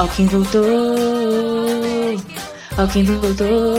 Ó 0.00 0.08
quem 0.08 0.26
voltou, 0.26 0.64
ó 2.76 2.92
quem 2.92 3.04
voltou. 3.04 3.76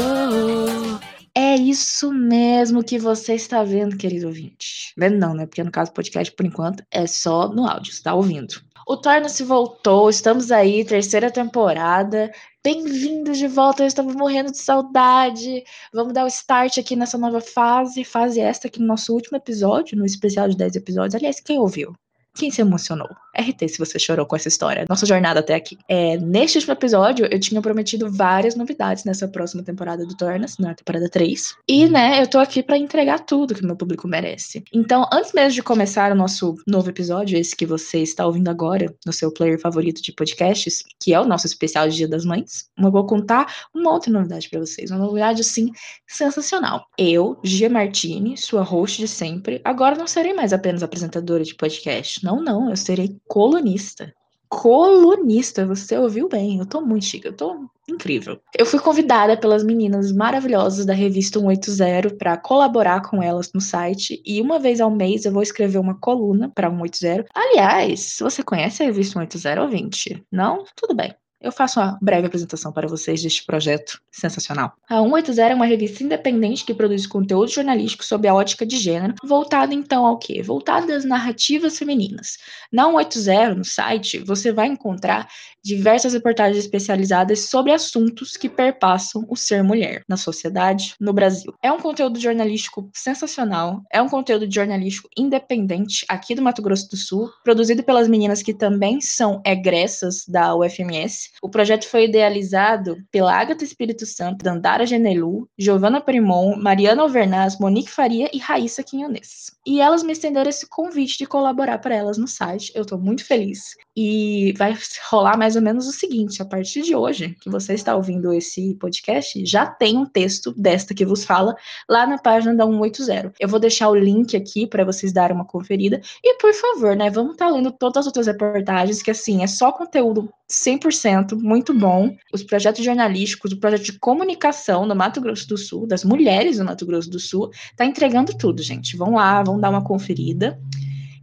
É 1.35 1.55
isso 1.55 2.13
mesmo 2.13 2.81
que 2.81 2.97
você 2.97 3.33
está 3.33 3.63
vendo, 3.65 3.97
querido 3.97 4.27
ouvinte. 4.27 4.93
Vendo 4.97 5.17
não, 5.17 5.33
né? 5.33 5.45
Porque 5.45 5.61
no 5.61 5.71
caso 5.71 5.91
podcast, 5.91 6.33
por 6.33 6.45
enquanto, 6.45 6.85
é 6.89 7.05
só 7.05 7.49
no 7.49 7.67
áudio, 7.67 7.91
você 7.91 8.01
tá 8.01 8.13
ouvindo. 8.13 8.55
O 8.87 8.95
Torna-se 8.95 9.43
voltou, 9.43 10.09
estamos 10.09 10.51
aí, 10.51 10.85
terceira 10.85 11.29
temporada. 11.29 12.31
Bem-vindos 12.63 13.37
de 13.37 13.47
volta, 13.49 13.83
eu 13.83 13.87
estava 13.87 14.13
morrendo 14.13 14.51
de 14.51 14.59
saudade. 14.59 15.65
Vamos 15.93 16.13
dar 16.13 16.23
o 16.23 16.27
start 16.27 16.77
aqui 16.77 16.95
nessa 16.95 17.17
nova 17.17 17.41
fase, 17.41 18.05
fase 18.05 18.39
esta 18.39 18.67
aqui 18.67 18.79
no 18.79 18.87
nosso 18.87 19.13
último 19.13 19.35
episódio, 19.35 19.97
no 19.97 20.05
especial 20.05 20.47
de 20.47 20.55
10 20.55 20.77
episódios. 20.77 21.15
Aliás, 21.15 21.41
quem 21.41 21.59
ouviu? 21.59 21.93
Quem 22.35 22.51
se 22.51 22.59
emocionou? 22.59 23.09
RT 23.37 23.69
se 23.69 23.77
você 23.77 23.97
chorou 23.97 24.25
com 24.25 24.35
essa 24.35 24.49
história. 24.49 24.85
Nossa 24.89 25.05
jornada 25.05 25.39
até 25.39 25.55
aqui. 25.55 25.77
É, 25.87 26.17
neste 26.17 26.57
último 26.57 26.73
episódio, 26.73 27.27
eu 27.31 27.39
tinha 27.39 27.61
prometido 27.61 28.11
várias 28.11 28.55
novidades 28.55 29.05
nessa 29.05 29.27
próxima 29.27 29.63
temporada 29.63 30.05
do 30.05 30.15
Tornas, 30.15 30.57
na 30.57 30.73
temporada 30.73 31.09
3. 31.09 31.55
E, 31.67 31.87
né, 31.87 32.21
eu 32.21 32.27
tô 32.27 32.37
aqui 32.37 32.61
para 32.61 32.77
entregar 32.77 33.19
tudo 33.19 33.55
que 33.55 33.63
o 33.63 33.65
meu 33.65 33.75
público 33.75 34.07
merece. 34.07 34.63
Então, 34.73 35.07
antes 35.11 35.31
mesmo 35.31 35.53
de 35.53 35.63
começar 35.63 36.11
o 36.11 36.15
nosso 36.15 36.55
novo 36.67 36.89
episódio, 36.89 37.37
esse 37.37 37.55
que 37.55 37.65
você 37.65 37.99
está 37.99 38.25
ouvindo 38.25 38.49
agora, 38.49 38.93
no 39.05 39.13
seu 39.13 39.31
player 39.31 39.59
favorito 39.59 40.01
de 40.01 40.11
podcasts, 40.11 40.83
que 41.01 41.13
é 41.13 41.19
o 41.19 41.25
nosso 41.25 41.45
especial 41.45 41.87
de 41.87 41.95
Dia 41.95 42.07
das 42.07 42.25
Mães, 42.25 42.69
eu 42.77 42.91
vou 42.91 43.05
contar 43.05 43.65
uma 43.73 43.93
outra 43.93 44.11
novidade 44.11 44.49
para 44.49 44.59
vocês. 44.59 44.91
Uma 44.91 44.99
novidade, 44.99 45.41
assim, 45.41 45.71
sensacional. 46.07 46.85
Eu, 46.97 47.39
Gia 47.43 47.69
Martini, 47.69 48.37
sua 48.37 48.61
host 48.61 48.99
de 48.99 49.07
sempre, 49.07 49.61
agora 49.63 49.95
não 49.95 50.07
serei 50.07 50.33
mais 50.33 50.51
apenas 50.51 50.83
apresentadora 50.83 51.43
de 51.43 51.55
podcast 51.55 52.24
não, 52.25 52.41
não, 52.41 52.71
eu 52.71 52.75
serei 52.75 53.15
colunista. 53.27 54.11
Colunista, 54.49 55.65
você 55.65 55.95
ouviu 55.95 56.27
bem, 56.27 56.57
eu 56.57 56.65
tô 56.65 56.81
muito 56.81 57.05
chique, 57.05 57.27
eu 57.27 57.35
tô 57.35 57.69
incrível. 57.87 58.39
Eu 58.57 58.65
fui 58.65 58.79
convidada 58.79 59.37
pelas 59.37 59.63
meninas 59.63 60.11
maravilhosas 60.11 60.87
da 60.87 60.93
revista 60.93 61.39
180 61.39 62.15
para 62.15 62.35
colaborar 62.35 63.07
com 63.07 63.21
elas 63.21 63.51
no 63.53 63.61
site 63.61 64.21
e 64.25 64.41
uma 64.41 64.57
vez 64.57 64.81
ao 64.81 64.89
mês 64.89 65.25
eu 65.25 65.31
vou 65.31 65.43
escrever 65.43 65.77
uma 65.77 65.99
coluna 65.99 66.49
para 66.49 66.69
180. 66.69 67.25
Aliás, 67.35 68.17
você 68.19 68.41
conhece 68.41 68.81
a 68.81 68.87
revista 68.87 69.19
180 69.19 69.61
ouvinte, 69.61 70.23
não? 70.31 70.63
Tudo 70.75 70.95
bem 70.95 71.13
eu 71.45 71.51
faço 71.51 71.79
uma 71.79 71.97
breve 72.01 72.25
apresentação 72.25 72.71
para 72.71 72.87
vocês 72.87 73.21
deste 73.21 73.45
projeto 73.45 74.01
sensacional. 74.11 74.73
A 74.89 74.95
180 74.95 75.41
é 75.41 75.53
uma 75.53 75.67
revista 75.67 76.03
independente 76.03 76.65
que 76.65 76.73
produz 76.73 77.05
conteúdo 77.05 77.51
jornalístico 77.51 78.03
sob 78.03 78.27
a 78.27 78.33
ótica 78.33 78.65
de 78.65 78.77
gênero, 78.77 79.13
voltada 79.23 79.71
então 79.71 80.07
ao 80.07 80.17
quê? 80.17 80.41
Voltada 80.41 80.95
às 80.95 81.05
narrativas 81.05 81.77
femininas. 81.77 82.39
Na 82.71 82.85
180, 82.85 83.53
no 83.53 83.63
site, 83.63 84.17
você 84.17 84.51
vai 84.51 84.67
encontrar 84.67 85.27
diversas 85.65 86.13
reportagens 86.13 86.63
especializadas 86.63 87.49
sobre 87.49 87.71
assuntos 87.71 88.37
que 88.37 88.47
perpassam 88.47 89.25
o 89.27 89.35
ser 89.35 89.63
mulher 89.63 90.03
na 90.07 90.15
sociedade 90.15 90.93
no 90.99 91.11
Brasil. 91.11 91.55
É 91.59 91.71
um 91.71 91.79
conteúdo 91.79 92.19
jornalístico 92.19 92.87
sensacional, 92.93 93.81
é 93.91 93.99
um 93.99 94.07
conteúdo 94.07 94.45
jornalístico 94.49 95.09
independente 95.17 96.05
aqui 96.07 96.35
do 96.35 96.41
Mato 96.41 96.61
Grosso 96.61 96.87
do 96.91 96.95
Sul, 96.95 97.31
produzido 97.43 97.81
pelas 97.81 98.07
meninas 98.07 98.43
que 98.43 98.53
também 98.53 99.01
são 99.01 99.41
egressas 99.43 100.23
da 100.27 100.55
UFMS. 100.55 101.31
O 101.41 101.49
projeto 101.49 101.87
foi 101.87 102.05
idealizado 102.05 102.97
pela 103.11 103.33
Agatha 103.33 103.63
Espírito 103.63 104.05
Santo, 104.05 104.43
Dandara 104.43 104.85
Genelu, 104.85 105.49
Giovanna 105.57 105.99
Primon, 105.99 106.57
Mariana 106.57 107.01
Alvernaz, 107.01 107.57
Monique 107.59 107.89
Faria 107.89 108.29
e 108.31 108.37
Raíssa 108.37 108.83
Quinhones. 108.83 109.55
E 109.65 109.81
elas 109.81 110.03
me 110.03 110.13
estenderam 110.13 110.49
esse 110.49 110.69
convite 110.69 111.17
de 111.17 111.25
colaborar 111.25 111.79
para 111.79 111.95
elas 111.95 112.19
no 112.19 112.27
site. 112.27 112.71
Eu 112.75 112.83
estou 112.83 112.99
muito 112.99 113.25
feliz. 113.25 113.75
E 113.97 114.53
vai 114.57 114.77
rolar 115.09 115.37
mais 115.37 115.54
ou 115.55 115.61
menos 115.61 115.87
o 115.87 115.91
seguinte: 115.91 116.41
a 116.41 116.45
partir 116.45 116.81
de 116.81 116.95
hoje, 116.95 117.35
que 117.41 117.49
você 117.49 117.73
está 117.73 117.95
ouvindo 117.95 118.33
esse 118.33 118.75
podcast, 118.75 119.45
já 119.45 119.65
tem 119.65 119.97
um 119.97 120.05
texto 120.05 120.53
desta 120.57 120.93
que 120.93 121.05
vos 121.05 121.25
fala 121.25 121.55
lá 121.89 122.05
na 122.05 122.17
página 122.17 122.53
da 122.53 122.65
180. 122.65 123.33
Eu 123.39 123.47
vou 123.47 123.59
deixar 123.59 123.89
o 123.89 123.95
link 123.95 124.35
aqui 124.35 124.67
para 124.67 124.83
vocês 124.83 125.11
darem 125.11 125.35
uma 125.35 125.45
conferida. 125.45 126.01
E 126.23 126.37
por 126.37 126.53
favor, 126.53 126.95
né, 126.95 127.09
vamos 127.09 127.33
estar 127.33 127.47
tá 127.47 127.51
lendo 127.51 127.71
todas 127.71 128.01
as 128.01 128.05
outras 128.07 128.27
reportagens, 128.27 129.01
que 129.01 129.11
assim, 129.11 129.43
é 129.43 129.47
só 129.47 129.71
conteúdo 129.71 130.29
100% 130.49 131.35
muito 131.39 131.73
bom. 131.73 132.15
Os 132.33 132.43
projetos 132.43 132.83
jornalísticos, 132.83 133.51
o 133.51 133.59
projeto 133.59 133.83
de 133.83 133.99
comunicação 133.99 134.87
do 134.87 134.95
Mato 134.95 135.21
Grosso 135.21 135.47
do 135.47 135.57
Sul, 135.57 135.87
das 135.87 136.03
mulheres 136.03 136.57
do 136.57 136.65
Mato 136.65 136.85
Grosso 136.85 137.09
do 137.09 137.19
Sul, 137.19 137.49
tá 137.75 137.85
entregando 137.85 138.37
tudo, 138.37 138.61
gente. 138.61 138.95
Vão 138.97 139.15
lá, 139.15 139.41
vão 139.43 139.59
dar 139.59 139.69
uma 139.69 139.83
conferida. 139.83 140.59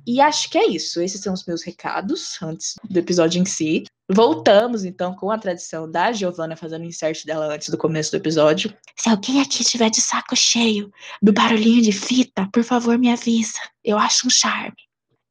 E 0.06 0.20
acho 0.20 0.50
que 0.50 0.58
é 0.58 0.66
isso. 0.66 1.00
Esses 1.00 1.20
são 1.20 1.32
os 1.32 1.44
meus 1.44 1.62
recados 1.62 2.40
antes 2.42 2.74
do 2.88 2.98
episódio 2.98 3.40
em 3.40 3.44
si. 3.44 3.84
Voltamos 4.10 4.84
então 4.84 5.14
com 5.14 5.30
a 5.30 5.38
tradição 5.38 5.90
da 5.90 6.12
Giovana 6.12 6.56
fazendo 6.56 6.82
o 6.82 6.86
insert 6.86 7.24
dela 7.24 7.54
antes 7.54 7.68
do 7.68 7.78
começo 7.78 8.10
do 8.10 8.16
episódio. 8.16 8.76
Se 8.96 9.08
alguém 9.08 9.40
aqui 9.40 9.62
estiver 9.62 9.90
de 9.90 10.00
saco 10.00 10.36
cheio 10.36 10.90
do 11.22 11.32
barulhinho 11.32 11.82
de 11.82 11.92
fita, 11.92 12.48
por 12.52 12.64
favor 12.64 12.98
me 12.98 13.10
avisa. 13.10 13.58
Eu 13.84 13.96
acho 13.96 14.26
um 14.26 14.30
charme. 14.30 14.76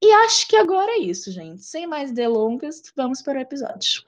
E 0.03 0.11
acho 0.25 0.47
que 0.47 0.55
agora 0.55 0.91
é 0.93 0.99
isso, 0.99 1.31
gente. 1.31 1.63
Sem 1.63 1.85
mais 1.85 2.11
delongas, 2.11 2.81
vamos 2.95 3.21
para 3.21 3.37
o 3.37 3.41
episódio. 3.41 4.01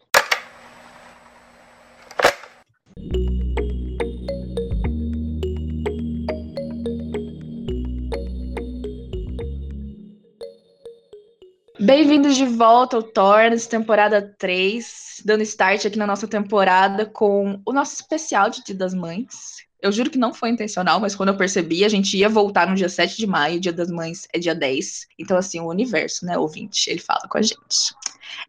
Bem-vindos 11.86 12.38
de 12.38 12.46
volta 12.46 12.96
ao 12.96 13.04
Tornes, 13.04 13.68
temporada 13.68 14.22
3, 14.22 15.22
dando 15.26 15.44
start 15.44 15.86
aqui 15.86 15.98
na 15.98 16.08
nossa 16.08 16.26
temporada 16.26 17.06
com 17.06 17.60
o 17.66 17.74
nosso 17.74 17.96
especial 17.96 18.50
de 18.50 18.64
Dia 18.64 18.74
das 18.74 18.94
Mães. 18.94 19.58
Eu 19.82 19.92
juro 19.92 20.10
que 20.10 20.18
não 20.18 20.34
foi 20.34 20.50
intencional, 20.50 21.02
mas 21.02 21.14
quando 21.14 21.30
eu 21.30 21.38
percebi, 21.38 21.84
a 21.84 21.90
gente 21.90 22.16
ia 22.16 22.30
voltar 22.30 22.70
no 22.70 22.76
dia 22.76 22.88
7 22.88 23.18
de 23.18 23.28
maio, 23.28 23.60
Dia 23.60 23.74
das 23.74 23.92
Mães 23.92 24.26
é 24.32 24.40
dia 24.40 24.56
10. 24.56 25.08
Então, 25.20 25.36
assim, 25.36 25.60
o 25.60 25.68
universo, 25.68 26.26
né, 26.26 26.38
ouvinte, 26.38 26.90
ele 26.90 27.02
fala 27.02 27.28
com 27.28 27.38
a 27.38 27.42
gente. 27.42 27.94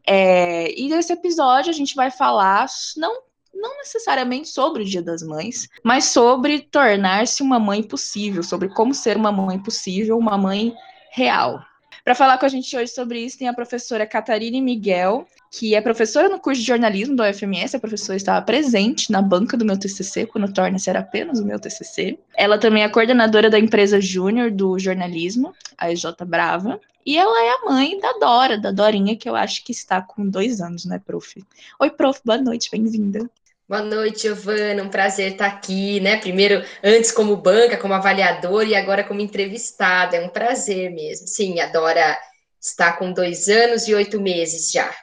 É, 0.06 0.72
e 0.80 0.88
nesse 0.88 1.12
episódio 1.12 1.70
a 1.70 1.74
gente 1.74 1.96
vai 1.96 2.12
falar, 2.12 2.68
não 2.96 3.20
não 3.52 3.78
necessariamente 3.78 4.48
sobre 4.48 4.82
o 4.82 4.86
Dia 4.86 5.02
das 5.02 5.22
Mães, 5.22 5.68
mas 5.82 6.04
sobre 6.04 6.60
tornar-se 6.60 7.42
uma 7.42 7.58
mãe 7.58 7.82
possível, 7.82 8.44
sobre 8.44 8.68
como 8.68 8.94
ser 8.94 9.16
uma 9.16 9.32
mãe 9.32 9.58
possível, 9.58 10.18
uma 10.18 10.38
mãe 10.38 10.72
real. 11.10 11.60
Para 12.04 12.14
falar 12.14 12.36
com 12.36 12.44
a 12.44 12.50
gente 12.50 12.76
hoje 12.76 12.92
sobre 12.92 13.18
isso, 13.24 13.38
tem 13.38 13.48
a 13.48 13.54
professora 13.54 14.06
Catarine 14.06 14.60
Miguel, 14.60 15.26
que 15.50 15.74
é 15.74 15.80
professora 15.80 16.28
no 16.28 16.38
curso 16.38 16.60
de 16.60 16.66
jornalismo 16.66 17.16
da 17.16 17.30
UFMS. 17.30 17.74
A 17.74 17.80
professora 17.80 18.14
estava 18.14 18.44
presente 18.44 19.10
na 19.10 19.22
banca 19.22 19.56
do 19.56 19.64
meu 19.64 19.78
TCC, 19.78 20.26
quando 20.26 20.52
torna-se 20.52 20.90
era 20.90 20.98
apenas 20.98 21.40
o 21.40 21.46
meu 21.46 21.58
TCC. 21.58 22.18
Ela 22.36 22.58
também 22.58 22.82
é 22.82 22.88
coordenadora 22.90 23.48
da 23.48 23.58
empresa 23.58 24.02
júnior 24.02 24.50
do 24.50 24.78
jornalismo, 24.78 25.54
a 25.78 25.90
EJ 25.90 26.04
Brava. 26.26 26.78
E 27.06 27.16
ela 27.16 27.42
é 27.42 27.50
a 27.50 27.70
mãe 27.70 27.98
da 27.98 28.12
Dora, 28.18 28.58
da 28.58 28.70
Dorinha, 28.70 29.16
que 29.16 29.28
eu 29.28 29.34
acho 29.34 29.64
que 29.64 29.72
está 29.72 30.02
com 30.02 30.28
dois 30.28 30.60
anos, 30.60 30.84
né, 30.84 31.00
prof? 31.02 31.42
Oi, 31.80 31.90
prof, 31.90 32.20
boa 32.22 32.36
noite, 32.36 32.70
bem-vinda. 32.70 33.30
Boa 33.66 33.80
noite, 33.80 34.22
Giovana. 34.22 34.82
Um 34.82 34.90
prazer 34.90 35.32
estar 35.32 35.46
aqui, 35.46 35.98
né? 35.98 36.18
Primeiro, 36.18 36.62
antes 36.82 37.10
como 37.10 37.34
banca, 37.34 37.78
como 37.78 37.94
avaliador 37.94 38.66
e 38.66 38.74
agora 38.74 39.02
como 39.02 39.22
entrevistada. 39.22 40.18
É 40.18 40.24
um 40.24 40.28
prazer 40.28 40.90
mesmo. 40.90 41.26
Sim, 41.26 41.58
a 41.60 41.66
Dora 41.68 42.18
está 42.60 42.92
com 42.92 43.10
dois 43.10 43.48
anos 43.48 43.88
e 43.88 43.94
oito 43.94 44.20
meses 44.20 44.70
já. 44.70 44.94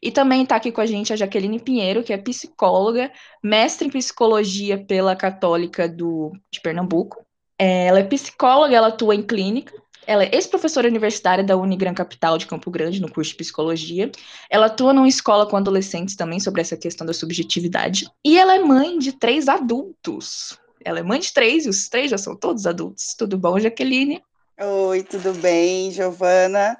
E 0.00 0.12
também 0.12 0.44
está 0.44 0.54
aqui 0.54 0.70
com 0.70 0.80
a 0.80 0.86
gente 0.86 1.12
a 1.12 1.16
Jaqueline 1.16 1.58
Pinheiro, 1.58 2.04
que 2.04 2.12
é 2.12 2.16
psicóloga, 2.16 3.10
mestre 3.42 3.88
em 3.88 3.90
psicologia 3.90 4.78
pela 4.78 5.16
Católica 5.16 5.88
do, 5.88 6.30
de 6.48 6.60
Pernambuco. 6.60 7.26
É, 7.58 7.86
ela 7.86 7.98
é 7.98 8.04
psicóloga, 8.04 8.74
ela 8.74 8.88
atua 8.88 9.16
em 9.16 9.22
clínica, 9.22 9.74
ela 10.10 10.24
é 10.24 10.34
ex-professora 10.34 10.88
universitária 10.88 11.44
da 11.44 11.56
Unigran 11.56 11.94
Capital 11.94 12.36
de 12.36 12.44
Campo 12.44 12.68
Grande, 12.68 13.00
no 13.00 13.08
curso 13.08 13.30
de 13.30 13.36
psicologia. 13.36 14.10
Ela 14.50 14.66
atua 14.66 14.92
numa 14.92 15.06
escola 15.06 15.46
com 15.46 15.56
adolescentes 15.56 16.16
também 16.16 16.40
sobre 16.40 16.60
essa 16.60 16.76
questão 16.76 17.06
da 17.06 17.12
subjetividade. 17.12 18.10
E 18.24 18.36
ela 18.36 18.56
é 18.56 18.58
mãe 18.58 18.98
de 18.98 19.12
três 19.12 19.46
adultos. 19.46 20.58
Ela 20.84 20.98
é 20.98 21.02
mãe 21.04 21.20
de 21.20 21.32
três 21.32 21.64
e 21.64 21.68
os 21.68 21.88
três 21.88 22.10
já 22.10 22.18
são 22.18 22.34
todos 22.34 22.66
adultos. 22.66 23.14
Tudo 23.14 23.38
bom, 23.38 23.60
Jaqueline? 23.60 24.20
Oi, 24.60 25.04
tudo 25.04 25.32
bem, 25.34 25.92
Giovana? 25.92 26.76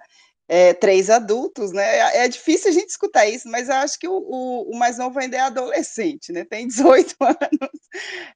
É, 0.49 0.75
três 0.75 1.09
adultos, 1.09 1.71
né? 1.71 1.85
É, 1.85 2.25
é 2.25 2.29
difícil 2.29 2.71
a 2.71 2.73
gente 2.73 2.89
escutar 2.89 3.29
isso, 3.29 3.49
mas 3.49 3.69
eu 3.69 3.77
acho 3.77 3.97
que 3.97 4.09
o, 4.09 4.13
o, 4.13 4.73
o 4.73 4.77
mais 4.77 4.99
novo 4.99 5.17
ainda 5.21 5.37
é 5.37 5.41
adolescente, 5.41 6.33
né? 6.33 6.45
Tem 6.45 6.67
18 6.69 7.15
anos. 7.21 7.81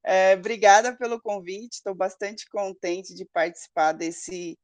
É, 0.05 0.35
obrigada 0.35 0.95
pelo 0.95 1.21
convite, 1.21 1.73
estou 1.73 1.97
bastante 1.97 2.49
contente 2.49 3.13
de 3.13 3.25
participar 3.25 3.91
desse, 3.91 4.57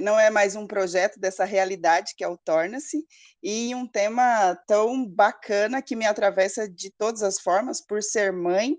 não 0.00 0.18
é 0.18 0.30
mais 0.30 0.56
um 0.56 0.66
projeto 0.66 1.18
dessa 1.18 1.44
realidade 1.44 2.14
que 2.16 2.24
é 2.24 2.28
o 2.28 2.36
Torna-se, 2.38 3.04
e 3.42 3.74
um 3.74 3.86
tema 3.86 4.56
tão 4.66 5.06
bacana 5.06 5.82
que 5.82 5.96
me 5.96 6.06
atravessa 6.06 6.68
de 6.68 6.90
todas 6.90 7.22
as 7.22 7.40
formas, 7.40 7.80
por 7.84 8.02
ser 8.02 8.32
mãe, 8.32 8.76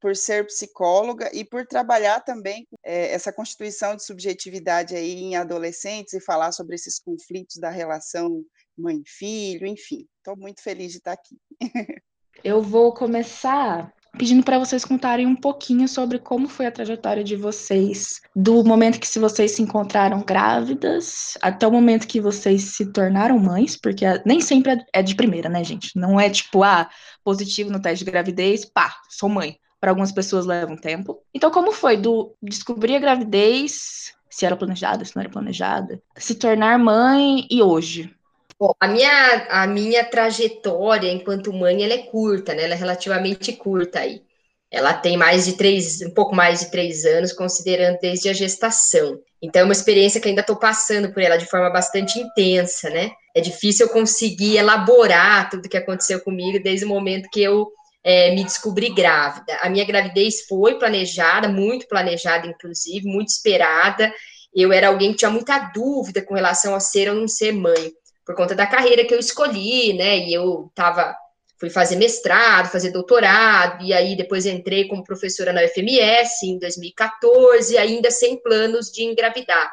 por 0.00 0.16
ser 0.16 0.46
psicóloga 0.46 1.30
e 1.32 1.44
por 1.44 1.66
trabalhar 1.66 2.20
também 2.20 2.66
é, 2.82 3.12
essa 3.12 3.32
constituição 3.32 3.94
de 3.94 4.04
subjetividade 4.04 4.94
aí 4.94 5.20
em 5.20 5.36
adolescentes 5.36 6.14
e 6.14 6.20
falar 6.20 6.52
sobre 6.52 6.74
esses 6.74 6.98
conflitos 6.98 7.56
da 7.56 7.70
relação 7.70 8.42
mãe 8.76 9.02
e 9.04 9.08
filho, 9.08 9.66
enfim. 9.66 10.06
Estou 10.16 10.36
muito 10.36 10.62
feliz 10.62 10.92
de 10.92 10.98
estar 10.98 11.12
aqui. 11.12 11.36
Eu 12.42 12.62
vou 12.62 12.94
começar 12.94 13.92
pedindo 14.16 14.42
para 14.42 14.58
vocês 14.58 14.84
contarem 14.84 15.26
um 15.26 15.36
pouquinho 15.36 15.88
sobre 15.88 16.18
como 16.18 16.48
foi 16.48 16.66
a 16.66 16.72
trajetória 16.72 17.24
de 17.24 17.36
vocês, 17.36 18.20
do 18.34 18.62
momento 18.64 19.00
que 19.00 19.06
se 19.06 19.18
vocês 19.18 19.52
se 19.52 19.62
encontraram 19.62 20.22
grávidas 20.22 21.38
até 21.40 21.66
o 21.66 21.72
momento 21.72 22.06
que 22.06 22.20
vocês 22.20 22.62
se 22.62 22.92
tornaram 22.92 23.38
mães, 23.38 23.76
porque 23.76 24.04
nem 24.24 24.40
sempre 24.40 24.72
é, 24.72 25.00
é 25.00 25.02
de 25.02 25.14
primeira, 25.14 25.48
né, 25.48 25.62
gente? 25.64 25.96
Não 25.96 26.18
é 26.18 26.28
tipo, 26.28 26.62
ah, 26.62 26.88
positivo 27.24 27.70
no 27.70 27.80
teste 27.80 28.04
de 28.04 28.10
gravidez, 28.10 28.64
pá, 28.64 28.94
sou 29.08 29.28
mãe. 29.28 29.58
Para 29.80 29.92
algumas 29.92 30.12
pessoas 30.12 30.44
leva 30.44 30.70
um 30.70 30.76
tempo. 30.76 31.22
Então, 31.32 31.50
como 31.50 31.72
foi 31.72 31.96
do 31.96 32.34
descobrir 32.42 32.96
a 32.96 32.98
gravidez, 32.98 34.12
se 34.28 34.44
era 34.44 34.54
planejada, 34.54 35.06
se 35.06 35.16
não 35.16 35.22
era 35.22 35.30
planejada, 35.30 36.02
se 36.16 36.34
tornar 36.34 36.78
mãe 36.78 37.46
e 37.50 37.62
hoje? 37.62 38.14
Bom, 38.60 38.74
a 38.78 38.86
minha, 38.86 39.46
a 39.48 39.66
minha 39.66 40.04
trajetória 40.04 41.10
enquanto 41.10 41.50
mãe, 41.50 41.82
ela 41.82 41.94
é 41.94 41.98
curta, 41.98 42.52
né? 42.52 42.64
Ela 42.64 42.74
é 42.74 42.76
relativamente 42.76 43.54
curta 43.54 44.00
aí. 44.00 44.22
Ela 44.70 44.92
tem 44.92 45.16
mais 45.16 45.46
de 45.46 45.54
três, 45.54 46.02
um 46.02 46.10
pouco 46.10 46.34
mais 46.34 46.60
de 46.60 46.70
três 46.70 47.06
anos, 47.06 47.32
considerando 47.32 47.98
desde 48.00 48.28
a 48.28 48.34
gestação. 48.34 49.18
Então, 49.42 49.62
é 49.62 49.64
uma 49.64 49.72
experiência 49.72 50.20
que 50.20 50.28
ainda 50.28 50.42
estou 50.42 50.56
passando 50.56 51.10
por 51.10 51.22
ela 51.22 51.38
de 51.38 51.46
forma 51.46 51.70
bastante 51.70 52.18
intensa, 52.20 52.90
né? 52.90 53.10
É 53.34 53.40
difícil 53.40 53.86
eu 53.86 53.92
conseguir 53.92 54.58
elaborar 54.58 55.48
tudo 55.48 55.64
o 55.64 55.68
que 55.68 55.78
aconteceu 55.78 56.20
comigo 56.20 56.62
desde 56.62 56.84
o 56.84 56.88
momento 56.88 57.30
que 57.32 57.42
eu 57.42 57.66
é, 58.04 58.34
me 58.34 58.44
descobri 58.44 58.90
grávida. 58.90 59.56
A 59.62 59.70
minha 59.70 59.86
gravidez 59.86 60.42
foi 60.46 60.78
planejada, 60.78 61.48
muito 61.48 61.88
planejada, 61.88 62.46
inclusive, 62.46 63.06
muito 63.08 63.28
esperada. 63.28 64.12
Eu 64.54 64.70
era 64.70 64.88
alguém 64.88 65.12
que 65.12 65.18
tinha 65.18 65.30
muita 65.30 65.58
dúvida 65.74 66.20
com 66.20 66.34
relação 66.34 66.74
a 66.74 66.80
ser 66.80 67.08
ou 67.08 67.16
não 67.16 67.26
ser 67.26 67.52
mãe 67.52 67.92
por 68.24 68.34
conta 68.34 68.54
da 68.54 68.66
carreira 68.66 69.04
que 69.04 69.14
eu 69.14 69.18
escolhi, 69.18 69.92
né? 69.92 70.18
E 70.18 70.34
eu 70.34 70.70
tava, 70.74 71.14
fui 71.58 71.70
fazer 71.70 71.96
mestrado, 71.96 72.70
fazer 72.70 72.90
doutorado, 72.90 73.84
e 73.84 73.92
aí 73.92 74.16
depois 74.16 74.46
entrei 74.46 74.88
como 74.88 75.04
professora 75.04 75.52
na 75.52 75.64
UFMS 75.64 76.46
em 76.46 76.58
2014, 76.58 77.76
ainda 77.76 78.10
sem 78.10 78.40
planos 78.40 78.90
de 78.90 79.04
engravidar. 79.04 79.70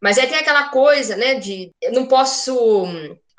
Mas 0.00 0.16
aí 0.16 0.26
tem 0.26 0.38
aquela 0.38 0.68
coisa, 0.68 1.16
né, 1.16 1.34
de 1.34 1.72
eu 1.82 1.92
não 1.92 2.06
posso 2.06 2.86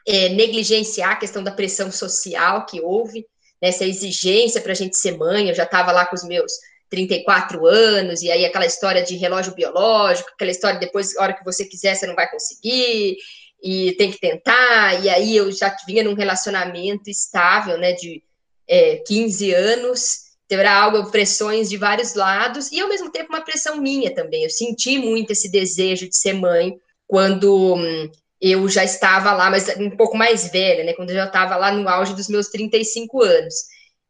é, 0.05 0.29
negligenciar 0.29 1.11
a 1.11 1.15
questão 1.15 1.43
da 1.43 1.51
pressão 1.51 1.91
social 1.91 2.65
que 2.65 2.81
houve, 2.81 3.25
né, 3.61 3.69
essa 3.69 3.85
exigência 3.85 4.61
para 4.61 4.73
a 4.73 4.75
gente 4.75 4.97
ser 4.97 5.17
mãe. 5.17 5.47
Eu 5.47 5.55
já 5.55 5.63
estava 5.63 5.91
lá 5.91 6.05
com 6.05 6.15
os 6.15 6.23
meus 6.23 6.51
34 6.89 7.65
anos, 7.65 8.21
e 8.21 8.31
aí 8.31 8.45
aquela 8.45 8.65
história 8.65 9.03
de 9.03 9.15
relógio 9.15 9.53
biológico, 9.53 10.29
aquela 10.33 10.51
história 10.51 10.79
depois, 10.79 11.15
a 11.15 11.23
hora 11.23 11.33
que 11.33 11.45
você 11.45 11.63
quiser, 11.63 11.95
você 11.95 12.07
não 12.07 12.15
vai 12.15 12.29
conseguir, 12.29 13.17
e 13.61 13.93
tem 13.93 14.11
que 14.11 14.19
tentar, 14.19 15.03
e 15.03 15.09
aí 15.09 15.35
eu 15.35 15.51
já 15.51 15.75
vinha 15.85 16.03
num 16.03 16.13
relacionamento 16.13 17.09
estável, 17.09 17.77
né, 17.77 17.93
de 17.93 18.23
é, 18.67 18.97
15 18.97 19.53
anos, 19.53 20.29
terá 20.47 20.81
algo, 20.81 21.11
pressões 21.11 21.69
de 21.69 21.77
vários 21.77 22.13
lados, 22.15 22.71
e 22.71 22.79
ao 22.79 22.89
mesmo 22.89 23.11
tempo 23.11 23.29
uma 23.29 23.43
pressão 23.43 23.77
minha 23.77 24.13
também, 24.13 24.43
eu 24.43 24.49
senti 24.49 24.97
muito 24.97 25.31
esse 25.31 25.51
desejo 25.51 26.07
de 26.07 26.15
ser 26.15 26.33
mãe, 26.33 26.77
quando 27.07 27.75
hum, 27.75 28.11
eu 28.41 28.67
já 28.69 28.83
estava 28.83 29.33
lá, 29.33 29.49
mas 29.49 29.67
um 29.77 29.89
pouco 29.89 30.17
mais 30.17 30.49
velha, 30.49 30.83
né, 30.83 30.93
quando 30.93 31.09
eu 31.09 31.15
já 31.15 31.25
estava 31.25 31.55
lá 31.55 31.71
no 31.71 31.87
auge 31.89 32.15
dos 32.15 32.29
meus 32.29 32.47
35 32.47 33.21
anos, 33.21 33.55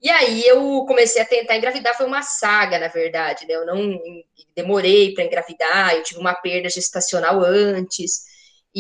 e 0.02 0.10
aí 0.10 0.44
eu 0.48 0.86
comecei 0.88 1.22
a 1.22 1.26
tentar 1.26 1.58
engravidar, 1.58 1.96
foi 1.96 2.06
uma 2.06 2.22
saga, 2.22 2.80
na 2.80 2.88
verdade, 2.88 3.46
né? 3.46 3.54
Eu 3.56 3.66
não 3.66 4.00
demorei 4.56 5.14
para 5.14 5.26
engravidar, 5.26 5.94
eu 5.94 6.04
tive 6.04 6.20
uma 6.20 6.34
perda 6.34 6.70
gestacional 6.70 7.42
antes, 7.44 8.24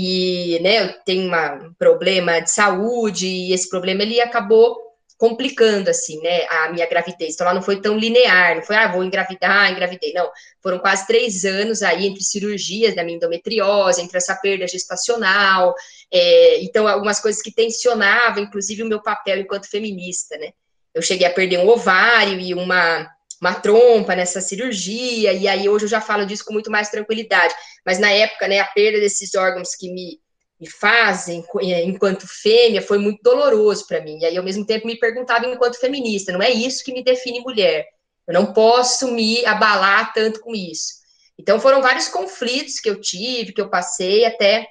e 0.01 0.59
né, 0.61 0.83
eu 0.83 0.93
tenho 1.03 1.29
um 1.29 1.73
problema 1.73 2.39
de 2.39 2.49
saúde, 2.49 3.27
e 3.27 3.53
esse 3.53 3.69
problema 3.69 4.03
ele 4.03 4.21
acabou 4.21 4.77
complicando, 5.17 5.89
assim, 5.89 6.21
né, 6.21 6.45
a 6.49 6.71
minha 6.71 6.87
gravidez. 6.87 7.33
Então, 7.33 7.45
ela 7.45 7.53
não 7.53 7.61
foi 7.61 7.81
tão 7.81 7.97
linear, 7.97 8.55
não 8.55 8.61
foi, 8.61 8.77
ah, 8.77 8.87
vou 8.87 9.03
engravidar, 9.03 9.69
engravidei. 9.69 10.13
Não, 10.13 10.31
foram 10.63 10.79
quase 10.79 11.05
três 11.05 11.43
anos 11.43 11.83
aí 11.83 12.07
entre 12.07 12.23
cirurgias 12.23 12.95
da 12.95 13.03
minha 13.03 13.17
endometriose, 13.17 14.01
entre 14.01 14.17
essa 14.17 14.33
perda 14.35 14.65
gestacional, 14.65 15.75
é, 16.09 16.63
então, 16.63 16.87
algumas 16.87 17.19
coisas 17.19 17.41
que 17.41 17.51
tensionavam, 17.51 18.43
inclusive, 18.43 18.83
o 18.83 18.87
meu 18.87 19.01
papel 19.01 19.39
enquanto 19.39 19.69
feminista, 19.69 20.37
né. 20.37 20.51
Eu 20.93 21.01
cheguei 21.01 21.27
a 21.27 21.33
perder 21.33 21.59
um 21.59 21.67
ovário 21.67 22.39
e 22.39 22.53
uma 22.53 23.05
uma 23.41 23.55
trompa 23.55 24.15
nessa 24.15 24.41
cirurgia, 24.41 25.33
e 25.33 25.47
aí 25.47 25.69
hoje 25.69 25.85
eu 25.85 25.89
já 25.89 26.01
falo 26.01 26.25
disso 26.25 26.43
com 26.45 26.53
muito 26.53 26.69
mais 26.69 26.89
tranquilidade. 26.89 27.53
Mas 27.85 27.99
na 27.99 28.11
época, 28.11 28.47
né, 28.47 28.59
a 28.59 28.65
perda 28.65 28.99
desses 28.99 29.33
órgãos 29.35 29.75
que 29.75 29.91
me, 29.91 30.19
me 30.59 30.67
fazem 30.67 31.43
é, 31.61 31.83
enquanto 31.83 32.27
fêmea 32.27 32.81
foi 32.81 32.97
muito 32.97 33.21
doloroso 33.23 33.87
para 33.87 34.01
mim. 34.01 34.19
E 34.19 34.25
aí, 34.25 34.37
ao 34.37 34.43
mesmo 34.43 34.65
tempo, 34.65 34.87
me 34.87 34.99
perguntava 34.99 35.45
enquanto 35.45 35.79
feminista: 35.79 36.31
não 36.31 36.41
é 36.41 36.51
isso 36.51 36.83
que 36.83 36.93
me 36.93 37.03
define 37.03 37.39
mulher. 37.39 37.85
Eu 38.27 38.33
não 38.33 38.53
posso 38.53 39.11
me 39.11 39.45
abalar 39.45 40.13
tanto 40.13 40.39
com 40.41 40.53
isso. 40.53 40.99
Então, 41.37 41.59
foram 41.59 41.81
vários 41.81 42.09
conflitos 42.09 42.79
que 42.79 42.89
eu 42.89 42.99
tive, 42.99 43.53
que 43.53 43.61
eu 43.61 43.69
passei 43.69 44.25
até 44.25 44.67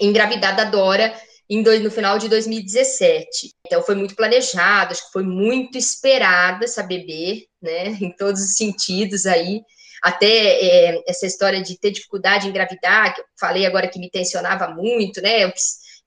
engravidar 0.00 0.56
da 0.56 0.64
Dora 0.64 1.14
dois, 1.62 1.82
no 1.82 1.90
final 1.90 2.18
de 2.18 2.28
2017. 2.28 3.50
Então 3.66 3.82
foi 3.82 3.94
muito 3.94 4.16
planejado, 4.16 4.92
acho 4.92 5.06
que 5.06 5.12
foi 5.12 5.22
muito 5.22 5.76
esperada 5.76 6.64
essa 6.64 6.82
bebê, 6.82 7.46
né, 7.64 7.88
em 8.00 8.14
todos 8.14 8.40
os 8.40 8.54
sentidos 8.56 9.26
aí. 9.26 9.62
Até 10.02 10.26
é, 10.28 11.02
essa 11.08 11.26
história 11.26 11.62
de 11.62 11.78
ter 11.78 11.90
dificuldade 11.90 12.46
em 12.46 12.50
engravidar, 12.50 13.14
que 13.14 13.22
eu 13.22 13.24
falei 13.40 13.64
agora 13.64 13.88
que 13.88 13.98
me 13.98 14.10
tensionava 14.10 14.68
muito, 14.68 15.22
né, 15.22 15.44
eu, 15.44 15.52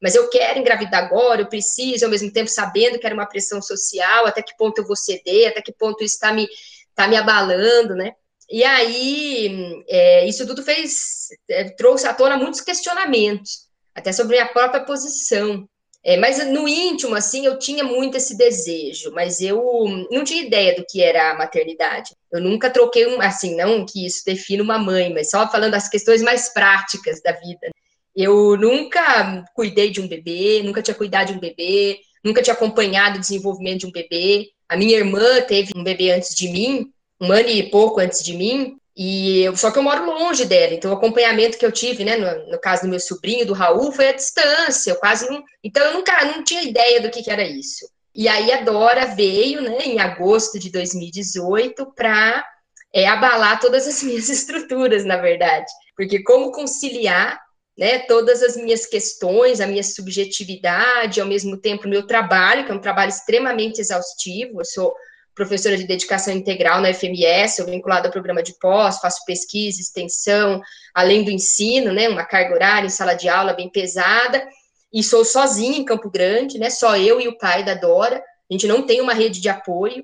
mas 0.02 0.14
eu 0.14 0.30
quero 0.30 0.60
engravidar 0.60 1.04
agora, 1.04 1.42
eu 1.42 1.48
preciso, 1.48 2.06
ao 2.06 2.12
mesmo 2.12 2.32
tempo 2.32 2.50
sabendo 2.50 3.00
que 3.00 3.06
era 3.06 3.16
uma 3.16 3.26
pressão 3.26 3.62
social, 3.62 4.28
até 4.28 4.44
que 4.44 4.56
ponto 4.56 4.78
eu 4.78 4.86
vou 4.86 4.96
ceder, 4.96 5.50
até 5.50 5.62
que 5.62 5.74
ponto 5.74 6.04
isso 6.04 6.14
está 6.14 6.32
me, 6.32 6.48
tá 6.94 7.08
me 7.08 7.16
abalando, 7.16 7.96
né. 7.96 8.14
E 8.50 8.64
aí, 8.64 9.84
é, 9.90 10.26
isso 10.26 10.46
tudo 10.48 10.64
fez, 10.64 11.28
é, 11.50 11.66
trouxe 11.72 12.08
à 12.08 12.14
tona 12.14 12.38
muitos 12.38 12.62
questionamentos 12.62 13.68
até 13.94 14.14
sobre 14.14 14.40
a 14.40 14.48
própria 14.48 14.86
posição. 14.86 15.68
É, 16.08 16.16
mas 16.16 16.38
no 16.48 16.66
íntimo, 16.70 17.16
assim, 17.16 17.46
eu 17.46 17.60
tinha 17.60 17.84
muito 17.84 18.16
esse 18.16 18.38
desejo, 18.38 19.12
mas 19.12 19.42
eu 19.42 19.62
não 20.10 20.24
tinha 20.24 20.42
ideia 20.42 20.74
do 20.74 20.86
que 20.90 21.04
era 21.04 21.32
a 21.32 21.38
maternidade. 21.38 22.16
Eu 22.32 22.40
nunca 22.40 22.70
troquei 22.70 23.06
um, 23.06 23.20
assim, 23.20 23.58
não 23.58 23.86
que 23.86 24.06
isso 24.06 24.24
defina 24.26 24.64
uma 24.64 24.80
mãe, 24.80 25.14
mas 25.14 25.30
só 25.30 25.52
falando 25.52 25.74
das 25.74 25.90
questões 25.90 26.22
mais 26.22 26.48
práticas 26.54 27.22
da 27.22 27.34
vida. 27.34 27.70
Eu 28.16 28.56
nunca 28.56 29.44
cuidei 29.54 29.90
de 29.90 30.00
um 30.00 30.08
bebê, 30.08 30.62
nunca 30.64 30.82
tinha 30.82 30.96
cuidado 30.96 31.28
de 31.28 31.34
um 31.34 31.42
bebê, 31.42 32.00
nunca 32.24 32.42
tinha 32.42 32.54
acompanhado 32.54 33.18
o 33.18 33.22
desenvolvimento 33.22 33.82
de 33.82 33.88
um 33.88 33.92
bebê. 33.92 34.48
A 34.70 34.78
minha 34.78 34.96
irmã 34.96 35.42
teve 35.42 35.74
um 35.76 35.84
bebê 35.84 36.12
antes 36.12 36.34
de 36.34 36.48
mim, 36.48 36.90
um 37.20 37.34
ano 37.34 37.50
e 37.50 37.64
pouco 37.64 38.00
antes 38.00 38.24
de 38.24 38.34
mim, 38.34 38.78
e 39.00 39.44
eu, 39.44 39.56
só 39.56 39.70
que 39.70 39.78
eu 39.78 39.84
moro 39.84 40.04
longe 40.06 40.44
dela, 40.44 40.74
então 40.74 40.90
o 40.90 40.96
acompanhamento 40.96 41.56
que 41.60 41.66
eu 41.66 41.72
tive, 41.72 42.04
né, 42.04 42.18
no, 42.18 42.52
no, 42.52 42.60
caso 42.60 42.82
do 42.82 42.88
meu 42.88 43.00
sobrinho, 43.00 43.46
do 43.46 43.54
Raul, 43.54 43.92
foi 43.92 44.10
à 44.10 44.12
distância, 44.12 44.90
eu 44.90 44.96
quase 44.96 45.30
não. 45.30 45.44
Então 45.64 45.86
eu 45.86 45.94
nunca 45.94 46.26
não 46.26 46.44
tinha 46.44 46.64
ideia 46.64 47.00
do 47.00 47.12
que, 47.12 47.22
que 47.22 47.30
era 47.30 47.44
isso. 47.44 47.88
E 48.16 48.28
aí 48.28 48.52
a 48.52 48.62
Dora 48.62 49.06
veio, 49.06 49.62
né, 49.62 49.78
em 49.84 50.00
agosto 50.00 50.58
de 50.58 50.72
2018, 50.72 51.94
para 51.96 52.44
é, 52.92 53.08
abalar 53.08 53.60
todas 53.60 53.88
as 53.88 54.02
minhas 54.04 54.30
estruturas, 54.30 55.06
na 55.06 55.18
verdade. 55.18 55.72
Porque 55.96 56.24
como 56.24 56.52
conciliar 56.52 57.40
né, 57.78 58.00
todas 58.00 58.42
as 58.42 58.58
minhas 58.58 58.88
questões, 58.88 59.62
a 59.62 59.68
minha 59.68 59.84
subjetividade, 59.84 61.22
ao 61.22 61.28
mesmo 61.28 61.56
tempo 61.56 61.86
o 61.86 61.90
meu 61.90 62.08
trabalho, 62.08 62.66
que 62.66 62.72
é 62.72 62.76
um 62.76 62.82
trabalho 62.82 63.10
extremamente 63.10 63.80
exaustivo, 63.80 64.60
eu 64.60 64.66
sou 64.66 64.96
professora 65.38 65.78
de 65.78 65.86
dedicação 65.86 66.34
integral 66.34 66.82
na 66.82 66.92
FMS, 66.92 67.58
sou 67.58 67.66
vinculada 67.68 68.08
ao 68.08 68.12
programa 68.12 68.42
de 68.42 68.58
pós, 68.60 68.98
faço 68.98 69.24
pesquisa, 69.24 69.80
extensão, 69.80 70.60
além 70.94 71.24
do 71.24 71.30
ensino, 71.30 71.94
né, 71.94 72.10
uma 72.10 72.26
carga 72.26 72.56
horária 72.56 72.88
em 72.88 72.90
sala 72.90 73.14
de 73.14 73.30
aula 73.30 73.54
bem 73.54 73.70
pesada, 73.70 74.46
e 74.92 75.04
sou 75.04 75.24
sozinha 75.24 75.78
em 75.78 75.86
Campo 75.86 76.10
Grande, 76.10 76.58
né, 76.58 76.72
só 76.72 76.98
eu 76.98 77.22
e 77.22 77.28
o 77.28 77.38
pai 77.38 77.64
da 77.64 77.76
Dora, 77.76 78.18
a 78.18 78.54
gente 78.54 78.66
não 78.66 78.82
tem 78.82 79.00
uma 79.00 79.14
rede 79.14 79.40
de 79.40 79.48
apoio, 79.48 80.04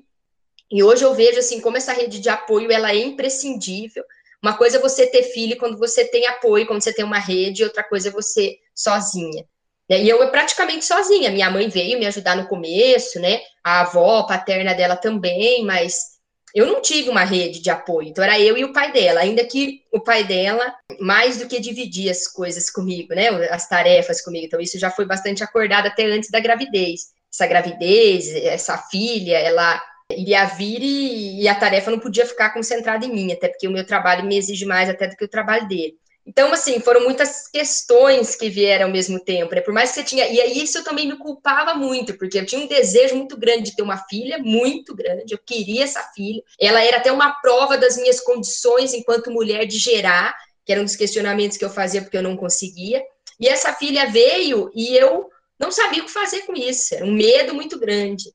e 0.70 0.82
hoje 0.84 1.04
eu 1.04 1.12
vejo, 1.12 1.40
assim, 1.40 1.60
como 1.60 1.76
essa 1.76 1.92
rede 1.92 2.20
de 2.20 2.28
apoio, 2.28 2.70
ela 2.70 2.92
é 2.92 2.96
imprescindível, 2.96 4.04
uma 4.40 4.56
coisa 4.56 4.76
é 4.76 4.80
você 4.80 5.06
ter 5.06 5.24
filho 5.24 5.58
quando 5.58 5.76
você 5.76 6.04
tem 6.04 6.26
apoio, 6.26 6.66
quando 6.66 6.82
você 6.82 6.92
tem 6.92 7.04
uma 7.04 7.18
rede, 7.18 7.64
outra 7.64 7.82
coisa 7.82 8.08
é 8.08 8.12
você 8.12 8.58
sozinha. 8.74 9.44
Né? 9.88 10.02
E 10.02 10.08
eu 10.08 10.30
praticamente 10.30 10.84
sozinha. 10.84 11.30
Minha 11.30 11.50
mãe 11.50 11.68
veio 11.68 11.98
me 11.98 12.06
ajudar 12.06 12.36
no 12.36 12.48
começo, 12.48 13.20
né? 13.20 13.40
A 13.62 13.80
avó 13.80 14.24
paterna 14.24 14.74
dela 14.74 14.96
também, 14.96 15.64
mas 15.64 16.14
eu 16.54 16.66
não 16.66 16.80
tive 16.80 17.10
uma 17.10 17.24
rede 17.24 17.60
de 17.60 17.68
apoio. 17.68 18.08
Então 18.08 18.22
era 18.22 18.38
eu 18.38 18.56
e 18.56 18.64
o 18.64 18.72
pai 18.72 18.92
dela, 18.92 19.20
ainda 19.20 19.44
que 19.44 19.82
o 19.92 20.00
pai 20.00 20.24
dela 20.24 20.74
mais 21.00 21.38
do 21.38 21.48
que 21.48 21.58
dividia 21.58 22.12
as 22.12 22.28
coisas 22.28 22.70
comigo, 22.70 23.14
né? 23.14 23.28
As 23.50 23.68
tarefas 23.68 24.22
comigo. 24.22 24.46
Então 24.46 24.60
isso 24.60 24.78
já 24.78 24.90
foi 24.90 25.04
bastante 25.04 25.42
acordado 25.42 25.86
até 25.86 26.04
antes 26.04 26.30
da 26.30 26.40
gravidez. 26.40 27.12
Essa 27.32 27.46
gravidez, 27.46 28.28
essa 28.28 28.78
filha, 28.78 29.36
ela 29.36 29.82
iria 30.10 30.44
vir 30.44 30.80
e, 30.82 31.42
e 31.42 31.48
a 31.48 31.54
tarefa 31.54 31.90
não 31.90 31.98
podia 31.98 32.26
ficar 32.26 32.50
concentrada 32.50 33.04
em 33.04 33.12
mim, 33.12 33.32
até 33.32 33.48
porque 33.48 33.66
o 33.66 33.72
meu 33.72 33.84
trabalho 33.84 34.24
me 34.24 34.36
exige 34.36 34.64
mais 34.64 34.88
até 34.88 35.08
do 35.08 35.16
que 35.16 35.24
o 35.24 35.28
trabalho 35.28 35.66
dele. 35.66 35.94
Então, 36.26 36.52
assim, 36.52 36.80
foram 36.80 37.02
muitas 37.02 37.48
questões 37.48 38.34
que 38.34 38.48
vieram 38.48 38.86
ao 38.86 38.92
mesmo 38.92 39.20
tempo, 39.20 39.54
né? 39.54 39.60
Por 39.60 39.74
mais 39.74 39.90
que 39.90 39.96
você 39.96 40.04
tinha. 40.04 40.26
E 40.26 40.40
aí, 40.40 40.62
isso 40.62 40.78
eu 40.78 40.84
também 40.84 41.06
me 41.06 41.18
culpava 41.18 41.74
muito, 41.74 42.16
porque 42.16 42.38
eu 42.38 42.46
tinha 42.46 42.62
um 42.62 42.66
desejo 42.66 43.14
muito 43.14 43.36
grande 43.36 43.70
de 43.70 43.76
ter 43.76 43.82
uma 43.82 43.98
filha, 44.08 44.38
muito 44.38 44.94
grande. 44.94 45.34
Eu 45.34 45.38
queria 45.38 45.84
essa 45.84 46.02
filha. 46.14 46.42
Ela 46.58 46.82
era 46.82 46.96
até 46.96 47.12
uma 47.12 47.32
prova 47.40 47.76
das 47.76 47.96
minhas 47.96 48.20
condições 48.20 48.94
enquanto 48.94 49.30
mulher 49.30 49.66
de 49.66 49.78
gerar, 49.78 50.34
que 50.64 50.72
era 50.72 50.80
um 50.80 50.84
dos 50.84 50.96
questionamentos 50.96 51.58
que 51.58 51.64
eu 51.64 51.70
fazia 51.70 52.00
porque 52.00 52.16
eu 52.16 52.22
não 52.22 52.36
conseguia. 52.36 53.04
E 53.38 53.46
essa 53.46 53.74
filha 53.74 54.10
veio 54.10 54.70
e 54.74 54.96
eu 54.96 55.28
não 55.58 55.70
sabia 55.70 56.02
o 56.02 56.06
que 56.06 56.12
fazer 56.12 56.42
com 56.42 56.54
isso. 56.54 56.94
Era 56.94 57.04
um 57.04 57.12
medo 57.12 57.54
muito 57.54 57.78
grande. 57.78 58.32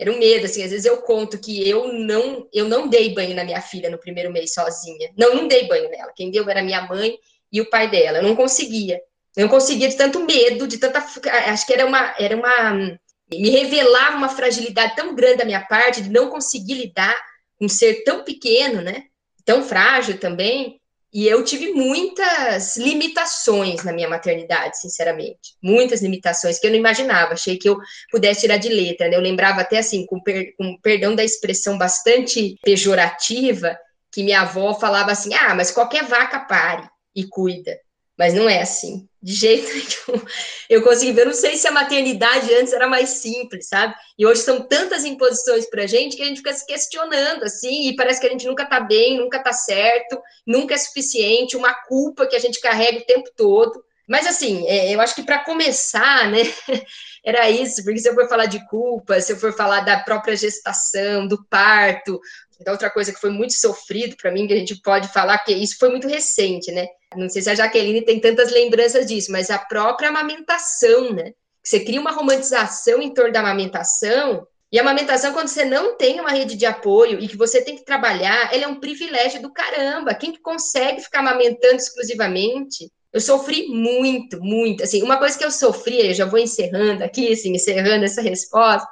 Era 0.00 0.10
um 0.10 0.18
medo, 0.18 0.46
assim, 0.46 0.62
às 0.62 0.70
vezes 0.70 0.86
eu 0.86 0.96
conto 1.02 1.38
que 1.38 1.68
eu 1.68 1.92
não, 1.92 2.48
eu 2.54 2.66
não 2.66 2.88
dei 2.88 3.12
banho 3.12 3.36
na 3.36 3.44
minha 3.44 3.60
filha 3.60 3.90
no 3.90 3.98
primeiro 3.98 4.32
mês 4.32 4.54
sozinha. 4.54 5.10
Não, 5.14 5.34
não 5.34 5.46
dei 5.46 5.68
banho 5.68 5.90
nela. 5.90 6.10
Quem 6.16 6.30
deu 6.30 6.48
era 6.48 6.62
minha 6.62 6.80
mãe 6.88 7.18
e 7.52 7.60
o 7.60 7.68
pai 7.68 7.90
dela. 7.90 8.16
Eu 8.16 8.22
não 8.22 8.34
conseguia. 8.34 8.98
Eu 9.36 9.42
não 9.42 9.48
conseguia 9.50 9.90
de 9.90 9.96
tanto 9.96 10.24
medo, 10.24 10.66
de 10.66 10.78
tanta. 10.78 11.00
Acho 11.00 11.66
que 11.66 11.74
era 11.74 11.84
uma. 11.84 12.14
Era 12.18 12.34
uma 12.34 12.98
me 13.30 13.50
revelava 13.50 14.16
uma 14.16 14.30
fragilidade 14.30 14.96
tão 14.96 15.14
grande 15.14 15.36
da 15.36 15.44
minha 15.44 15.60
parte 15.60 16.00
de 16.00 16.08
não 16.08 16.30
conseguir 16.30 16.74
lidar 16.74 17.14
com 17.58 17.66
um 17.66 17.68
ser 17.68 18.02
tão 18.02 18.24
pequeno, 18.24 18.80
né? 18.80 19.04
Tão 19.44 19.62
frágil 19.62 20.18
também, 20.18 20.79
e 21.12 21.26
eu 21.26 21.44
tive 21.44 21.72
muitas 21.72 22.76
limitações 22.76 23.82
na 23.82 23.92
minha 23.92 24.08
maternidade, 24.08 24.80
sinceramente. 24.80 25.56
Muitas 25.60 26.00
limitações 26.00 26.58
que 26.58 26.66
eu 26.66 26.70
não 26.70 26.78
imaginava. 26.78 27.32
Achei 27.32 27.56
que 27.58 27.68
eu 27.68 27.78
pudesse 28.12 28.42
tirar 28.42 28.58
de 28.58 28.68
letra. 28.68 29.08
Né? 29.08 29.16
Eu 29.16 29.20
lembrava 29.20 29.60
até 29.60 29.78
assim, 29.78 30.06
com, 30.06 30.20
per, 30.22 30.54
com 30.56 30.78
perdão 30.80 31.14
da 31.16 31.24
expressão 31.24 31.76
bastante 31.76 32.56
pejorativa, 32.62 33.76
que 34.12 34.22
minha 34.22 34.42
avó 34.42 34.72
falava 34.74 35.10
assim: 35.10 35.34
ah, 35.34 35.54
mas 35.54 35.72
qualquer 35.72 36.04
vaca 36.04 36.38
pare 36.38 36.88
e 37.14 37.26
cuida. 37.26 37.76
Mas 38.20 38.34
não 38.34 38.46
é 38.50 38.60
assim 38.60 39.08
de 39.22 39.32
jeito 39.32 39.66
nenhum. 39.72 40.22
Eu 40.68 40.82
consegui 40.82 41.12
ver, 41.12 41.22
eu 41.22 41.28
não 41.28 41.32
sei 41.32 41.56
se 41.56 41.66
a 41.66 41.72
maternidade 41.72 42.54
antes 42.54 42.70
era 42.70 42.86
mais 42.86 43.08
simples, 43.08 43.66
sabe? 43.66 43.94
E 44.18 44.26
hoje 44.26 44.42
são 44.42 44.60
tantas 44.60 45.06
imposições 45.06 45.64
pra 45.70 45.86
gente 45.86 46.16
que 46.16 46.22
a 46.22 46.26
gente 46.26 46.36
fica 46.36 46.52
se 46.52 46.66
questionando, 46.66 47.44
assim, 47.44 47.88
e 47.88 47.96
parece 47.96 48.20
que 48.20 48.26
a 48.26 48.30
gente 48.30 48.46
nunca 48.46 48.66
tá 48.66 48.78
bem, 48.78 49.16
nunca 49.16 49.38
tá 49.38 49.54
certo, 49.54 50.20
nunca 50.46 50.74
é 50.74 50.76
suficiente, 50.76 51.56
uma 51.56 51.72
culpa 51.72 52.26
que 52.26 52.36
a 52.36 52.38
gente 52.38 52.60
carrega 52.60 52.98
o 52.98 53.06
tempo 53.06 53.30
todo. 53.34 53.82
Mas, 54.06 54.26
assim, 54.26 54.66
é, 54.68 54.94
eu 54.94 55.00
acho 55.00 55.14
que 55.14 55.22
para 55.22 55.42
começar, 55.42 56.30
né, 56.30 56.42
era 57.24 57.48
isso, 57.48 57.82
porque 57.82 58.00
se 58.00 58.08
eu 58.08 58.14
for 58.14 58.28
falar 58.28 58.46
de 58.46 58.62
culpa, 58.68 59.18
se 59.18 59.32
eu 59.32 59.38
for 59.38 59.54
falar 59.56 59.80
da 59.80 59.98
própria 60.00 60.36
gestação, 60.36 61.26
do 61.26 61.42
parto, 61.46 62.20
então, 62.60 62.74
outra 62.74 62.90
coisa 62.90 63.12
que 63.12 63.20
foi 63.20 63.30
muito 63.30 63.54
sofrido 63.54 64.14
para 64.16 64.30
mim, 64.30 64.46
que 64.46 64.52
a 64.52 64.58
gente 64.58 64.76
pode 64.82 65.08
falar, 65.08 65.38
que 65.38 65.52
isso 65.52 65.78
foi 65.78 65.88
muito 65.88 66.06
recente, 66.06 66.70
né? 66.70 66.86
Não 67.16 67.28
sei 67.28 67.42
se 67.42 67.50
a 67.50 67.54
Jaqueline 67.54 68.02
tem 68.02 68.20
tantas 68.20 68.52
lembranças 68.52 69.06
disso, 69.06 69.32
mas 69.32 69.50
a 69.50 69.58
própria 69.58 70.08
amamentação, 70.08 71.12
né? 71.12 71.32
Você 71.62 71.80
cria 71.80 72.00
uma 72.00 72.12
romantização 72.12 73.02
em 73.02 73.12
torno 73.12 73.32
da 73.32 73.40
amamentação, 73.40 74.46
e 74.72 74.78
a 74.78 74.82
amamentação, 74.82 75.32
quando 75.32 75.48
você 75.48 75.64
não 75.64 75.96
tem 75.96 76.20
uma 76.20 76.30
rede 76.30 76.54
de 76.54 76.64
apoio 76.64 77.18
e 77.18 77.26
que 77.26 77.36
você 77.36 77.60
tem 77.60 77.74
que 77.74 77.84
trabalhar, 77.84 78.54
ela 78.54 78.64
é 78.64 78.68
um 78.68 78.78
privilégio 78.78 79.42
do 79.42 79.52
caramba. 79.52 80.14
Quem 80.14 80.30
que 80.30 80.38
consegue 80.38 81.00
ficar 81.00 81.20
amamentando 81.20 81.74
exclusivamente? 81.74 82.90
Eu 83.12 83.20
sofri 83.20 83.66
muito, 83.66 84.40
muito. 84.40 84.84
Assim, 84.84 85.02
uma 85.02 85.18
coisa 85.18 85.36
que 85.36 85.44
eu 85.44 85.50
sofri, 85.50 86.06
eu 86.06 86.14
já 86.14 86.24
vou 86.24 86.38
encerrando 86.38 87.02
aqui, 87.02 87.32
assim, 87.32 87.52
encerrando 87.52 88.04
essa 88.04 88.22
resposta, 88.22 88.88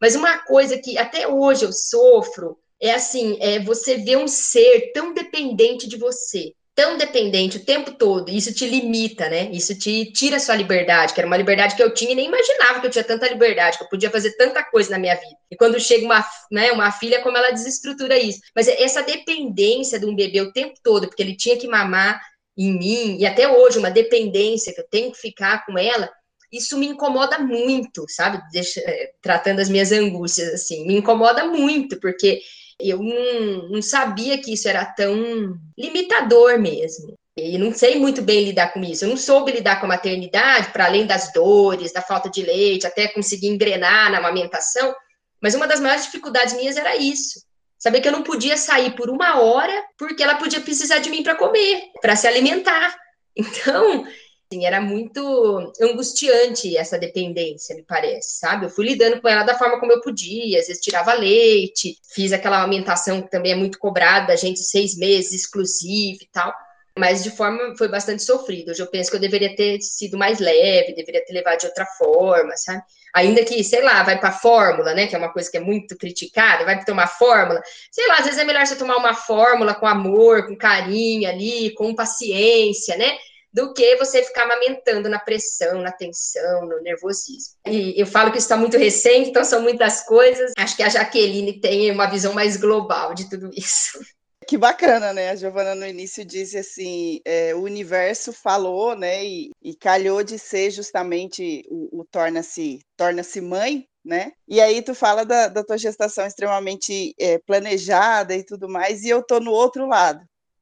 mas 0.00 0.14
uma 0.14 0.38
coisa 0.38 0.78
que 0.78 0.96
até 0.96 1.26
hoje 1.26 1.64
eu 1.64 1.72
sofro 1.72 2.56
é 2.80 2.92
assim, 2.92 3.36
é 3.40 3.58
você 3.58 3.96
vê 3.96 4.16
um 4.16 4.28
ser 4.28 4.92
tão 4.92 5.12
dependente 5.12 5.88
de 5.88 5.96
você, 5.96 6.52
tão 6.76 6.98
dependente 6.98 7.56
o 7.56 7.64
tempo 7.64 7.90
todo, 7.92 8.30
isso 8.30 8.52
te 8.52 8.66
limita, 8.66 9.30
né? 9.30 9.50
Isso 9.50 9.76
te 9.76 10.12
tira 10.12 10.36
a 10.36 10.40
sua 10.40 10.54
liberdade, 10.54 11.14
que 11.14 11.18
era 11.18 11.26
uma 11.26 11.36
liberdade 11.36 11.74
que 11.74 11.82
eu 11.82 11.92
tinha 11.92 12.12
e 12.12 12.14
nem 12.14 12.26
imaginava 12.26 12.80
que 12.80 12.86
eu 12.86 12.90
tinha 12.90 13.02
tanta 13.02 13.26
liberdade, 13.26 13.78
que 13.78 13.84
eu 13.84 13.88
podia 13.88 14.10
fazer 14.10 14.36
tanta 14.36 14.62
coisa 14.62 14.90
na 14.90 14.98
minha 14.98 15.14
vida. 15.14 15.36
E 15.50 15.56
quando 15.56 15.80
chega 15.80 16.04
uma, 16.04 16.22
né, 16.52 16.70
uma 16.72 16.92
filha, 16.92 17.22
como 17.22 17.34
ela 17.34 17.50
desestrutura 17.50 18.18
isso. 18.18 18.40
Mas 18.54 18.68
essa 18.68 19.02
dependência 19.02 19.98
de 19.98 20.04
um 20.04 20.14
bebê 20.14 20.42
o 20.42 20.52
tempo 20.52 20.74
todo, 20.84 21.08
porque 21.08 21.22
ele 21.22 21.34
tinha 21.34 21.56
que 21.56 21.66
mamar 21.66 22.20
em 22.54 22.78
mim, 22.78 23.16
e 23.18 23.24
até 23.24 23.48
hoje 23.48 23.78
uma 23.78 23.90
dependência 23.90 24.74
que 24.74 24.80
eu 24.80 24.88
tenho 24.88 25.10
que 25.12 25.18
ficar 25.18 25.64
com 25.64 25.78
ela, 25.78 26.10
isso 26.52 26.76
me 26.76 26.86
incomoda 26.86 27.38
muito, 27.38 28.04
sabe? 28.06 28.38
Deixa, 28.52 28.80
é, 28.80 29.12
tratando 29.22 29.60
as 29.60 29.70
minhas 29.70 29.92
angústias 29.92 30.52
assim, 30.52 30.86
me 30.86 30.98
incomoda 30.98 31.46
muito, 31.46 31.98
porque 32.00 32.42
eu 32.80 32.98
não, 33.02 33.68
não 33.70 33.82
sabia 33.82 34.38
que 34.38 34.52
isso 34.52 34.68
era 34.68 34.84
tão 34.84 35.58
limitador 35.76 36.58
mesmo. 36.58 37.14
E 37.38 37.58
não 37.58 37.72
sei 37.72 37.96
muito 37.96 38.22
bem 38.22 38.44
lidar 38.44 38.72
com 38.72 38.82
isso. 38.82 39.04
Eu 39.04 39.10
não 39.10 39.16
soube 39.16 39.52
lidar 39.52 39.78
com 39.78 39.86
a 39.86 39.90
maternidade, 39.90 40.70
para 40.72 40.86
além 40.86 41.06
das 41.06 41.32
dores, 41.32 41.92
da 41.92 42.00
falta 42.00 42.30
de 42.30 42.42
leite, 42.42 42.86
até 42.86 43.08
conseguir 43.08 43.48
engrenar 43.48 44.10
na 44.10 44.18
amamentação. 44.18 44.94
Mas 45.40 45.54
uma 45.54 45.66
das 45.66 45.78
maiores 45.80 46.06
dificuldades 46.06 46.54
minhas 46.54 46.76
era 46.76 46.96
isso. 46.96 47.44
Saber 47.78 48.00
que 48.00 48.08
eu 48.08 48.12
não 48.12 48.22
podia 48.22 48.56
sair 48.56 48.96
por 48.96 49.10
uma 49.10 49.38
hora, 49.38 49.84
porque 49.98 50.22
ela 50.22 50.36
podia 50.36 50.62
precisar 50.62 50.98
de 50.98 51.10
mim 51.10 51.22
para 51.22 51.34
comer, 51.34 51.90
para 52.00 52.16
se 52.16 52.26
alimentar. 52.26 52.96
Então, 53.38 54.06
Assim, 54.48 54.64
era 54.64 54.80
muito 54.80 55.72
angustiante 55.80 56.76
essa 56.76 56.96
dependência, 56.96 57.74
me 57.74 57.82
parece, 57.82 58.38
sabe? 58.38 58.66
Eu 58.66 58.70
fui 58.70 58.86
lidando 58.86 59.20
com 59.20 59.28
ela 59.28 59.42
da 59.42 59.58
forma 59.58 59.80
como 59.80 59.90
eu 59.90 60.00
podia, 60.00 60.60
às 60.60 60.68
vezes 60.68 60.80
tirava 60.80 61.12
leite, 61.14 61.98
fiz 62.14 62.32
aquela 62.32 62.62
alimentação 62.62 63.22
que 63.22 63.30
também 63.30 63.50
é 63.52 63.56
muito 63.56 63.76
cobrada, 63.76 64.32
a 64.32 64.36
gente 64.36 64.60
seis 64.60 64.96
meses, 64.96 65.32
exclusivo 65.32 66.20
e 66.22 66.28
tal, 66.32 66.54
mas 66.96 67.24
de 67.24 67.30
forma 67.30 67.76
foi 67.76 67.88
bastante 67.88 68.22
sofrido. 68.22 68.70
Hoje 68.70 68.80
eu 68.80 68.86
penso 68.86 69.10
que 69.10 69.16
eu 69.16 69.20
deveria 69.20 69.54
ter 69.56 69.80
sido 69.80 70.16
mais 70.16 70.38
leve, 70.38 70.94
deveria 70.94 71.24
ter 71.24 71.32
levado 71.32 71.58
de 71.58 71.66
outra 71.66 71.84
forma, 71.98 72.56
sabe? 72.56 72.82
Ainda 73.14 73.44
que, 73.44 73.64
sei 73.64 73.82
lá, 73.82 74.04
vai 74.04 74.20
para 74.20 74.30
fórmula, 74.30 74.94
né? 74.94 75.08
Que 75.08 75.16
é 75.16 75.18
uma 75.18 75.32
coisa 75.32 75.50
que 75.50 75.56
é 75.56 75.60
muito 75.60 75.96
criticada, 75.96 76.64
vai 76.64 76.84
tomar 76.84 77.08
fórmula. 77.08 77.60
Sei 77.90 78.06
lá, 78.06 78.18
às 78.18 78.24
vezes 78.24 78.38
é 78.38 78.44
melhor 78.44 78.64
você 78.64 78.76
tomar 78.76 78.96
uma 78.96 79.14
fórmula 79.14 79.74
com 79.74 79.86
amor, 79.86 80.46
com 80.46 80.56
carinho 80.56 81.28
ali, 81.28 81.74
com 81.74 81.96
paciência, 81.96 82.96
né? 82.96 83.16
Do 83.56 83.72
que 83.72 83.96
você 83.96 84.22
ficar 84.22 84.42
amamentando 84.42 85.08
na 85.08 85.18
pressão, 85.18 85.80
na 85.80 85.90
tensão, 85.90 86.66
no 86.66 86.78
nervosismo. 86.82 87.54
E 87.66 87.98
eu 87.98 88.06
falo 88.06 88.30
que 88.30 88.36
isso 88.36 88.44
está 88.44 88.56
muito 88.58 88.76
recente, 88.76 89.30
então 89.30 89.42
são 89.42 89.62
muitas 89.62 90.02
coisas. 90.02 90.52
Acho 90.58 90.76
que 90.76 90.82
a 90.82 90.90
Jaqueline 90.90 91.58
tem 91.58 91.90
uma 91.90 92.04
visão 92.04 92.34
mais 92.34 92.58
global 92.58 93.14
de 93.14 93.30
tudo 93.30 93.48
isso. 93.56 93.98
Que 94.46 94.58
bacana, 94.58 95.10
né? 95.14 95.30
A 95.30 95.36
Giovana 95.36 95.74
no 95.74 95.86
início 95.86 96.22
disse 96.22 96.58
assim: 96.58 97.18
é, 97.24 97.54
o 97.54 97.62
universo 97.62 98.30
falou, 98.30 98.94
né? 98.94 99.24
E, 99.24 99.50
e, 99.62 99.74
calhou 99.74 100.22
de 100.22 100.38
ser 100.38 100.70
justamente 100.70 101.64
o, 101.70 102.00
o 102.00 102.04
torna-se 102.04 102.80
torna-se 102.94 103.40
mãe, 103.40 103.86
né? 104.04 104.32
E 104.46 104.60
aí 104.60 104.82
tu 104.82 104.94
fala 104.94 105.24
da, 105.24 105.48
da 105.48 105.64
tua 105.64 105.78
gestação 105.78 106.26
extremamente 106.26 107.14
é, 107.18 107.38
planejada 107.38 108.36
e 108.36 108.44
tudo 108.44 108.68
mais, 108.68 109.02
e 109.02 109.08
eu 109.08 109.22
tô 109.22 109.40
no 109.40 109.50
outro 109.50 109.86
lado. 109.86 110.20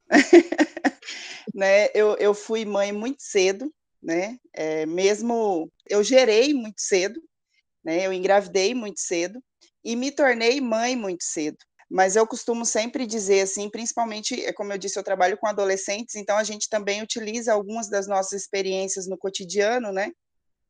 né? 1.55 1.89
Eu, 1.95 2.17
eu 2.17 2.35
fui 2.35 2.65
mãe 2.65 2.93
muito 2.93 3.23
cedo, 3.23 3.73
né? 4.03 4.39
É, 4.53 4.87
mesmo 4.87 5.71
eu 5.89 6.03
gerei 6.03 6.55
muito 6.55 6.81
cedo, 6.81 7.21
né? 7.85 8.07
Eu 8.07 8.13
engravidei 8.13 8.75
muito 8.75 9.01
cedo 9.01 9.43
e 9.85 9.97
me 9.97 10.11
tornei 10.11 10.61
mãe 10.61 10.97
muito 10.97 11.25
cedo. 11.25 11.59
Mas 11.91 12.17
eu 12.17 12.27
costumo 12.27 12.65
sempre 12.65 13.07
dizer 13.07 13.43
assim, 13.43 13.71
principalmente, 13.71 14.43
é 14.45 14.53
como 14.53 14.73
eu 14.73 14.79
disse, 14.79 14.99
eu 14.99 15.03
trabalho 15.05 15.37
com 15.37 15.47
adolescentes, 15.47 16.15
então 16.17 16.37
a 16.37 16.45
gente 16.45 16.69
também 16.69 17.03
utiliza 17.03 17.53
algumas 17.53 17.89
das 17.89 18.09
nossas 18.09 18.43
experiências 18.43 19.07
no 19.07 19.19
cotidiano, 19.19 19.93
né? 19.93 20.11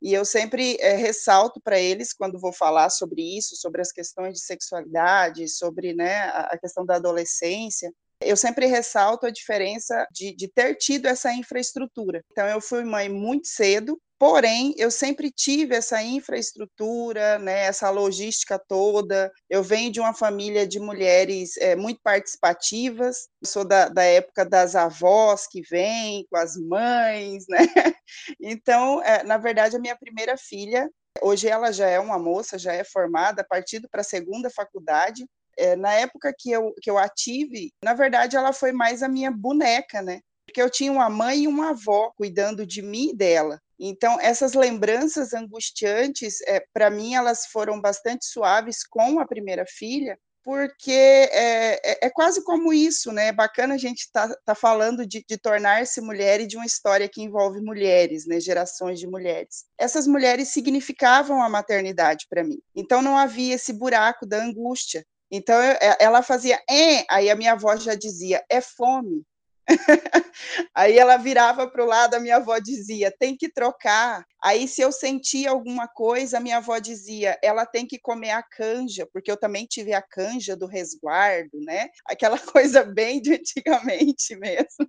E 0.05 0.13
eu 0.13 0.23
sempre 0.23 0.77
é, 0.81 0.97
ressalto 0.97 1.59
para 1.59 1.81
eles, 1.81 2.13
quando 2.13 2.39
vou 2.39 2.53
falar 2.53 2.91
sobre 2.91 3.23
isso, 3.23 3.57
sobre 3.57 3.81
as 3.81 3.91
questões 3.91 4.35
de 4.35 4.45
sexualidade, 4.45 5.49
sobre 5.49 5.95
né, 5.95 6.25
a 6.25 6.59
questão 6.59 6.85
da 6.85 6.97
adolescência, 6.97 7.91
eu 8.21 8.37
sempre 8.37 8.67
ressalto 8.67 9.25
a 9.25 9.31
diferença 9.31 10.07
de, 10.13 10.37
de 10.37 10.47
ter 10.47 10.75
tido 10.75 11.07
essa 11.07 11.33
infraestrutura. 11.33 12.23
Então, 12.31 12.47
eu 12.47 12.61
fui 12.61 12.85
mãe 12.85 13.09
muito 13.09 13.49
cedo, 13.49 13.99
Porém, 14.19 14.75
eu 14.77 14.91
sempre 14.91 15.31
tive 15.31 15.75
essa 15.75 16.03
infraestrutura, 16.03 17.39
né, 17.39 17.65
essa 17.65 17.91
logística 17.91 18.59
toda. 18.59 19.31
Eu 19.51 19.63
venho 19.63 19.91
de 19.91 20.01
uma 20.01 20.15
família 20.15 20.67
de 20.67 20.79
mulheres 20.79 21.57
é, 21.59 21.75
muito 21.75 22.01
participativas. 22.03 23.29
Eu 23.43 23.49
sou 23.49 23.65
da, 23.65 23.89
da, 23.89 24.03
época 24.03 24.45
das 24.45 24.77
avós 24.77 25.47
que 25.47 25.61
vêm 25.63 26.27
com 26.31 26.37
as 26.37 26.57
mães, 26.57 27.45
né? 27.49 27.59
Então, 28.41 29.03
é, 29.03 29.23
na 29.25 29.39
verdade, 29.39 29.77
a 29.77 29.81
minha 29.81 29.97
primeira 29.97 30.37
filha, 30.37 30.89
hoje 31.23 31.49
ela 31.49 31.73
já 31.73 31.89
é 31.89 31.99
uma 31.99 32.19
moça, 32.19 32.59
já 32.59 32.73
é 32.73 32.85
formada, 32.85 33.45
partindo 33.49 33.89
para 33.89 34.03
a 34.03 34.05
segunda 34.05 34.51
faculdade 34.51 35.25
é, 35.57 35.77
na 35.77 35.93
época 35.93 36.35
que 36.37 36.51
eu, 36.51 36.75
que 36.81 36.91
eu 36.91 36.99
a 36.99 37.09
tive, 37.09 37.73
na 37.83 37.95
verdade, 37.95 38.37
ela 38.37 38.53
foi 38.53 38.73
mais 38.73 39.03
a 39.03 39.09
minha 39.09 39.31
boneca, 39.31 40.03
né? 40.03 40.21
Porque 40.47 40.61
eu 40.61 40.71
tinha 40.71 40.93
uma 40.93 41.09
mãe 41.09 41.45
e 41.45 41.49
uma 41.49 41.71
avó 41.71 42.13
cuidando 42.17 42.67
de 42.67 42.83
mim 42.83 43.11
e 43.11 43.17
dela. 43.17 43.59
Então, 43.79 44.21
essas 44.21 44.55
lembranças 44.55 45.33
angustiantes, 45.33 46.41
é, 46.43 46.65
para 46.73 46.91
mim, 46.91 47.15
elas 47.15 47.47
foram 47.47 47.81
bastante 47.81 48.25
suaves 48.27 48.85
com 48.85 49.21
a 49.21 49.27
primeira 49.27 49.65
filha, 49.67 50.19
porque 50.45 50.93
é, 50.93 51.81
é, 51.83 51.99
é, 52.03 52.11
quase 52.11 52.45
como 52.45 52.73
isso, 52.73 53.11
né? 53.11 53.29
É 53.29 53.33
bacana 53.33 53.75
a 53.75 53.79
gente 53.79 54.01
estar 54.01 54.29
tá, 54.29 54.39
tá 54.45 54.55
falando 54.55 55.07
de, 55.07 55.25
de 55.27 55.39
tornar-se 55.39 56.03
mulher 56.03 56.39
e 56.41 56.47
de 56.47 56.57
uma 56.57 56.67
história 56.67 57.09
que 57.09 57.23
envolve 57.23 57.61
mulheres, 57.63 58.27
né? 58.27 58.39
Gerações 58.39 59.01
de 59.01 59.07
mulheres. 59.07 59.65
Essas 59.79 60.07
mulheres 60.07 60.49
significavam 60.49 61.43
a 61.43 61.49
maternidade 61.49 62.27
para 62.29 62.45
mim. 62.45 62.59
Então 62.77 63.01
não 63.01 63.17
havia 63.17 63.55
esse 63.55 63.73
buraco 63.73 64.27
da 64.27 64.37
angústia. 64.45 65.05
Então 65.31 65.57
eu, 65.57 65.73
é, 65.81 65.97
ela 65.99 66.23
fazia, 66.23 66.61
é, 66.71 67.07
aí 67.09 67.31
a 67.31 67.35
minha 67.35 67.53
avó 67.53 67.75
já 67.77 67.95
dizia, 67.95 68.45
é 68.51 68.61
fome. 68.61 69.25
Aí 70.75 70.99
ela 70.99 71.17
virava 71.17 71.69
para 71.71 71.83
o 71.85 71.87
lado, 71.87 72.15
a 72.15 72.21
minha 72.21 72.37
avó 72.37 72.59
dizia: 72.59 73.13
tem 73.19 73.37
que 73.37 73.49
trocar. 73.51 74.25
Aí, 74.43 74.69
se 74.69 74.83
eu 74.83 74.93
sentia 74.93 75.51
alguma 75.51 75.89
coisa, 75.89 76.39
a 76.39 76.41
minha 76.41 76.59
avó 76.59 76.79
dizia: 76.79 77.39
ela 77.43 77.67
tem 77.67 77.87
que 77.87 77.99
comer 77.99 78.31
a 78.31 78.43
canja, 78.43 79.07
porque 79.13 79.31
eu 79.31 79.37
também 79.37 79.67
tive 79.67 79.93
a 79.95 80.03
canja 80.03 80.57
do 80.57 80.67
resguardo, 80.67 81.59
né? 81.65 81.89
Aquela 82.07 82.39
coisa 82.53 82.85
bem 82.85 83.21
de 83.21 83.35
antigamente 83.35 84.37
mesmo. 84.39 84.89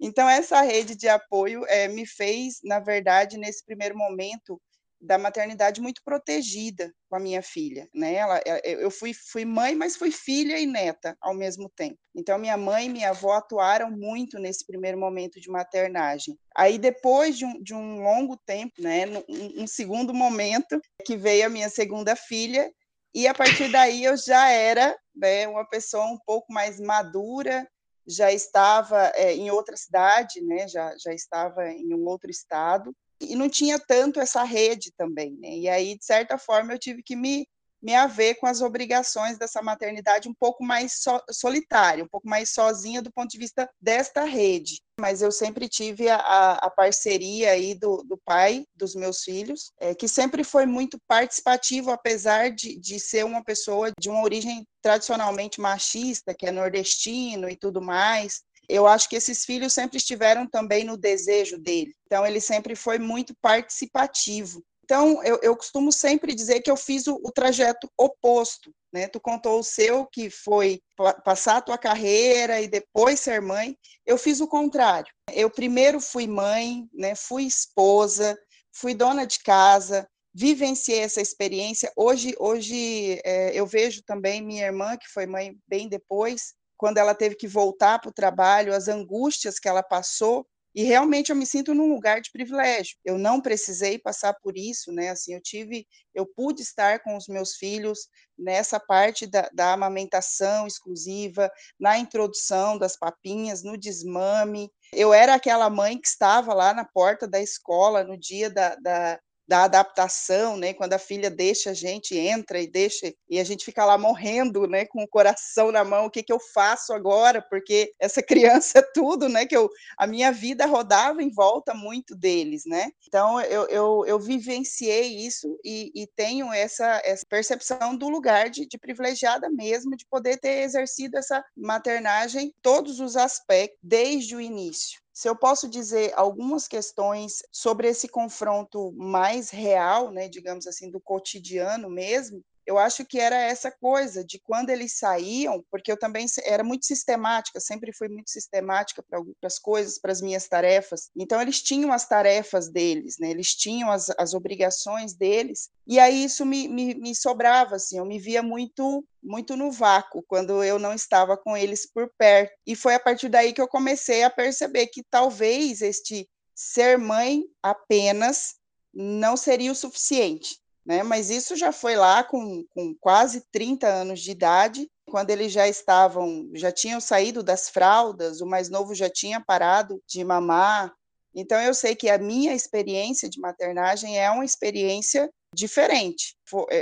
Então, 0.00 0.28
essa 0.28 0.60
rede 0.62 0.96
de 0.96 1.08
apoio 1.08 1.64
é, 1.68 1.88
me 1.88 2.06
fez, 2.06 2.60
na 2.64 2.80
verdade, 2.80 3.36
nesse 3.38 3.64
primeiro 3.64 3.96
momento, 3.96 4.60
da 5.00 5.16
maternidade 5.16 5.80
muito 5.80 6.02
protegida 6.04 6.92
com 7.08 7.16
a 7.16 7.20
minha 7.20 7.42
filha, 7.42 7.88
né? 7.94 8.14
Ela, 8.14 8.38
é, 8.44 8.84
eu 8.84 8.90
fui, 8.90 9.12
fui 9.14 9.44
mãe, 9.44 9.74
mas 9.74 9.96
fui 9.96 10.10
filha 10.10 10.58
e 10.58 10.66
neta 10.66 11.16
ao 11.20 11.34
mesmo 11.34 11.70
tempo. 11.74 11.98
Então 12.14 12.38
minha 12.38 12.56
mãe 12.56 12.86
e 12.86 12.90
minha 12.90 13.10
avó 13.10 13.32
atuaram 13.32 13.90
muito 13.90 14.38
nesse 14.38 14.66
primeiro 14.66 14.98
momento 14.98 15.40
de 15.40 15.48
maternagem. 15.48 16.38
Aí 16.54 16.78
depois 16.78 17.38
de 17.38 17.46
um, 17.46 17.62
de 17.62 17.74
um 17.74 18.02
longo 18.02 18.36
tempo, 18.44 18.74
né? 18.78 19.06
Um, 19.28 19.62
um 19.62 19.66
segundo 19.66 20.12
momento 20.12 20.78
que 21.04 21.16
veio 21.16 21.46
a 21.46 21.50
minha 21.50 21.70
segunda 21.70 22.14
filha 22.14 22.70
e 23.14 23.26
a 23.26 23.34
partir 23.34 23.72
daí 23.72 24.04
eu 24.04 24.16
já 24.16 24.50
era 24.50 24.96
né, 25.14 25.48
uma 25.48 25.66
pessoa 25.66 26.04
um 26.04 26.18
pouco 26.26 26.52
mais 26.52 26.78
madura, 26.78 27.66
já 28.06 28.30
estava 28.30 29.12
é, 29.14 29.34
em 29.34 29.50
outra 29.50 29.76
cidade, 29.76 30.42
né? 30.42 30.68
Já 30.68 30.94
já 30.98 31.14
estava 31.14 31.68
em 31.70 31.94
um 31.94 32.06
outro 32.06 32.30
estado 32.30 32.94
e 33.20 33.36
não 33.36 33.48
tinha 33.48 33.78
tanto 33.78 34.20
essa 34.20 34.42
rede 34.42 34.92
também, 34.96 35.36
né? 35.38 35.50
E 35.50 35.68
aí, 35.68 35.96
de 35.98 36.04
certa 36.04 36.38
forma, 36.38 36.72
eu 36.72 36.78
tive 36.78 37.02
que 37.02 37.14
me, 37.14 37.46
me 37.82 37.94
haver 37.94 38.36
com 38.36 38.46
as 38.46 38.60
obrigações 38.60 39.38
dessa 39.38 39.62
maternidade 39.62 40.28
um 40.28 40.34
pouco 40.34 40.64
mais 40.64 41.02
so, 41.02 41.20
solitária, 41.30 42.04
um 42.04 42.08
pouco 42.08 42.28
mais 42.28 42.50
sozinha 42.50 43.02
do 43.02 43.12
ponto 43.12 43.30
de 43.30 43.38
vista 43.38 43.68
desta 43.80 44.24
rede. 44.24 44.80
Mas 44.98 45.22
eu 45.22 45.32
sempre 45.32 45.68
tive 45.68 46.08
a, 46.08 46.18
a 46.54 46.70
parceria 46.70 47.52
aí 47.52 47.74
do, 47.74 48.02
do 48.04 48.18
pai 48.24 48.64
dos 48.74 48.94
meus 48.94 49.22
filhos, 49.22 49.72
é, 49.78 49.94
que 49.94 50.08
sempre 50.08 50.44
foi 50.44 50.66
muito 50.66 50.98
participativo, 51.06 51.90
apesar 51.90 52.50
de, 52.50 52.78
de 52.78 52.98
ser 52.98 53.24
uma 53.24 53.42
pessoa 53.44 53.90
de 53.98 54.10
uma 54.10 54.22
origem 54.22 54.66
tradicionalmente 54.82 55.60
machista, 55.60 56.34
que 56.34 56.46
é 56.46 56.50
nordestino 56.50 57.48
e 57.48 57.56
tudo 57.56 57.82
mais 57.82 58.42
eu 58.70 58.86
acho 58.86 59.08
que 59.08 59.16
esses 59.16 59.44
filhos 59.44 59.72
sempre 59.72 59.96
estiveram 59.96 60.46
também 60.46 60.84
no 60.84 60.96
desejo 60.96 61.58
dele. 61.58 61.94
Então, 62.06 62.26
ele 62.26 62.40
sempre 62.40 62.74
foi 62.74 62.98
muito 62.98 63.34
participativo. 63.40 64.62
Então, 64.84 65.22
eu, 65.22 65.38
eu 65.42 65.56
costumo 65.56 65.92
sempre 65.92 66.34
dizer 66.34 66.62
que 66.62 66.70
eu 66.70 66.76
fiz 66.76 67.06
o, 67.06 67.14
o, 67.22 67.30
trajeto 67.30 67.88
oposto. 67.96 68.74
Né? 68.92 69.06
Tu 69.06 69.20
contou 69.20 69.60
o 69.60 69.62
seu, 69.62 70.04
que 70.06 70.28
foi 70.28 70.80
passar 71.24 71.58
a 71.58 71.62
tua 71.62 71.78
carreira 71.78 72.60
e 72.60 72.66
depois 72.66 73.20
ser 73.20 73.40
mãe. 73.40 73.76
Eu 74.04 74.18
fiz 74.18 74.40
o 74.40 74.48
contrário. 74.48 75.12
Eu 75.32 75.48
primeiro 75.48 76.00
fui 76.00 76.26
mãe, 76.26 76.88
né? 76.92 77.14
fui 77.14 77.44
esposa, 77.44 78.36
fui 78.72 78.92
dona 78.92 79.24
de 79.24 79.38
casa, 79.40 80.08
vivenciei 80.34 81.00
essa 81.00 81.20
experiência. 81.20 81.92
Hoje, 81.96 82.34
hoje 82.38 83.20
é, 83.24 83.52
eu 83.54 83.66
vejo 83.66 84.02
também 84.02 84.42
minha 84.42 84.66
irmã, 84.66 84.96
que 84.96 85.08
foi 85.08 85.26
mãe 85.26 85.56
bem 85.68 85.88
depois, 85.88 86.54
quando 86.80 86.96
ela 86.96 87.14
teve 87.14 87.34
que 87.34 87.46
voltar 87.46 87.98
para 87.98 88.08
o 88.08 88.12
trabalho, 88.12 88.74
as 88.74 88.88
angústias 88.88 89.58
que 89.58 89.68
ela 89.68 89.82
passou, 89.82 90.46
e 90.74 90.82
realmente 90.82 91.28
eu 91.28 91.36
me 91.36 91.44
sinto 91.44 91.74
num 91.74 91.92
lugar 91.92 92.22
de 92.22 92.30
privilégio. 92.32 92.96
Eu 93.04 93.18
não 93.18 93.38
precisei 93.38 93.98
passar 93.98 94.32
por 94.40 94.56
isso, 94.56 94.90
né? 94.90 95.10
Assim, 95.10 95.34
eu 95.34 95.42
tive, 95.42 95.86
eu 96.14 96.24
pude 96.24 96.62
estar 96.62 97.02
com 97.02 97.18
os 97.18 97.28
meus 97.28 97.56
filhos 97.56 98.08
nessa 98.38 98.80
parte 98.80 99.26
da, 99.26 99.50
da 99.52 99.74
amamentação 99.74 100.66
exclusiva, 100.66 101.50
na 101.78 101.98
introdução 101.98 102.78
das 102.78 102.96
papinhas, 102.96 103.62
no 103.62 103.76
desmame. 103.76 104.70
Eu 104.90 105.12
era 105.12 105.34
aquela 105.34 105.68
mãe 105.68 106.00
que 106.00 106.08
estava 106.08 106.54
lá 106.54 106.72
na 106.72 106.86
porta 106.86 107.28
da 107.28 107.42
escola 107.42 108.04
no 108.04 108.18
dia 108.18 108.48
da, 108.48 108.74
da 108.76 109.20
da 109.50 109.64
adaptação, 109.64 110.56
né? 110.56 110.72
Quando 110.72 110.92
a 110.92 110.98
filha 110.98 111.28
deixa 111.28 111.70
a 111.70 111.74
gente, 111.74 112.16
entra 112.16 112.60
e 112.60 112.68
deixa, 112.68 113.12
e 113.28 113.40
a 113.40 113.42
gente 113.42 113.64
fica 113.64 113.84
lá 113.84 113.98
morrendo, 113.98 114.64
né? 114.68 114.86
Com 114.86 115.02
o 115.02 115.08
coração 115.08 115.72
na 115.72 115.82
mão, 115.82 116.06
o 116.06 116.10
que, 116.10 116.22
que 116.22 116.32
eu 116.32 116.38
faço 116.54 116.92
agora? 116.92 117.42
Porque 117.42 117.92
essa 117.98 118.22
criança 118.22 118.78
é 118.78 118.82
tudo, 118.94 119.28
né? 119.28 119.44
Que 119.46 119.56
eu, 119.56 119.68
a 119.98 120.06
minha 120.06 120.30
vida 120.30 120.66
rodava 120.66 121.20
em 121.20 121.34
volta 121.34 121.74
muito 121.74 122.14
deles, 122.14 122.62
né? 122.64 122.92
Então 123.08 123.40
eu, 123.40 123.66
eu, 123.66 124.04
eu 124.06 124.20
vivenciei 124.20 125.16
isso 125.16 125.58
e, 125.64 125.90
e 125.96 126.06
tenho 126.14 126.52
essa, 126.52 127.02
essa 127.04 127.26
percepção 127.28 127.96
do 127.96 128.08
lugar 128.08 128.50
de, 128.50 128.68
de 128.68 128.78
privilegiada 128.78 129.50
mesmo, 129.50 129.96
de 129.96 130.06
poder 130.06 130.38
ter 130.38 130.62
exercido 130.62 131.18
essa 131.18 131.44
maternagem 131.56 132.54
todos 132.62 133.00
os 133.00 133.16
aspectos 133.16 133.80
desde 133.82 134.36
o 134.36 134.40
início 134.40 135.00
se 135.20 135.28
eu 135.28 135.36
posso 135.36 135.68
dizer 135.68 136.14
algumas 136.16 136.66
questões 136.66 137.42
sobre 137.52 137.86
esse 137.86 138.08
confronto 138.08 138.90
mais 138.92 139.50
real, 139.50 140.10
né, 140.10 140.26
digamos 140.30 140.66
assim, 140.66 140.90
do 140.90 140.98
cotidiano 140.98 141.90
mesmo, 141.90 142.42
eu 142.70 142.78
acho 142.78 143.04
que 143.04 143.18
era 143.18 143.34
essa 143.34 143.68
coisa 143.68 144.24
de 144.24 144.38
quando 144.38 144.70
eles 144.70 144.96
saíam, 144.96 145.64
porque 145.72 145.90
eu 145.90 145.98
também 145.98 146.24
era 146.44 146.62
muito 146.62 146.86
sistemática, 146.86 147.58
sempre 147.58 147.92
fui 147.92 148.08
muito 148.08 148.30
sistemática 148.30 149.02
para 149.02 149.20
as 149.42 149.58
coisas, 149.58 149.98
para 149.98 150.12
as 150.12 150.20
minhas 150.20 150.46
tarefas. 150.46 151.10
Então, 151.16 151.42
eles 151.42 151.60
tinham 151.60 151.92
as 151.92 152.06
tarefas 152.06 152.68
deles, 152.68 153.16
né? 153.18 153.28
eles 153.28 153.56
tinham 153.56 153.90
as, 153.90 154.08
as 154.16 154.34
obrigações 154.34 155.14
deles, 155.14 155.68
e 155.84 155.98
aí 155.98 156.22
isso 156.22 156.46
me, 156.46 156.68
me, 156.68 156.94
me 156.94 157.12
sobrava, 157.12 157.74
assim, 157.74 157.98
eu 157.98 158.04
me 158.04 158.20
via 158.20 158.40
muito 158.40 159.04
muito 159.22 159.54
no 159.54 159.70
vácuo 159.70 160.24
quando 160.26 160.64
eu 160.64 160.78
não 160.78 160.94
estava 160.94 161.36
com 161.36 161.54
eles 161.54 161.90
por 161.92 162.10
perto. 162.16 162.54
E 162.66 162.74
foi 162.74 162.94
a 162.94 163.00
partir 163.00 163.28
daí 163.28 163.52
que 163.52 163.60
eu 163.60 163.68
comecei 163.68 164.22
a 164.22 164.30
perceber 164.30 164.86
que 164.86 165.02
talvez 165.10 165.82
este 165.82 166.26
ser 166.54 166.96
mãe 166.96 167.42
apenas 167.62 168.54
não 168.94 169.36
seria 169.36 169.72
o 169.72 169.74
suficiente 169.74 170.59
né? 170.84 171.02
Mas 171.02 171.30
isso 171.30 171.56
já 171.56 171.72
foi 171.72 171.96
lá 171.96 172.24
com, 172.24 172.64
com 172.70 172.94
quase 173.00 173.44
30 173.52 173.86
anos 173.86 174.20
de 174.20 174.30
idade, 174.30 174.88
quando 175.06 175.30
eles 175.30 175.52
já 175.52 175.68
estavam, 175.68 176.48
já 176.54 176.70
tinham 176.70 177.00
saído 177.00 177.42
das 177.42 177.68
fraldas, 177.68 178.40
o 178.40 178.46
mais 178.46 178.68
novo 178.68 178.94
já 178.94 179.10
tinha 179.10 179.40
parado 179.40 180.00
de 180.06 180.24
mamar. 180.24 180.92
Então 181.34 181.60
eu 181.60 181.74
sei 181.74 181.94
que 181.94 182.08
a 182.08 182.18
minha 182.18 182.54
experiência 182.54 183.28
de 183.28 183.40
maternagem 183.40 184.18
é 184.18 184.30
uma 184.30 184.44
experiência 184.44 185.28
diferente. 185.54 186.36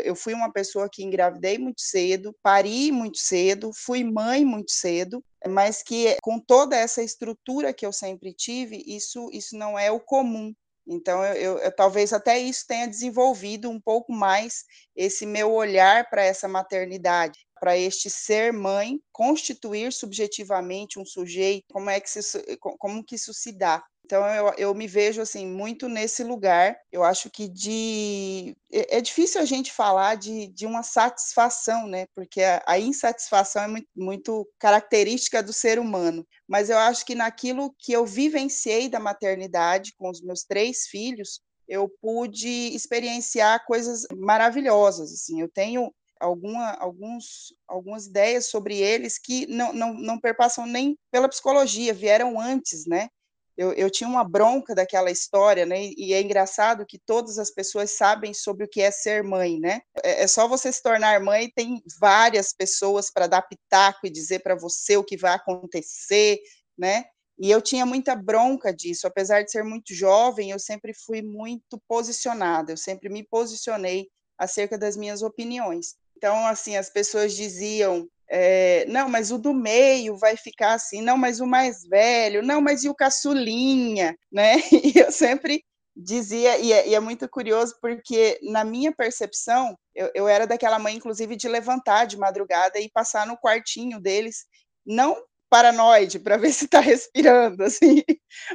Eu 0.05 0.15
fui 0.15 0.35
uma 0.35 0.53
pessoa 0.53 0.89
que 0.91 1.03
engravidei 1.03 1.59
muito 1.59 1.81
cedo, 1.81 2.35
pari 2.43 2.93
muito 2.93 3.19
cedo, 3.19 3.71
fui 3.75 4.05
mãe 4.05 4.45
muito 4.45 4.71
cedo, 4.71 5.25
mas 5.47 5.83
que 5.83 6.17
com 6.23 6.39
toda 6.39 6.77
essa 6.77 7.03
estrutura 7.03 7.73
que 7.73 7.87
eu 7.87 7.93
sempre 7.93 8.33
tive, 8.35 8.83
isso 8.87 9.31
isso 9.33 9.57
não 9.57 9.79
é 9.79 9.91
o 9.91 10.01
comum 10.01 10.55
então, 10.89 11.23
eu, 11.23 11.59
eu, 11.59 11.71
talvez 11.77 12.15
até 12.15 12.39
isso 12.39 12.67
tenha 12.67 12.89
desenvolvido 12.89 13.69
um 13.69 13.79
pouco 13.79 14.11
mais 14.11 14.65
esse 14.97 15.27
meu 15.27 15.53
olhar 15.53 16.09
para 16.09 16.25
essa 16.25 16.49
maternidade, 16.49 17.47
para 17.61 17.77
este 17.77 18.09
ser 18.09 18.55
mãe 18.55 18.99
constituir 19.13 19.93
subjetivamente 19.93 20.99
um 20.99 21.05
sujeito, 21.05 21.67
como 21.71 21.91
é 21.91 22.01
que, 22.01 22.09
se, 22.09 22.57
como 22.57 23.05
que 23.05 23.17
isso 23.17 23.35
se 23.35 23.53
dá. 23.53 23.85
Então 24.09 24.27
eu, 24.27 24.55
eu 24.57 24.75
me 24.75 24.87
vejo 24.87 25.21
assim 25.21 25.47
muito 25.47 25.87
nesse 25.87 26.25
lugar. 26.25 26.75
Eu 26.91 27.05
acho 27.05 27.29
que 27.29 27.47
de 27.47 28.57
é, 28.73 28.97
é 28.97 29.01
difícil 29.03 29.39
a 29.39 29.45
gente 29.45 29.71
falar 29.71 30.15
de, 30.15 30.47
de 30.47 30.65
uma 30.65 30.83
satisfação, 30.83 31.87
né? 31.87 32.07
Porque 32.15 32.41
a, 32.43 32.63
a 32.67 32.79
insatisfação 32.79 33.63
é 33.65 33.69
muito, 33.69 33.89
muito 33.95 34.49
característica 34.59 35.43
do 35.43 35.53
ser 35.53 35.79
humano. 35.79 36.27
Mas 36.49 36.71
eu 36.71 36.79
acho 36.79 37.05
que 37.05 37.15
naquilo 37.15 37.75
que 37.79 37.93
eu 37.93 38.07
vivenciei 38.07 38.89
da 38.89 38.99
maternidade 38.99 39.93
com 39.99 40.09
os 40.09 40.23
meus 40.23 40.43
três 40.43 40.87
filhos, 40.87 41.43
eu 41.69 41.87
pude 42.01 42.75
experienciar 42.75 43.67
coisas 43.67 44.07
maravilhosas. 44.17 45.13
Assim, 45.13 45.43
eu 45.43 45.51
tenho 45.51 45.93
alguma, 46.19 46.71
alguns, 46.79 47.53
algumas 47.67 48.07
ideias 48.07 48.47
sobre 48.47 48.79
eles 48.79 49.19
que 49.19 49.47
não, 49.49 49.71
não, 49.75 49.93
não 49.93 50.19
perpassam 50.19 50.65
nem 50.65 50.97
pela 51.11 51.29
psicologia, 51.29 51.93
vieram 51.93 52.41
antes, 52.41 52.87
né? 52.87 53.11
Eu, 53.59 53.73
eu 53.73 53.91
tinha 53.91 54.09
uma 54.09 54.23
bronca 54.23 54.73
daquela 54.73 55.11
história, 55.11 55.67
né? 55.67 55.91
E 55.97 56.15
é 56.15 56.23
engraçado 56.23 56.87
que 56.87 56.97
todas 56.97 57.41
as 57.41 57.51
pessoas 57.51 57.91
sabem 57.91 58.33
sobre 58.33 58.65
o 58.65 58.69
que 58.69 58.81
é 58.81 58.93
ser 58.93 59.25
mãe, 59.25 59.59
né? 59.59 59.81
É, 60.05 60.23
é 60.23 60.27
só 60.29 60.47
você 60.47 60.73
se 60.73 60.81
tornar 60.81 61.21
mãe, 61.21 61.51
tem 61.51 61.83
várias 61.99 62.53
pessoas 62.53 63.11
para 63.11 63.27
dar 63.27 63.43
pitaco 63.43 64.07
e 64.07 64.11
dizer 64.11 64.45
para 64.45 64.55
você 64.55 64.97
o 64.97 65.03
que 65.03 65.17
vai 65.17 65.35
acontecer, 65.35 66.39
né? 66.79 67.05
E 67.37 67.51
eu 67.51 67.61
tinha 67.61 67.85
muita 67.85 68.15
bronca 68.15 68.73
disso, 68.73 69.09
apesar 69.09 69.43
de 69.43 69.51
ser 69.51 69.65
muito 69.65 69.93
jovem, 69.93 70.53
eu 70.53 70.59
sempre 70.61 70.95
fui 70.95 71.21
muito 71.21 71.83
posicionada, 71.89 72.71
eu 72.71 72.77
sempre 72.77 73.09
me 73.09 73.25
posicionei 73.25 74.09
acerca 74.39 74.79
das 74.79 74.97
minhas 74.97 75.21
opiniões. 75.21 75.97
Então, 76.17 76.47
assim, 76.47 76.77
as 76.77 76.91
pessoas 76.91 77.35
diziam 77.35 78.09
é, 78.31 78.85
não, 78.87 79.09
mas 79.09 79.31
o 79.31 79.39
do 79.39 79.55
meio 79.55 80.17
vai 80.17 80.37
ficar 80.37 80.75
assim, 80.75 81.01
não, 81.01 81.17
mas 81.17 81.41
o 81.41 81.47
mais 81.47 81.83
velho, 81.85 82.43
não, 82.43 82.61
mas 82.61 82.85
e 82.85 82.89
o 82.89 82.95
caçulinha, 82.95 84.17
né? 84.31 84.57
E 84.97 84.99
eu 84.99 85.11
sempre 85.13 85.65
dizia, 85.97 86.59
e 86.59 86.73
é, 86.73 86.89
e 86.89 86.95
é 86.95 87.01
muito 87.01 87.29
curioso, 87.29 87.77
porque 87.81 88.39
na 88.43 88.65
minha 88.65 88.93
percepção, 88.93 89.77
eu, 89.95 90.11
eu, 90.15 90.29
era 90.29 90.47
daquela 90.47 90.79
mãe, 90.79 90.95
inclusive, 90.95 91.37
de 91.37 91.49
levantar 91.49 92.07
de 92.07 92.17
madrugada 92.17 92.79
e 92.79 92.91
passar 92.91 93.27
no 93.27 93.37
quartinho 93.37 94.01
deles, 94.01 94.47
não 94.87 95.17
paranoide, 95.51 96.19
para 96.19 96.37
ver 96.37 96.53
se 96.53 96.67
está 96.67 96.81
respirando, 96.81 97.63
assim, 97.65 98.03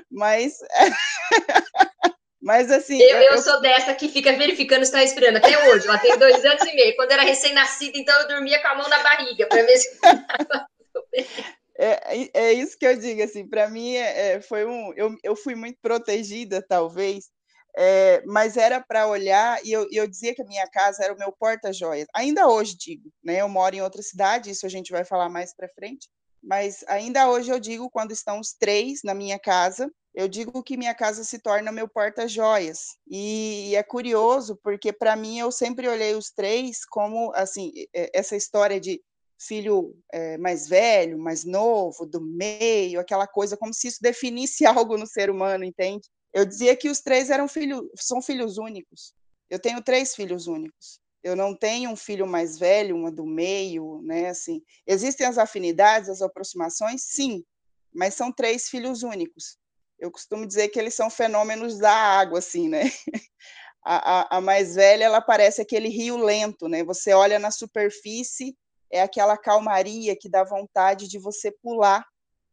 mas 0.09 0.53
Mas 2.43 2.69
assim. 2.69 3.01
Eu, 3.01 3.17
eu, 3.17 3.32
eu, 3.32 3.38
sou 3.38 3.62
dessa 3.62 3.95
que 3.95 4.10
fica 4.10 4.34
verificando 4.34 4.79
se 4.79 4.91
está 4.91 4.99
respirando 4.99 5.38
até 5.38 5.69
hoje. 5.69 5.88
Ela 5.88 5.97
tem 5.97 6.17
dois 6.17 6.43
anos 6.43 6.62
e 6.63 6.75
meio. 6.75 6.95
Quando 6.97 7.12
era 7.12 7.23
recém-nascida, 7.23 7.97
então 7.97 8.19
eu 8.21 8.27
dormia 8.27 8.62
com 8.62 8.67
a 8.67 8.75
mão 8.75 8.89
na 8.89 8.99
barriga 8.99 9.47
para 9.47 9.63
ver 9.63 9.77
se 9.77 9.89
é, 11.79 12.29
é 12.34 12.53
isso 12.53 12.77
que 12.77 12.86
eu 12.86 12.97
digo, 12.97 13.23
assim, 13.23 13.47
para 13.47 13.69
mim 13.69 13.95
é, 13.95 14.34
é, 14.34 14.41
foi 14.41 14.65
um. 14.65 14.93
Eu, 14.95 15.15
eu 15.23 15.36
fui 15.36 15.56
muito 15.56 15.79
protegida, 15.82 16.62
talvez, 16.62 17.25
é, 17.77 18.21
mas 18.25 18.58
era 18.58 18.82
para 18.82 19.08
olhar, 19.08 19.60
e 19.65 19.71
eu, 19.71 19.88
eu 19.91 20.06
dizia 20.08 20.36
que 20.36 20.41
a 20.41 20.45
minha 20.45 20.67
casa 20.67 21.03
era 21.03 21.13
o 21.13 21.17
meu 21.17 21.32
porta-joias. 21.32 22.08
Ainda 22.13 22.47
hoje 22.47 22.75
digo, 22.77 23.10
né? 23.23 23.41
Eu 23.41 23.49
moro 23.49 23.75
em 23.75 23.82
outra 23.82 24.01
cidade, 24.01 24.51
isso 24.51 24.65
a 24.65 24.69
gente 24.69 24.91
vai 24.91 25.06
falar 25.06 25.29
mais 25.29 25.56
para 25.56 25.69
frente, 25.69 26.10
mas 26.43 26.84
ainda 26.88 27.29
hoje 27.29 27.49
eu 27.49 27.60
digo, 27.60 27.89
quando 27.89 28.12
estão 28.12 28.39
os 28.39 28.53
três 28.53 28.99
na 29.03 29.13
minha 29.13 29.39
casa, 29.39 29.89
eu 30.13 30.28
digo 30.28 30.62
que 30.62 30.78
minha 30.78 30.93
casa 30.93 31.23
se 31.23 31.39
torna 31.39 31.71
meu 31.71 31.88
porta-joias. 31.88 32.97
E, 33.08 33.76
é 33.76 33.82
curioso, 33.82 34.56
porque 34.63 34.93
para 34.93 35.15
mim 35.15 35.39
eu 35.39 35.52
sempre 35.52 35.88
olhei 35.88 36.13
os 36.13 36.30
três 36.30 36.86
como, 36.86 37.32
assim, 37.34 37.71
essa 38.13 38.36
história 38.36 38.80
de 38.80 39.02
filho 39.39 39.95
é, 40.12 40.38
mais 40.38 40.67
velho, 40.69 41.17
mais 41.17 41.43
novo, 41.43 42.06
do 42.06 42.21
meio, 42.21 42.99
aquela 42.99 43.28
coisa, 43.28 43.58
como 43.58 43.73
se 43.73 43.88
isso 43.88 43.97
definisse 44.02 44.65
algo 44.65 44.97
no 44.97 45.08
ser 45.08 45.30
humano, 45.30 45.63
entende? 45.63 46.08
Eu 46.32 46.45
dizia 46.45 46.76
que 46.76 46.89
os 46.89 47.02
três 47.02 47.30
eram 47.30 47.47
filhos, 47.47 47.82
são 47.95 48.21
filhos 48.21 48.58
únicos. 48.58 49.13
Eu 49.49 49.60
tenho 49.60 49.82
três 49.82 50.15
filhos 50.15 50.47
únicos. 50.47 50.99
Eu 51.23 51.36
não 51.36 51.56
tenho 51.56 51.89
um 51.89 51.95
filho 51.95 52.28
mais 52.28 52.60
velho, 52.60 52.95
uma 52.95 53.12
do 53.12 53.26
meio, 53.26 54.02
né? 54.04 54.30
Assim, 54.30 54.62
existem 54.86 55.26
as 55.26 55.38
afinidades, 55.38 56.10
as 56.10 56.21
aproximações, 56.21 57.04
sim, 57.04 57.43
mas 57.93 58.13
são 58.13 58.32
três 58.32 58.67
filhos 58.67 59.04
únicos 59.04 59.58
eu 60.03 60.11
costumo 60.11 60.45
dizer 60.45 60.67
que 60.67 60.77
eles 60.77 60.93
são 60.93 61.09
fenômenos 61.09 61.77
da 61.77 61.93
água, 61.93 62.39
assim, 62.39 62.67
né? 62.67 62.83
A, 63.85 64.37
a, 64.37 64.37
a, 64.37 64.41
mais 64.41 64.75
velha, 64.75 65.03
ela 65.03 65.19
parece 65.19 65.61
aquele 65.61 65.89
rio 65.89 66.15
lento, 66.15 66.69
né? 66.69 66.85
Você 66.85 67.11
olha 67.11 67.37
na 67.37 67.51
superfície, 67.51 68.55
é 68.89 69.01
aquela 69.01 69.37
calmaria 69.37 70.15
que 70.15 70.29
dá 70.29 70.41
vontade 70.41 71.05
de 71.05 71.19
você 71.19 71.51
pular, 71.61 72.01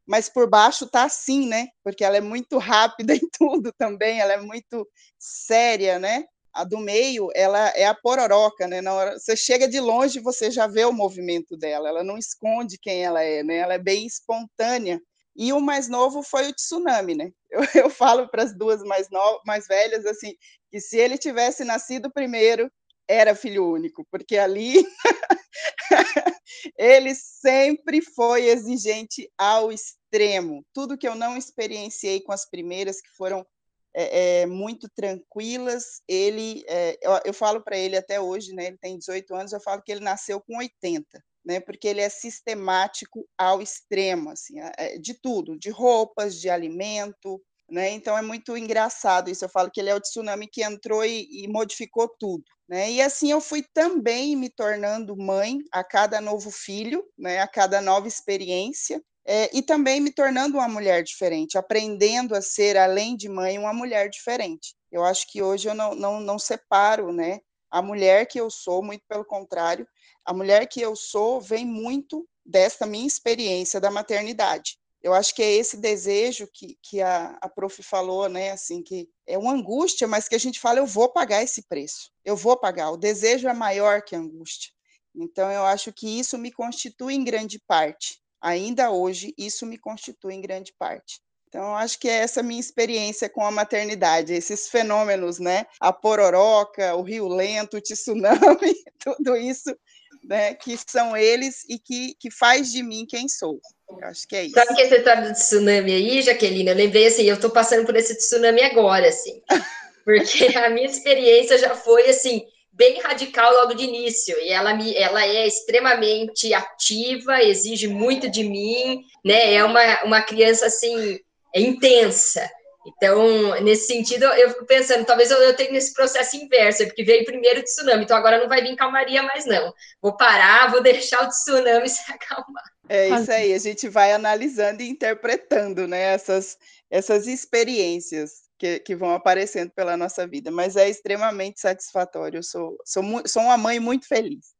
mas 0.04 0.28
por 0.28 0.50
baixo 0.50 0.88
tá 0.88 1.04
assim, 1.04 1.46
né? 1.46 1.68
Porque 1.84 2.02
ela 2.02 2.16
é 2.16 2.20
muito 2.20 2.58
rápida 2.58 3.14
em 3.14 3.28
tudo 3.38 3.72
também, 3.78 4.20
ela 4.20 4.32
é 4.32 4.40
muito 4.40 4.84
séria, 5.20 6.00
né? 6.00 6.24
A 6.52 6.64
do 6.64 6.78
meio, 6.78 7.28
ela 7.32 7.68
é 7.76 7.84
a 7.86 7.94
pororoca, 7.94 8.66
né? 8.66 8.80
Na 8.80 8.92
hora, 8.92 9.16
você 9.16 9.36
chega 9.36 9.68
de 9.68 9.78
longe, 9.78 10.18
você 10.18 10.50
já 10.50 10.66
vê 10.66 10.84
o 10.84 10.92
movimento 10.92 11.56
dela, 11.56 11.88
ela 11.88 12.02
não 12.02 12.18
esconde 12.18 12.76
quem 12.76 13.04
ela 13.04 13.22
é, 13.22 13.44
né? 13.44 13.58
Ela 13.58 13.74
é 13.74 13.78
bem 13.78 14.04
espontânea 14.04 15.00
e 15.36 15.52
o 15.52 15.60
mais 15.60 15.88
novo 15.88 16.22
foi 16.22 16.48
o 16.48 16.52
tsunami, 16.52 17.14
né? 17.14 17.32
Eu, 17.50 17.64
eu 17.74 17.90
falo 17.90 18.28
para 18.28 18.44
as 18.44 18.56
duas 18.56 18.80
mais, 18.84 19.10
no, 19.10 19.42
mais 19.44 19.66
velhas 19.66 20.06
assim, 20.06 20.36
que 20.70 20.80
se 20.80 20.96
ele 20.96 21.18
tivesse 21.18 21.64
nascido 21.64 22.08
primeiro, 22.08 22.70
era 23.08 23.34
filho 23.34 23.68
único, 23.68 24.06
porque 24.08 24.38
ali 24.38 24.86
ele 26.78 27.12
sempre 27.12 28.00
foi 28.00 28.44
exigente 28.44 29.28
ao 29.36 29.72
extremo. 29.72 30.64
Tudo 30.72 30.96
que 30.96 31.08
eu 31.08 31.16
não 31.16 31.36
experienciei 31.36 32.20
com 32.20 32.30
as 32.30 32.48
primeiras, 32.48 33.00
que 33.00 33.10
foram 33.16 33.44
é, 33.92 34.42
é, 34.42 34.46
muito 34.46 34.88
tranquilas, 34.94 36.00
ele, 36.06 36.62
é, 36.68 36.96
eu, 37.02 37.20
eu, 37.24 37.34
falo 37.34 37.60
para 37.64 37.76
ele 37.76 37.96
até 37.96 38.20
hoje, 38.20 38.52
né? 38.54 38.66
Ele 38.66 38.78
tem 38.78 38.96
18 38.96 39.34
anos, 39.34 39.52
eu 39.52 39.60
falo 39.60 39.82
que 39.82 39.90
ele 39.90 40.04
nasceu 40.04 40.40
com 40.40 40.56
80 40.58 41.04
né, 41.44 41.60
porque 41.60 41.88
ele 41.88 42.00
é 42.00 42.08
sistemático 42.08 43.26
ao 43.36 43.62
extremo, 43.62 44.30
assim, 44.30 44.60
é, 44.78 44.98
de 44.98 45.14
tudo, 45.14 45.58
de 45.58 45.70
roupas, 45.70 46.40
de 46.40 46.50
alimento, 46.50 47.40
né? 47.70 47.90
Então 47.90 48.18
é 48.18 48.22
muito 48.22 48.56
engraçado 48.56 49.30
isso. 49.30 49.44
Eu 49.44 49.48
falo 49.48 49.70
que 49.70 49.80
ele 49.80 49.90
é 49.90 49.94
o 49.94 50.00
tsunami 50.00 50.46
que 50.48 50.62
entrou 50.62 51.04
e, 51.04 51.26
e, 51.30 51.48
modificou 51.48 52.08
tudo, 52.18 52.44
né? 52.68 52.90
E 52.90 53.00
assim 53.00 53.30
eu 53.30 53.40
fui 53.40 53.64
também 53.72 54.36
me 54.36 54.50
tornando 54.50 55.16
mãe 55.16 55.58
a 55.72 55.84
cada 55.84 56.20
novo 56.20 56.50
filho, 56.50 57.04
né? 57.16 57.40
A 57.40 57.48
cada 57.48 57.80
nova 57.80 58.08
experiência. 58.08 59.02
É, 59.26 59.50
e 59.56 59.62
também 59.62 60.00
me 60.00 60.10
tornando 60.10 60.56
uma 60.56 60.66
mulher 60.66 61.02
diferente, 61.04 61.58
aprendendo 61.58 62.34
a 62.34 62.42
ser, 62.42 62.76
além 62.76 63.16
de 63.16 63.28
mãe, 63.28 63.58
uma 63.58 63.72
mulher 63.72 64.08
diferente. 64.08 64.74
Eu 64.90 65.04
acho 65.04 65.30
que 65.30 65.42
hoje 65.42 65.68
eu 65.68 65.74
não, 65.74 65.94
não, 65.94 66.20
não 66.20 66.38
separo 66.38 67.12
né, 67.12 67.38
a 67.70 67.82
mulher 67.82 68.26
que 68.26 68.40
eu 68.40 68.50
sou, 68.50 68.82
muito 68.82 69.04
pelo 69.06 69.24
contrário, 69.24 69.86
a 70.30 70.32
mulher 70.32 70.64
que 70.68 70.80
eu 70.80 70.94
sou 70.94 71.40
vem 71.40 71.66
muito 71.66 72.24
desta 72.46 72.86
minha 72.86 73.04
experiência 73.04 73.80
da 73.80 73.90
maternidade. 73.90 74.78
Eu 75.02 75.12
acho 75.12 75.34
que 75.34 75.42
é 75.42 75.50
esse 75.56 75.76
desejo 75.76 76.46
que, 76.46 76.78
que 76.80 77.02
a, 77.02 77.36
a 77.40 77.48
prof 77.48 77.82
falou, 77.82 78.28
né? 78.28 78.52
Assim, 78.52 78.80
que 78.80 79.08
é 79.26 79.36
uma 79.36 79.52
angústia, 79.52 80.06
mas 80.06 80.28
que 80.28 80.36
a 80.36 80.38
gente 80.38 80.60
fala, 80.60 80.78
eu 80.78 80.86
vou 80.86 81.08
pagar 81.08 81.42
esse 81.42 81.62
preço, 81.62 82.12
eu 82.24 82.36
vou 82.36 82.56
pagar. 82.56 82.92
O 82.92 82.96
desejo 82.96 83.48
é 83.48 83.52
maior 83.52 84.02
que 84.02 84.14
a 84.14 84.20
angústia. 84.20 84.70
Então, 85.16 85.50
eu 85.50 85.64
acho 85.64 85.92
que 85.92 86.20
isso 86.20 86.38
me 86.38 86.52
constitui 86.52 87.14
em 87.14 87.24
grande 87.24 87.58
parte. 87.66 88.20
Ainda 88.40 88.92
hoje, 88.92 89.34
isso 89.36 89.66
me 89.66 89.78
constitui 89.78 90.34
em 90.34 90.40
grande 90.40 90.72
parte. 90.78 91.20
Então, 91.48 91.74
acho 91.74 91.98
que 91.98 92.08
é 92.08 92.18
essa 92.18 92.40
minha 92.40 92.60
experiência 92.60 93.28
com 93.28 93.44
a 93.44 93.50
maternidade, 93.50 94.32
esses 94.32 94.68
fenômenos, 94.68 95.40
né? 95.40 95.66
A 95.80 95.92
pororoca, 95.92 96.94
o 96.94 97.02
rio 97.02 97.26
lento, 97.26 97.78
o 97.78 97.80
tsunami, 97.80 98.76
tudo 99.02 99.36
isso 99.36 99.74
né, 100.22 100.54
que 100.54 100.76
são 100.76 101.16
eles 101.16 101.64
e 101.68 101.78
que, 101.78 102.14
que 102.18 102.30
faz 102.30 102.70
de 102.70 102.82
mim 102.82 103.06
quem 103.08 103.28
sou. 103.28 103.60
Eu 103.88 104.08
acho 104.08 104.26
que 104.28 104.36
é 104.36 104.44
isso. 104.44 104.54
Sabe 104.54 104.74
que 104.74 104.82
essa 104.82 104.96
história 104.96 105.22
do 105.22 105.32
tsunami 105.32 105.92
aí, 105.92 106.22
Jaqueline? 106.22 106.68
Eu 106.68 106.76
lembrei 106.76 107.06
assim, 107.06 107.24
eu 107.24 107.34
estou 107.34 107.50
passando 107.50 107.84
por 107.84 107.96
esse 107.96 108.16
tsunami 108.16 108.62
agora, 108.62 109.08
assim, 109.08 109.42
porque 110.04 110.56
a 110.56 110.70
minha 110.70 110.86
experiência 110.86 111.58
já 111.58 111.74
foi 111.74 112.08
assim 112.08 112.44
bem 112.72 113.00
radical 113.00 113.52
logo 113.52 113.74
de 113.74 113.84
início 113.84 114.34
e 114.40 114.48
ela 114.48 114.72
me, 114.72 114.94
ela 114.96 115.22
é 115.26 115.46
extremamente 115.46 116.54
ativa, 116.54 117.42
exige 117.42 117.88
muito 117.88 118.30
de 118.30 118.42
mim, 118.44 119.02
né? 119.24 119.54
É 119.54 119.64
uma, 119.64 120.04
uma 120.04 120.22
criança 120.22 120.66
assim 120.66 121.18
intensa. 121.54 122.48
Então, 122.86 123.60
nesse 123.60 123.86
sentido, 123.86 124.24
eu 124.24 124.50
fico 124.50 124.64
pensando, 124.64 125.04
talvez 125.04 125.30
eu, 125.30 125.38
eu 125.38 125.54
tenha 125.54 125.76
esse 125.76 125.92
processo 125.92 126.36
inverso, 126.36 126.86
porque 126.86 127.04
veio 127.04 127.24
primeiro 127.26 127.60
o 127.60 127.62
tsunami, 127.62 128.04
então 128.04 128.16
agora 128.16 128.38
não 128.38 128.48
vai 128.48 128.62
vir 128.62 128.74
calmaria 128.74 129.22
mais, 129.22 129.44
não. 129.44 129.72
Vou 130.00 130.16
parar, 130.16 130.70
vou 130.70 130.80
deixar 130.82 131.22
o 131.24 131.28
tsunami 131.28 131.88
se 131.88 132.10
acalmar. 132.10 132.64
É 132.88 133.08
isso 133.10 133.30
aí, 133.30 133.52
a 133.52 133.58
gente 133.58 133.88
vai 133.88 134.12
analisando 134.12 134.82
e 134.82 134.88
interpretando, 134.88 135.86
né, 135.86 136.00
essas, 136.14 136.58
essas 136.90 137.26
experiências 137.26 138.48
que, 138.58 138.80
que 138.80 138.96
vão 138.96 139.14
aparecendo 139.14 139.70
pela 139.70 139.96
nossa 139.96 140.26
vida, 140.26 140.50
mas 140.50 140.74
é 140.74 140.88
extremamente 140.88 141.60
satisfatório, 141.60 142.38
eu 142.38 142.42
sou, 142.42 142.76
sou, 142.84 143.02
sou 143.26 143.42
uma 143.42 143.56
mãe 143.56 143.78
muito 143.78 144.08
feliz. 144.08 144.54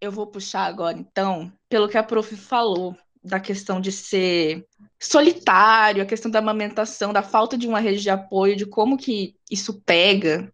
Eu 0.00 0.12
vou 0.12 0.26
puxar 0.26 0.66
agora, 0.66 0.98
então, 0.98 1.50
pelo 1.68 1.88
que 1.88 1.96
a 1.96 2.02
prof 2.02 2.36
falou, 2.36 2.96
da 3.22 3.38
questão 3.38 3.80
de 3.80 3.92
ser 3.92 4.66
solitário, 5.00 6.02
a 6.02 6.06
questão 6.06 6.30
da 6.30 6.38
amamentação, 6.38 7.12
da 7.12 7.22
falta 7.22 7.56
de 7.56 7.66
uma 7.68 7.80
rede 7.80 8.02
de 8.02 8.10
apoio, 8.10 8.56
de 8.56 8.66
como 8.66 8.96
que 8.96 9.34
isso 9.50 9.80
pega. 9.84 10.52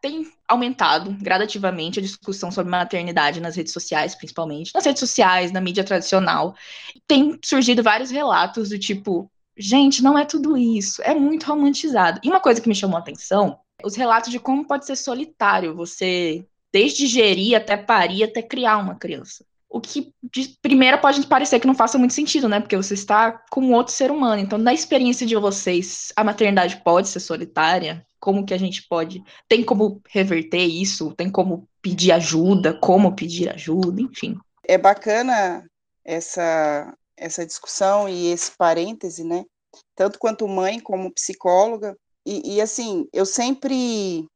Tem 0.00 0.26
aumentado 0.48 1.12
gradativamente 1.20 1.98
a 1.98 2.02
discussão 2.02 2.50
sobre 2.50 2.70
maternidade 2.70 3.40
nas 3.40 3.56
redes 3.56 3.72
sociais, 3.72 4.14
principalmente, 4.14 4.72
nas 4.74 4.84
redes 4.84 5.00
sociais, 5.00 5.52
na 5.52 5.60
mídia 5.60 5.84
tradicional. 5.84 6.54
Tem 7.06 7.38
surgido 7.42 7.82
vários 7.82 8.10
relatos 8.10 8.68
do 8.68 8.78
tipo, 8.78 9.30
gente, 9.56 10.02
não 10.02 10.18
é 10.18 10.24
tudo 10.24 10.56
isso, 10.56 11.02
é 11.02 11.14
muito 11.14 11.44
romantizado. 11.44 12.20
E 12.22 12.28
uma 12.28 12.40
coisa 12.40 12.60
que 12.60 12.68
me 12.68 12.74
chamou 12.74 12.96
a 12.96 13.00
atenção, 13.00 13.58
os 13.82 13.96
relatos 13.96 14.30
de 14.30 14.38
como 14.38 14.66
pode 14.66 14.86
ser 14.86 14.96
solitário 14.96 15.74
você 15.74 16.46
desde 16.72 17.06
gerir 17.06 17.56
até 17.56 17.76
parir 17.76 18.24
até 18.24 18.42
criar 18.42 18.78
uma 18.78 18.94
criança 18.96 19.44
o 19.68 19.80
que 19.80 20.12
de 20.22 20.56
primeira 20.62 20.96
pode 20.96 21.26
parecer 21.26 21.58
que 21.58 21.66
não 21.66 21.74
faça 21.74 21.98
muito 21.98 22.14
sentido, 22.14 22.48
né? 22.48 22.60
Porque 22.60 22.76
você 22.76 22.94
está 22.94 23.32
com 23.50 23.72
outro 23.72 23.92
ser 23.92 24.10
humano. 24.10 24.40
Então, 24.40 24.58
na 24.58 24.72
experiência 24.72 25.26
de 25.26 25.34
vocês, 25.34 26.12
a 26.16 26.22
maternidade 26.22 26.80
pode 26.84 27.08
ser 27.08 27.20
solitária? 27.20 28.06
Como 28.20 28.46
que 28.46 28.54
a 28.54 28.58
gente 28.58 28.86
pode. 28.88 29.22
Tem 29.48 29.64
como 29.64 30.00
reverter 30.08 30.64
isso? 30.64 31.12
Tem 31.14 31.30
como 31.30 31.68
pedir 31.82 32.12
ajuda? 32.12 32.72
Como 32.72 33.14
pedir 33.14 33.52
ajuda? 33.52 34.00
Enfim. 34.00 34.38
É 34.66 34.78
bacana 34.78 35.68
essa, 36.04 36.96
essa 37.16 37.44
discussão 37.44 38.08
e 38.08 38.28
esse 38.28 38.52
parêntese, 38.56 39.24
né? 39.24 39.44
Tanto 39.94 40.18
quanto 40.18 40.48
mãe 40.48 40.80
como 40.80 41.12
psicóloga. 41.12 41.96
E, 42.24 42.54
e 42.54 42.60
assim, 42.60 43.06
eu 43.12 43.26
sempre 43.26 44.26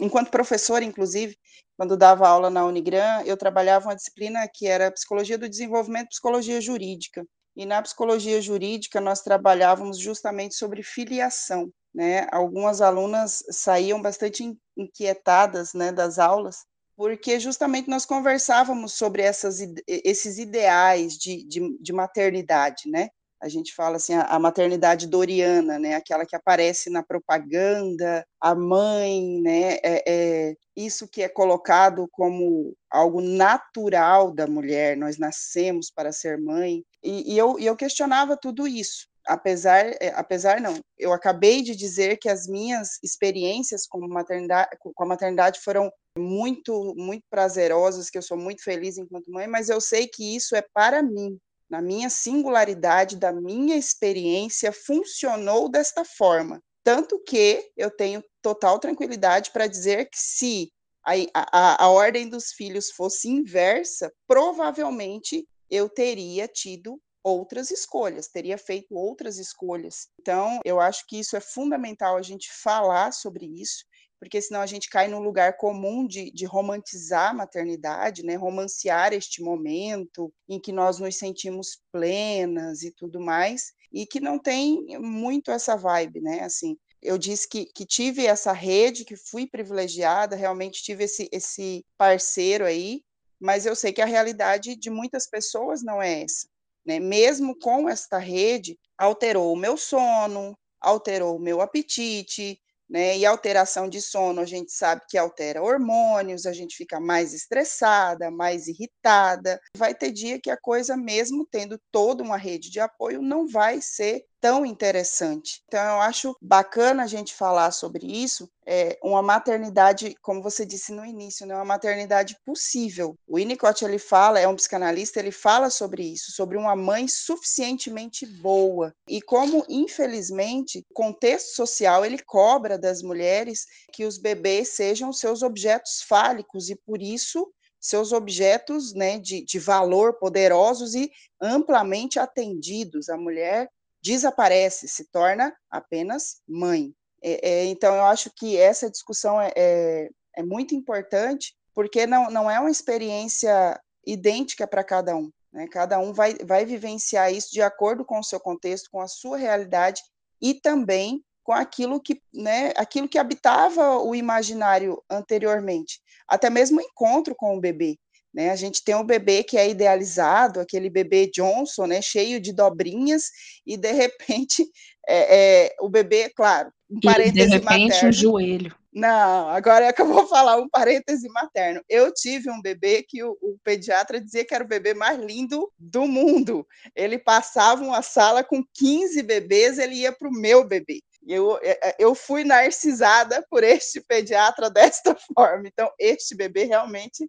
enquanto 0.00 0.30
professora, 0.30 0.84
inclusive, 0.84 1.36
quando 1.76 1.96
dava 1.96 2.28
aula 2.28 2.50
na 2.50 2.64
Unigran, 2.64 3.22
eu 3.24 3.36
trabalhava 3.36 3.88
uma 3.88 3.96
disciplina 3.96 4.48
que 4.52 4.66
era 4.66 4.90
Psicologia 4.90 5.38
do 5.38 5.48
Desenvolvimento 5.48 6.08
Psicologia 6.08 6.60
Jurídica. 6.60 7.26
E 7.56 7.64
na 7.64 7.80
psicologia 7.80 8.40
jurídica 8.42 9.00
nós 9.00 9.22
trabalhávamos 9.22 9.98
justamente 9.98 10.54
sobre 10.54 10.82
filiação, 10.82 11.72
né? 11.94 12.26
Algumas 12.30 12.82
alunas 12.82 13.42
saíam 13.50 14.00
bastante 14.02 14.44
inquietadas, 14.76 15.72
né, 15.72 15.90
das 15.90 16.18
aulas, 16.18 16.66
porque 16.94 17.40
justamente 17.40 17.88
nós 17.88 18.04
conversávamos 18.04 18.92
sobre 18.92 19.22
essas, 19.22 19.58
esses 19.88 20.36
ideais 20.38 21.14
de, 21.14 21.44
de, 21.46 21.78
de 21.80 21.92
maternidade, 21.94 22.90
né? 22.90 23.08
A 23.46 23.48
gente 23.48 23.72
fala 23.72 23.96
assim, 23.96 24.12
a, 24.14 24.38
maternidade 24.38 25.06
doriana, 25.06 25.78
né, 25.78 25.94
aquela 25.94 26.26
que 26.26 26.34
aparece 26.34 26.90
na 26.90 27.02
propaganda, 27.02 28.26
a 28.40 28.54
mãe, 28.56 29.40
né, 29.40 29.74
é, 29.84 30.02
é, 30.06 30.54
isso 30.76 31.06
que 31.08 31.22
é 31.22 31.28
colocado 31.28 32.08
como 32.10 32.74
algo 32.90 33.20
natural 33.20 34.32
da 34.32 34.48
mulher, 34.48 34.96
nós 34.96 35.16
nascemos 35.16 35.90
para 35.94 36.10
ser 36.12 36.38
mãe, 36.38 36.82
e, 37.02 37.34
e 37.34 37.38
eu, 37.38 37.56
e 37.58 37.66
eu 37.66 37.76
questionava 37.76 38.36
tudo 38.36 38.66
isso, 38.66 39.06
apesar, 39.24 39.86
é, 40.00 40.12
apesar 40.16 40.60
não, 40.60 40.74
eu 40.98 41.12
acabei 41.12 41.62
de 41.62 41.76
dizer 41.76 42.18
que 42.18 42.28
as 42.28 42.48
minhas 42.48 42.98
experiências 43.00 43.86
com, 43.86 44.00
maternidade, 44.08 44.70
com 44.80 45.04
a 45.04 45.06
maternidade 45.06 45.60
foram 45.60 45.88
muito, 46.18 46.94
muito 46.96 47.22
prazerosas, 47.30 48.10
que 48.10 48.18
eu 48.18 48.22
sou 48.22 48.36
muito 48.36 48.62
feliz 48.64 48.98
enquanto 48.98 49.30
mãe, 49.30 49.46
mas 49.46 49.68
eu 49.68 49.80
sei 49.80 50.08
que 50.08 50.34
isso 50.34 50.56
é 50.56 50.64
para 50.74 51.00
mim, 51.00 51.38
na 51.68 51.82
minha 51.82 52.08
singularidade, 52.08 53.16
da 53.16 53.32
minha 53.32 53.76
experiência, 53.76 54.72
funcionou 54.72 55.68
desta 55.68 56.04
forma. 56.04 56.62
Tanto 56.84 57.18
que 57.24 57.68
eu 57.76 57.90
tenho 57.90 58.22
total 58.40 58.78
tranquilidade 58.78 59.50
para 59.50 59.66
dizer 59.66 60.08
que 60.08 60.18
se 60.18 60.70
a, 61.04 61.12
a, 61.34 61.84
a 61.84 61.88
ordem 61.88 62.28
dos 62.28 62.52
filhos 62.52 62.90
fosse 62.90 63.28
inversa, 63.28 64.12
provavelmente 64.26 65.46
eu 65.68 65.88
teria 65.88 66.46
tido 66.46 67.00
outras 67.24 67.72
escolhas, 67.72 68.28
teria 68.28 68.56
feito 68.56 68.94
outras 68.94 69.36
escolhas. 69.38 70.06
Então, 70.20 70.60
eu 70.64 70.80
acho 70.80 71.04
que 71.08 71.18
isso 71.18 71.36
é 71.36 71.40
fundamental 71.40 72.16
a 72.16 72.22
gente 72.22 72.48
falar 72.62 73.12
sobre 73.12 73.46
isso 73.46 73.84
porque 74.18 74.40
senão 74.40 74.60
a 74.60 74.66
gente 74.66 74.88
cai 74.88 75.08
num 75.08 75.20
lugar 75.20 75.56
comum 75.56 76.06
de, 76.06 76.30
de 76.30 76.44
romantizar 76.44 77.30
a 77.30 77.34
maternidade, 77.34 78.22
né? 78.22 78.34
romancear 78.34 79.12
este 79.12 79.42
momento 79.42 80.32
em 80.48 80.60
que 80.60 80.72
nós 80.72 80.98
nos 80.98 81.16
sentimos 81.16 81.80
plenas 81.92 82.82
e 82.82 82.90
tudo 82.90 83.20
mais, 83.20 83.72
e 83.92 84.06
que 84.06 84.20
não 84.20 84.38
tem 84.38 84.98
muito 84.98 85.50
essa 85.50 85.76
vibe, 85.76 86.20
né? 86.20 86.40
Assim, 86.40 86.76
eu 87.02 87.16
disse 87.18 87.48
que, 87.48 87.66
que 87.66 87.84
tive 87.84 88.26
essa 88.26 88.52
rede, 88.52 89.04
que 89.04 89.16
fui 89.16 89.46
privilegiada, 89.46 90.34
realmente 90.34 90.82
tive 90.82 91.04
esse, 91.04 91.28
esse 91.30 91.84
parceiro 91.96 92.64
aí, 92.64 93.02
mas 93.38 93.66
eu 93.66 93.76
sei 93.76 93.92
que 93.92 94.02
a 94.02 94.06
realidade 94.06 94.76
de 94.76 94.90
muitas 94.90 95.28
pessoas 95.28 95.82
não 95.82 96.02
é 96.02 96.22
essa. 96.22 96.48
Né? 96.84 96.98
Mesmo 96.98 97.56
com 97.58 97.88
esta 97.88 98.18
rede, 98.18 98.78
alterou 98.96 99.52
o 99.52 99.56
meu 99.56 99.76
sono, 99.76 100.56
alterou 100.80 101.36
o 101.36 101.40
meu 101.40 101.60
apetite, 101.60 102.60
né? 102.88 103.18
E 103.18 103.26
alteração 103.26 103.88
de 103.88 104.00
sono, 104.00 104.40
a 104.40 104.44
gente 104.44 104.72
sabe 104.72 105.02
que 105.08 105.18
altera 105.18 105.62
hormônios, 105.62 106.46
a 106.46 106.52
gente 106.52 106.76
fica 106.76 107.00
mais 107.00 107.34
estressada, 107.34 108.30
mais 108.30 108.68
irritada. 108.68 109.60
Vai 109.76 109.94
ter 109.94 110.12
dia 110.12 110.40
que 110.40 110.50
a 110.50 110.56
coisa, 110.56 110.96
mesmo 110.96 111.46
tendo 111.50 111.80
toda 111.90 112.22
uma 112.22 112.36
rede 112.36 112.70
de 112.70 112.80
apoio, 112.80 113.20
não 113.22 113.46
vai 113.46 113.80
ser 113.80 114.24
tão 114.40 114.64
interessante. 114.64 115.62
Então, 115.66 115.80
eu 115.80 116.00
acho 116.00 116.36
bacana 116.40 117.04
a 117.04 117.06
gente 117.06 117.34
falar 117.34 117.70
sobre 117.70 118.06
isso, 118.06 118.48
é 118.66 118.98
uma 119.02 119.22
maternidade, 119.22 120.16
como 120.20 120.42
você 120.42 120.66
disse 120.66 120.92
no 120.92 121.04
início, 121.04 121.46
né, 121.46 121.54
uma 121.54 121.64
maternidade 121.64 122.36
possível. 122.44 123.16
O 123.26 123.36
Winnicott, 123.36 123.84
ele 123.84 123.98
fala, 123.98 124.40
é 124.40 124.48
um 124.48 124.56
psicanalista, 124.56 125.20
ele 125.20 125.30
fala 125.30 125.70
sobre 125.70 126.02
isso, 126.02 126.32
sobre 126.32 126.58
uma 126.58 126.74
mãe 126.74 127.06
suficientemente 127.06 128.26
boa. 128.26 128.92
E 129.08 129.22
como, 129.22 129.64
infelizmente, 129.68 130.80
o 130.90 130.94
contexto 130.94 131.54
social, 131.54 132.04
ele 132.04 132.18
cobra 132.18 132.76
das 132.76 133.02
mulheres 133.02 133.66
que 133.92 134.04
os 134.04 134.18
bebês 134.18 134.74
sejam 134.74 135.12
seus 135.12 135.42
objetos 135.42 136.02
fálicos, 136.02 136.68
e 136.68 136.76
por 136.76 137.00
isso 137.00 137.48
seus 137.86 138.12
objetos 138.12 138.92
né, 138.94 139.18
de, 139.18 139.44
de 139.44 139.58
valor 139.58 140.14
poderosos 140.14 140.94
e 140.94 141.10
amplamente 141.40 142.18
atendidos. 142.18 143.08
A 143.08 143.16
mulher 143.16 143.70
desaparece, 144.06 144.86
se 144.86 145.04
torna 145.10 145.52
apenas 145.68 146.40
mãe. 146.46 146.94
É, 147.20 147.48
é, 147.50 147.64
então, 147.64 147.94
eu 147.96 148.04
acho 148.04 148.30
que 148.30 148.56
essa 148.56 148.88
discussão 148.88 149.40
é, 149.40 149.52
é, 149.56 150.08
é 150.36 150.42
muito 150.44 150.76
importante, 150.76 151.56
porque 151.74 152.06
não, 152.06 152.30
não 152.30 152.48
é 152.48 152.60
uma 152.60 152.70
experiência 152.70 153.80
idêntica 154.06 154.64
para 154.64 154.84
cada 154.84 155.16
um. 155.16 155.28
Né? 155.52 155.66
Cada 155.66 155.98
um 155.98 156.12
vai, 156.12 156.34
vai 156.44 156.64
vivenciar 156.64 157.32
isso 157.32 157.50
de 157.50 157.60
acordo 157.60 158.04
com 158.04 158.20
o 158.20 158.24
seu 158.24 158.38
contexto, 158.38 158.90
com 158.92 159.00
a 159.00 159.08
sua 159.08 159.36
realidade 159.36 160.02
e 160.40 160.54
também 160.54 161.20
com 161.42 161.52
aquilo 161.52 162.00
que, 162.00 162.20
né, 162.32 162.72
aquilo 162.76 163.08
que 163.08 163.18
habitava 163.18 163.98
o 163.98 164.14
imaginário 164.14 165.02
anteriormente, 165.10 166.00
até 166.28 166.50
mesmo 166.50 166.78
o 166.78 166.82
encontro 166.82 167.34
com 167.36 167.56
o 167.56 167.60
bebê. 167.60 167.96
Né? 168.36 168.50
A 168.50 168.56
gente 168.56 168.84
tem 168.84 168.94
um 168.94 169.02
bebê 169.02 169.42
que 169.42 169.56
é 169.56 169.66
idealizado, 169.66 170.60
aquele 170.60 170.90
bebê 170.90 171.26
Johnson, 171.26 171.86
né, 171.86 172.02
cheio 172.02 172.38
de 172.38 172.52
dobrinhas, 172.52 173.30
e 173.66 173.78
de 173.78 173.90
repente 173.92 174.62
é, 175.08 175.64
é, 175.64 175.76
o 175.80 175.88
bebê, 175.88 176.30
claro, 176.36 176.70
um 176.90 177.00
parêntese 177.00 177.46
de 177.46 177.54
repente 177.54 177.88
materno. 177.88 178.08
um 178.10 178.12
joelho. 178.12 178.76
Não, 178.92 179.48
agora 179.48 179.86
é 179.86 179.92
que 179.92 180.02
eu 180.02 180.06
vou 180.06 180.26
falar 180.26 180.56
um 180.56 180.68
parêntese 180.68 181.28
materno. 181.28 181.82
Eu 181.88 182.12
tive 182.12 182.50
um 182.50 182.60
bebê 182.60 183.02
que 183.06 183.22
o, 183.22 183.36
o, 183.40 183.56
pediatra 183.64 184.20
dizia 184.20 184.44
que 184.44 184.54
era 184.54 184.64
o 184.64 184.68
bebê 184.68 184.94
mais 184.94 185.18
lindo 185.18 185.70
do 185.78 186.06
mundo. 186.06 186.66
Ele 186.94 187.18
passava 187.18 187.82
uma 187.82 188.00
sala 188.02 188.44
com 188.44 188.62
15 188.74 189.22
bebês, 189.22 189.78
ele 189.78 189.96
ia 189.96 190.12
para 190.12 190.28
o 190.28 190.32
meu 190.32 190.66
bebê. 190.66 191.00
Eu, 191.26 191.58
é, 191.62 191.78
é, 191.82 191.96
eu 191.98 192.14
fui 192.14 192.44
narcisada 192.44 193.44
por 193.50 193.64
este 193.64 194.00
pediatra 194.00 194.68
desta 194.70 195.16
forma. 195.34 195.66
Então, 195.66 195.90
este 195.98 196.34
bebê 196.34 196.64
realmente 196.64 197.28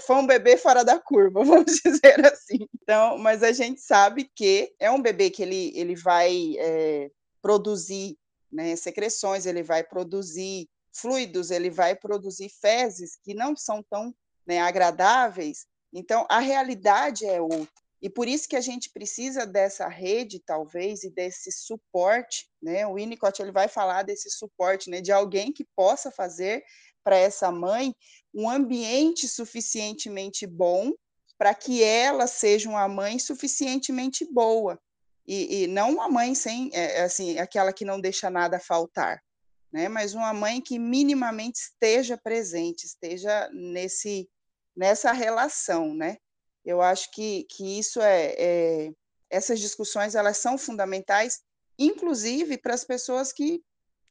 foi 0.00 0.16
um 0.16 0.26
bebê 0.26 0.56
fora 0.56 0.84
da 0.84 0.98
curva, 0.98 1.44
vamos 1.44 1.80
dizer 1.84 2.24
assim. 2.26 2.68
Então, 2.82 3.18
mas 3.18 3.42
a 3.42 3.52
gente 3.52 3.80
sabe 3.80 4.30
que 4.34 4.74
é 4.78 4.90
um 4.90 5.00
bebê 5.00 5.30
que 5.30 5.42
ele, 5.42 5.72
ele 5.74 5.94
vai 5.94 6.54
é, 6.58 7.10
produzir 7.42 8.16
né, 8.50 8.76
secreções, 8.76 9.46
ele 9.46 9.62
vai 9.62 9.82
produzir 9.82 10.68
fluidos, 10.92 11.50
ele 11.50 11.70
vai 11.70 11.94
produzir 11.96 12.48
fezes 12.48 13.16
que 13.22 13.34
não 13.34 13.56
são 13.56 13.82
tão 13.82 14.14
né, 14.46 14.60
agradáveis. 14.60 15.66
Então, 15.92 16.26
a 16.28 16.38
realidade 16.38 17.26
é 17.26 17.40
outra. 17.40 17.84
E 18.04 18.10
por 18.10 18.28
isso 18.28 18.46
que 18.46 18.56
a 18.56 18.60
gente 18.60 18.90
precisa 18.90 19.46
dessa 19.46 19.88
rede, 19.88 20.38
talvez, 20.38 21.04
e 21.04 21.10
desse 21.10 21.50
suporte, 21.50 22.50
né? 22.62 22.86
O 22.86 22.96
Winnicott 22.96 23.40
ele 23.40 23.50
vai 23.50 23.66
falar 23.66 24.02
desse 24.02 24.28
suporte, 24.30 24.90
né? 24.90 25.00
De 25.00 25.10
alguém 25.10 25.50
que 25.50 25.66
possa 25.74 26.10
fazer 26.10 26.62
para 27.04 27.16
essa 27.16 27.52
mãe 27.52 27.94
um 28.34 28.50
ambiente 28.50 29.28
suficientemente 29.28 30.46
bom 30.46 30.92
para 31.38 31.54
que 31.54 31.82
ela 31.84 32.26
seja 32.26 32.68
uma 32.68 32.88
mãe 32.88 33.18
suficientemente 33.18 34.24
boa. 34.32 34.80
E, 35.26 35.64
e 35.64 35.66
não 35.66 35.92
uma 35.92 36.08
mãe 36.08 36.34
sem 36.34 36.70
é, 36.72 37.02
assim 37.02 37.38
aquela 37.38 37.72
que 37.72 37.84
não 37.84 38.00
deixa 38.00 38.28
nada 38.30 38.58
faltar 38.58 39.22
né? 39.74 39.88
Mas 39.88 40.14
uma 40.14 40.32
mãe 40.32 40.60
que 40.60 40.78
minimamente 40.78 41.58
esteja 41.58 42.16
presente 42.16 42.84
esteja 42.84 43.50
nesse 43.52 44.30
nessa 44.76 45.10
relação 45.10 45.92
né? 45.92 46.16
Eu 46.64 46.80
acho 46.80 47.10
que, 47.10 47.44
que 47.50 47.78
isso 47.78 48.00
é, 48.00 48.34
é 48.38 48.92
essas 49.28 49.58
discussões 49.58 50.14
elas 50.14 50.38
são 50.38 50.56
fundamentais 50.56 51.40
inclusive 51.76 52.56
para 52.56 52.72
as 52.72 52.84
pessoas 52.84 53.32
que 53.32 53.60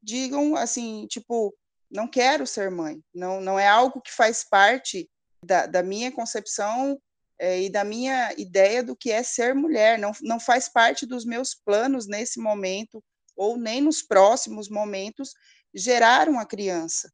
digam 0.01 0.57
assim 0.57 1.07
tipo 1.07 1.55
não 1.93 2.07
quero 2.07 2.47
ser 2.47 2.71
mãe, 2.71 2.99
não, 3.13 3.39
não 3.39 3.59
é 3.59 3.67
algo 3.67 4.01
que 4.01 4.11
faz 4.11 4.43
parte 4.43 5.07
da, 5.45 5.67
da 5.67 5.83
minha 5.83 6.11
concepção 6.11 6.99
é, 7.39 7.61
e 7.61 7.69
da 7.69 7.83
minha 7.83 8.33
ideia 8.37 8.83
do 8.83 8.95
que 8.95 9.11
é 9.11 9.21
ser 9.21 9.53
mulher, 9.53 9.99
não, 9.99 10.11
não 10.21 10.39
faz 10.39 10.67
parte 10.67 11.05
dos 11.05 11.23
meus 11.23 11.53
planos 11.53 12.07
nesse 12.07 12.39
momento, 12.39 13.03
ou 13.35 13.57
nem 13.57 13.79
nos 13.79 14.01
próximos 14.01 14.69
momentos, 14.69 15.33
gerar 15.73 16.27
uma 16.27 16.45
criança. 16.45 17.11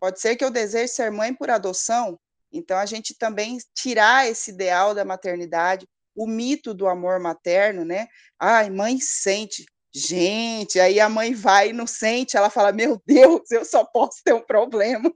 Pode 0.00 0.20
ser 0.20 0.36
que 0.36 0.44
eu 0.44 0.50
deseje 0.50 0.94
ser 0.94 1.10
mãe 1.10 1.34
por 1.34 1.50
adoção, 1.50 2.18
então 2.50 2.78
a 2.78 2.86
gente 2.86 3.14
também 3.16 3.58
tirar 3.74 4.26
esse 4.26 4.50
ideal 4.50 4.94
da 4.94 5.04
maternidade, 5.04 5.86
o 6.14 6.26
mito 6.26 6.74
do 6.74 6.86
amor 6.86 7.18
materno, 7.18 7.84
né? 7.84 8.06
Ai, 8.38 8.68
mãe 8.70 8.98
sente. 9.00 9.64
Gente, 9.94 10.80
aí 10.80 10.98
a 10.98 11.08
mãe 11.08 11.34
vai 11.34 11.70
inocente, 11.70 12.36
ela 12.36 12.48
fala: 12.50 12.72
Meu 12.72 13.00
Deus, 13.06 13.50
eu 13.50 13.64
só 13.64 13.84
posso 13.84 14.22
ter 14.24 14.32
um 14.34 14.44
problema. 14.44 15.12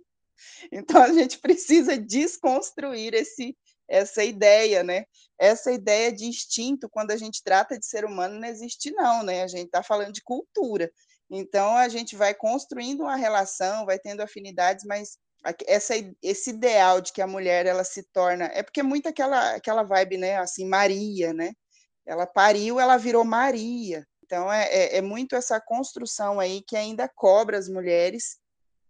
Então 0.72 1.02
a 1.02 1.12
gente 1.12 1.38
precisa 1.38 1.96
desconstruir 1.96 3.14
esse, 3.14 3.56
essa 3.88 4.22
ideia, 4.24 4.82
né? 4.82 5.04
Essa 5.38 5.72
ideia 5.72 6.12
de 6.12 6.26
instinto, 6.26 6.88
quando 6.90 7.10
a 7.10 7.16
gente 7.16 7.42
trata 7.42 7.78
de 7.78 7.86
ser 7.86 8.04
humano, 8.04 8.38
não 8.38 8.48
existe, 8.48 8.90
não, 8.92 9.22
né? 9.22 9.42
A 9.42 9.48
gente 9.48 9.66
está 9.66 9.82
falando 9.82 10.12
de 10.12 10.22
cultura. 10.22 10.90
Então 11.30 11.76
a 11.76 11.88
gente 11.88 12.16
vai 12.16 12.34
construindo 12.34 13.00
uma 13.02 13.16
relação, 13.16 13.86
vai 13.86 13.98
tendo 13.98 14.20
afinidades, 14.20 14.84
mas 14.84 15.18
essa, 15.66 15.94
esse 16.22 16.50
ideal 16.50 17.00
de 17.00 17.12
que 17.12 17.22
a 17.22 17.26
mulher 17.26 17.66
ela 17.66 17.84
se 17.84 18.02
torna 18.12 18.46
é 18.46 18.62
porque 18.62 18.80
é 18.80 18.82
muito 18.82 19.08
aquela 19.08 19.54
aquela 19.54 19.82
vibe 19.82 20.18
né 20.18 20.38
assim 20.38 20.66
Maria 20.66 21.32
né 21.32 21.52
ela 22.04 22.26
pariu 22.26 22.80
ela 22.80 22.96
virou 22.96 23.24
Maria 23.24 24.04
então 24.26 24.52
é, 24.52 24.64
é, 24.64 24.96
é 24.98 25.02
muito 25.02 25.34
essa 25.34 25.60
construção 25.60 26.38
aí 26.38 26.62
que 26.62 26.76
ainda 26.76 27.08
cobra 27.08 27.56
as 27.56 27.68
mulheres 27.68 28.38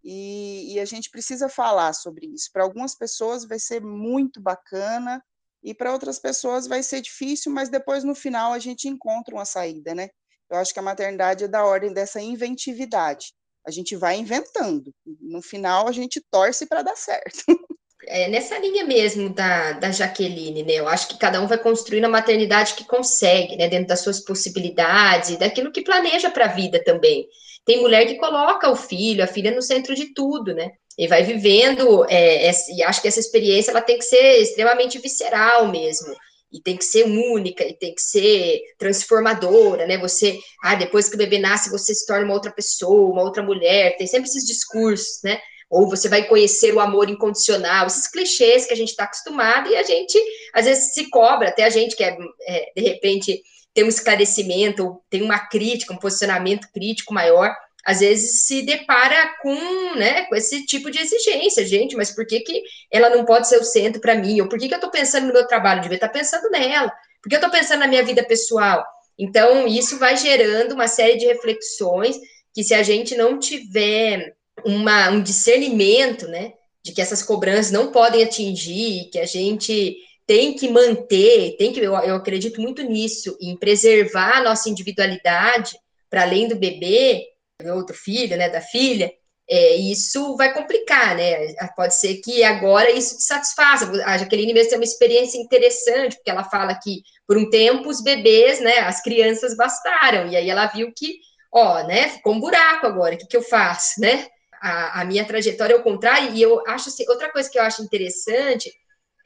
e, 0.03 0.75
e 0.75 0.81
a 0.81 0.85
gente 0.85 1.11
precisa 1.11 1.49
falar 1.49 1.92
sobre 1.92 2.27
isso 2.27 2.51
para 2.53 2.64
algumas 2.64 2.94
pessoas 2.94 3.44
vai 3.44 3.59
ser 3.59 3.81
muito 3.81 4.40
bacana 4.40 5.22
e 5.62 5.75
para 5.75 5.92
outras 5.92 6.18
pessoas 6.18 6.66
vai 6.66 6.83
ser 6.83 7.01
difícil 7.01 7.53
mas 7.53 7.68
depois 7.68 8.03
no 8.03 8.14
final 8.14 8.53
a 8.53 8.59
gente 8.59 8.88
encontra 8.88 9.35
uma 9.35 9.44
saída 9.44 9.94
né 9.94 10.09
eu 10.51 10.57
acho 10.57 10.72
que 10.72 10.79
a 10.79 10.83
maternidade 10.83 11.44
é 11.44 11.49
da 11.49 11.64
ordem 11.64 11.92
dessa 11.92 12.20
inventividade 12.20 13.33
a 13.66 13.70
gente 13.70 13.96
vai 13.96 14.16
inventando. 14.16 14.94
No 15.05 15.42
final, 15.42 15.88
a 15.88 15.92
gente 15.92 16.25
torce 16.31 16.66
para 16.66 16.83
dar 16.83 16.96
certo. 16.96 17.42
É 18.08 18.28
nessa 18.28 18.58
linha 18.58 18.84
mesmo 18.84 19.30
da, 19.30 19.72
da 19.72 19.90
Jaqueline, 19.90 20.62
né? 20.62 20.74
Eu 20.74 20.88
acho 20.88 21.08
que 21.08 21.18
cada 21.18 21.40
um 21.40 21.46
vai 21.46 21.58
construindo 21.58 22.04
a 22.04 22.08
maternidade 22.08 22.74
que 22.74 22.86
consegue, 22.86 23.56
né? 23.56 23.68
Dentro 23.68 23.88
das 23.88 24.00
suas 24.00 24.20
possibilidades 24.20 25.36
daquilo 25.36 25.72
que 25.72 25.82
planeja 25.82 26.30
para 26.30 26.46
a 26.46 26.54
vida 26.54 26.82
também. 26.84 27.26
Tem 27.64 27.80
mulher 27.80 28.06
que 28.06 28.14
coloca 28.16 28.70
o 28.70 28.76
filho, 28.76 29.24
a 29.24 29.26
filha 29.26 29.50
no 29.50 29.60
centro 29.60 29.94
de 29.94 30.14
tudo, 30.14 30.54
né? 30.54 30.70
E 30.96 31.06
vai 31.08 31.24
vivendo, 31.24 32.06
é, 32.08 32.48
é, 32.48 32.52
e 32.74 32.82
acho 32.82 33.02
que 33.02 33.08
essa 33.08 33.20
experiência 33.20 33.70
ela 33.70 33.82
tem 33.82 33.98
que 33.98 34.04
ser 34.04 34.40
extremamente 34.40 34.98
visceral 34.98 35.68
mesmo 35.68 36.14
e 36.52 36.60
tem 36.60 36.76
que 36.76 36.84
ser 36.84 37.04
única, 37.04 37.64
e 37.64 37.74
tem 37.74 37.94
que 37.94 38.00
ser 38.00 38.60
transformadora, 38.78 39.86
né? 39.86 39.98
Você, 39.98 40.38
ah, 40.62 40.74
depois 40.74 41.08
que 41.08 41.14
o 41.16 41.18
bebê 41.18 41.38
nasce, 41.38 41.70
você 41.70 41.94
se 41.94 42.06
torna 42.06 42.24
uma 42.24 42.34
outra 42.34 42.52
pessoa, 42.52 43.12
uma 43.12 43.22
outra 43.22 43.42
mulher, 43.42 43.96
tem 43.96 44.06
sempre 44.06 44.28
esses 44.28 44.44
discursos, 44.46 45.20
né? 45.22 45.38
Ou 45.68 45.88
você 45.88 46.09
vai 46.09 46.24
conhecer 46.24 46.72
o 46.72 46.81
amor 46.81 47.11
incondicional, 47.11 47.87
esses 47.87 48.09
clichês 48.09 48.66
que 48.66 48.72
a 48.72 48.76
gente 48.76 48.90
está 48.90 49.05
acostumado 49.05 49.68
e 49.70 49.76
a 49.76 49.83
gente, 49.83 50.18
às 50.52 50.64
vezes, 50.64 50.94
se 50.94 51.11
cobra, 51.11 51.48
até 51.48 51.64
a 51.64 51.70
gente 51.70 51.96
que 51.96 52.05
é, 52.05 52.16
é 52.46 52.72
de 52.76 52.83
repente, 52.83 53.42
tem 53.74 53.85
um 53.85 53.88
esclarecimento, 53.88 55.00
tem 55.11 55.22
uma 55.22 55.38
crítica, 55.38 55.92
um 55.92 55.98
posicionamento 55.98 56.68
crítico 56.72 57.12
maior, 57.12 57.55
às 57.87 58.00
vezes 58.00 58.46
se 58.46 58.62
depara 58.62 59.35
com, 59.40 59.94
né, 59.94 60.24
com 60.24 60.35
esse 60.35 60.66
tipo 60.66 60.90
de 60.90 60.98
exigência, 60.98 61.64
gente, 61.64 61.94
mas 61.94 62.11
por 62.11 62.26
que, 62.26 62.40
que 62.40 62.62
ela 62.90 63.09
não 63.11 63.24
pode 63.24 63.46
ser 63.48 63.59
o 63.59 63.64
centro 63.64 64.00
para 64.00 64.16
mim? 64.16 64.40
Ou 64.40 64.48
por 64.48 64.59
que, 64.59 64.66
que 64.66 64.74
eu 64.74 64.79
estou 64.79 64.90
pensando 64.90 65.29
no 65.29 65.33
meu 65.33 65.46
trabalho? 65.46 65.79
Eu 65.79 65.83
devia 65.83 65.96
estar 65.96 66.09
tá 66.09 66.18
pensando 66.18 66.50
nela. 66.50 66.92
Por 67.22 67.29
que 67.29 67.37
eu 67.37 67.38
estou 67.38 67.50
pensando 67.50 67.81
na 67.81 67.87
minha 67.87 68.02
vida 68.02 68.24
pessoal? 68.24 68.85
Então, 69.16 69.68
isso 69.68 69.98
vai 69.98 70.16
gerando 70.16 70.72
uma 70.72 70.88
série 70.88 71.16
de 71.16 71.26
reflexões 71.26 72.16
que, 72.52 72.64
se 72.64 72.74
a 72.74 72.83
gente 72.83 73.14
não 73.14 73.38
tiver 73.38 74.35
uma, 74.66 75.09
um 75.11 75.22
discernimento, 75.22 76.26
né, 76.26 76.52
de 76.85 76.92
que 76.92 77.00
essas 77.00 77.22
cobranças 77.22 77.70
não 77.70 77.92
podem 77.92 78.22
atingir, 78.22 79.09
que 79.11 79.18
a 79.18 79.24
gente 79.24 79.96
tem 80.26 80.55
que 80.55 80.68
manter, 80.68 81.57
tem 81.57 81.72
que, 81.72 81.81
eu, 81.81 81.94
eu 81.94 82.16
acredito 82.16 82.61
muito 82.61 82.83
nisso, 82.83 83.37
em 83.40 83.57
preservar 83.57 84.38
a 84.38 84.42
nossa 84.42 84.68
individualidade 84.68 85.79
para 86.11 86.22
além 86.22 86.48
do 86.48 86.57
bebê, 86.57 87.24
outro 87.72 87.96
filho, 87.96 88.37
né, 88.37 88.48
da 88.48 88.61
filha, 88.61 89.12
é, 89.48 89.76
isso 89.76 90.37
vai 90.37 90.52
complicar, 90.52 91.14
né? 91.14 91.55
Pode 91.76 91.94
ser 91.94 92.16
que 92.16 92.42
agora 92.42 92.90
isso 92.90 93.16
te 93.16 93.22
satisfaça. 93.22 93.88
A 94.05 94.18
Jaqueline 94.18 94.52
mesmo 94.52 94.70
tem 94.70 94.79
uma 94.79 94.85
experiência 94.85 95.38
interessante, 95.38 96.16
porque 96.16 96.31
ela 96.31 96.42
fala 96.42 96.74
que 96.74 97.02
por 97.29 97.38
um 97.38 97.48
tempo 97.48 97.88
os 97.88 98.02
bebês, 98.02 98.61
né, 98.61 98.79
as 98.81 99.00
crianças 99.00 99.57
bastaram, 99.57 100.29
e 100.29 100.37
aí 100.37 100.50
ela 100.50 100.66
viu 100.66 100.92
que, 100.92 101.20
ó, 101.52 101.85
né, 101.85 102.09
ficou 102.09 102.33
um 102.35 102.40
buraco 102.40 102.87
agora, 102.87 103.14
o 103.14 103.18
que, 103.18 103.26
que 103.26 103.37
eu 103.37 103.42
faço, 103.42 104.00
né? 104.00 104.26
A, 104.60 105.00
a 105.00 105.04
minha 105.04 105.24
trajetória 105.24 105.74
é 105.74 105.76
o 105.76 105.82
contrário, 105.82 106.34
e 106.34 106.42
eu 106.42 106.62
acho 106.66 106.88
assim, 106.88 107.04
outra 107.08 107.30
coisa 107.30 107.50
que 107.50 107.58
eu 107.58 107.62
acho 107.62 107.82
interessante 107.82 108.72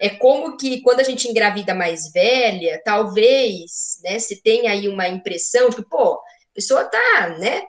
é 0.00 0.08
como 0.08 0.56
que 0.56 0.80
quando 0.80 1.00
a 1.00 1.04
gente 1.04 1.28
engravida 1.28 1.74
mais 1.74 2.10
velha, 2.12 2.80
talvez, 2.84 3.98
né, 4.02 4.18
se 4.18 4.42
tenha 4.42 4.72
aí 4.72 4.88
uma 4.88 5.06
impressão 5.06 5.70
que, 5.70 5.82
pô, 5.82 6.14
a 6.14 6.54
pessoa 6.54 6.84
tá, 6.84 7.36
né, 7.38 7.64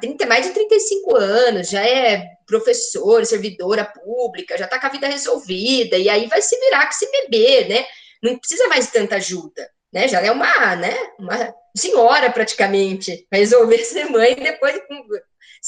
tem 0.00 0.16
mais 0.26 0.46
de 0.46 0.52
35 0.52 1.16
anos, 1.16 1.68
já 1.68 1.86
é 1.86 2.26
professor, 2.46 3.24
servidora 3.26 3.84
pública, 3.84 4.56
já 4.56 4.64
está 4.64 4.80
com 4.80 4.86
a 4.86 4.90
vida 4.90 5.06
resolvida, 5.06 5.96
e 5.96 6.08
aí 6.08 6.26
vai 6.26 6.40
se 6.40 6.58
virar 6.58 6.84
com 6.84 6.92
esse 6.92 7.10
bebê, 7.10 7.64
né? 7.68 7.84
Não 8.22 8.38
precisa 8.38 8.68
mais 8.68 8.86
de 8.86 8.92
tanta 8.92 9.16
ajuda, 9.16 9.68
né? 9.92 10.08
Já 10.08 10.20
é 10.20 10.30
uma, 10.30 10.76
né? 10.76 10.94
Uma 11.18 11.54
senhora 11.76 12.30
praticamente, 12.30 13.26
resolver 13.30 13.84
ser 13.84 14.04
mãe 14.08 14.34
depois 14.34 14.80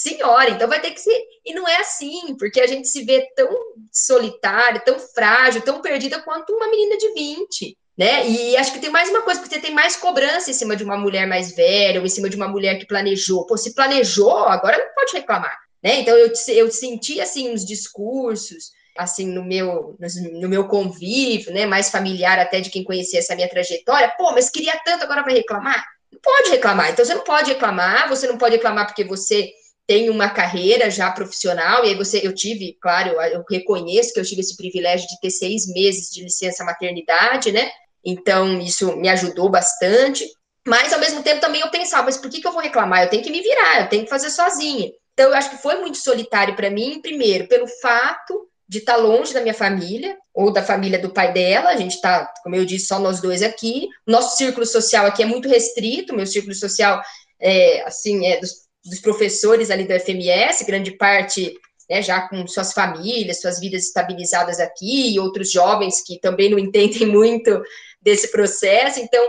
senhora, 0.01 0.51
então 0.51 0.69
vai 0.69 0.81
ter 0.81 0.93
que 0.93 1.01
ser. 1.01 1.21
E 1.45 1.53
não 1.55 1.67
é 1.67 1.77
assim, 1.77 2.37
porque 2.39 2.61
a 2.61 2.67
gente 2.67 2.89
se 2.89 3.05
vê 3.05 3.27
tão 3.35 3.49
solitária, 3.93 4.81
tão 4.81 4.99
frágil, 4.99 5.63
tão 5.63 5.81
perdida 5.81 6.23
quanto 6.23 6.53
uma 6.53 6.69
menina 6.69 6.97
de 6.97 7.13
20 7.13 7.77
né? 7.99 8.29
E 8.29 8.57
acho 8.57 8.73
que 8.73 8.79
tem 8.79 8.91
mais 8.91 9.11
uma 9.11 9.23
coisa, 9.23 9.41
porque 9.41 9.57
você 9.57 9.61
tem 9.61 9.75
mais 9.75 9.97
cobrança 9.97 10.49
em 10.49 10.55
cima 10.55 10.77
de 10.77 10.85
uma 10.85 10.97
mulher 10.97 11.27
mais 11.27 11.51
velha, 11.51 11.99
ou 11.99 12.07
em 12.07 12.09
cima 12.09 12.31
de 12.31 12.37
uma 12.37 12.47
mulher 12.47 12.79
que 12.79 12.87
planejou. 12.87 13.45
Pô, 13.45 13.57
se 13.57 13.75
planejou, 13.75 14.45
agora 14.45 14.79
não 14.79 14.95
pode 14.95 15.13
reclamar, 15.15 15.59
né? 15.83 15.99
Então 15.99 16.17
eu, 16.17 16.33
eu 16.55 16.71
senti 16.71 17.21
assim 17.21 17.53
uns 17.53 17.67
discursos 17.67 18.71
assim 18.97 19.27
no 19.27 19.45
meu 19.45 19.97
no 20.41 20.49
meu 20.49 20.67
convívio, 20.67 21.53
né, 21.53 21.67
mais 21.67 21.89
familiar 21.89 22.39
até 22.39 22.61
de 22.61 22.71
quem 22.71 22.85
conhecia 22.85 23.19
essa 23.19 23.35
minha 23.35 23.49
trajetória. 23.49 24.13
Pô, 24.17 24.33
mas 24.33 24.49
queria 24.49 24.79
tanto 24.85 25.03
agora 25.03 25.25
vai 25.25 25.35
reclamar? 25.35 25.85
Não 26.13 26.21
pode 26.21 26.51
reclamar. 26.51 26.91
Então 26.91 27.05
você 27.05 27.15
não 27.15 27.25
pode 27.25 27.53
reclamar, 27.53 28.09
você 28.09 28.27
não 28.29 28.39
pode 28.39 28.57
reclamar 28.57 28.87
porque 28.87 29.05
você 29.05 29.53
tem 29.89 30.11
uma 30.11 30.29
carreira 30.29 30.91
já 30.91 31.11
profissional, 31.11 31.83
e 31.83 31.89
aí 31.89 31.95
você, 31.95 32.21
eu 32.23 32.35
tive, 32.35 32.77
claro, 32.79 33.19
eu, 33.23 33.43
reconheço 33.51 34.13
que 34.13 34.21
eu 34.21 34.25
tive 34.25 34.43
esse 34.43 34.55
privilégio 34.55 35.09
de 35.09 35.19
ter 35.19 35.31
seis 35.31 35.67
meses 35.67 36.11
de 36.11 36.23
licença 36.23 36.63
maternidade, 36.63 37.51
né? 37.51 37.71
Então, 38.05 38.61
isso 38.61 38.95
me 38.99 39.09
ajudou 39.09 39.49
bastante. 39.49 40.31
Mas, 40.67 40.93
ao 40.93 41.01
mesmo 41.01 41.23
tempo, 41.23 41.41
também 41.41 41.63
eu 41.63 41.71
pensava, 41.71 42.05
mas 42.05 42.19
por 42.19 42.29
que, 42.31 42.39
que 42.39 42.47
eu 42.47 42.53
vou 42.53 42.61
reclamar? 42.61 43.03
Eu 43.03 43.09
tenho 43.09 43.23
que 43.23 43.31
me 43.31 43.41
virar, 43.41 43.81
eu 43.81 43.89
tenho 43.89 44.05
que 44.05 44.11
fazer 44.11 44.29
sozinha. 44.29 44.93
Então, 45.15 45.31
eu 45.31 45.35
acho 45.35 45.49
que 45.49 45.57
foi 45.57 45.77
muito 45.81 45.97
solitário 45.97 46.55
para 46.55 46.69
mim, 46.69 47.01
primeiro, 47.01 47.49
pelo 47.49 47.67
fato 47.67 48.47
de 48.69 48.79
estar 48.79 48.97
tá 48.97 49.01
longe 49.01 49.33
da 49.33 49.41
minha 49.41 49.55
família, 49.55 50.19
ou 50.35 50.53
da 50.53 50.63
família 50.63 50.99
do 50.99 51.09
pai 51.09 51.33
dela, 51.33 51.71
a 51.71 51.77
gente 51.77 51.95
está, 51.95 52.31
como 52.43 52.55
eu 52.55 52.67
disse, 52.67 52.89
só 52.89 52.99
nós 52.99 53.23
dois 53.23 53.43
aqui. 53.43 53.89
Nosso 54.07 54.37
círculo 54.37 54.67
social 54.67 55.07
aqui 55.07 55.23
é 55.23 55.27
muito 55.27 55.49
restrito, 55.49 56.15
meu 56.15 56.27
círculo 56.27 56.55
social, 56.55 57.01
é, 57.41 57.83
assim, 57.87 58.27
é 58.27 58.39
dos, 58.39 58.68
dos 58.89 59.01
professores 59.01 59.71
ali 59.71 59.85
do 59.85 59.99
FMS, 59.99 60.65
grande 60.65 60.93
parte 60.93 61.55
né, 61.89 62.03
já 62.03 62.29
com 62.29 62.47
suas 62.47 62.73
famílias, 62.73 63.41
suas 63.41 63.59
vidas 63.59 63.85
estabilizadas 63.85 64.61
aqui, 64.61 65.15
e 65.15 65.21
outros 65.21 65.51
jovens 65.51 66.03
que 66.05 66.21
também 66.21 66.51
não 66.51 66.59
entendem 66.61 67.07
muito 67.07 67.63
desse 68.03 68.31
processo. 68.31 69.01
Então, 69.01 69.23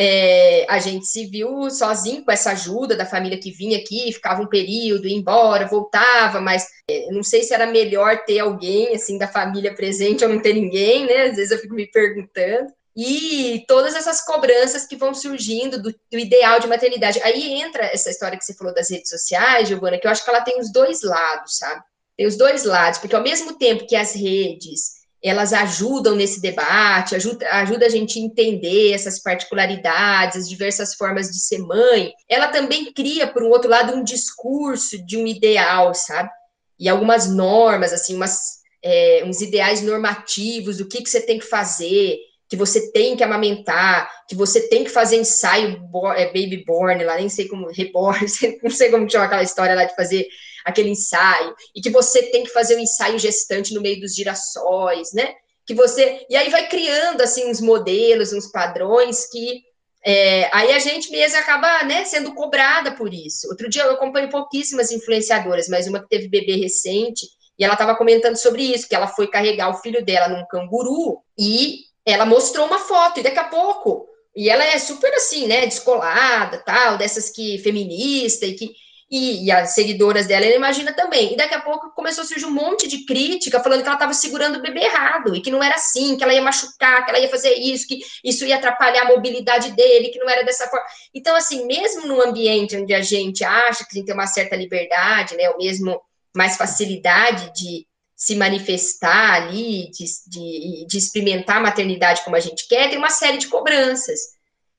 é, 0.00 0.64
a 0.68 0.78
gente 0.78 1.06
se 1.06 1.26
viu 1.26 1.68
sozinho 1.70 2.24
com 2.24 2.30
essa 2.30 2.52
ajuda 2.52 2.96
da 2.96 3.04
família 3.04 3.38
que 3.38 3.50
vinha 3.50 3.78
aqui, 3.78 4.12
ficava 4.12 4.40
um 4.40 4.46
período, 4.46 5.08
ia 5.08 5.16
embora, 5.16 5.66
voltava, 5.66 6.40
mas 6.40 6.68
é, 6.88 7.10
não 7.10 7.22
sei 7.22 7.42
se 7.42 7.52
era 7.52 7.66
melhor 7.66 8.24
ter 8.24 8.38
alguém 8.38 8.94
assim 8.94 9.18
da 9.18 9.26
família 9.26 9.74
presente 9.74 10.24
ou 10.24 10.30
não 10.30 10.40
ter 10.40 10.54
ninguém, 10.54 11.04
né? 11.04 11.24
Às 11.24 11.36
vezes 11.36 11.50
eu 11.50 11.58
fico 11.58 11.74
me 11.74 11.86
perguntando. 11.90 12.72
E 13.00 13.64
todas 13.68 13.94
essas 13.94 14.20
cobranças 14.22 14.84
que 14.84 14.96
vão 14.96 15.14
surgindo 15.14 15.80
do, 15.80 15.92
do 15.92 16.18
ideal 16.18 16.58
de 16.58 16.66
maternidade. 16.66 17.22
Aí 17.22 17.52
entra 17.52 17.84
essa 17.84 18.10
história 18.10 18.36
que 18.36 18.44
você 18.44 18.54
falou 18.54 18.74
das 18.74 18.90
redes 18.90 19.08
sociais, 19.08 19.68
Giovana, 19.68 19.98
que 19.98 20.06
eu 20.08 20.10
acho 20.10 20.24
que 20.24 20.28
ela 20.28 20.40
tem 20.40 20.58
os 20.58 20.72
dois 20.72 21.02
lados, 21.04 21.58
sabe? 21.58 21.80
Tem 22.16 22.26
os 22.26 22.36
dois 22.36 22.64
lados, 22.64 22.98
porque 22.98 23.14
ao 23.14 23.22
mesmo 23.22 23.56
tempo 23.56 23.86
que 23.86 23.94
as 23.94 24.14
redes 24.14 24.98
elas 25.22 25.52
ajudam 25.52 26.16
nesse 26.16 26.40
debate, 26.40 27.14
ajuda, 27.14 27.48
ajuda 27.52 27.86
a 27.86 27.88
gente 27.88 28.18
a 28.18 28.22
entender 28.22 28.92
essas 28.92 29.20
particularidades, 29.20 30.36
as 30.36 30.48
diversas 30.48 30.94
formas 30.94 31.28
de 31.28 31.38
ser 31.38 31.58
mãe. 31.58 32.12
Ela 32.28 32.48
também 32.48 32.92
cria, 32.92 33.28
por 33.28 33.44
um 33.44 33.48
outro 33.48 33.70
lado, 33.70 33.94
um 33.94 34.02
discurso 34.02 35.04
de 35.06 35.16
um 35.16 35.26
ideal, 35.26 35.94
sabe? 35.94 36.30
E 36.78 36.88
algumas 36.88 37.28
normas, 37.28 37.92
assim, 37.92 38.16
umas, 38.16 38.58
é, 38.82 39.22
uns 39.24 39.40
ideais 39.40 39.82
normativos 39.82 40.78
do 40.78 40.88
que, 40.88 41.02
que 41.02 41.10
você 41.10 41.20
tem 41.20 41.38
que 41.38 41.46
fazer, 41.46 42.16
que 42.48 42.56
você 42.56 42.90
tem 42.90 43.16
que 43.16 43.22
amamentar, 43.22 44.10
que 44.26 44.34
você 44.34 44.68
tem 44.68 44.84
que 44.84 44.90
fazer 44.90 45.16
ensaio 45.16 45.80
é, 46.16 46.26
baby 46.26 46.64
born, 46.66 47.04
lá 47.04 47.16
nem 47.16 47.28
sei 47.28 47.46
como, 47.46 47.70
reborn, 47.70 48.26
não 48.62 48.70
sei 48.70 48.90
como 48.90 49.08
chama 49.08 49.26
aquela 49.26 49.42
história 49.42 49.74
lá 49.74 49.84
de 49.84 49.94
fazer 49.94 50.26
aquele 50.64 50.90
ensaio, 50.90 51.54
e 51.74 51.80
que 51.80 51.90
você 51.90 52.22
tem 52.24 52.44
que 52.44 52.50
fazer 52.50 52.74
o 52.74 52.78
um 52.78 52.80
ensaio 52.80 53.18
gestante 53.18 53.74
no 53.74 53.80
meio 53.80 54.00
dos 54.00 54.14
girassóis, 54.14 55.12
né? 55.12 55.34
Que 55.66 55.74
você. 55.74 56.26
E 56.30 56.36
aí 56.36 56.48
vai 56.50 56.68
criando 56.68 57.20
assim 57.20 57.50
uns 57.50 57.60
modelos, 57.60 58.32
uns 58.32 58.46
padrões 58.50 59.26
que 59.30 59.62
é, 60.04 60.48
aí 60.54 60.72
a 60.72 60.78
gente 60.78 61.10
mesmo 61.10 61.38
acaba 61.38 61.82
né, 61.84 62.04
sendo 62.04 62.34
cobrada 62.34 62.92
por 62.92 63.12
isso. 63.12 63.48
Outro 63.48 63.68
dia 63.68 63.82
eu 63.82 63.92
acompanhei 63.92 64.28
pouquíssimas 64.28 64.90
influenciadoras, 64.90 65.68
mas 65.68 65.86
uma 65.86 66.00
que 66.00 66.08
teve 66.08 66.28
bebê 66.28 66.56
recente, 66.56 67.26
e 67.58 67.64
ela 67.64 67.74
estava 67.74 67.96
comentando 67.96 68.36
sobre 68.36 68.62
isso, 68.62 68.88
que 68.88 68.94
ela 68.94 69.08
foi 69.08 69.26
carregar 69.26 69.68
o 69.68 69.80
filho 69.82 70.04
dela 70.04 70.28
num 70.28 70.46
canguru 70.46 71.20
e 71.36 71.87
ela 72.10 72.26
mostrou 72.26 72.66
uma 72.66 72.78
foto, 72.78 73.20
e 73.20 73.22
daqui 73.22 73.38
a 73.38 73.44
pouco, 73.44 74.06
e 74.34 74.48
ela 74.48 74.64
é 74.64 74.78
super 74.78 75.12
assim, 75.14 75.46
né, 75.46 75.66
descolada, 75.66 76.58
tal, 76.58 76.96
dessas 76.96 77.30
que 77.30 77.58
feminista, 77.58 78.46
e 78.46 78.54
que 78.54 78.72
e, 79.10 79.46
e, 79.46 79.50
as 79.50 79.70
seguidoras 79.70 80.26
dela, 80.26 80.44
ela 80.44 80.54
imagina 80.54 80.92
também. 80.92 81.32
E 81.32 81.36
daqui 81.36 81.54
a 81.54 81.60
pouco 81.60 81.90
começou 81.94 82.22
a 82.22 82.26
surgir 82.26 82.44
um 82.44 82.50
monte 82.50 82.86
de 82.86 83.06
crítica 83.06 83.58
falando 83.58 83.80
que 83.80 83.86
ela 83.86 83.96
estava 83.96 84.12
segurando 84.12 84.58
o 84.58 84.62
bebê 84.62 84.80
errado, 84.80 85.34
e 85.34 85.40
que 85.40 85.50
não 85.50 85.62
era 85.62 85.76
assim, 85.76 86.16
que 86.16 86.22
ela 86.22 86.34
ia 86.34 86.42
machucar, 86.42 87.04
que 87.04 87.10
ela 87.10 87.18
ia 87.18 87.28
fazer 87.30 87.54
isso, 87.54 87.88
que 87.88 88.00
isso 88.22 88.44
ia 88.44 88.56
atrapalhar 88.56 89.02
a 89.02 89.08
mobilidade 89.08 89.72
dele, 89.72 90.10
que 90.10 90.18
não 90.18 90.28
era 90.28 90.44
dessa 90.44 90.68
forma. 90.68 90.84
Então, 91.14 91.34
assim, 91.34 91.66
mesmo 91.66 92.06
num 92.06 92.20
ambiente 92.20 92.76
onde 92.76 92.92
a 92.92 93.00
gente 93.00 93.42
acha 93.42 93.84
que 93.88 94.04
tem 94.04 94.14
uma 94.14 94.26
certa 94.26 94.54
liberdade, 94.54 95.36
né, 95.36 95.48
ou 95.50 95.56
mesmo 95.56 96.00
mais 96.36 96.56
facilidade 96.56 97.50
de 97.54 97.86
se 98.18 98.34
manifestar 98.34 99.34
ali, 99.34 99.92
de, 99.92 100.04
de, 100.26 100.86
de 100.88 100.98
experimentar 100.98 101.58
a 101.58 101.60
maternidade 101.60 102.24
como 102.24 102.34
a 102.34 102.40
gente 102.40 102.66
quer, 102.66 102.90
tem 102.90 102.98
uma 102.98 103.10
série 103.10 103.38
de 103.38 103.46
cobranças. 103.46 104.18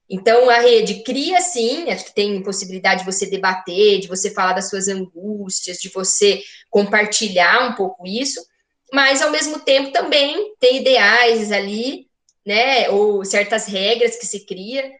Então, 0.09 0.49
a 0.49 0.59
rede 0.59 1.03
cria, 1.03 1.39
sim, 1.39 1.89
acho 1.89 2.03
que 2.03 2.13
tem 2.13 2.43
possibilidade 2.43 2.99
de 2.99 3.05
você 3.05 3.27
debater, 3.27 4.01
de 4.01 4.09
você 4.09 4.29
falar 4.29 4.51
das 4.51 4.69
suas 4.69 4.89
angústias, 4.89 5.77
de 5.77 5.87
você 5.87 6.41
compartilhar 6.69 7.69
um 7.69 7.75
pouco 7.75 8.05
isso, 8.05 8.45
mas, 8.91 9.21
ao 9.21 9.31
mesmo 9.31 9.59
tempo, 9.61 9.93
também 9.93 10.53
tem 10.59 10.81
ideais 10.81 11.49
ali, 11.49 12.07
né, 12.45 12.89
ou 12.89 13.23
certas 13.23 13.67
regras 13.67 14.17
que 14.17 14.25
se 14.25 14.45
cria, 14.45 14.91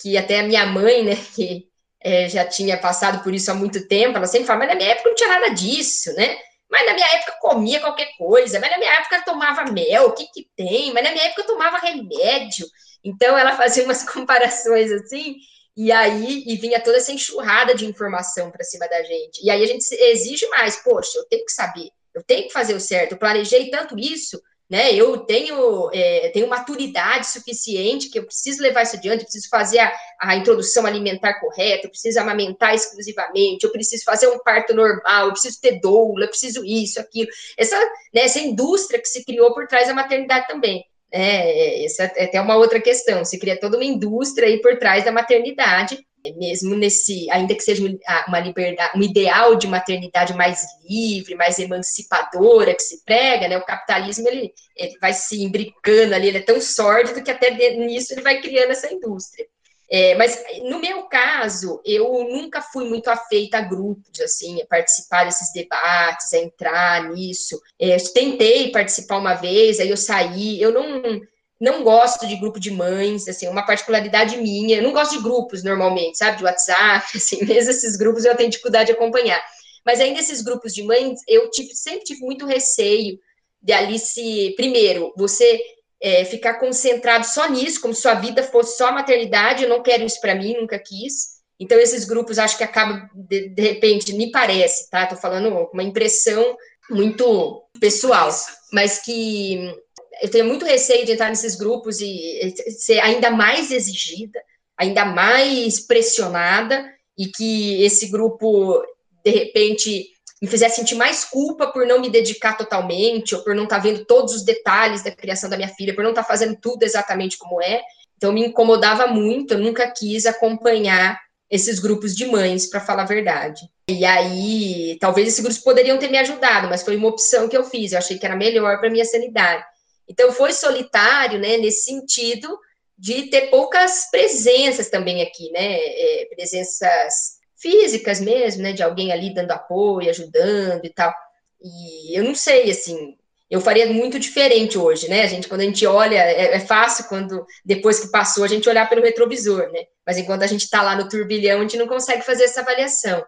que 0.00 0.16
até 0.16 0.40
a 0.40 0.44
minha 0.44 0.64
mãe, 0.64 1.02
né, 1.02 1.16
que 1.34 1.66
é, 2.00 2.28
já 2.28 2.44
tinha 2.44 2.78
passado 2.78 3.24
por 3.24 3.34
isso 3.34 3.50
há 3.50 3.54
muito 3.54 3.88
tempo, 3.88 4.16
ela 4.16 4.26
sempre 4.28 4.46
fala, 4.46 4.60
mas 4.60 4.68
na 4.68 4.74
minha 4.76 4.90
época 4.90 5.08
não 5.08 5.16
tinha 5.16 5.28
nada 5.28 5.48
disso, 5.48 6.12
né, 6.14 6.38
mas 6.70 6.86
na 6.86 6.94
minha 6.94 7.06
época 7.06 7.36
comia 7.40 7.80
qualquer 7.80 8.16
coisa, 8.16 8.60
mas 8.60 8.70
na 8.70 8.78
minha 8.78 8.92
época 8.92 9.24
tomava 9.24 9.70
mel, 9.72 10.06
o 10.06 10.12
que 10.12 10.26
que 10.26 10.48
tem? 10.56 10.92
Mas 10.92 11.02
na 11.02 11.10
minha 11.10 11.24
época 11.24 11.42
eu 11.42 11.46
tomava 11.46 11.78
remédio, 11.78 12.66
então 13.02 13.36
ela 13.36 13.56
fazia 13.56 13.84
umas 13.84 14.02
comparações 14.08 14.92
assim, 14.92 15.36
e 15.76 15.90
aí 15.90 16.44
e 16.46 16.56
vinha 16.56 16.80
toda 16.80 16.98
essa 16.98 17.12
enxurrada 17.12 17.74
de 17.74 17.86
informação 17.86 18.50
para 18.50 18.64
cima 18.64 18.88
da 18.88 19.02
gente. 19.02 19.44
E 19.44 19.50
aí 19.50 19.62
a 19.62 19.66
gente 19.66 19.84
exige 19.92 20.46
mais, 20.48 20.76
poxa, 20.76 21.18
eu 21.18 21.26
tenho 21.26 21.44
que 21.44 21.52
saber, 21.52 21.90
eu 22.14 22.22
tenho 22.22 22.46
que 22.46 22.52
fazer 22.52 22.74
o 22.74 22.80
certo, 22.80 23.12
eu 23.12 23.18
planejei 23.18 23.70
tanto 23.70 23.98
isso, 23.98 24.40
né? 24.70 24.94
Eu 24.94 25.18
tenho, 25.18 25.90
é, 25.92 26.28
tenho 26.28 26.48
maturidade 26.48 27.26
suficiente 27.26 28.08
que 28.08 28.20
eu 28.20 28.24
preciso 28.24 28.62
levar 28.62 28.84
isso 28.84 28.94
adiante, 28.94 29.22
eu 29.22 29.24
preciso 29.24 29.48
fazer 29.48 29.80
a, 29.80 29.92
a, 30.20 30.36
introdução 30.36 30.86
alimentar 30.86 31.40
correta, 31.40 31.86
eu 31.86 31.90
preciso 31.90 32.20
amamentar 32.20 32.72
exclusivamente, 32.72 33.64
eu 33.64 33.72
preciso 33.72 34.04
fazer 34.04 34.28
um 34.28 34.38
parto 34.38 34.72
normal, 34.72 35.26
eu 35.26 35.32
preciso 35.32 35.60
ter 35.60 35.80
doula, 35.80 36.24
eu 36.24 36.28
preciso 36.28 36.64
isso, 36.64 37.00
aquilo. 37.00 37.28
Essa, 37.58 37.76
né, 38.14 38.22
essa 38.22 38.38
indústria 38.38 39.00
que 39.00 39.08
se 39.08 39.24
criou 39.24 39.52
por 39.52 39.66
trás 39.66 39.88
da 39.88 39.94
maternidade 39.94 40.46
também. 40.46 40.84
É, 41.12 41.84
essa 41.84 42.04
é 42.04 42.26
até 42.26 42.40
uma 42.40 42.54
outra 42.54 42.80
questão. 42.80 43.24
Se 43.24 43.40
cria 43.40 43.58
toda 43.58 43.76
uma 43.76 43.84
indústria 43.84 44.46
aí 44.46 44.60
por 44.60 44.78
trás 44.78 45.04
da 45.04 45.10
maternidade, 45.10 45.98
mesmo 46.36 46.74
nesse, 46.74 47.30
ainda 47.30 47.54
que 47.54 47.62
seja 47.62 47.82
uma 48.28 48.40
liberdade, 48.40 48.98
um 48.98 49.02
ideal 49.02 49.56
de 49.56 49.66
maternidade 49.66 50.34
mais 50.34 50.66
livre, 50.88 51.34
mais 51.34 51.58
emancipadora 51.58 52.74
que 52.74 52.82
se 52.82 53.04
prega, 53.04 53.48
né? 53.48 53.56
O 53.56 53.64
capitalismo 53.64 54.28
ele, 54.28 54.52
ele 54.76 54.98
vai 55.00 55.12
se 55.12 55.42
imbricando 55.42 56.14
ali, 56.14 56.28
ele 56.28 56.38
é 56.38 56.42
tão 56.42 56.60
sórdido 56.60 57.22
que 57.22 57.30
até 57.30 57.50
nisso 57.76 58.12
ele 58.12 58.22
vai 58.22 58.40
criando 58.40 58.70
essa 58.70 58.92
indústria. 58.92 59.46
É, 59.92 60.14
mas 60.14 60.40
no 60.62 60.78
meu 60.78 61.02
caso, 61.04 61.82
eu 61.84 62.24
nunca 62.30 62.62
fui 62.62 62.88
muito 62.88 63.08
afeita 63.08 63.58
a 63.58 63.62
grupos, 63.62 64.20
assim, 64.20 64.62
a 64.62 64.66
participar 64.66 65.24
desses 65.24 65.52
debates, 65.52 66.32
a 66.32 66.38
entrar 66.38 67.10
nisso. 67.10 67.60
É, 67.76 67.96
tentei 68.14 68.70
participar 68.70 69.18
uma 69.18 69.34
vez, 69.34 69.80
aí 69.80 69.90
eu 69.90 69.96
saí. 69.96 70.62
Eu 70.62 70.72
não, 70.72 71.20
não 71.60 71.82
gosto 71.84 72.26
de 72.26 72.36
grupo 72.36 72.58
de 72.58 72.70
mães, 72.70 73.28
assim, 73.28 73.46
é 73.46 73.50
uma 73.50 73.66
particularidade 73.66 74.38
minha. 74.38 74.78
Eu 74.78 74.82
não 74.82 74.92
gosto 74.92 75.16
de 75.16 75.22
grupos 75.22 75.62
normalmente, 75.62 76.16
sabe, 76.16 76.38
de 76.38 76.44
WhatsApp, 76.44 77.06
assim, 77.14 77.44
mesmo 77.44 77.70
esses 77.70 77.96
grupos 77.96 78.24
eu 78.24 78.36
tenho 78.36 78.48
dificuldade 78.48 78.86
de 78.86 78.92
acompanhar. 78.92 79.40
Mas 79.84 80.00
ainda 80.00 80.20
esses 80.20 80.40
grupos 80.40 80.74
de 80.74 80.82
mães, 80.82 81.20
eu 81.28 81.50
tive, 81.50 81.74
sempre 81.74 82.04
tive 82.04 82.20
muito 82.20 82.46
receio 82.46 83.18
de 83.62 83.72
ali 83.72 83.98
se, 83.98 84.54
primeiro, 84.56 85.12
você 85.16 85.60
é, 86.00 86.24
ficar 86.24 86.54
concentrado 86.54 87.26
só 87.26 87.48
nisso, 87.48 87.80
como 87.80 87.94
se 87.94 88.02
sua 88.02 88.14
vida 88.14 88.42
fosse 88.42 88.78
só 88.78 88.90
maternidade, 88.90 89.64
eu 89.64 89.68
não 89.68 89.82
quero 89.82 90.04
isso 90.04 90.20
para 90.20 90.34
mim, 90.34 90.56
nunca 90.56 90.78
quis. 90.78 91.40
Então, 91.58 91.78
esses 91.78 92.04
grupos 92.04 92.38
acho 92.38 92.56
que 92.56 92.64
acabam, 92.64 93.06
de, 93.14 93.50
de 93.50 93.62
repente, 93.62 94.14
me 94.14 94.30
parece, 94.30 94.88
tá? 94.88 95.06
Tô 95.06 95.16
falando 95.16 95.68
uma 95.74 95.82
impressão 95.82 96.56
muito 96.88 97.62
pessoal, 97.78 98.30
mas 98.72 98.98
que 99.00 99.74
eu 100.22 100.30
tenho 100.30 100.44
muito 100.44 100.64
receio 100.64 101.04
de 101.04 101.12
entrar 101.12 101.28
nesses 101.28 101.54
grupos 101.54 102.00
e 102.00 102.54
ser 102.78 103.00
ainda 103.00 103.30
mais 103.30 103.70
exigida, 103.70 104.40
ainda 104.76 105.04
mais 105.04 105.80
pressionada, 105.80 106.90
e 107.16 107.26
que 107.26 107.82
esse 107.82 108.08
grupo, 108.08 108.82
de 109.24 109.30
repente, 109.30 110.08
me 110.40 110.48
fizesse 110.48 110.76
sentir 110.76 110.94
mais 110.94 111.24
culpa 111.24 111.66
por 111.66 111.86
não 111.86 112.00
me 112.00 112.08
dedicar 112.08 112.56
totalmente, 112.56 113.34
ou 113.34 113.42
por 113.42 113.54
não 113.54 113.64
estar 113.64 113.76
tá 113.76 113.82
vendo 113.82 114.04
todos 114.04 114.34
os 114.34 114.42
detalhes 114.42 115.02
da 115.02 115.10
criação 115.10 115.50
da 115.50 115.56
minha 115.56 115.68
filha, 115.68 115.94
por 115.94 116.02
não 116.02 116.10
estar 116.10 116.22
tá 116.22 116.28
fazendo 116.28 116.56
tudo 116.56 116.82
exatamente 116.82 117.36
como 117.36 117.60
é. 117.62 117.82
Então, 118.16 118.32
me 118.32 118.46
incomodava 118.46 119.06
muito, 119.06 119.54
eu 119.54 119.58
nunca 119.58 119.90
quis 119.90 120.26
acompanhar 120.26 121.18
esses 121.50 121.80
grupos 121.80 122.14
de 122.14 122.26
mães, 122.26 122.66
para 122.66 122.80
falar 122.80 123.02
a 123.02 123.06
verdade. 123.06 123.62
E 123.88 124.04
aí, 124.04 124.96
talvez 125.00 125.26
esses 125.26 125.40
grupos 125.40 125.58
poderiam 125.58 125.98
ter 125.98 126.08
me 126.08 126.16
ajudado, 126.18 126.68
mas 126.68 126.82
foi 126.82 126.96
uma 126.96 127.08
opção 127.08 127.48
que 127.48 127.56
eu 127.56 127.64
fiz, 127.64 127.92
eu 127.92 127.98
achei 127.98 128.18
que 128.18 128.24
era 128.24 128.36
melhor 128.36 128.78
para 128.78 128.88
minha 128.88 129.04
sanidade. 129.04 129.64
Então, 130.10 130.32
foi 130.32 130.52
solitário, 130.52 131.38
né, 131.38 131.56
nesse 131.56 131.84
sentido 131.84 132.58
de 132.98 133.28
ter 133.28 133.42
poucas 133.42 134.10
presenças 134.10 134.90
também 134.90 135.22
aqui, 135.22 135.52
né, 135.52 135.76
é, 135.78 136.26
presenças 136.34 137.38
físicas 137.56 138.20
mesmo, 138.20 138.62
né, 138.62 138.72
de 138.72 138.82
alguém 138.82 139.12
ali 139.12 139.32
dando 139.32 139.52
apoio, 139.52 140.10
ajudando 140.10 140.84
e 140.84 140.90
tal. 140.92 141.14
E 141.62 142.18
eu 142.18 142.24
não 142.24 142.34
sei, 142.34 142.72
assim, 142.72 143.16
eu 143.48 143.60
faria 143.60 143.86
muito 143.86 144.18
diferente 144.18 144.76
hoje, 144.76 145.08
né? 145.08 145.22
A 145.22 145.26
gente, 145.26 145.48
quando 145.48 145.60
a 145.60 145.64
gente 145.64 145.86
olha, 145.86 146.16
é, 146.16 146.54
é 146.54 146.60
fácil 146.60 147.04
quando, 147.06 147.44
depois 147.64 148.00
que 148.00 148.10
passou, 148.10 148.42
a 148.42 148.48
gente 148.48 148.68
olhar 148.68 148.88
pelo 148.88 149.02
retrovisor, 149.02 149.70
né? 149.70 149.84
Mas 150.06 150.18
enquanto 150.18 150.42
a 150.42 150.46
gente 150.46 150.62
está 150.62 150.82
lá 150.82 150.96
no 150.96 151.08
turbilhão, 151.08 151.58
a 151.58 151.62
gente 151.62 151.76
não 151.76 151.86
consegue 151.86 152.22
fazer 152.22 152.44
essa 152.44 152.62
avaliação. 152.62 153.24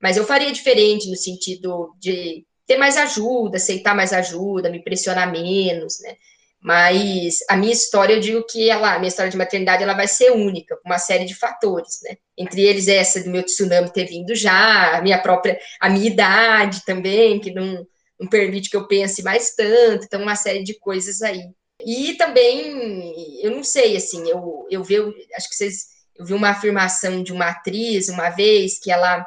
Mas 0.00 0.16
eu 0.16 0.24
faria 0.24 0.52
diferente 0.52 1.08
no 1.08 1.16
sentido 1.16 1.94
de 1.98 2.46
ter 2.68 2.76
mais 2.76 2.96
ajuda, 2.98 3.56
aceitar 3.56 3.96
mais 3.96 4.12
ajuda, 4.12 4.70
me 4.70 4.84
pressionar 4.84 5.32
menos, 5.32 5.98
né? 6.00 6.14
Mas 6.60 7.38
a 7.48 7.56
minha 7.56 7.72
história, 7.72 8.14
eu 8.14 8.20
digo 8.20 8.44
que 8.44 8.68
ela, 8.68 8.94
a 8.94 8.98
minha 8.98 9.08
história 9.08 9.30
de 9.30 9.36
maternidade, 9.36 9.82
ela 9.82 9.94
vai 9.94 10.06
ser 10.06 10.32
única, 10.32 10.76
com 10.76 10.88
uma 10.88 10.98
série 10.98 11.24
de 11.24 11.34
fatores, 11.34 12.00
né? 12.02 12.16
Entre 12.36 12.60
eles 12.62 12.88
essa 12.88 13.22
do 13.22 13.30
meu 13.30 13.42
tsunami 13.42 13.90
ter 13.90 14.04
vindo 14.04 14.34
já, 14.34 14.98
a 14.98 15.00
minha 15.00 15.18
própria, 15.18 15.58
a 15.80 15.88
minha 15.88 16.06
idade 16.06 16.84
também, 16.84 17.40
que 17.40 17.52
não, 17.52 17.86
não 18.20 18.28
permite 18.28 18.68
que 18.68 18.76
eu 18.76 18.86
pense 18.86 19.22
mais 19.22 19.54
tanto, 19.54 20.04
então 20.04 20.20
uma 20.20 20.36
série 20.36 20.62
de 20.62 20.74
coisas 20.78 21.22
aí. 21.22 21.40
E 21.86 22.14
também, 22.14 23.40
eu 23.40 23.52
não 23.52 23.64
sei, 23.64 23.96
assim, 23.96 24.28
eu, 24.28 24.66
eu 24.68 24.82
vi, 24.82 24.96
acho 25.36 25.48
que 25.48 25.54
vocês, 25.54 25.86
eu 26.16 26.26
vi 26.26 26.34
uma 26.34 26.50
afirmação 26.50 27.22
de 27.22 27.32
uma 27.32 27.50
atriz 27.50 28.08
uma 28.08 28.30
vez, 28.30 28.78
que 28.80 28.90
ela, 28.90 29.24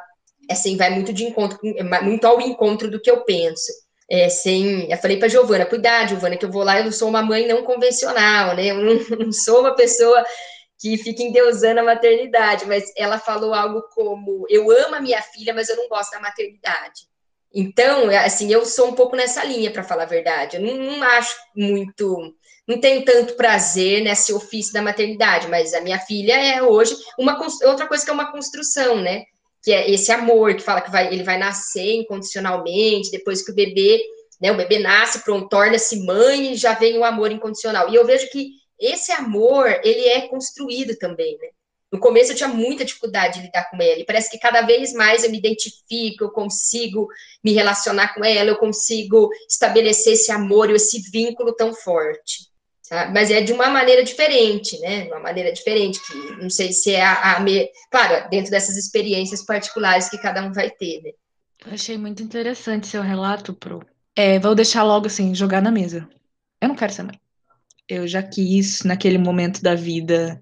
assim, 0.50 0.76
vai 0.76 0.90
muito 0.90 1.12
de 1.12 1.24
encontro, 1.24 1.58
muito 2.02 2.26
ao 2.26 2.40
encontro 2.40 2.90
do 2.90 3.00
que 3.00 3.10
eu 3.10 3.24
penso 3.24 3.72
é, 4.12 4.28
sem. 4.28 4.90
Eu 4.90 4.98
falei 4.98 5.16
para 5.16 5.28
Giovana, 5.28 5.64
cuidado, 5.64 6.10
Giovana, 6.10 6.36
que 6.36 6.44
eu 6.44 6.50
vou 6.50 6.62
lá, 6.62 6.78
eu 6.78 6.92
sou 6.92 7.08
uma 7.08 7.22
mãe 7.22 7.46
não 7.46 7.62
convencional, 7.62 8.54
né? 8.54 8.66
Eu 8.66 8.74
não, 8.76 8.94
não 9.18 9.32
sou 9.32 9.60
uma 9.60 9.74
pessoa 9.74 10.22
que 10.78 10.98
fica 10.98 11.22
endeusando 11.22 11.80
a 11.80 11.84
maternidade, 11.84 12.66
mas 12.66 12.92
ela 12.94 13.18
falou 13.18 13.54
algo 13.54 13.82
como: 13.94 14.44
eu 14.50 14.70
amo 14.70 14.96
a 14.96 15.00
minha 15.00 15.22
filha, 15.22 15.54
mas 15.54 15.70
eu 15.70 15.76
não 15.76 15.88
gosto 15.88 16.10
da 16.10 16.20
maternidade. 16.20 17.10
Então, 17.54 18.10
é, 18.10 18.18
assim, 18.18 18.52
eu 18.52 18.66
sou 18.66 18.88
um 18.88 18.94
pouco 18.94 19.16
nessa 19.16 19.44
linha, 19.44 19.70
para 19.70 19.82
falar 19.82 20.02
a 20.04 20.06
verdade. 20.06 20.56
Eu 20.56 20.62
não, 20.62 20.74
não, 20.74 21.02
acho 21.02 21.34
muito, 21.56 22.34
não 22.68 22.78
tenho 22.80 23.04
tanto 23.04 23.34
prazer 23.34 24.02
nesse 24.02 24.32
ofício 24.32 24.74
da 24.74 24.82
maternidade, 24.82 25.48
mas 25.48 25.72
a 25.72 25.80
minha 25.80 25.98
filha 25.98 26.34
é 26.34 26.62
hoje 26.62 26.94
uma 27.18 27.38
outra 27.64 27.86
coisa 27.86 28.04
que 28.04 28.10
é 28.10 28.14
uma 28.14 28.30
construção, 28.30 28.96
né? 28.96 29.24
Que 29.62 29.72
é 29.72 29.90
esse 29.90 30.10
amor 30.10 30.54
que 30.54 30.62
fala 30.62 30.80
que 30.80 30.90
vai, 30.90 31.12
ele 31.12 31.22
vai 31.22 31.38
nascer 31.38 31.94
incondicionalmente, 31.94 33.10
depois 33.10 33.44
que 33.44 33.52
o 33.52 33.54
bebê, 33.54 34.02
né, 34.40 34.50
o 34.50 34.56
bebê 34.56 34.78
nasce, 34.78 35.22
pronto, 35.22 35.48
torna-se 35.48 36.04
mãe 36.04 36.54
já 36.56 36.74
vem 36.74 36.98
o 36.98 37.04
amor 37.04 37.30
incondicional. 37.30 37.88
E 37.88 37.94
eu 37.94 38.04
vejo 38.04 38.28
que 38.30 38.50
esse 38.78 39.12
amor, 39.12 39.68
ele 39.84 40.06
é 40.08 40.22
construído 40.22 40.96
também, 40.96 41.38
né? 41.40 41.48
No 41.92 42.00
começo 42.00 42.32
eu 42.32 42.36
tinha 42.36 42.48
muita 42.48 42.86
dificuldade 42.86 43.38
de 43.38 43.46
lidar 43.46 43.70
com 43.70 43.76
ela, 43.80 44.00
e 44.00 44.04
parece 44.04 44.30
que 44.30 44.38
cada 44.38 44.62
vez 44.62 44.94
mais 44.94 45.22
eu 45.22 45.30
me 45.30 45.38
identifico, 45.38 46.24
eu 46.24 46.30
consigo 46.30 47.06
me 47.44 47.52
relacionar 47.52 48.14
com 48.14 48.24
ela, 48.24 48.48
eu 48.48 48.56
consigo 48.56 49.30
estabelecer 49.48 50.14
esse 50.14 50.32
amor 50.32 50.70
e 50.70 50.74
esse 50.74 51.02
vínculo 51.10 51.54
tão 51.54 51.74
forte. 51.74 52.51
Tá? 52.92 53.08
Mas 53.10 53.30
é 53.30 53.40
de 53.40 53.54
uma 53.54 53.70
maneira 53.70 54.04
diferente, 54.04 54.78
né? 54.80 55.04
Uma 55.04 55.18
maneira 55.18 55.50
diferente, 55.50 55.98
que 56.06 56.36
não 56.36 56.50
sei 56.50 56.74
se 56.74 56.94
é 56.94 57.02
a, 57.02 57.36
a 57.36 57.40
me... 57.40 57.66
claro, 57.90 58.28
dentro 58.28 58.50
dessas 58.50 58.76
experiências 58.76 59.42
particulares 59.42 60.10
que 60.10 60.18
cada 60.18 60.42
um 60.42 60.52
vai 60.52 60.68
ter, 60.68 61.00
né? 61.02 61.10
Achei 61.72 61.96
muito 61.96 62.22
interessante 62.22 62.86
seu 62.86 63.00
relato, 63.00 63.54
Pro. 63.54 63.82
É, 64.14 64.38
vou 64.38 64.54
deixar 64.54 64.82
logo 64.82 65.06
assim, 65.06 65.34
jogar 65.34 65.62
na 65.62 65.70
mesa. 65.70 66.06
Eu 66.60 66.68
não 66.68 66.76
quero 66.76 66.92
ser 66.92 67.04
mãe. 67.04 67.18
Eu 67.88 68.06
já 68.06 68.22
quis 68.22 68.82
naquele 68.82 69.16
momento 69.16 69.62
da 69.62 69.74
vida. 69.74 70.38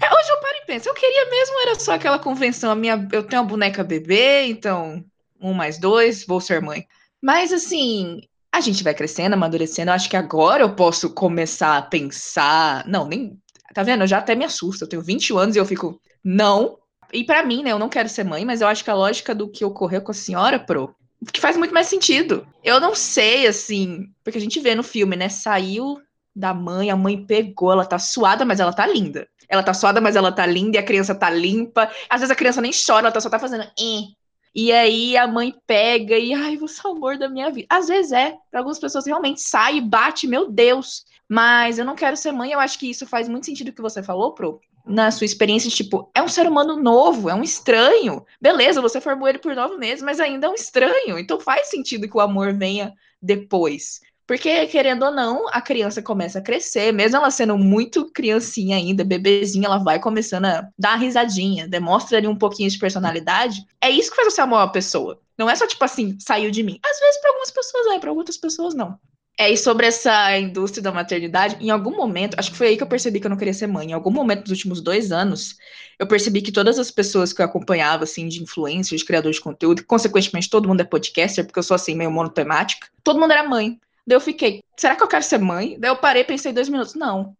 É, 0.00 0.14
hoje 0.14 0.30
eu 0.30 0.40
paro 0.40 0.56
e 0.62 0.66
pensa, 0.66 0.88
eu 0.88 0.94
queria 0.94 1.28
mesmo, 1.28 1.60
era 1.60 1.74
só 1.74 1.94
aquela 1.94 2.20
convenção. 2.20 2.70
A 2.70 2.76
minha, 2.76 3.08
eu 3.10 3.24
tenho 3.24 3.42
uma 3.42 3.48
boneca 3.48 3.82
bebê, 3.82 4.44
então 4.44 5.04
um 5.40 5.52
mais 5.52 5.76
dois, 5.76 6.24
vou 6.24 6.40
ser 6.40 6.62
mãe. 6.62 6.86
Mas 7.20 7.52
assim, 7.52 8.20
a 8.54 8.60
gente 8.60 8.84
vai 8.84 8.94
crescendo, 8.94 9.34
amadurecendo. 9.34 9.90
Eu 9.90 9.94
acho 9.94 10.08
que 10.08 10.16
agora 10.16 10.62
eu 10.62 10.74
posso 10.74 11.10
começar 11.10 11.76
a 11.76 11.82
pensar. 11.82 12.86
Não, 12.86 13.06
nem. 13.06 13.36
Tá 13.74 13.82
vendo? 13.82 14.02
Eu 14.02 14.06
já 14.06 14.18
até 14.18 14.36
me 14.36 14.44
assusto. 14.44 14.84
Eu 14.84 14.88
tenho 14.88 15.02
21 15.02 15.38
anos 15.38 15.56
e 15.56 15.58
eu 15.58 15.66
fico, 15.66 16.00
não. 16.22 16.78
E 17.12 17.24
para 17.24 17.44
mim, 17.44 17.64
né, 17.64 17.72
eu 17.72 17.78
não 17.78 17.88
quero 17.88 18.08
ser 18.08 18.24
mãe, 18.24 18.44
mas 18.44 18.60
eu 18.60 18.68
acho 18.68 18.84
que 18.84 18.90
a 18.90 18.94
lógica 18.94 19.34
do 19.34 19.50
que 19.50 19.64
ocorreu 19.64 20.00
com 20.02 20.12
a 20.12 20.14
senhora, 20.14 20.58
pro, 20.58 20.94
que 21.32 21.40
faz 21.40 21.56
muito 21.56 21.74
mais 21.74 21.88
sentido. 21.88 22.46
Eu 22.62 22.78
não 22.78 22.94
sei, 22.94 23.46
assim, 23.46 24.06
porque 24.22 24.38
a 24.38 24.40
gente 24.40 24.60
vê 24.60 24.74
no 24.74 24.84
filme, 24.84 25.16
né? 25.16 25.28
Saiu 25.28 26.00
da 26.34 26.54
mãe, 26.54 26.90
a 26.90 26.96
mãe 26.96 27.24
pegou, 27.24 27.72
ela 27.72 27.84
tá 27.84 27.98
suada, 27.98 28.44
mas 28.44 28.60
ela 28.60 28.72
tá 28.72 28.86
linda. 28.86 29.26
Ela 29.48 29.62
tá 29.62 29.74
suada, 29.74 30.00
mas 30.00 30.14
ela 30.14 30.32
tá 30.32 30.46
linda, 30.46 30.76
e 30.76 30.80
a 30.80 30.84
criança 30.84 31.14
tá 31.14 31.28
limpa. 31.28 31.90
Às 32.08 32.20
vezes 32.20 32.30
a 32.30 32.36
criança 32.36 32.60
nem 32.60 32.72
chora, 32.72 33.06
ela 33.06 33.12
tá, 33.12 33.20
só 33.20 33.28
tá 33.28 33.38
fazendo. 33.38 33.64
Eh. 33.64 34.14
E 34.54 34.70
aí 34.70 35.16
a 35.16 35.26
mãe 35.26 35.52
pega 35.66 36.16
e, 36.16 36.32
ai, 36.32 36.56
você 36.56 36.80
é 36.84 36.88
o 36.88 36.92
amor 36.92 37.18
da 37.18 37.28
minha 37.28 37.50
vida. 37.50 37.66
Às 37.68 37.88
vezes 37.88 38.12
é, 38.12 38.36
para 38.50 38.60
algumas 38.60 38.78
pessoas 38.78 39.06
realmente 39.06 39.40
sai 39.40 39.78
e 39.78 39.80
bate, 39.80 40.26
meu 40.26 40.50
Deus. 40.50 41.04
Mas 41.28 41.78
eu 41.78 41.84
não 41.84 41.96
quero 41.96 42.16
ser 42.16 42.32
mãe, 42.32 42.52
eu 42.52 42.60
acho 42.60 42.78
que 42.78 42.88
isso 42.88 43.06
faz 43.06 43.28
muito 43.28 43.46
sentido 43.46 43.68
o 43.68 43.72
que 43.72 43.82
você 43.82 44.02
falou, 44.02 44.32
Pro. 44.32 44.60
Na 44.86 45.10
sua 45.10 45.24
experiência, 45.24 45.70
tipo, 45.70 46.10
é 46.14 46.22
um 46.22 46.28
ser 46.28 46.46
humano 46.46 46.76
novo, 46.76 47.30
é 47.30 47.34
um 47.34 47.42
estranho. 47.42 48.24
Beleza, 48.40 48.82
você 48.82 49.00
formou 49.00 49.26
ele 49.26 49.38
por 49.38 49.56
nove 49.56 49.76
meses, 49.78 50.02
mas 50.02 50.20
ainda 50.20 50.46
é 50.46 50.50
um 50.50 50.54
estranho. 50.54 51.18
Então 51.18 51.40
faz 51.40 51.70
sentido 51.70 52.08
que 52.08 52.16
o 52.16 52.20
amor 52.20 52.52
venha 52.52 52.92
depois. 53.20 54.00
Porque, 54.26 54.66
querendo 54.68 55.04
ou 55.04 55.10
não, 55.10 55.46
a 55.48 55.60
criança 55.60 56.00
começa 56.00 56.38
a 56.38 56.42
crescer, 56.42 56.92
mesmo 56.92 57.18
ela 57.18 57.30
sendo 57.30 57.58
muito 57.58 58.10
criancinha 58.10 58.76
ainda, 58.76 59.04
bebezinha, 59.04 59.66
ela 59.66 59.78
vai 59.78 60.00
começando 60.00 60.46
a 60.46 60.66
dar 60.78 60.92
uma 60.92 60.96
risadinha, 60.96 61.68
demonstra 61.68 62.16
ali 62.16 62.26
um 62.26 62.36
pouquinho 62.36 62.70
de 62.70 62.78
personalidade. 62.78 63.66
É 63.80 63.90
isso 63.90 64.10
que 64.10 64.16
faz 64.16 64.32
você 64.32 64.40
amar 64.40 64.60
uma 64.60 64.72
pessoa. 64.72 65.20
Não 65.36 65.50
é 65.50 65.54
só 65.54 65.66
tipo 65.66 65.84
assim, 65.84 66.16
saiu 66.20 66.50
de 66.50 66.62
mim. 66.62 66.78
Às 66.84 66.98
vezes, 66.98 67.20
para 67.20 67.30
algumas 67.30 67.50
pessoas 67.50 67.86
é, 67.88 67.98
para 67.98 68.12
outras 68.12 68.38
pessoas 68.38 68.74
não. 68.74 68.98
É, 69.36 69.50
e 69.50 69.56
sobre 69.56 69.86
essa 69.86 70.38
indústria 70.38 70.82
da 70.82 70.92
maternidade, 70.92 71.56
em 71.60 71.68
algum 71.68 71.96
momento, 71.96 72.38
acho 72.38 72.52
que 72.52 72.56
foi 72.56 72.68
aí 72.68 72.76
que 72.76 72.84
eu 72.84 72.86
percebi 72.86 73.18
que 73.18 73.26
eu 73.26 73.30
não 73.30 73.36
queria 73.36 73.52
ser 73.52 73.66
mãe. 73.66 73.90
Em 73.90 73.92
algum 73.92 74.10
momento 74.10 74.44
dos 74.44 74.52
últimos 74.52 74.80
dois 74.80 75.10
anos, 75.10 75.56
eu 75.98 76.06
percebi 76.06 76.40
que 76.40 76.52
todas 76.52 76.78
as 76.78 76.90
pessoas 76.90 77.32
que 77.32 77.42
eu 77.42 77.44
acompanhava, 77.44 78.04
assim, 78.04 78.28
de 78.28 78.40
influencers, 78.40 79.00
de 79.00 79.06
criadores 79.06 79.36
de 79.36 79.42
conteúdo, 79.42 79.84
consequentemente 79.84 80.48
todo 80.48 80.68
mundo 80.68 80.82
é 80.82 80.84
podcaster, 80.84 81.44
porque 81.44 81.58
eu 81.58 81.64
sou, 81.64 81.74
assim, 81.74 81.96
meio 81.96 82.12
monotemática, 82.12 82.86
todo 83.02 83.18
mundo 83.20 83.32
era 83.32 83.48
mãe. 83.48 83.78
Daí 84.06 84.16
eu 84.16 84.20
fiquei, 84.20 84.62
será 84.76 84.96
que 84.96 85.02
eu 85.02 85.08
quero 85.08 85.24
ser 85.24 85.38
mãe? 85.38 85.76
Daí 85.78 85.90
eu 85.90 85.96
parei, 85.96 86.24
pensei 86.24 86.52
dois 86.52 86.68
minutos, 86.68 86.94
não. 86.94 87.34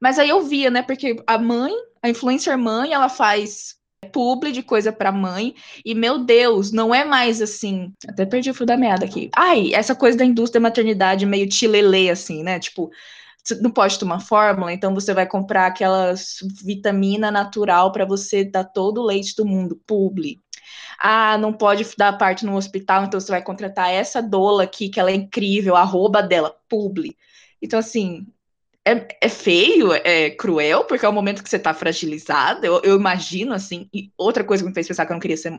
Mas 0.00 0.18
aí 0.18 0.28
eu 0.28 0.42
via, 0.42 0.70
né, 0.70 0.82
porque 0.82 1.16
a 1.26 1.38
mãe, 1.38 1.72
a 2.02 2.08
influencer 2.08 2.56
mãe, 2.56 2.92
ela 2.92 3.08
faz 3.08 3.78
publi 4.12 4.52
de 4.52 4.62
coisa 4.62 4.92
para 4.92 5.12
mãe 5.12 5.54
e 5.84 5.94
meu 5.94 6.18
Deus, 6.18 6.72
não 6.72 6.94
é 6.94 7.04
mais 7.04 7.42
assim, 7.42 7.92
até 8.08 8.24
perdi 8.24 8.50
o 8.50 8.54
fio 8.54 8.64
da 8.64 8.76
meada 8.76 9.04
aqui. 9.04 9.28
Ai, 9.36 9.74
essa 9.74 9.94
coisa 9.94 10.16
da 10.16 10.24
indústria 10.24 10.60
da 10.60 10.68
maternidade 10.68 11.26
meio 11.26 11.48
tilelê 11.48 12.08
assim, 12.08 12.42
né? 12.42 12.58
Tipo, 12.58 12.90
não 13.60 13.70
pode 13.70 13.98
tomar 13.98 14.20
fórmula, 14.20 14.72
então 14.72 14.94
você 14.94 15.14
vai 15.14 15.26
comprar 15.26 15.66
aquelas 15.66 16.38
vitamina 16.64 17.30
natural 17.30 17.92
para 17.92 18.04
você 18.04 18.44
dar 18.44 18.64
todo 18.64 19.00
o 19.00 19.04
leite 19.04 19.34
do 19.36 19.44
mundo, 19.44 19.80
publi. 19.86 20.38
Ah, 20.98 21.38
não 21.38 21.52
pode 21.52 21.86
dar 21.96 22.16
parte 22.18 22.44
no 22.44 22.56
hospital, 22.56 23.04
então 23.04 23.20
você 23.20 23.30
vai 23.30 23.42
contratar 23.42 23.90
essa 23.90 24.20
doula 24.22 24.64
aqui, 24.64 24.88
que 24.88 24.98
ela 24.98 25.10
é 25.10 25.14
incrível, 25.14 25.76
arroba 25.76 26.22
dela, 26.22 26.56
publi. 26.68 27.16
Então, 27.62 27.78
assim, 27.78 28.26
é, 28.88 29.06
é, 29.20 29.28
feio, 29.28 29.92
é 29.92 30.30
cruel, 30.30 30.84
porque 30.84 31.04
é 31.04 31.08
o 31.08 31.12
momento 31.12 31.42
que 31.42 31.50
você 31.50 31.58
tá 31.58 31.74
fragilizada. 31.74 32.66
Eu, 32.66 32.80
eu, 32.82 32.96
imagino, 32.96 33.52
assim. 33.52 33.88
E 33.92 34.10
outra 34.16 34.42
coisa 34.42 34.62
que 34.62 34.68
me 34.68 34.74
fez 34.74 34.88
pensar 34.88 35.04
que 35.04 35.12
eu 35.12 35.14
não 35.14 35.20
queria 35.20 35.36
ser 35.36 35.58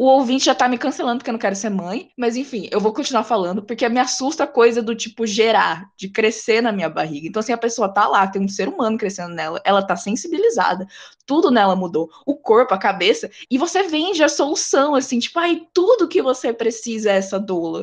o 0.00 0.06
ouvinte 0.06 0.46
já 0.46 0.54
tá 0.54 0.66
me 0.66 0.78
cancelando 0.78 1.18
porque 1.18 1.28
eu 1.28 1.34
não 1.34 1.38
quero 1.38 1.54
ser 1.54 1.68
mãe, 1.68 2.10
mas 2.16 2.34
enfim, 2.34 2.66
eu 2.72 2.80
vou 2.80 2.90
continuar 2.90 3.22
falando 3.22 3.62
porque 3.62 3.86
me 3.86 4.00
assusta 4.00 4.44
a 4.44 4.46
coisa 4.46 4.80
do 4.80 4.94
tipo 4.94 5.26
gerar, 5.26 5.90
de 5.94 6.08
crescer 6.08 6.62
na 6.62 6.72
minha 6.72 6.88
barriga. 6.88 7.28
Então, 7.28 7.40
assim, 7.40 7.52
a 7.52 7.58
pessoa 7.58 7.86
tá 7.86 8.08
lá, 8.08 8.26
tem 8.26 8.40
um 8.40 8.48
ser 8.48 8.66
humano 8.66 8.96
crescendo 8.96 9.34
nela, 9.34 9.60
ela 9.62 9.86
tá 9.86 9.94
sensibilizada, 9.96 10.86
tudo 11.26 11.50
nela 11.50 11.76
mudou, 11.76 12.08
o 12.24 12.34
corpo, 12.34 12.72
a 12.72 12.78
cabeça, 12.78 13.30
e 13.50 13.58
você 13.58 13.82
vende 13.82 14.24
a 14.24 14.28
solução, 14.30 14.94
assim, 14.94 15.18
tipo, 15.18 15.38
ai, 15.38 15.66
tudo 15.74 16.08
que 16.08 16.22
você 16.22 16.50
precisa 16.50 17.10
é 17.10 17.16
essa 17.16 17.38
doula. 17.38 17.80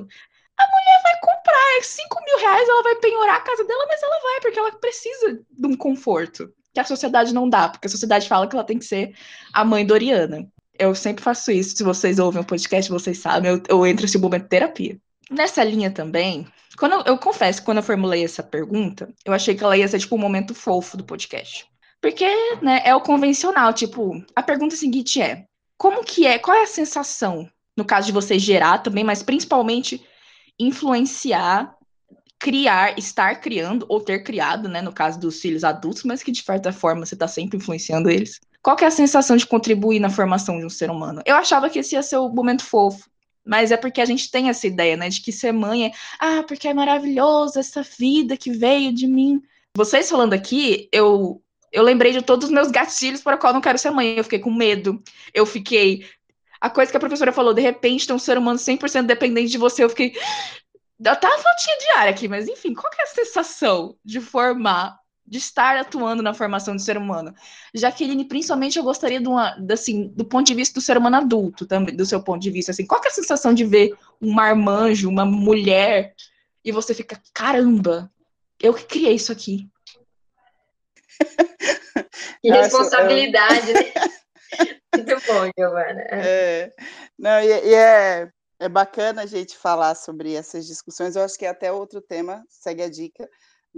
A 0.57 0.63
mulher 0.63 1.01
vai 1.03 1.20
comprar 1.20 1.84
5 1.84 2.24
mil 2.26 2.39
reais, 2.39 2.68
ela 2.68 2.82
vai 2.82 2.95
penhorar 2.95 3.36
a 3.36 3.41
casa 3.41 3.63
dela, 3.63 3.86
mas 3.88 4.01
ela 4.01 4.20
vai, 4.24 4.41
porque 4.41 4.57
ela 4.57 4.72
precisa 4.72 5.39
de 5.51 5.68
um 5.68 5.78
conforto 5.78 6.51
que 6.74 6.80
a 6.80 6.84
sociedade 6.84 7.32
não 7.32 7.47
dá, 7.47 7.70
porque 7.70 7.86
a 7.86 7.91
sociedade 7.91 8.28
fala 8.28 8.47
que 8.47 8.55
ela 8.55 8.65
tem 8.65 8.80
que 8.80 8.86
ser 8.86 9.13
a 9.53 9.63
mãe 9.63 9.86
Doriana. 9.86 10.51
Eu 10.80 10.93
sempre 10.95 11.23
faço 11.23 11.51
isso. 11.51 11.75
Se 11.75 11.84
vocês 11.84 12.19
ouvem 12.19 12.41
o 12.41 12.45
podcast, 12.45 12.91
vocês 12.91 13.17
sabem, 13.17 13.51
eu, 13.51 13.61
eu 13.67 13.86
entro 13.86 14.03
nesse 14.03 14.17
momento 14.17 14.43
de 14.43 14.49
terapia. 14.49 14.97
Nessa 15.30 15.63
linha 15.63 15.91
também, 15.91 16.47
quando 16.78 16.93
eu, 16.93 17.03
eu 17.05 17.17
confesso 17.17 17.59
que 17.59 17.65
quando 17.65 17.78
eu 17.78 17.84
formulei 17.84 18.23
essa 18.23 18.43
pergunta, 18.43 19.09
eu 19.25 19.34
achei 19.34 19.55
que 19.55 19.63
ela 19.63 19.78
ia 19.78 19.88
ser 19.88 19.99
tipo 19.99 20.15
um 20.15 20.19
momento 20.19 20.53
fofo 20.53 20.95
do 20.95 21.03
podcast. 21.03 21.65
Porque, 22.01 22.25
né, 22.61 22.82
é 22.86 22.95
o 22.95 23.01
convencional, 23.01 23.73
tipo, 23.73 24.23
a 24.36 24.43
pergunta 24.43 24.75
seguinte 24.75 25.21
é: 25.21 25.45
como 25.78 26.03
que 26.03 26.25
é, 26.25 26.38
qual 26.38 26.55
é 26.55 26.63
a 26.63 26.67
sensação, 26.67 27.49
no 27.75 27.84
caso 27.84 28.07
de 28.07 28.13
você 28.13 28.38
gerar 28.38 28.80
também, 28.80 29.03
mas 29.03 29.23
principalmente 29.23 30.05
influenciar, 30.59 31.75
criar, 32.39 32.97
estar 32.97 33.41
criando 33.41 33.86
ou 33.89 33.99
ter 33.99 34.23
criado, 34.23 34.69
né, 34.69 34.82
no 34.82 34.93
caso 34.93 35.19
dos 35.19 35.39
filhos 35.39 35.63
adultos, 35.63 36.03
mas 36.03 36.23
que 36.23 36.32
de 36.32 36.43
certa 36.43 36.71
forma 36.71 37.05
você 37.05 37.15
está 37.15 37.28
sempre 37.28 37.57
influenciando 37.57 38.09
eles. 38.09 38.39
Qual 38.68 38.76
que 38.76 38.84
é 38.84 38.88
a 38.89 38.91
sensação 38.91 39.38
de 39.38 39.47
contribuir 39.47 39.97
na 39.97 40.09
formação 40.09 40.59
de 40.59 40.65
um 40.65 40.70
ser 40.70 40.91
humano? 40.91 41.22
Eu 41.26 41.38
achava 41.38 41.70
que 41.70 41.80
esse 41.80 41.95
ia 41.95 42.03
ser 42.03 42.18
o 42.18 42.28
momento 42.28 42.65
fofo, 42.65 43.09
mas 43.45 43.72
é 43.72 43.78
porque 43.78 44.01
a 44.01 44.05
gente 44.05 44.30
tem 44.30 44.49
essa 44.49 44.68
ideia, 44.68 44.97
né, 44.97 45.07
de 45.07 45.22
que 45.22 45.32
ser 45.32 45.53
mãe 45.53 45.86
é, 45.86 45.91
ah, 46.20 46.43
porque 46.45 46.68
é 46.68 46.74
maravilhoso 46.74 47.57
essa 47.57 47.82
vida 47.82 48.36
que 48.36 48.51
veio 48.51 48.93
de 48.93 49.07
mim. 49.07 49.41
Vocês 49.74 50.09
falando 50.09 50.34
aqui, 50.34 50.89
eu 50.91 51.41
eu 51.72 51.82
lembrei 51.82 52.11
de 52.11 52.22
todos 52.22 52.49
os 52.49 52.53
meus 52.53 52.70
gatilhos 52.70 53.22
para 53.22 53.38
o 53.38 53.39
qual 53.39 53.53
não 53.53 53.61
quero 53.61 53.78
ser 53.78 53.89
mãe. 53.91 54.18
Eu 54.18 54.24
fiquei 54.26 54.39
com 54.39 54.51
medo. 54.51 55.01
Eu 55.34 55.45
fiquei 55.45 56.05
a 56.59 56.70
coisa 56.70 56.91
que 56.91 56.97
a 56.97 56.99
professora 56.99 57.32
falou, 57.32 57.53
de 57.53 57.61
repente 57.61 58.05
tem 58.05 58.13
um 58.18 58.20
ser 58.20 58.38
humano 58.38 58.59
100% 58.59 59.05
dependente 59.05 59.49
de 59.49 59.57
você, 59.57 59.86
eu 59.86 59.89
fiquei 59.89 60.13
Tá 61.01 61.13
uma 61.13 61.39
faltinha 61.39 61.78
de 61.78 61.99
ar 61.99 62.07
aqui, 62.09 62.28
mas 62.28 62.49
enfim, 62.49 62.74
qual 62.74 62.91
que 62.91 62.99
é 62.99 63.05
a 63.05 63.07
sensação 63.07 63.95
de 64.03 64.20
formar 64.20 64.99
de 65.28 65.38
estar 65.38 65.78
atuando 65.78 66.23
na 66.23 66.34
formação 66.34 66.75
do 66.75 66.82
ser 66.82 66.97
humano. 66.97 67.36
Jaqueline, 67.73 68.23
principalmente 68.25 68.80
eu 68.80 68.84
gostaria 68.84 69.19
de 69.19 69.28
uma, 69.28 69.57
assim, 69.71 70.07
do 70.15 70.23
ponto 70.23 70.47
de 70.47 70.53
vista 70.53 70.80
do 70.80 70.84
ser 70.84 70.97
humano 70.97 71.17
adulto 71.17 71.65
também, 71.65 71.95
do 71.95 72.05
seu 72.05 72.23
ponto 72.23 72.41
de 72.41 72.49
vista, 72.49 72.71
assim, 72.71 72.86
qual 72.86 73.01
é 73.03 73.07
a 73.07 73.11
sensação 73.11 73.53
de 73.53 73.65
ver 73.65 73.93
um 74.21 74.32
marmanjo, 74.32 75.09
uma 75.09 75.25
mulher, 75.25 76.15
e 76.63 76.71
você 76.71 76.93
fica, 76.93 77.21
caramba, 77.34 78.09
eu 78.59 78.73
que 78.73 78.86
criei 78.86 79.15
isso 79.15 79.32
aqui. 79.32 79.69
Que 82.39 82.51
responsabilidade, 82.51 83.73
né? 83.73 83.93
Muito 84.95 85.15
bom, 85.25 85.51
Giovana. 85.57 86.01
É, 86.11 86.71
não, 87.17 87.41
e, 87.41 87.47
e 87.47 87.73
é, 87.73 88.30
é 88.59 88.69
bacana 88.69 89.23
a 89.23 89.25
gente 89.25 89.57
falar 89.57 89.95
sobre 89.95 90.34
essas 90.34 90.67
discussões, 90.67 91.15
eu 91.15 91.23
acho 91.23 91.38
que 91.38 91.45
é 91.45 91.49
até 91.49 91.71
outro 91.71 91.99
tema, 91.99 92.45
segue 92.47 92.84
a 92.84 92.89
dica, 92.89 93.28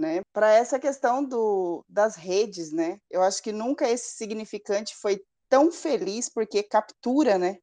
né? 0.00 0.22
Para 0.32 0.50
essa 0.50 0.78
questão 0.78 1.22
do, 1.22 1.84
das 1.86 2.16
redes, 2.16 2.72
né? 2.72 2.98
Eu 3.10 3.22
acho 3.22 3.42
que 3.42 3.52
nunca 3.52 3.86
esse 3.86 4.16
significante 4.16 4.96
foi 4.96 5.22
tão 5.46 5.70
feliz 5.70 6.26
porque 6.26 6.62
captura, 6.62 7.36
né? 7.36 7.58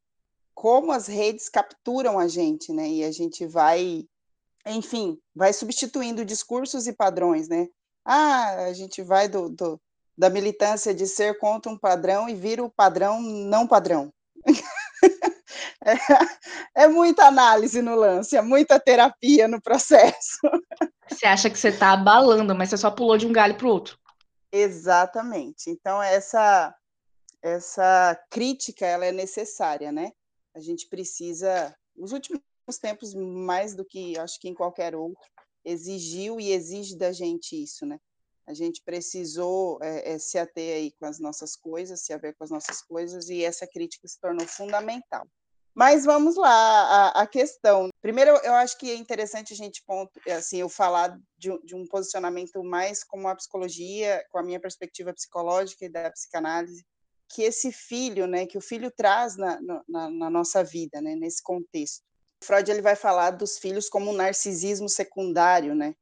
Como 0.53 0.91
as 0.91 1.07
redes 1.07 1.49
capturam 1.49 2.19
a 2.19 2.27
gente, 2.27 2.71
né? 2.71 2.87
E 2.87 3.03
a 3.03 3.11
gente 3.11 3.47
vai, 3.47 4.05
enfim, 4.67 5.19
vai 5.35 5.51
substituindo 5.51 6.23
discursos 6.23 6.85
e 6.85 6.93
padrões, 6.93 7.49
né? 7.49 7.67
Ah, 8.05 8.65
a 8.65 8.73
gente 8.73 9.01
vai 9.01 9.27
do, 9.27 9.49
do 9.49 9.81
da 10.15 10.29
militância 10.29 10.93
de 10.93 11.07
ser 11.07 11.39
contra 11.39 11.71
um 11.71 11.77
padrão 11.77 12.29
e 12.29 12.35
vira 12.35 12.63
o 12.63 12.69
padrão 12.69 13.19
não 13.19 13.67
padrão. 13.67 14.13
É, 15.85 15.93
é, 16.83 16.87
muita 16.87 17.25
análise 17.25 17.81
no 17.81 17.95
lance, 17.95 18.35
é 18.35 18.41
muita 18.41 18.79
terapia 18.79 19.47
no 19.47 19.61
processo. 19.61 20.39
Você 21.09 21.25
acha 21.25 21.49
que 21.49 21.57
você 21.57 21.69
está 21.69 21.93
abalando, 21.93 22.53
mas 22.53 22.69
você 22.69 22.77
só 22.77 22.91
pulou 22.91 23.17
de 23.17 23.25
um 23.25 23.31
galho 23.31 23.55
para 23.55 23.67
o 23.67 23.69
outro. 23.69 23.97
Exatamente. 24.51 25.69
Então, 25.69 26.01
essa, 26.01 26.75
essa 27.41 28.19
crítica 28.29 28.85
ela 28.85 29.05
é 29.05 29.11
necessária, 29.11 29.91
né? 29.91 30.11
A 30.55 30.59
gente 30.59 30.87
precisa, 30.87 31.75
nos 31.95 32.11
últimos 32.11 32.41
tempos, 32.81 33.13
mais 33.13 33.75
do 33.75 33.85
que 33.85 34.17
acho 34.17 34.39
que 34.39 34.49
em 34.49 34.53
qualquer 34.53 34.95
outro, 34.95 35.23
exigiu 35.63 36.39
e 36.39 36.51
exige 36.51 36.97
da 36.97 37.11
gente 37.11 37.61
isso, 37.61 37.85
né? 37.85 37.99
A 38.47 38.53
gente 38.53 38.81
precisou 38.83 39.77
é, 39.81 40.13
é, 40.13 40.17
se 40.17 40.37
ater 40.37 40.77
aí 40.77 40.91
com 40.97 41.05
as 41.05 41.19
nossas 41.19 41.55
coisas, 41.55 42.01
se 42.01 42.13
haver 42.13 42.33
com 42.35 42.45
as 42.45 42.49
nossas 42.49 42.81
coisas, 42.81 43.29
e 43.29 43.43
essa 43.43 43.67
crítica 43.67 44.07
se 44.07 44.19
tornou 44.19 44.47
fundamental. 44.47 45.27
Mas 45.75 46.05
vamos 46.05 46.37
lá, 46.37 47.09
a, 47.09 47.27
questão. 47.27 47.89
Primeiro, 48.01 48.31
eu 48.31 48.53
acho 48.55 48.75
que 48.79 48.89
é 48.89 48.95
interessante 48.95 49.53
a 49.53 49.55
gente 49.55 49.83
ponto, 49.85 50.19
assim, 50.31 50.57
eu 50.57 50.69
falar 50.69 51.19
de, 51.37 51.55
de, 51.63 51.75
um 51.75 51.85
posicionamento 51.85 52.63
mais 52.63 53.03
como 53.03 53.27
a 53.27 53.35
psicologia, 53.35 54.25
com 54.31 54.39
a 54.39 54.43
minha 54.43 54.59
perspectiva 54.59 55.13
psicológica 55.13 55.85
e 55.85 55.89
da 55.89 56.09
psicanálise, 56.09 56.83
que 57.29 57.43
esse 57.43 57.71
filho, 57.71 58.25
né, 58.25 58.47
que 58.47 58.57
o 58.57 58.61
filho 58.61 58.89
traz 58.89 59.37
na, 59.37 59.59
na, 59.87 60.09
na 60.09 60.29
nossa 60.31 60.63
vida, 60.63 60.99
né, 60.99 61.15
nesse 61.15 61.43
contexto. 61.43 62.01
Freud 62.43 62.71
ele 62.71 62.81
vai 62.81 62.95
falar 62.95 63.31
dos 63.31 63.57
filhos 63.57 63.89
como 63.89 64.09
um 64.09 64.15
narcisismo 64.15 64.87
secundário, 64.89 65.75
né? 65.75 65.93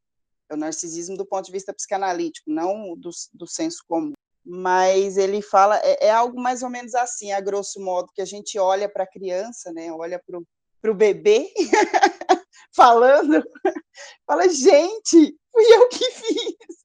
É 0.50 0.54
o 0.54 0.58
narcisismo 0.58 1.18
do 1.18 1.26
ponto 1.26 1.46
de 1.46 1.52
vista 1.52 1.74
psicanalítico, 1.74 2.50
não 2.50 2.96
do, 2.98 3.10
do 3.34 3.48
senso 3.48 3.84
comum. 3.88 4.14
Mas 4.46 5.18
ele 5.18 5.42
fala, 5.42 5.80
é, 5.80 6.08
é, 6.08 6.12
algo 6.12 6.40
mais 6.40 6.62
ou 6.62 6.70
menos 6.70 6.94
assim, 6.94 7.32
a 7.32 7.42
grosso 7.42 7.80
modo, 7.80 8.12
que 8.14 8.22
a 8.22 8.26
gente 8.26 8.60
olha 8.60 8.88
para 8.88 9.04
a 9.04 9.10
criança, 9.10 9.72
né? 9.74 9.92
Olha 9.92 10.22
para 10.24 10.92
o 10.92 10.96
bebê 10.96 11.52
falando, 12.76 13.44
fala, 14.28 14.48
gente, 14.48 15.36
fui 15.52 15.64
eu 15.74 15.90
que 15.90 16.12
fiz 16.12 16.76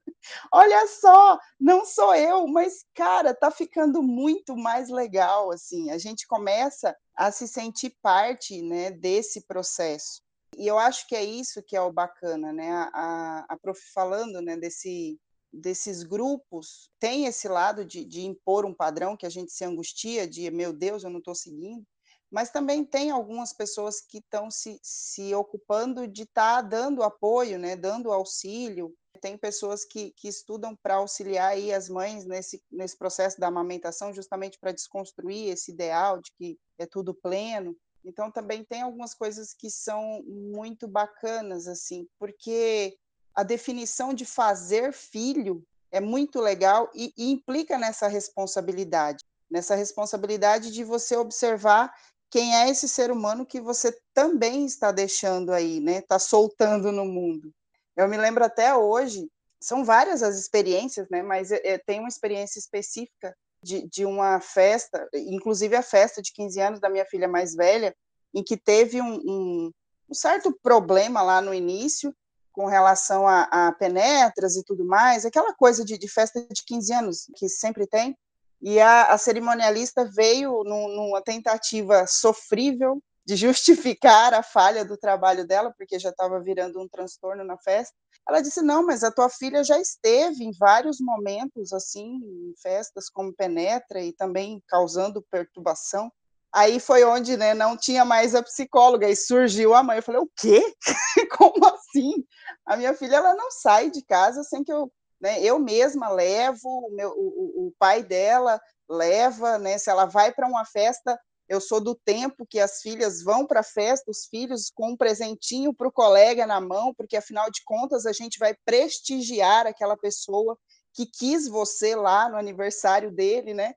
olha 0.52 0.86
só, 0.86 1.38
não 1.58 1.84
sou 1.84 2.14
eu, 2.14 2.46
mas 2.46 2.84
cara, 2.94 3.34
tá 3.34 3.50
ficando 3.50 4.02
muito 4.02 4.56
mais 4.56 4.88
legal 4.88 5.50
assim. 5.50 5.90
A 5.90 5.98
gente 5.98 6.26
começa 6.26 6.96
a 7.14 7.30
se 7.30 7.46
sentir 7.46 7.96
parte, 8.02 8.62
né, 8.62 8.90
desse 8.90 9.46
processo. 9.46 10.22
E 10.60 10.66
eu 10.66 10.78
acho 10.78 11.08
que 11.08 11.16
é 11.16 11.24
isso 11.24 11.62
que 11.62 11.74
é 11.74 11.80
o 11.80 11.90
bacana, 11.90 12.52
né? 12.52 12.70
A, 12.92 13.46
a, 13.48 13.56
prof 13.56 13.80
falando, 13.94 14.42
né, 14.42 14.58
desse 14.58 15.18
desses 15.52 16.04
grupos 16.04 16.88
tem 17.00 17.26
esse 17.26 17.48
lado 17.48 17.84
de, 17.84 18.04
de 18.04 18.24
impor 18.24 18.64
um 18.64 18.72
padrão 18.72 19.16
que 19.16 19.26
a 19.26 19.30
gente 19.30 19.50
se 19.50 19.64
angustia 19.64 20.24
de 20.28 20.48
meu 20.50 20.72
Deus, 20.72 21.02
eu 21.02 21.10
não 21.10 21.18
estou 21.18 21.34
seguindo, 21.34 21.84
mas 22.30 22.50
também 22.50 22.84
tem 22.84 23.10
algumas 23.10 23.52
pessoas 23.52 24.00
que 24.00 24.18
estão 24.18 24.48
se, 24.48 24.78
se 24.80 25.34
ocupando 25.34 26.06
de 26.06 26.22
estar 26.22 26.62
tá 26.62 26.68
dando 26.68 27.02
apoio, 27.02 27.58
né, 27.58 27.74
dando 27.74 28.12
auxílio, 28.12 28.94
tem 29.20 29.36
pessoas 29.36 29.84
que, 29.84 30.12
que 30.12 30.28
estudam 30.28 30.76
para 30.76 30.96
auxiliar 30.96 31.50
aí 31.50 31.72
as 31.72 31.88
mães 31.88 32.24
nesse, 32.24 32.62
nesse 32.70 32.96
processo 32.96 33.40
da 33.40 33.48
amamentação, 33.48 34.12
justamente 34.12 34.58
para 34.58 34.72
desconstruir 34.72 35.48
esse 35.48 35.72
ideal 35.72 36.20
de 36.20 36.30
que 36.32 36.58
é 36.78 36.86
tudo 36.86 37.14
pleno. 37.14 37.76
Então, 38.04 38.30
também 38.30 38.64
tem 38.64 38.82
algumas 38.82 39.14
coisas 39.14 39.52
que 39.52 39.70
são 39.70 40.22
muito 40.26 40.88
bacanas, 40.88 41.66
assim, 41.66 42.08
porque 42.18 42.96
a 43.34 43.42
definição 43.42 44.14
de 44.14 44.24
fazer 44.24 44.92
filho 44.92 45.62
é 45.92 46.00
muito 46.00 46.40
legal 46.40 46.90
e, 46.94 47.12
e 47.16 47.30
implica 47.30 47.76
nessa 47.76 48.08
responsabilidade, 48.08 49.24
nessa 49.50 49.74
responsabilidade 49.74 50.70
de 50.70 50.84
você 50.84 51.16
observar 51.16 51.92
quem 52.30 52.54
é 52.54 52.70
esse 52.70 52.88
ser 52.88 53.10
humano 53.10 53.44
que 53.44 53.60
você 53.60 53.98
também 54.14 54.64
está 54.64 54.92
deixando 54.92 55.52
aí, 55.52 55.80
né? 55.80 55.98
Está 55.98 56.18
soltando 56.18 56.92
no 56.92 57.04
mundo. 57.04 57.52
Eu 57.96 58.08
me 58.08 58.16
lembro 58.16 58.44
até 58.44 58.74
hoje, 58.74 59.28
são 59.60 59.84
várias 59.84 60.22
as 60.22 60.38
experiências, 60.38 61.08
né? 61.10 61.22
Mas 61.22 61.50
é, 61.50 61.76
tem 61.76 61.98
uma 61.98 62.08
experiência 62.08 62.60
específica 62.60 63.36
de, 63.62 63.86
de 63.88 64.04
uma 64.04 64.40
festa, 64.40 65.08
inclusive 65.14 65.76
a 65.76 65.82
festa 65.82 66.22
de 66.22 66.32
15 66.32 66.60
anos 66.60 66.80
da 66.80 66.88
minha 66.88 67.04
filha 67.04 67.28
mais 67.28 67.54
velha, 67.54 67.94
em 68.34 68.42
que 68.42 68.56
teve 68.56 69.00
um, 69.00 69.14
um, 69.14 69.72
um 70.08 70.14
certo 70.14 70.56
problema 70.62 71.22
lá 71.22 71.40
no 71.40 71.52
início 71.52 72.14
com 72.52 72.66
relação 72.66 73.26
a, 73.26 73.42
a, 73.44 73.72
penetras 73.72 74.56
e 74.56 74.64
tudo 74.64 74.84
mais, 74.84 75.24
aquela 75.24 75.54
coisa 75.54 75.84
de, 75.84 75.96
de, 75.96 76.08
festa 76.08 76.44
de 76.50 76.64
15 76.64 76.92
anos 76.92 77.26
que 77.36 77.48
sempre 77.48 77.86
tem. 77.86 78.16
E 78.60 78.78
a, 78.80 79.04
a 79.04 79.18
cerimonialista 79.18 80.04
veio 80.04 80.62
num, 80.64 80.88
numa 80.88 81.22
tentativa 81.22 82.06
sofrível 82.06 83.02
de 83.24 83.36
justificar 83.36 84.34
a 84.34 84.42
falha 84.42 84.84
do 84.84 84.96
trabalho 84.96 85.46
dela, 85.46 85.72
porque 85.76 85.98
já 85.98 86.10
estava 86.10 86.40
virando 86.40 86.80
um 86.80 86.88
transtorno 86.88 87.44
na 87.44 87.56
festa. 87.56 87.94
Ela 88.30 88.40
disse: 88.40 88.62
Não, 88.62 88.86
mas 88.86 89.02
a 89.02 89.10
tua 89.10 89.28
filha 89.28 89.64
já 89.64 89.76
esteve 89.80 90.44
em 90.44 90.52
vários 90.56 91.00
momentos, 91.00 91.72
assim, 91.72 92.14
em 92.22 92.54
festas 92.62 93.10
como 93.10 93.34
Penetra 93.34 94.00
e 94.00 94.12
também 94.12 94.62
causando 94.68 95.24
perturbação. 95.28 96.10
Aí 96.52 96.78
foi 96.78 97.04
onde 97.04 97.36
né, 97.36 97.54
não 97.54 97.76
tinha 97.76 98.04
mais 98.04 98.36
a 98.36 98.42
psicóloga 98.42 99.08
e 99.08 99.16
surgiu 99.16 99.74
a 99.74 99.82
mãe. 99.82 99.96
Eu 99.96 100.02
falei: 100.04 100.20
O 100.20 100.30
quê? 100.36 100.62
como 101.36 101.66
assim? 101.66 102.24
A 102.64 102.76
minha 102.76 102.94
filha 102.94 103.16
ela 103.16 103.34
não 103.34 103.50
sai 103.50 103.90
de 103.90 104.00
casa 104.04 104.44
sem 104.44 104.62
que 104.62 104.72
eu. 104.72 104.90
Né, 105.20 105.42
eu 105.42 105.58
mesma 105.58 106.08
levo, 106.08 106.68
o, 106.68 106.90
meu, 106.94 107.10
o, 107.10 107.66
o 107.66 107.72
pai 107.78 108.02
dela 108.02 108.60
leva, 108.88 109.58
né? 109.58 109.76
Se 109.76 109.90
ela 109.90 110.06
vai 110.06 110.32
para 110.32 110.46
uma 110.46 110.64
festa, 110.64 111.18
eu 111.50 111.60
sou 111.60 111.80
do 111.80 111.96
tempo 111.96 112.46
que 112.46 112.60
as 112.60 112.80
filhas 112.80 113.24
vão 113.24 113.44
para 113.44 113.58
a 113.58 113.64
festa, 113.64 114.08
os 114.08 114.26
filhos 114.26 114.70
com 114.72 114.92
um 114.92 114.96
presentinho 114.96 115.74
para 115.74 115.88
o 115.88 115.92
colega 115.92 116.46
na 116.46 116.60
mão, 116.60 116.94
porque 116.94 117.16
afinal 117.16 117.50
de 117.50 117.64
contas 117.64 118.06
a 118.06 118.12
gente 118.12 118.38
vai 118.38 118.54
prestigiar 118.64 119.66
aquela 119.66 119.96
pessoa 119.96 120.56
que 120.94 121.04
quis 121.04 121.48
você 121.48 121.96
lá 121.96 122.28
no 122.28 122.36
aniversário 122.36 123.10
dele, 123.10 123.52
né? 123.52 123.74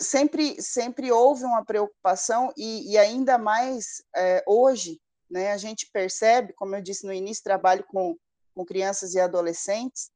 Sempre, 0.00 0.62
sempre 0.62 1.10
houve 1.10 1.42
uma 1.42 1.64
preocupação 1.64 2.52
e, 2.56 2.92
e 2.92 2.96
ainda 2.96 3.36
mais 3.36 4.00
é, 4.14 4.44
hoje, 4.46 5.00
né? 5.28 5.50
A 5.50 5.56
gente 5.56 5.90
percebe, 5.92 6.52
como 6.52 6.76
eu 6.76 6.80
disse 6.80 7.04
no 7.04 7.12
início, 7.12 7.42
trabalho 7.42 7.84
com, 7.88 8.16
com 8.54 8.64
crianças 8.64 9.14
e 9.14 9.18
adolescentes, 9.18 10.08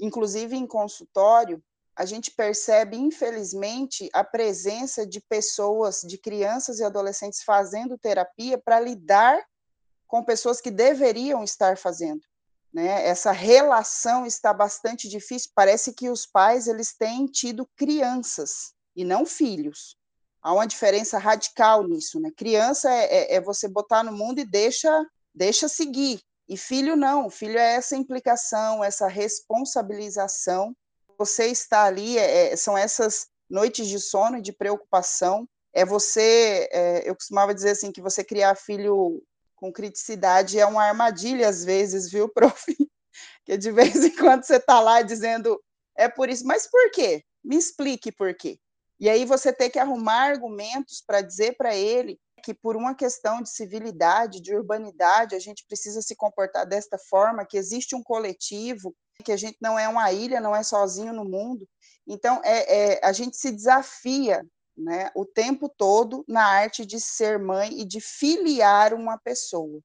inclusive 0.00 0.56
em 0.56 0.66
consultório, 0.66 1.62
a 1.96 2.04
gente 2.04 2.30
percebe, 2.30 2.98
infelizmente, 2.98 4.10
a 4.12 4.22
presença 4.22 5.06
de 5.06 5.18
pessoas, 5.18 6.02
de 6.02 6.18
crianças 6.18 6.78
e 6.78 6.84
adolescentes 6.84 7.42
fazendo 7.42 7.96
terapia 7.96 8.58
para 8.58 8.78
lidar 8.78 9.42
com 10.06 10.22
pessoas 10.22 10.60
que 10.60 10.70
deveriam 10.70 11.42
estar 11.42 11.78
fazendo. 11.78 12.20
Né? 12.70 13.06
Essa 13.08 13.32
relação 13.32 14.26
está 14.26 14.52
bastante 14.52 15.08
difícil. 15.08 15.50
Parece 15.54 15.94
que 15.94 16.10
os 16.10 16.26
pais 16.26 16.68
eles 16.68 16.94
têm 16.94 17.24
tido 17.26 17.66
crianças 17.74 18.74
e 18.94 19.02
não 19.02 19.24
filhos. 19.24 19.96
Há 20.42 20.52
uma 20.52 20.66
diferença 20.66 21.18
radical 21.18 21.82
nisso. 21.88 22.20
Né? 22.20 22.30
Criança 22.36 22.92
é, 22.92 23.04
é, 23.04 23.34
é 23.36 23.40
você 23.40 23.66
botar 23.66 24.04
no 24.04 24.12
mundo 24.12 24.38
e 24.38 24.44
deixa, 24.44 24.90
deixa 25.34 25.66
seguir. 25.66 26.20
E 26.46 26.58
filho 26.58 26.94
não. 26.94 27.30
Filho 27.30 27.58
é 27.58 27.74
essa 27.76 27.96
implicação, 27.96 28.84
essa 28.84 29.08
responsabilização 29.08 30.76
você 31.18 31.46
está 31.46 31.84
ali, 31.84 32.18
é, 32.18 32.52
é, 32.52 32.56
são 32.56 32.76
essas 32.76 33.26
noites 33.48 33.86
de 33.88 34.00
sono 34.00 34.38
e 34.38 34.42
de 34.42 34.52
preocupação, 34.52 35.48
é 35.72 35.84
você, 35.84 36.68
é, 36.72 37.08
eu 37.08 37.14
costumava 37.14 37.54
dizer 37.54 37.70
assim, 37.70 37.92
que 37.92 38.00
você 38.00 38.24
criar 38.24 38.54
filho 38.54 39.22
com 39.54 39.72
criticidade 39.72 40.58
é 40.58 40.66
uma 40.66 40.84
armadilha 40.84 41.48
às 41.48 41.64
vezes, 41.64 42.10
viu, 42.10 42.28
prof? 42.32 42.64
Que 43.44 43.56
de 43.56 43.70
vez 43.70 44.04
em 44.04 44.14
quando 44.16 44.44
você 44.44 44.56
está 44.56 44.80
lá 44.80 45.02
dizendo, 45.02 45.62
é 45.96 46.08
por 46.08 46.28
isso, 46.28 46.46
mas 46.46 46.66
por 46.66 46.90
quê? 46.90 47.24
Me 47.44 47.56
explique 47.56 48.10
por 48.12 48.34
quê. 48.34 48.58
E 48.98 49.08
aí 49.08 49.24
você 49.24 49.52
tem 49.52 49.70
que 49.70 49.78
arrumar 49.78 50.30
argumentos 50.30 51.02
para 51.06 51.20
dizer 51.20 51.56
para 51.56 51.74
ele 51.74 52.18
que 52.42 52.54
por 52.54 52.76
uma 52.76 52.94
questão 52.94 53.42
de 53.42 53.50
civilidade, 53.50 54.40
de 54.40 54.54
urbanidade, 54.54 55.34
a 55.34 55.38
gente 55.38 55.64
precisa 55.66 56.00
se 56.00 56.14
comportar 56.14 56.66
desta 56.66 56.96
forma, 56.96 57.44
que 57.44 57.56
existe 57.56 57.94
um 57.94 58.02
coletivo, 58.02 58.94
que 59.24 59.32
a 59.32 59.36
gente 59.36 59.56
não 59.60 59.78
é 59.78 59.88
uma 59.88 60.12
ilha, 60.12 60.40
não 60.40 60.54
é 60.54 60.62
sozinho 60.62 61.12
no 61.12 61.24
mundo. 61.24 61.68
Então, 62.06 62.40
é, 62.44 62.94
é, 62.94 63.00
a 63.04 63.12
gente 63.12 63.36
se 63.36 63.50
desafia 63.50 64.46
né, 64.76 65.10
o 65.14 65.24
tempo 65.24 65.68
todo 65.68 66.24
na 66.28 66.44
arte 66.44 66.84
de 66.84 67.00
ser 67.00 67.38
mãe 67.38 67.80
e 67.80 67.84
de 67.84 68.00
filiar 68.00 68.92
uma 68.92 69.18
pessoa, 69.18 69.80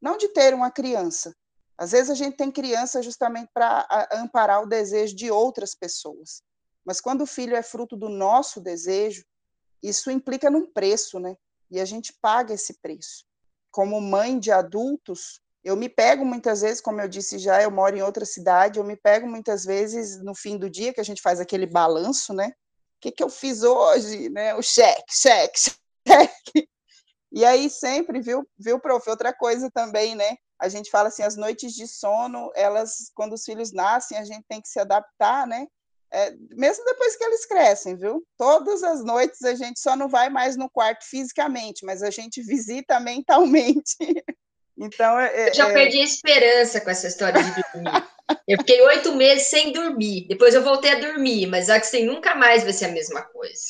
não 0.00 0.16
de 0.16 0.28
ter 0.28 0.54
uma 0.54 0.70
criança. 0.70 1.34
Às 1.76 1.92
vezes 1.92 2.10
a 2.10 2.14
gente 2.14 2.36
tem 2.36 2.50
criança 2.50 3.02
justamente 3.02 3.50
para 3.54 3.86
amparar 4.12 4.62
o 4.62 4.66
desejo 4.66 5.14
de 5.14 5.30
outras 5.30 5.74
pessoas. 5.74 6.42
Mas 6.84 7.00
quando 7.00 7.22
o 7.22 7.26
filho 7.26 7.56
é 7.56 7.62
fruto 7.62 7.96
do 7.96 8.08
nosso 8.08 8.60
desejo, 8.60 9.24
isso 9.82 10.10
implica 10.10 10.50
num 10.50 10.70
preço, 10.70 11.18
né? 11.18 11.36
E 11.70 11.80
a 11.80 11.84
gente 11.84 12.12
paga 12.20 12.52
esse 12.52 12.74
preço. 12.80 13.24
Como 13.70 14.00
mãe 14.00 14.38
de 14.38 14.50
adultos, 14.50 15.40
eu 15.62 15.76
me 15.76 15.88
pego 15.88 16.24
muitas 16.24 16.62
vezes, 16.62 16.80
como 16.80 17.00
eu 17.00 17.08
disse 17.08 17.38
já, 17.38 17.62
eu 17.62 17.70
moro 17.70 17.96
em 17.96 18.02
outra 18.02 18.24
cidade, 18.24 18.78
eu 18.78 18.84
me 18.84 18.96
pego 18.96 19.26
muitas 19.28 19.64
vezes 19.64 20.22
no 20.22 20.34
fim 20.34 20.56
do 20.56 20.70
dia, 20.70 20.92
que 20.92 21.00
a 21.00 21.04
gente 21.04 21.20
faz 21.20 21.38
aquele 21.38 21.66
balanço, 21.66 22.32
né? 22.32 22.48
O 22.48 23.00
que, 23.00 23.12
que 23.12 23.22
eu 23.22 23.28
fiz 23.28 23.62
hoje, 23.62 24.28
né? 24.30 24.54
O 24.54 24.62
cheque, 24.62 25.04
cheque, 25.10 25.58
cheque. 26.06 26.68
E 27.32 27.44
aí 27.44 27.70
sempre, 27.70 28.20
viu, 28.20 28.46
viu, 28.58 28.80
prof? 28.80 29.08
Outra 29.08 29.32
coisa 29.32 29.70
também, 29.70 30.14
né? 30.14 30.36
A 30.58 30.68
gente 30.68 30.90
fala 30.90 31.08
assim, 31.08 31.22
as 31.22 31.36
noites 31.36 31.72
de 31.74 31.86
sono, 31.86 32.50
elas, 32.54 33.10
quando 33.14 33.34
os 33.34 33.44
filhos 33.44 33.72
nascem, 33.72 34.18
a 34.18 34.24
gente 34.24 34.44
tem 34.48 34.60
que 34.60 34.68
se 34.68 34.80
adaptar, 34.80 35.46
né? 35.46 35.66
É, 36.12 36.32
mesmo 36.56 36.84
depois 36.84 37.16
que 37.16 37.22
eles 37.22 37.46
crescem, 37.46 37.96
viu? 37.96 38.26
Todas 38.36 38.82
as 38.82 39.04
noites 39.04 39.42
a 39.42 39.54
gente 39.54 39.78
só 39.78 39.94
não 39.94 40.08
vai 40.08 40.28
mais 40.28 40.56
no 40.56 40.68
quarto 40.68 41.04
fisicamente, 41.04 41.84
mas 41.84 42.02
a 42.02 42.10
gente 42.10 42.42
visita 42.42 42.98
mentalmente. 42.98 43.96
Então, 44.80 45.20
é, 45.20 45.50
eu 45.50 45.54
já 45.54 45.68
é... 45.68 45.72
perdi 45.74 46.00
a 46.00 46.04
esperança 46.04 46.80
com 46.80 46.88
essa 46.88 47.06
história 47.06 47.42
de 47.42 47.50
dormir. 47.54 48.08
eu 48.48 48.58
fiquei 48.58 48.80
oito 48.80 49.14
meses 49.14 49.48
sem 49.48 49.72
dormir. 49.72 50.26
Depois 50.26 50.54
eu 50.54 50.64
voltei 50.64 50.92
a 50.92 51.00
dormir, 51.00 51.46
mas 51.46 51.68
assim, 51.68 52.06
nunca 52.06 52.34
mais 52.34 52.62
vai 52.64 52.72
ser 52.72 52.86
a 52.86 52.92
mesma 52.92 53.22
coisa. 53.22 53.60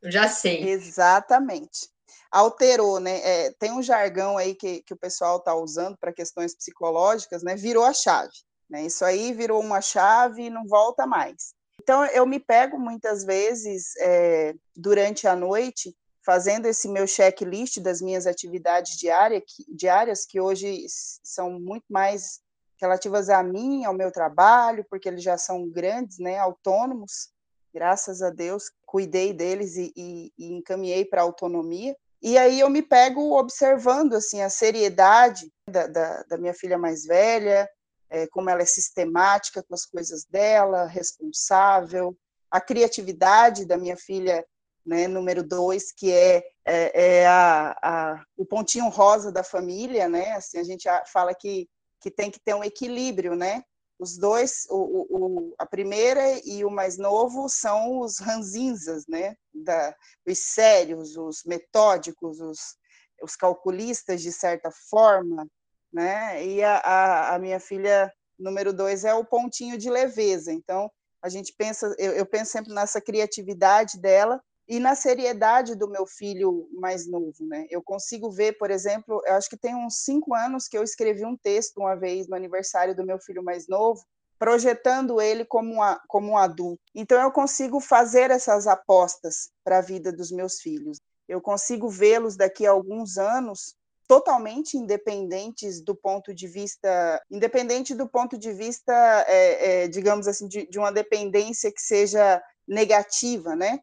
Eu 0.00 0.10
já 0.10 0.28
sei. 0.28 0.66
Exatamente. 0.70 1.90
Alterou, 2.30 2.98
né? 2.98 3.20
É, 3.22 3.52
tem 3.58 3.70
um 3.70 3.82
jargão 3.82 4.38
aí 4.38 4.54
que, 4.54 4.82
que 4.82 4.94
o 4.94 4.98
pessoal 4.98 5.36
está 5.36 5.54
usando 5.54 5.96
para 5.98 6.12
questões 6.12 6.56
psicológicas, 6.56 7.42
né? 7.42 7.54
Virou 7.54 7.84
a 7.84 7.92
chave. 7.92 8.32
Né? 8.68 8.86
Isso 8.86 9.04
aí 9.04 9.32
virou 9.32 9.60
uma 9.60 9.80
chave 9.80 10.44
e 10.44 10.50
não 10.50 10.66
volta 10.66 11.06
mais. 11.06 11.54
Então, 11.82 12.04
eu 12.06 12.26
me 12.26 12.40
pego 12.40 12.78
muitas 12.78 13.24
vezes 13.24 13.94
é, 14.00 14.54
durante 14.74 15.28
a 15.28 15.36
noite 15.36 15.94
fazendo 16.26 16.66
esse 16.66 16.88
meu 16.88 17.06
checklist 17.06 17.78
das 17.78 18.02
minhas 18.02 18.26
atividades 18.26 18.98
diária, 18.98 19.40
que, 19.40 19.64
diárias, 19.68 20.26
que 20.26 20.40
hoje 20.40 20.84
são 21.22 21.60
muito 21.60 21.84
mais 21.88 22.40
relativas 22.80 23.30
a 23.30 23.44
mim, 23.44 23.84
ao 23.84 23.94
meu 23.94 24.10
trabalho, 24.10 24.84
porque 24.90 25.08
eles 25.08 25.22
já 25.22 25.38
são 25.38 25.70
grandes, 25.70 26.18
né, 26.18 26.36
autônomos, 26.36 27.30
graças 27.72 28.22
a 28.22 28.30
Deus, 28.30 28.64
cuidei 28.84 29.32
deles 29.32 29.76
e, 29.76 29.92
e, 29.96 30.32
e 30.36 30.52
encaminhei 30.52 31.04
para 31.04 31.20
a 31.20 31.24
autonomia. 31.24 31.96
E 32.20 32.36
aí 32.36 32.58
eu 32.58 32.68
me 32.68 32.82
pego 32.82 33.38
observando 33.38 34.14
assim 34.14 34.42
a 34.42 34.50
seriedade 34.50 35.52
da, 35.70 35.86
da, 35.86 36.22
da 36.24 36.36
minha 36.36 36.54
filha 36.54 36.76
mais 36.76 37.04
velha, 37.04 37.68
é, 38.10 38.26
como 38.26 38.50
ela 38.50 38.62
é 38.62 38.66
sistemática 38.66 39.62
com 39.62 39.74
as 39.74 39.86
coisas 39.86 40.24
dela, 40.24 40.86
responsável, 40.86 42.16
a 42.50 42.60
criatividade 42.60 43.64
da 43.64 43.76
minha 43.76 43.96
filha 43.96 44.44
né, 44.86 45.08
número 45.08 45.42
dois, 45.42 45.90
que 45.90 46.12
é, 46.12 46.44
é, 46.64 47.18
é 47.18 47.26
a, 47.26 47.76
a, 47.82 48.24
o 48.36 48.46
pontinho 48.46 48.88
rosa 48.88 49.32
da 49.32 49.42
família, 49.42 50.08
né? 50.08 50.32
Assim, 50.32 50.58
a 50.58 50.62
gente 50.62 50.88
fala 51.12 51.34
que, 51.34 51.68
que 52.00 52.10
tem 52.10 52.30
que 52.30 52.38
ter 52.38 52.54
um 52.54 52.62
equilíbrio, 52.62 53.34
né? 53.34 53.64
Os 53.98 54.16
dois, 54.16 54.66
o, 54.70 55.06
o, 55.10 55.54
a 55.58 55.66
primeira 55.66 56.22
e 56.44 56.64
o 56.64 56.70
mais 56.70 56.96
novo 56.96 57.48
são 57.48 57.98
os 58.00 58.18
ranzinzas, 58.18 59.06
né? 59.08 59.34
Da, 59.52 59.94
os 60.24 60.38
sérios, 60.38 61.16
os 61.16 61.42
metódicos, 61.44 62.40
os, 62.40 62.76
os 63.22 63.34
calculistas, 63.34 64.22
de 64.22 64.30
certa 64.30 64.70
forma, 64.88 65.48
né? 65.92 66.44
E 66.46 66.62
a, 66.62 66.76
a, 66.76 67.34
a 67.34 67.38
minha 67.38 67.58
filha 67.58 68.12
número 68.38 68.72
dois 68.72 69.04
é 69.04 69.14
o 69.14 69.24
pontinho 69.24 69.76
de 69.76 69.90
leveza. 69.90 70.52
Então, 70.52 70.88
a 71.22 71.28
gente 71.28 71.52
pensa, 71.58 71.92
eu, 71.98 72.12
eu 72.12 72.26
penso 72.26 72.52
sempre 72.52 72.72
nessa 72.72 73.00
criatividade 73.00 73.98
dela, 73.98 74.40
e 74.68 74.80
na 74.80 74.94
seriedade 74.94 75.74
do 75.74 75.88
meu 75.88 76.06
filho 76.06 76.68
mais 76.72 77.06
novo, 77.06 77.46
né? 77.46 77.66
Eu 77.70 77.82
consigo 77.82 78.30
ver, 78.30 78.58
por 78.58 78.70
exemplo, 78.70 79.22
eu 79.24 79.34
acho 79.34 79.48
que 79.48 79.56
tem 79.56 79.74
uns 79.74 79.98
cinco 80.04 80.34
anos 80.34 80.66
que 80.66 80.76
eu 80.76 80.82
escrevi 80.82 81.24
um 81.24 81.36
texto 81.36 81.78
uma 81.78 81.94
vez 81.94 82.26
no 82.26 82.34
aniversário 82.34 82.94
do 82.94 83.06
meu 83.06 83.18
filho 83.18 83.44
mais 83.44 83.68
novo, 83.68 84.04
projetando 84.38 85.20
ele 85.20 85.44
como, 85.44 85.74
uma, 85.74 86.00
como 86.08 86.32
um 86.32 86.36
adulto. 86.36 86.82
Então 86.94 87.20
eu 87.20 87.30
consigo 87.30 87.80
fazer 87.80 88.30
essas 88.30 88.66
apostas 88.66 89.50
para 89.64 89.78
a 89.78 89.82
vida 89.82 90.12
dos 90.12 90.32
meus 90.32 90.60
filhos. 90.60 90.98
Eu 91.28 91.40
consigo 91.40 91.88
vê-los 91.88 92.36
daqui 92.36 92.66
a 92.66 92.70
alguns 92.70 93.18
anos 93.18 93.74
totalmente 94.06 94.76
independentes 94.76 95.80
do 95.80 95.94
ponto 95.94 96.32
de 96.32 96.46
vista, 96.46 97.20
independente 97.30 97.94
do 97.94 98.08
ponto 98.08 98.38
de 98.38 98.52
vista, 98.52 98.92
é, 99.26 99.84
é, 99.84 99.88
digamos 99.88 100.28
assim, 100.28 100.46
de, 100.46 100.66
de 100.66 100.78
uma 100.78 100.92
dependência 100.92 101.72
que 101.72 101.80
seja 101.80 102.40
negativa, 102.66 103.56
né? 103.56 103.80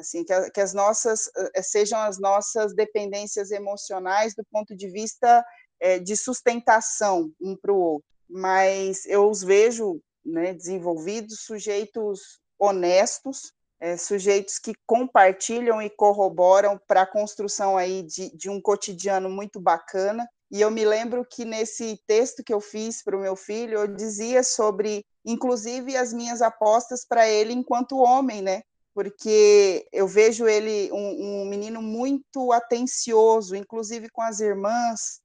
Assim 0.00 0.24
que, 0.24 0.50
que 0.50 0.60
as 0.60 0.74
nossas 0.74 1.30
eh, 1.54 1.62
sejam 1.62 1.98
as 1.98 2.18
nossas 2.18 2.74
dependências 2.74 3.50
emocionais 3.50 4.34
do 4.34 4.44
ponto 4.50 4.76
de 4.76 4.88
vista 4.88 5.44
é, 5.80 5.98
de 5.98 6.16
sustentação 6.16 7.32
um 7.40 7.56
para 7.56 7.72
o 7.72 7.80
outro. 7.80 8.08
Mas 8.28 9.06
eu 9.06 9.28
os 9.28 9.42
vejo 9.42 10.00
né, 10.24 10.52
desenvolvidos, 10.52 11.40
sujeitos 11.40 12.40
honestos, 12.58 13.52
é, 13.80 13.96
sujeitos 13.96 14.58
que 14.58 14.74
compartilham 14.86 15.80
e 15.80 15.88
corroboram 15.88 16.78
para 16.86 17.02
a 17.02 17.06
construção 17.06 17.76
aí 17.76 18.02
de, 18.02 18.36
de 18.36 18.50
um 18.50 18.60
cotidiano 18.60 19.30
muito 19.30 19.58
bacana. 19.58 20.28
E 20.50 20.60
eu 20.60 20.70
me 20.70 20.84
lembro 20.84 21.24
que 21.24 21.44
nesse 21.44 21.98
texto 22.06 22.44
que 22.44 22.52
eu 22.52 22.60
fiz 22.60 23.02
para 23.02 23.16
o 23.16 23.20
meu 23.20 23.34
filho, 23.36 23.78
eu 23.78 23.86
dizia 23.86 24.42
sobre, 24.42 25.04
inclusive, 25.24 25.96
as 25.96 26.12
minhas 26.12 26.42
apostas 26.42 27.06
para 27.06 27.28
ele 27.28 27.52
enquanto 27.52 27.96
homem, 27.96 28.42
né? 28.42 28.62
Porque 28.94 29.86
eu 29.92 30.06
vejo 30.06 30.46
ele 30.46 30.90
um, 30.92 31.42
um, 31.42 31.44
menino 31.44 31.80
muito 31.80 32.52
atencioso, 32.52 33.54
inclusive 33.54 34.08
com 34.10 34.22
as 34.22 34.40
irmãs, 34.40 35.20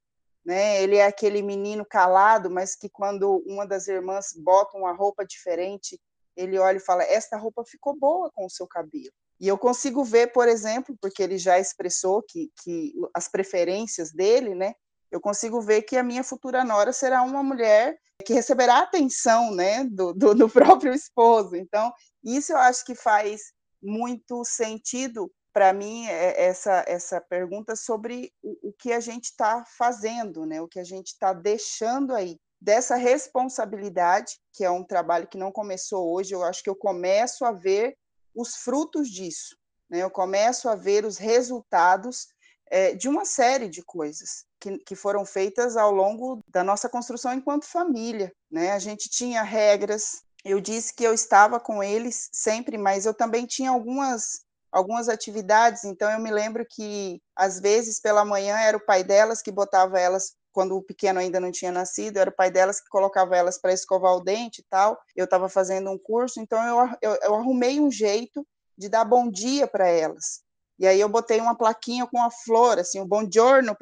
né? 0.45 0.81
Ele 0.81 0.97
é 0.97 1.05
aquele 1.05 1.41
menino 1.41 1.85
calado, 1.85 2.49
mas 2.49 2.75
que 2.75 2.89
quando 2.89 3.43
uma 3.45 3.65
das 3.65 3.87
irmãs 3.87 4.27
bota 4.35 4.77
uma 4.77 4.93
roupa 4.93 5.25
diferente, 5.25 5.99
ele 6.37 6.57
olha 6.59 6.77
e 6.77 6.85
fala: 6.85 7.03
"Esta 7.03 7.37
roupa 7.37 7.63
ficou 7.65 7.97
boa 7.97 8.31
com 8.31 8.45
o 8.45 8.49
seu 8.49 8.67
cabelo". 8.67 9.13
E 9.39 9.47
eu 9.47 9.57
consigo 9.57 10.03
ver, 10.03 10.31
por 10.31 10.47
exemplo, 10.47 10.95
porque 11.01 11.21
ele 11.21 11.37
já 11.37 11.59
expressou 11.59 12.23
que, 12.23 12.51
que 12.63 12.93
as 13.13 13.27
preferências 13.27 14.11
dele, 14.11 14.55
né? 14.55 14.73
Eu 15.11 15.21
consigo 15.21 15.61
ver 15.61 15.83
que 15.83 15.97
a 15.97 16.03
minha 16.03 16.23
futura 16.23 16.63
nora 16.63 16.91
será 16.91 17.21
uma 17.21 17.43
mulher 17.43 17.97
que 18.25 18.33
receberá 18.33 18.79
atenção, 18.79 19.51
né, 19.53 19.83
do, 19.83 20.13
do, 20.13 20.33
do 20.33 20.49
próprio 20.49 20.93
esposo. 20.93 21.55
Então, 21.55 21.93
isso 22.23 22.53
eu 22.53 22.57
acho 22.57 22.85
que 22.85 22.95
faz 22.95 23.53
muito 23.81 24.43
sentido 24.43 25.31
para 25.55 25.71
mim 25.71 26.05
é 26.07 26.47
essa 26.47 26.83
essa 26.85 27.21
pergunta 27.21 27.77
sobre 27.77 28.29
o, 28.43 28.69
o 28.69 28.73
que 28.73 28.91
a 28.91 28.99
gente 28.99 29.25
está 29.25 29.63
fazendo, 29.77 30.45
né? 30.45 30.61
O 30.61 30.67
que 30.67 30.79
a 30.79 30.83
gente 30.83 31.07
está 31.07 31.31
deixando 31.31 32.13
aí 32.13 32.37
dessa 32.59 32.97
responsabilidade, 32.97 34.37
que 34.51 34.65
é 34.65 34.69
um 34.69 34.83
trabalho 34.83 35.27
que 35.27 35.37
não 35.37 35.53
começou 35.53 36.11
hoje. 36.13 36.35
Eu 36.35 36.43
acho 36.43 36.61
que 36.61 36.69
eu 36.69 36.75
começo 36.75 37.45
a 37.45 37.53
ver 37.53 37.95
os 38.35 38.57
frutos 38.57 39.07
disso, 39.07 39.55
né? 39.89 39.99
Eu 39.99 40.11
começo 40.11 40.67
a 40.67 40.75
ver 40.75 41.05
os 41.05 41.17
resultados 41.17 42.27
é, 42.69 42.93
de 42.93 43.07
uma 43.07 43.25
série 43.25 43.69
de 43.69 43.83
coisas 43.83 44.45
que, 44.59 44.77
que 44.79 44.95
foram 44.95 45.25
feitas 45.25 45.77
ao 45.77 45.91
longo 45.91 46.39
da 46.47 46.63
nossa 46.63 46.89
construção 46.89 47.33
enquanto 47.33 47.65
família, 47.65 48.31
né? 48.49 48.71
A 48.71 48.79
gente 48.79 49.09
tinha 49.09 49.43
regras, 49.43 50.23
eu 50.43 50.59
disse 50.59 50.93
que 50.93 51.03
eu 51.03 51.13
estava 51.13 51.59
com 51.59 51.83
eles 51.83 52.29
sempre, 52.31 52.77
mas 52.77 53.05
eu 53.05 53.13
também 53.13 53.45
tinha 53.45 53.69
algumas 53.69 54.43
algumas 54.71 55.07
atividades, 55.07 55.85
então 55.85 56.11
eu 56.11 56.19
me 56.19 56.29
lembro 56.29 56.65
que 56.69 57.21
às 57.33 57.61
vezes 57.61 57.97
pela 57.97 58.25
manhã 58.25 58.57
era 58.57 58.75
o 58.75 58.85
pai 58.85 59.05
delas 59.05 59.41
que 59.41 59.49
botava 59.49 59.97
elas 59.97 60.33
quando 60.51 60.75
o 60.75 60.81
pequeno 60.81 61.19
ainda 61.19 61.39
não 61.39 61.51
tinha 61.51 61.71
nascido, 61.71 62.17
era 62.17 62.29
o 62.29 62.35
pai 62.35 62.49
delas 62.51 62.81
que 62.81 62.89
colocava 62.89 63.35
elas 63.35 63.57
para 63.57 63.73
escovar 63.73 64.15
o 64.15 64.21
dente 64.21 64.61
e 64.61 64.65
tal. 64.69 64.97
Eu 65.13 65.25
estava 65.25 65.49
fazendo 65.49 65.89
um 65.91 65.97
curso, 65.97 66.39
então 66.39 66.61
eu, 66.65 66.97
eu, 67.01 67.19
eu 67.23 67.35
arrumei 67.35 67.79
um 67.79 67.91
jeito 67.91 68.45
de 68.77 68.87
dar 68.87 69.03
bom 69.03 69.29
dia 69.29 69.67
para 69.67 69.87
elas. 69.87 70.44
E 70.77 70.85
aí 70.85 70.99
eu 70.99 71.07
botei 71.07 71.39
uma 71.39 71.55
plaquinha 71.55 72.05
com 72.05 72.21
a 72.21 72.29
flor, 72.29 72.79
assim, 72.79 72.99
o 72.99 73.05
bom 73.05 73.25
giorno, 73.31 73.75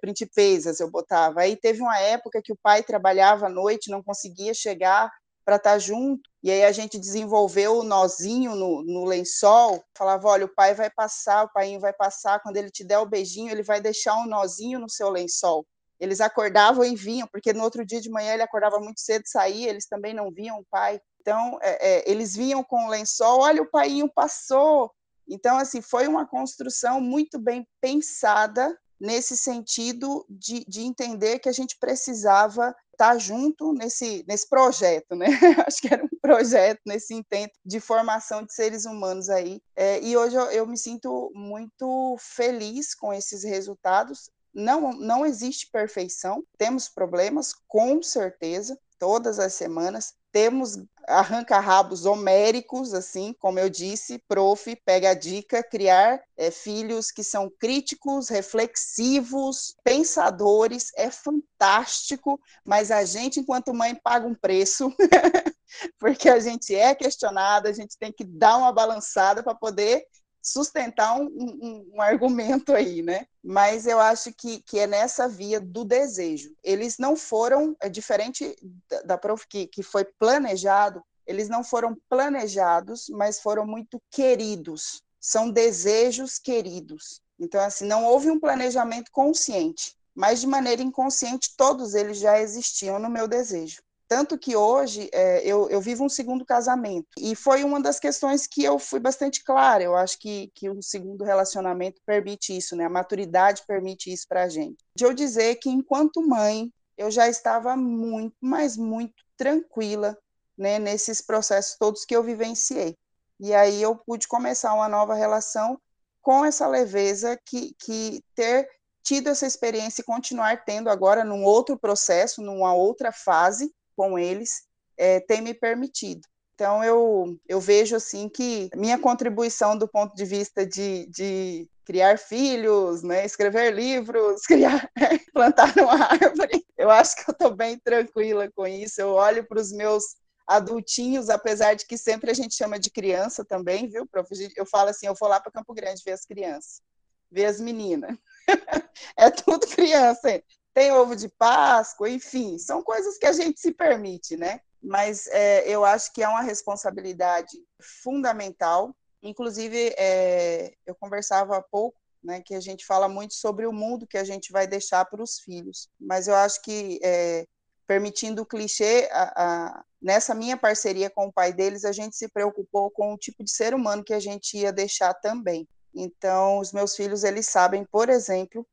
principesas, 0.00 0.78
eu 0.78 0.90
botava. 0.90 1.40
Aí 1.40 1.56
teve 1.56 1.80
uma 1.80 1.98
época 1.98 2.42
que 2.42 2.52
o 2.52 2.58
pai 2.62 2.82
trabalhava 2.82 3.46
à 3.46 3.48
noite, 3.48 3.90
não 3.90 4.02
conseguia 4.02 4.52
chegar, 4.52 5.10
para 5.44 5.56
estar 5.56 5.72
tá 5.72 5.78
junto. 5.78 6.22
E 6.42 6.50
aí 6.50 6.64
a 6.64 6.72
gente 6.72 6.98
desenvolveu 6.98 7.78
o 7.78 7.84
nozinho 7.84 8.54
no, 8.54 8.82
no 8.82 9.04
lençol, 9.04 9.82
falava, 9.96 10.28
olha, 10.28 10.46
o 10.46 10.54
pai 10.54 10.74
vai 10.74 10.90
passar, 10.90 11.44
o 11.44 11.52
pai 11.52 11.78
vai 11.78 11.92
passar, 11.92 12.40
quando 12.40 12.56
ele 12.56 12.70
te 12.70 12.84
der 12.84 12.98
o 12.98 13.06
beijinho, 13.06 13.50
ele 13.50 13.62
vai 13.62 13.80
deixar 13.80 14.16
um 14.16 14.26
nozinho 14.26 14.78
no 14.78 14.88
seu 14.88 15.10
lençol. 15.10 15.66
Eles 16.00 16.20
acordavam 16.20 16.84
e 16.84 16.96
vinham, 16.96 17.28
porque 17.30 17.52
no 17.52 17.62
outro 17.62 17.84
dia 17.84 18.00
de 18.00 18.10
manhã 18.10 18.34
ele 18.34 18.42
acordava 18.42 18.80
muito 18.80 19.00
cedo, 19.00 19.22
saía, 19.26 19.70
eles 19.70 19.86
também 19.86 20.12
não 20.12 20.30
viam 20.30 20.58
o 20.58 20.64
pai. 20.70 21.00
Então, 21.20 21.58
é, 21.62 21.98
é, 21.98 22.10
eles 22.10 22.34
vinham 22.34 22.62
com 22.62 22.86
o 22.86 22.90
lençol, 22.90 23.40
olha, 23.40 23.62
o 23.62 23.70
pai 23.70 23.90
passou. 24.14 24.90
Então, 25.28 25.58
assim, 25.58 25.80
foi 25.80 26.06
uma 26.06 26.26
construção 26.26 27.00
muito 27.00 27.38
bem 27.38 27.66
pensada 27.80 28.76
nesse 29.00 29.36
sentido 29.36 30.24
de, 30.28 30.64
de 30.66 30.82
entender 30.82 31.38
que 31.38 31.48
a 31.48 31.52
gente 31.52 31.76
precisava 31.78 32.74
estar 32.92 33.12
tá 33.12 33.18
junto 33.18 33.72
nesse, 33.72 34.24
nesse 34.26 34.48
projeto, 34.48 35.14
né? 35.14 35.26
Acho 35.66 35.80
que 35.80 35.92
era 35.92 36.04
um 36.04 36.18
projeto 36.22 36.80
nesse 36.86 37.12
intento 37.12 37.52
de 37.64 37.80
formação 37.80 38.44
de 38.44 38.54
seres 38.54 38.84
humanos 38.84 39.28
aí. 39.28 39.60
É, 39.76 40.00
e 40.00 40.16
hoje 40.16 40.36
eu, 40.36 40.44
eu 40.50 40.66
me 40.66 40.78
sinto 40.78 41.30
muito 41.34 42.16
feliz 42.18 42.94
com 42.94 43.12
esses 43.12 43.44
resultados. 43.44 44.30
Não, 44.54 44.92
não 44.92 45.26
existe 45.26 45.68
perfeição, 45.70 46.44
temos 46.56 46.88
problemas, 46.88 47.52
com 47.66 48.02
certeza, 48.02 48.78
todas 48.98 49.38
as 49.38 49.54
semanas, 49.54 50.14
temos 50.32 50.78
arranca-rabos 51.06 52.06
homéricos, 52.06 52.94
assim, 52.94 53.34
como 53.38 53.58
eu 53.58 53.68
disse, 53.68 54.18
prof, 54.26 54.74
pega 54.84 55.10
a 55.10 55.14
dica, 55.14 55.62
criar 55.62 56.20
é, 56.36 56.50
filhos 56.50 57.10
que 57.10 57.22
são 57.22 57.50
críticos, 57.60 58.28
reflexivos, 58.28 59.76
pensadores, 59.84 60.90
é 60.96 61.10
fantástico, 61.10 62.40
mas 62.64 62.90
a 62.90 63.04
gente, 63.04 63.38
enquanto 63.38 63.74
mãe, 63.74 63.94
paga 63.94 64.26
um 64.26 64.34
preço, 64.34 64.92
porque 66.00 66.28
a 66.28 66.40
gente 66.40 66.74
é 66.74 66.94
questionada, 66.94 67.68
a 67.68 67.72
gente 67.72 67.96
tem 67.98 68.12
que 68.12 68.24
dar 68.24 68.56
uma 68.56 68.72
balançada 68.72 69.42
para 69.42 69.54
poder 69.54 70.04
sustentar 70.44 71.18
um, 71.18 71.24
um, 71.24 71.90
um, 71.94 72.00
argumento 72.02 72.74
aí, 72.74 73.02
né? 73.02 73.26
Mas 73.42 73.86
eu 73.86 73.98
acho 73.98 74.30
que, 74.34 74.60
que 74.60 74.78
é 74.78 74.86
nessa 74.86 75.26
via 75.26 75.58
do 75.58 75.84
desejo. 75.86 76.54
Eles 76.62 76.98
não 76.98 77.16
foram, 77.16 77.74
é 77.80 77.88
diferente 77.88 78.54
da, 78.88 79.02
da 79.02 79.18
prof 79.18 79.46
que, 79.48 79.66
que 79.66 79.82
foi 79.82 80.04
planejado, 80.04 81.02
eles 81.26 81.48
não 81.48 81.64
foram 81.64 81.96
planejados, 82.10 83.06
mas 83.08 83.40
foram 83.40 83.66
muito 83.66 83.98
queridos. 84.10 85.02
São 85.18 85.50
desejos 85.50 86.38
queridos. 86.38 87.22
Então, 87.40 87.62
assim, 87.62 87.86
não 87.86 88.04
houve 88.04 88.30
um 88.30 88.38
planejamento 88.38 89.10
consciente, 89.10 89.96
mas 90.14 90.40
de 90.40 90.46
maneira 90.46 90.82
inconsciente, 90.82 91.54
todos 91.56 91.94
eles 91.94 92.18
já 92.18 92.38
existiam 92.38 92.98
no 92.98 93.08
meu 93.08 93.26
desejo 93.26 93.82
Tanto 94.14 94.38
que 94.38 94.54
hoje 94.54 95.10
é, 95.12 95.44
eu, 95.44 95.68
eu, 95.68 95.80
vivo 95.80 96.04
um 96.04 96.08
segundo 96.08 96.46
casamento. 96.46 97.08
E 97.18 97.34
foi 97.34 97.64
uma 97.64 97.82
das 97.82 97.98
questões 97.98 98.46
que 98.46 98.62
eu 98.62 98.78
fui 98.78 99.00
bastante 99.00 99.42
clara. 99.42 99.82
Eu 99.82 99.96
acho 99.96 100.20
que, 100.20 100.52
que 100.54 100.70
um 100.70 100.80
segundo 100.80 101.24
relacionamento 101.24 102.00
permite 102.06 102.56
isso, 102.56 102.76
né? 102.76 102.84
A 102.84 102.88
maturidade 102.88 103.64
permite 103.66 104.12
isso 104.12 104.24
para 104.28 104.44
a 104.44 104.48
gente. 104.48 104.76
De 104.96 105.04
eu 105.04 105.12
dizer 105.12 105.56
que, 105.56 105.68
enquanto 105.68 106.24
mãe, 106.24 106.72
eu 106.96 107.10
já 107.10 107.28
estava 107.28 107.76
muito, 107.76 108.36
mas 108.40 108.76
muito 108.76 109.16
tranquila 109.36 110.16
né, 110.56 110.78
nesses 110.78 111.20
processos 111.20 111.76
todos 111.76 112.04
que 112.04 112.14
eu 112.14 112.22
vivenciei. 112.22 112.96
E 113.40 113.52
aí 113.52 113.82
eu 113.82 113.96
pude 113.96 114.28
começar 114.28 114.74
uma 114.74 114.88
nova 114.88 115.16
relação 115.16 115.76
com 116.22 116.44
essa 116.44 116.68
leveza 116.68 117.36
que, 117.44 117.74
que 117.80 118.22
ter 118.36 118.68
tido 119.02 119.28
essa 119.28 119.44
experiência 119.44 120.02
e 120.02 120.04
continuar 120.04 120.64
tendo 120.64 120.88
agora 120.88 121.24
num 121.24 121.42
outro 121.42 121.76
processo, 121.76 122.40
numa 122.40 122.72
outra 122.72 123.10
fase, 123.10 123.74
com 123.96 124.18
eles 124.18 124.62
é, 124.96 125.20
tem 125.20 125.40
me 125.40 125.54
permitido. 125.54 126.22
Então, 126.54 126.84
eu, 126.84 127.36
eu 127.48 127.60
vejo 127.60 127.96
assim 127.96 128.28
que 128.28 128.70
minha 128.76 128.98
contribuição 128.98 129.76
do 129.76 129.88
ponto 129.88 130.14
de 130.14 130.24
vista 130.24 130.64
de, 130.64 131.06
de 131.06 131.68
criar 131.84 132.16
filhos, 132.16 133.02
né, 133.02 133.26
escrever 133.26 133.72
livros, 133.74 134.42
criar, 134.46 134.88
plantar 135.32 135.76
uma 135.76 136.04
árvore, 136.04 136.64
eu 136.78 136.90
acho 136.90 137.16
que 137.16 137.28
eu 137.28 137.32
estou 137.32 137.54
bem 137.54 137.78
tranquila 137.78 138.50
com 138.54 138.66
isso. 138.66 139.00
Eu 139.00 139.10
olho 139.10 139.44
para 139.46 139.60
os 139.60 139.72
meus 139.72 140.04
adultinhos, 140.46 141.28
apesar 141.28 141.74
de 141.74 141.86
que 141.86 141.96
sempre 141.96 142.30
a 142.30 142.34
gente 142.34 142.54
chama 142.54 142.78
de 142.78 142.90
criança 142.90 143.44
também, 143.44 143.88
viu, 143.88 144.06
prof? 144.06 144.28
Eu 144.56 144.66
falo 144.66 144.90
assim, 144.90 145.06
eu 145.06 145.14
vou 145.18 145.28
lá 145.28 145.40
para 145.40 145.52
Campo 145.52 145.74
Grande 145.74 146.02
ver 146.04 146.12
as 146.12 146.24
crianças, 146.24 146.82
ver 147.30 147.46
as 147.46 147.60
meninas. 147.60 148.16
é 149.16 149.30
tudo 149.30 149.66
criança 149.66 150.42
tem 150.74 150.90
ovo 150.90 151.14
de 151.14 151.28
Páscoa, 151.28 152.10
enfim, 152.10 152.58
são 152.58 152.82
coisas 152.82 153.16
que 153.16 153.26
a 153.26 153.32
gente 153.32 153.60
se 153.60 153.72
permite, 153.72 154.36
né? 154.36 154.60
Mas 154.82 155.28
é, 155.28 155.66
eu 155.68 155.84
acho 155.84 156.12
que 156.12 156.22
é 156.22 156.28
uma 156.28 156.42
responsabilidade 156.42 157.56
fundamental. 157.80 158.94
Inclusive, 159.22 159.94
é, 159.96 160.74
eu 160.84 160.94
conversava 160.96 161.56
há 161.56 161.62
pouco, 161.62 161.96
né, 162.22 162.42
que 162.44 162.54
a 162.54 162.60
gente 162.60 162.84
fala 162.84 163.08
muito 163.08 163.34
sobre 163.34 163.66
o 163.66 163.72
mundo 163.72 164.06
que 164.06 164.18
a 164.18 164.24
gente 164.24 164.50
vai 164.50 164.66
deixar 164.66 165.04
para 165.04 165.22
os 165.22 165.38
filhos. 165.38 165.88
Mas 165.98 166.26
eu 166.26 166.34
acho 166.34 166.60
que, 166.60 166.98
é, 167.02 167.46
permitindo 167.86 168.42
o 168.42 168.46
clichê, 168.46 169.08
a, 169.12 169.32
a, 169.36 169.84
nessa 170.02 170.34
minha 170.34 170.56
parceria 170.56 171.08
com 171.08 171.26
o 171.26 171.32
pai 171.32 171.52
deles, 171.52 171.84
a 171.84 171.92
gente 171.92 172.16
se 172.16 172.28
preocupou 172.28 172.90
com 172.90 173.14
o 173.14 173.18
tipo 173.18 173.44
de 173.44 173.50
ser 173.50 173.74
humano 173.74 174.04
que 174.04 174.12
a 174.12 174.20
gente 174.20 174.58
ia 174.58 174.72
deixar 174.72 175.14
também. 175.14 175.68
Então, 175.94 176.58
os 176.58 176.72
meus 176.72 176.96
filhos, 176.96 177.22
eles 177.22 177.46
sabem, 177.46 177.84
por 177.84 178.08
exemplo, 178.08 178.66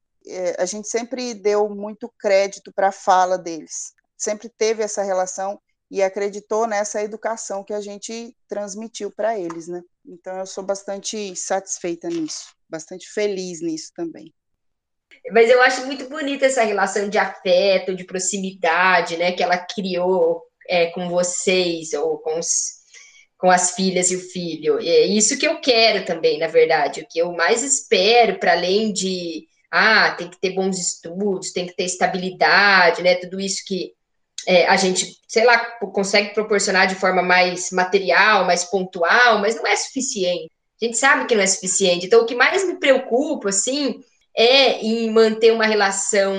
a 0.58 0.66
gente 0.66 0.88
sempre 0.88 1.34
deu 1.34 1.70
muito 1.70 2.12
crédito 2.20 2.72
para 2.74 2.90
a 2.90 2.92
fala 2.92 3.38
deles, 3.38 3.94
sempre 4.18 4.50
teve 4.50 4.84
essa 4.84 5.02
relação 5.02 5.60
e 5.90 6.02
acreditou 6.02 6.66
nessa 6.68 7.04
educação 7.04 7.64
que 7.64 7.74
a 7.74 7.82
gente 7.82 8.36
transmitiu 8.48 9.12
para 9.12 9.38
eles, 9.38 9.68
né? 9.68 9.82
Então 10.06 10.38
eu 10.38 10.46
sou 10.46 10.64
bastante 10.64 11.36
satisfeita 11.36 12.08
nisso, 12.08 12.56
bastante 12.70 13.10
feliz 13.10 13.62
nisso 13.62 13.92
também. 13.94 14.34
Mas 15.32 15.50
eu 15.50 15.62
acho 15.62 15.86
muito 15.86 16.08
bonita 16.08 16.46
essa 16.46 16.64
relação 16.64 17.10
de 17.10 17.18
afeto, 17.18 17.94
de 17.94 18.06
proximidade, 18.06 19.18
né, 19.18 19.34
que 19.34 19.44
ela 19.44 19.58
criou 19.58 20.42
é, 20.68 20.88
com 20.88 21.10
vocês 21.10 21.94
ou 21.94 22.18
com, 22.20 22.40
os, 22.40 22.78
com 23.38 23.52
as 23.52 23.76
filhas 23.76 24.10
e 24.10 24.16
o 24.16 24.20
filho. 24.20 24.80
É 24.80 25.06
isso 25.06 25.38
que 25.38 25.46
eu 25.46 25.60
quero 25.60 26.06
também, 26.06 26.40
na 26.40 26.48
verdade, 26.48 27.02
o 27.02 27.08
que 27.08 27.20
eu 27.20 27.34
mais 27.34 27.62
espero, 27.62 28.40
para 28.40 28.54
além 28.54 28.92
de 28.94 29.46
ah, 29.72 30.12
tem 30.12 30.30
que 30.30 30.40
ter 30.40 30.52
bons 30.52 30.78
estudos, 30.78 31.52
tem 31.52 31.66
que 31.66 31.76
ter 31.76 31.86
estabilidade, 31.86 33.02
né? 33.02 33.16
Tudo 33.16 33.40
isso 33.40 33.64
que 33.66 33.94
é, 34.48 34.68
a 34.68 34.76
gente, 34.76 35.18
sei 35.28 35.46
lá, 35.46 35.58
consegue 35.94 36.34
proporcionar 36.34 36.88
de 36.88 36.96
forma 36.96 37.22
mais 37.22 37.72
material, 37.72 38.46
mais 38.46 38.66
pontual, 38.66 39.40
mas 39.40 39.56
não 39.56 39.66
é 39.66 39.76
suficiente. 39.76 40.52
A 40.82 40.86
gente 40.86 40.98
sabe 40.98 41.26
que 41.26 41.36
não 41.36 41.44
é 41.44 41.48
suficiente. 41.48 42.08
Então, 42.08 42.22
o 42.22 42.26
que 42.26 42.36
mais 42.36 42.66
me 42.66 42.80
preocupa, 42.80 43.50
assim, 43.50 44.02
é 44.36 44.82
em 44.84 45.10
manter 45.12 45.52
uma 45.52 45.66
relação 45.66 46.34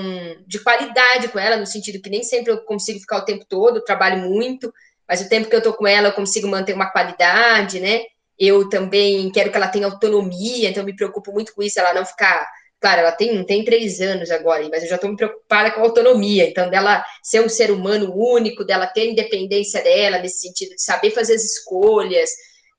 de 0.45 0.59
qualidade 0.59 1.29
com 1.29 1.39
ela, 1.39 1.57
no 1.57 1.65
sentido 1.65 2.01
que 2.01 2.09
nem 2.09 2.23
sempre 2.23 2.51
eu 2.51 2.57
consigo 2.65 2.99
ficar 2.99 3.17
o 3.17 3.25
tempo 3.25 3.45
todo, 3.47 3.77
eu 3.77 3.85
trabalho 3.85 4.29
muito, 4.29 4.73
mas 5.07 5.21
o 5.21 5.29
tempo 5.29 5.49
que 5.49 5.55
eu 5.55 5.61
tô 5.61 5.73
com 5.73 5.87
ela 5.87 6.09
eu 6.09 6.13
consigo 6.13 6.47
manter 6.47 6.73
uma 6.73 6.89
qualidade, 6.89 7.79
né? 7.79 8.01
Eu 8.37 8.67
também 8.67 9.31
quero 9.31 9.51
que 9.51 9.57
ela 9.57 9.67
tenha 9.67 9.85
autonomia, 9.85 10.69
então 10.69 10.83
me 10.83 10.95
preocupo 10.95 11.31
muito 11.31 11.53
com 11.53 11.61
isso, 11.61 11.79
ela 11.79 11.93
não 11.93 12.05
ficar 12.05 12.47
Claro, 12.83 12.99
ela 12.99 13.13
tem, 13.13 13.41
tem 13.45 13.63
três 13.63 14.01
anos 14.01 14.29
agora, 14.29 14.67
mas 14.69 14.83
eu 14.83 14.89
já 14.89 14.95
estou 14.95 15.09
me 15.09 15.15
preocupada 15.15 15.71
com 15.71 15.79
a 15.79 15.83
autonomia, 15.83 16.43
então 16.43 16.69
dela 16.69 17.01
ser 17.23 17.39
um 17.39 17.47
ser 17.47 17.71
humano 17.71 18.13
único, 18.13 18.65
dela 18.65 18.85
ter 18.85 19.09
independência 19.09 19.81
dela, 19.81 20.19
nesse 20.19 20.41
sentido 20.41 20.75
de 20.75 20.81
saber 20.83 21.11
fazer 21.11 21.35
as 21.35 21.45
escolhas, 21.45 22.29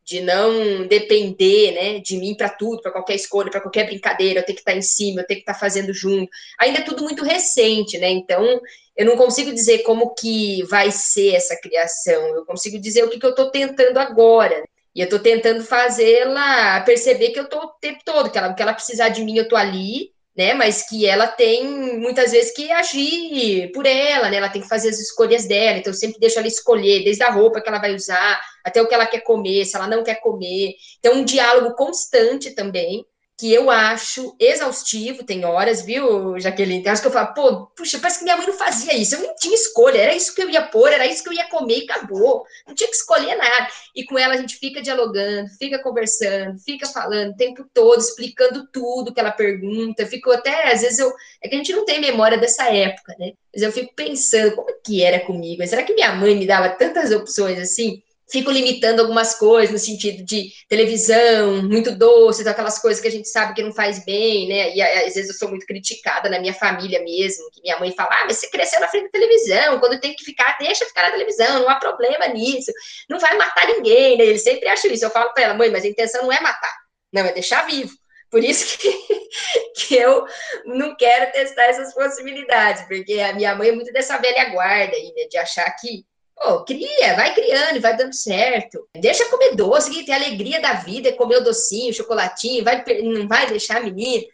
de 0.05 0.21
não 0.21 0.87
depender 0.87 1.73
né, 1.73 2.01
de 2.01 2.19
mim 2.19 2.37
para 2.37 2.51
tudo, 2.51 2.83
para 2.83 2.93
qualquer 2.93 3.15
escolha, 3.15 3.51
para 3.51 3.63
qualquer 3.63 3.87
brincadeira, 3.87 4.41
eu 4.41 4.45
tenho 4.45 4.57
que 4.57 4.61
estar 4.61 4.73
tá 4.73 4.77
em 4.77 4.83
cima, 4.83 5.23
eu 5.23 5.27
tenho 5.27 5.39
que 5.39 5.45
estar 5.45 5.55
tá 5.55 5.59
fazendo 5.59 5.95
junto. 5.95 6.29
Ainda 6.61 6.81
é 6.81 6.85
tudo 6.85 7.03
muito 7.03 7.25
recente, 7.25 7.97
né? 7.97 8.11
Então, 8.11 8.61
eu 8.95 9.07
não 9.07 9.17
consigo 9.17 9.55
dizer 9.55 9.85
como 9.85 10.13
que 10.15 10.63
vai 10.65 10.91
ser 10.91 11.35
essa 11.35 11.59
criação, 11.59 12.27
eu 12.37 12.45
consigo 12.45 12.79
dizer 12.79 13.05
o 13.05 13.09
que, 13.09 13.19
que 13.19 13.25
eu 13.25 13.31
estou 13.31 13.51
tentando 13.51 13.97
agora. 13.97 14.63
E 14.95 15.01
eu 15.01 15.05
estou 15.05 15.18
tentando 15.18 15.64
fazê-la 15.64 16.80
perceber 16.82 17.30
que 17.30 17.38
eu 17.38 17.45
estou 17.45 17.61
o 17.61 17.68
tempo 17.80 18.01
todo, 18.05 18.30
que 18.30 18.38
ela, 18.38 18.55
que 18.55 18.62
ela 18.62 18.74
precisar 18.74 19.09
de 19.09 19.24
mim, 19.24 19.36
eu 19.36 19.42
estou 19.42 19.59
ali, 19.59 20.12
né? 20.36 20.55
Mas 20.55 20.88
que 20.88 21.07
ela 21.07 21.26
tem 21.26 21.99
muitas 21.99 22.32
vezes 22.32 22.53
que 22.55 22.70
agir 22.70 23.72
por 23.72 23.86
ela, 23.86 24.30
né? 24.30 24.36
Ela 24.36 24.49
tem 24.49 24.62
que 24.62 24.68
fazer 24.68 24.88
as 24.90 24.99
escolhas 25.01 25.47
dela. 25.47 25.78
Então, 25.78 25.92
eu 25.92 25.97
sempre 25.97 26.20
deixo 26.20 26.38
ela 26.38 26.49
escolher, 26.49 27.05
desde 27.05 27.22
a 27.22 27.30
roupa 27.30 27.61
que 27.61 27.68
ela 27.68 27.80
vai 27.80 27.95
usar, 27.95 28.40
até 28.64 28.80
o 28.80 28.86
que 28.86 28.95
ela 28.95 29.07
quer 29.07 29.20
comer, 29.20 29.64
se 29.64 29.76
ela 29.76 29.88
não 29.88 30.05
quer 30.05 30.20
comer. 30.20 30.74
Então, 30.99 31.14
um 31.14 31.24
diálogo 31.24 31.74
constante 31.74 32.53
também 32.53 33.05
que 33.37 33.53
eu 33.53 33.68
acho 33.68 34.37
exaustivo, 34.39 35.24
tem 35.24 35.45
horas, 35.45 35.82
viu, 35.82 36.39
Jaqueline? 36.39 36.82
Tem 36.82 36.91
horas 36.91 37.01
que 37.01 37.07
eu 37.09 37.12
falo, 37.12 37.35
pô, 37.35 37.66
puxa, 37.76 37.99
parece 37.99 38.18
que 38.18 38.24
minha 38.24 38.37
mãe 38.37 38.47
não 38.47 38.55
fazia 38.55 38.97
isso, 38.97 39.16
eu 39.16 39.22
não 39.22 39.35
tinha 39.35 39.55
escolha, 39.55 39.99
era 39.99 40.14
isso 40.14 40.35
que 40.35 40.43
eu 40.43 40.49
ia 40.49 40.62
pôr, 40.62 40.93
era 40.93 41.07
isso 41.07 41.22
que 41.22 41.28
eu 41.28 41.32
ia 41.32 41.49
comer 41.49 41.80
e 41.80 41.91
acabou, 41.91 42.45
não 42.66 42.74
tinha 42.74 42.89
que 42.89 42.95
escolher 42.97 43.35
nada. 43.37 43.68
E 43.95 44.05
com 44.05 44.16
ela 44.16 44.35
a 44.35 44.37
gente 44.37 44.57
fica 44.57 44.80
dialogando, 44.80 45.49
fica 45.59 45.82
conversando, 45.82 46.59
fica 46.61 46.87
falando 46.87 47.32
o 47.32 47.37
tempo 47.37 47.64
todo, 47.74 47.99
explicando 48.01 48.68
tudo 48.72 49.12
que 49.12 49.18
ela 49.18 49.32
pergunta, 49.32 50.07
fico 50.07 50.30
até, 50.30 50.72
às 50.72 50.82
vezes 50.82 51.01
eu, 51.01 51.12
é 51.43 51.49
que 51.49 51.57
a 51.57 51.59
gente 51.59 51.72
não 51.72 51.85
tem 51.85 52.01
memória 52.01 52.39
dessa 52.39 52.72
época, 52.72 53.16
né? 53.18 53.32
Mas 53.53 53.62
eu 53.62 53.72
fico 53.72 53.93
pensando, 53.95 54.55
como 54.55 54.70
é 54.70 54.74
que 54.85 55.03
era 55.03 55.20
comigo? 55.20 55.66
Será 55.66 55.82
que 55.82 55.95
minha 55.95 56.12
mãe 56.12 56.37
me 56.37 56.47
dava 56.47 56.70
tantas 56.70 57.11
opções 57.11 57.59
assim? 57.59 58.01
Fico 58.35 58.51
limitando 58.51 59.01
algumas 59.01 59.37
coisas 59.37 59.70
no 59.70 59.78
sentido 59.78 60.24
de 60.24 60.51
televisão, 60.68 61.62
muito 61.62 61.97
doce, 61.97 62.47
aquelas 62.49 62.80
coisas 62.80 63.01
que 63.01 63.07
a 63.07 63.11
gente 63.11 63.28
sabe 63.28 63.55
que 63.55 63.62
não 63.62 63.72
faz 63.72 64.05
bem, 64.05 64.49
né? 64.49 64.74
E 64.74 64.82
às 64.82 65.14
vezes 65.14 65.28
eu 65.28 65.35
sou 65.35 65.49
muito 65.49 65.64
criticada 65.64 66.28
na 66.28 66.41
minha 66.41 66.53
família 66.53 67.01
mesmo, 67.01 67.49
que 67.53 67.62
minha 67.62 67.78
mãe 67.78 67.93
fala: 67.93 68.11
"Ah, 68.11 68.24
mas 68.24 68.39
você 68.39 68.51
cresceu 68.51 68.80
na 68.80 68.89
frente 68.89 69.05
da 69.05 69.11
televisão, 69.11 69.78
quando 69.78 70.01
tem 70.01 70.16
que 70.16 70.24
ficar, 70.24 70.57
deixa 70.59 70.85
ficar 70.85 71.05
na 71.05 71.12
televisão, 71.12 71.61
não 71.61 71.70
há 71.70 71.76
problema 71.76 72.26
nisso. 72.26 72.72
Não 73.09 73.20
vai 73.20 73.37
matar 73.37 73.68
ninguém", 73.68 74.18
né? 74.18 74.24
Eles 74.24 74.43
sempre 74.43 74.68
acham 74.68 74.91
isso. 74.91 75.05
Eu 75.05 75.11
falo 75.11 75.32
para 75.32 75.45
ela: 75.45 75.55
"Mãe, 75.55 75.70
mas 75.70 75.85
a 75.85 75.89
intenção 75.89 76.24
não 76.24 76.32
é 76.32 76.41
matar, 76.41 76.74
não 77.12 77.24
é 77.24 77.32
deixar 77.32 77.64
vivo". 77.66 77.95
Por 78.32 78.43
isso 78.43 78.76
que, 78.78 78.91
que 79.78 79.95
eu 79.95 80.26
não 80.64 80.97
quero 80.97 81.30
testar 81.30 81.66
essas 81.66 81.95
possibilidades, 81.95 82.82
porque 82.89 83.20
a 83.20 83.32
minha 83.32 83.55
mãe 83.55 83.68
é 83.68 83.72
muito 83.72 83.93
dessa 83.93 84.18
velha 84.18 84.51
guarda 84.51 84.97
aí, 84.97 85.12
né, 85.14 85.28
de 85.30 85.39
achar 85.39 85.70
que 85.76 86.05
Pô, 86.37 86.64
cria, 86.64 87.14
vai 87.14 87.35
criando, 87.35 87.80
vai 87.80 87.97
dando 87.97 88.12
certo. 88.12 88.87
Deixa 88.95 89.30
comer 89.30 89.55
doce, 89.55 89.91
que 89.91 90.05
tem 90.05 90.14
alegria 90.14 90.61
da 90.61 90.74
vida, 90.74 91.09
é 91.09 91.12
comer 91.12 91.37
o 91.37 91.45
docinho, 91.45 91.95
chocolatinho, 91.95 92.64
vai, 92.64 92.85
não 93.03 93.28
vai 93.28 93.47
deixar 93.47 93.78
a 93.78 93.80
menina. 93.80 94.24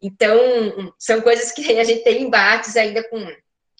Então, 0.00 0.94
são 0.98 1.20
coisas 1.22 1.52
que 1.52 1.78
a 1.78 1.84
gente 1.84 2.04
tem 2.04 2.22
embates 2.22 2.76
ainda 2.76 3.02
com 3.08 3.18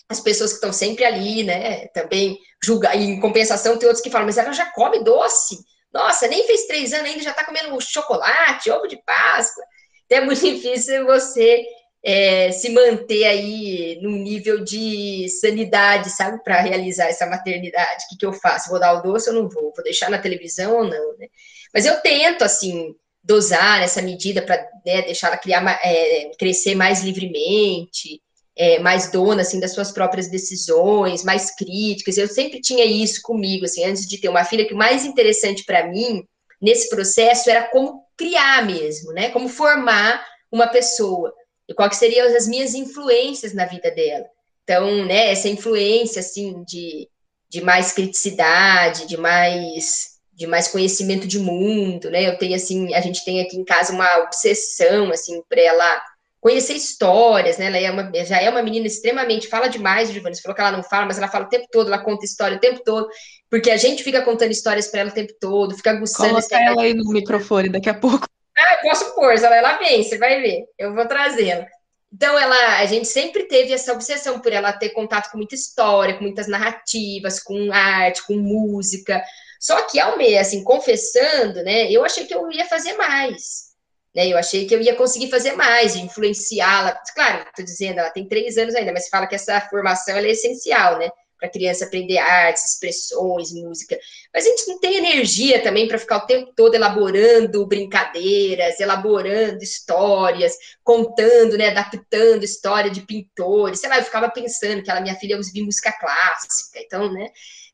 as 0.09 0.21
pessoas 0.21 0.51
que 0.51 0.57
estão 0.57 0.73
sempre 0.73 1.05
ali, 1.05 1.43
né? 1.43 1.89
Também 1.89 2.39
julga, 2.63 2.95
e 2.95 3.05
em 3.05 3.21
compensação 3.21 3.77
tem 3.77 3.87
outros 3.87 4.03
que 4.03 4.11
falam, 4.11 4.27
mas 4.27 4.39
ela 4.39 4.53
já 4.53 4.67
come 4.73 5.05
doce. 5.05 5.59
Nossa, 5.93 6.27
nem 6.29 6.47
fez 6.47 6.67
três 6.67 6.93
anos 6.93 7.07
ainda, 7.07 7.23
já 7.23 7.31
está 7.31 7.45
comendo 7.45 7.81
chocolate, 7.81 8.71
ovo 8.71 8.87
de 8.87 8.97
Páscoa. 9.05 9.65
Então, 10.07 10.19
é 10.19 10.21
muito 10.23 10.41
difícil 10.45 11.05
você 11.05 11.65
é, 12.09 12.53
se 12.53 12.71
manter 12.71 13.25
aí 13.25 13.99
num 14.01 14.13
nível 14.13 14.63
de 14.63 15.29
sanidade, 15.29 16.09
sabe, 16.11 16.41
para 16.45 16.61
realizar 16.61 17.07
essa 17.07 17.27
maternidade. 17.27 18.05
O 18.05 18.09
que, 18.11 18.19
que 18.19 18.25
eu 18.25 18.33
faço? 18.33 18.71
Vou 18.71 18.79
dar 18.79 18.93
o 18.93 19.03
doce 19.03 19.29
ou 19.29 19.35
não 19.35 19.49
vou? 19.49 19.73
Vou 19.75 19.83
deixar 19.83 20.09
na 20.09 20.17
televisão 20.17 20.77
ou 20.77 20.85
não? 20.85 21.19
Né? 21.19 21.27
Mas 21.75 21.85
eu 21.85 22.01
tento, 22.03 22.45
assim, 22.45 22.95
dosar 23.25 23.83
essa 23.83 24.01
medida 24.01 24.41
para 24.41 24.57
né, 24.87 25.03
deixar 25.03 25.27
ela 25.27 25.37
criar, 25.37 25.81
é, 25.83 26.31
crescer 26.39 26.77
mais 26.77 27.03
livremente, 27.03 28.23
é, 28.55 28.79
mais 28.79 29.11
dona, 29.11 29.43
assim, 29.43 29.59
das 29.59 29.75
suas 29.75 29.91
próprias 29.91 30.29
decisões, 30.29 31.25
mais 31.25 31.57
críticas. 31.57 32.17
Eu 32.17 32.29
sempre 32.29 32.61
tinha 32.61 32.85
isso 32.85 33.21
comigo, 33.21 33.65
assim, 33.65 33.85
antes 33.85 34.07
de 34.07 34.21
ter 34.21 34.29
uma 34.29 34.45
filha, 34.45 34.65
que 34.65 34.75
o 34.75 34.79
mais 34.79 35.05
interessante 35.05 35.65
para 35.65 35.89
mim, 35.89 36.23
nesse 36.63 36.89
processo, 36.89 37.51
era 37.51 37.65
como 37.65 38.05
criar 38.17 38.65
mesmo, 38.65 39.13
né? 39.13 39.31
Como 39.31 39.49
formar 39.49 40.25
uma 40.53 40.69
pessoa 40.69 41.35
e 41.69 41.75
quais 41.75 41.97
seriam 41.97 42.27
as 42.37 42.47
minhas 42.47 42.75
influências 42.75 43.53
na 43.53 43.67
vida 43.67 43.91
dela. 43.91 44.27
Então, 44.63 45.05
né, 45.05 45.31
essa 45.31 45.49
influência, 45.49 46.21
assim, 46.21 46.65
de, 46.65 47.09
de 47.49 47.61
mais 47.61 47.93
criticidade, 47.93 49.07
de 49.07 49.17
mais 49.17 50.17
de 50.37 50.47
mais 50.47 50.69
conhecimento 50.69 51.27
de 51.27 51.39
mundo, 51.39 52.11
né? 52.11 52.29
Eu 52.29 52.37
tenho 52.37 52.55
assim, 52.55 52.93
a 52.93 53.01
gente 53.01 53.25
tem 53.25 53.41
aqui 53.41 53.57
em 53.57 53.65
casa 53.65 53.95
uma 53.95 54.19
obsessão 54.19 55.11
assim 55.11 55.43
para 55.49 55.63
ela 55.63 56.03
conhecer 56.39 56.75
histórias, 56.75 57.57
né? 57.57 57.67
Ela 57.67 57.79
é 57.79 57.91
uma, 57.91 58.13
já 58.23 58.39
é 58.39 58.51
uma 58.51 58.63
menina 58.63 58.87
extremamente 58.87 59.49
fala 59.49 59.67
demais, 59.67 60.13
Giovanni. 60.13 60.37
Você 60.37 60.43
falou 60.43 60.55
que 60.55 60.61
ela 60.61 60.73
não 60.73 60.83
fala, 60.83 61.07
mas 61.07 61.17
ela 61.17 61.27
fala 61.27 61.47
o 61.47 61.49
tempo 61.49 61.67
todo, 61.73 61.87
ela 61.87 62.05
conta 62.05 62.27
história 62.27 62.59
o 62.59 62.61
tempo 62.61 62.83
todo, 62.85 63.09
porque 63.51 63.71
a 63.71 63.79
gente 63.79 64.05
fica 64.05 64.21
contando 64.21 64.51
histórias 64.51 64.89
para 64.89 65.01
ela 65.01 65.11
o 65.11 65.15
tempo 65.15 65.33
todo, 65.41 65.75
fica 65.75 65.93
aguçando. 65.93 66.35
Coloca 66.35 66.61
ela 66.61 66.83
aí 66.83 66.93
no 66.93 67.11
microfone 67.11 67.71
daqui 67.71 67.89
a 67.89 67.95
pouco. 67.95 68.29
Ah, 68.57 68.79
posso 68.83 69.15
pôr, 69.15 69.35
ela, 69.35 69.77
vem, 69.79 70.03
você 70.03 70.17
vai 70.19 70.41
ver. 70.41 70.65
Eu 70.79 70.95
vou 70.95 71.07
trazê-la. 71.07 71.67
Então, 72.13 72.39
ela, 72.39 72.79
a 72.79 72.87
gente 72.87 73.07
sempre 73.07 73.45
teve 73.45 73.73
essa 73.73 73.93
obsessão 73.93 74.41
por 74.41 74.53
ela 74.53 74.73
ter 74.73 74.91
contato 74.91 75.31
com 75.31 75.37
muita 75.39 75.55
história, 75.55 76.15
com 76.15 76.23
muitas 76.23 76.47
narrativas, 76.47 77.41
com 77.41 77.71
arte, 77.73 78.27
com 78.27 78.35
música. 78.37 79.23
Só 79.61 79.83
que 79.83 80.01
ao 80.01 80.17
meio, 80.17 80.41
assim, 80.41 80.65
confessando, 80.65 81.63
né, 81.63 81.91
eu 81.91 82.05
achei 82.05 82.25
que 82.27 82.35
eu 82.35 82.51
ia 82.51 82.65
fazer 82.67 82.95
mais. 82.95 83.67
Né, 84.15 84.29
eu 84.29 84.39
achei 84.39 84.67
que 84.67 84.75
eu 84.75 84.81
ia 84.81 84.97
conseguir 84.97 85.29
fazer 85.29 85.53
mais, 85.53 85.95
influenciá-la. 85.97 86.99
Claro, 87.15 87.45
estou 87.49 87.65
dizendo, 87.65 88.01
ela 88.01 88.11
tem 88.11 88.27
três 88.27 88.57
anos 88.57 88.75
ainda, 88.75 88.93
mas 88.93 89.09
fala 89.09 89.27
que 89.27 89.35
essa 89.35 89.61
formação 89.69 90.17
é 90.17 90.31
essencial, 90.31 90.99
né? 90.99 91.11
Para 91.39 91.49
a 91.49 91.53
criança 91.53 91.85
aprender 91.85 92.19
artes, 92.19 92.73
expressões, 92.73 93.53
música. 93.53 93.99
Mas 94.33 94.45
a 94.45 94.49
gente 94.49 94.69
não 94.69 94.79
tem 94.81 94.97
energia 94.97 95.63
também 95.63 95.87
para 95.87 95.99
ficar 95.99 96.19
o 96.19 96.27
tempo 96.27 96.53
todo 96.55 96.75
elaborando 96.75 97.67
brincadeiras, 97.67 98.81
elaborando 98.81 99.63
histórias, 99.63 100.57
contando, 100.83 101.57
né, 101.57 101.69
adaptando 101.69 102.45
história 102.45 102.91
de 102.91 103.03
pintores. 103.03 103.81
Sei 103.81 103.89
lá, 103.89 103.99
eu 103.99 104.05
ficava 104.05 104.31
pensando 104.31 104.83
que 104.83 104.91
ela, 104.91 105.01
minha 105.01 105.17
filha, 105.17 105.37
ouvia 105.37 105.65
música 105.65 105.93
clássica, 105.93 106.81
então, 106.81 107.13
né? 107.13 107.29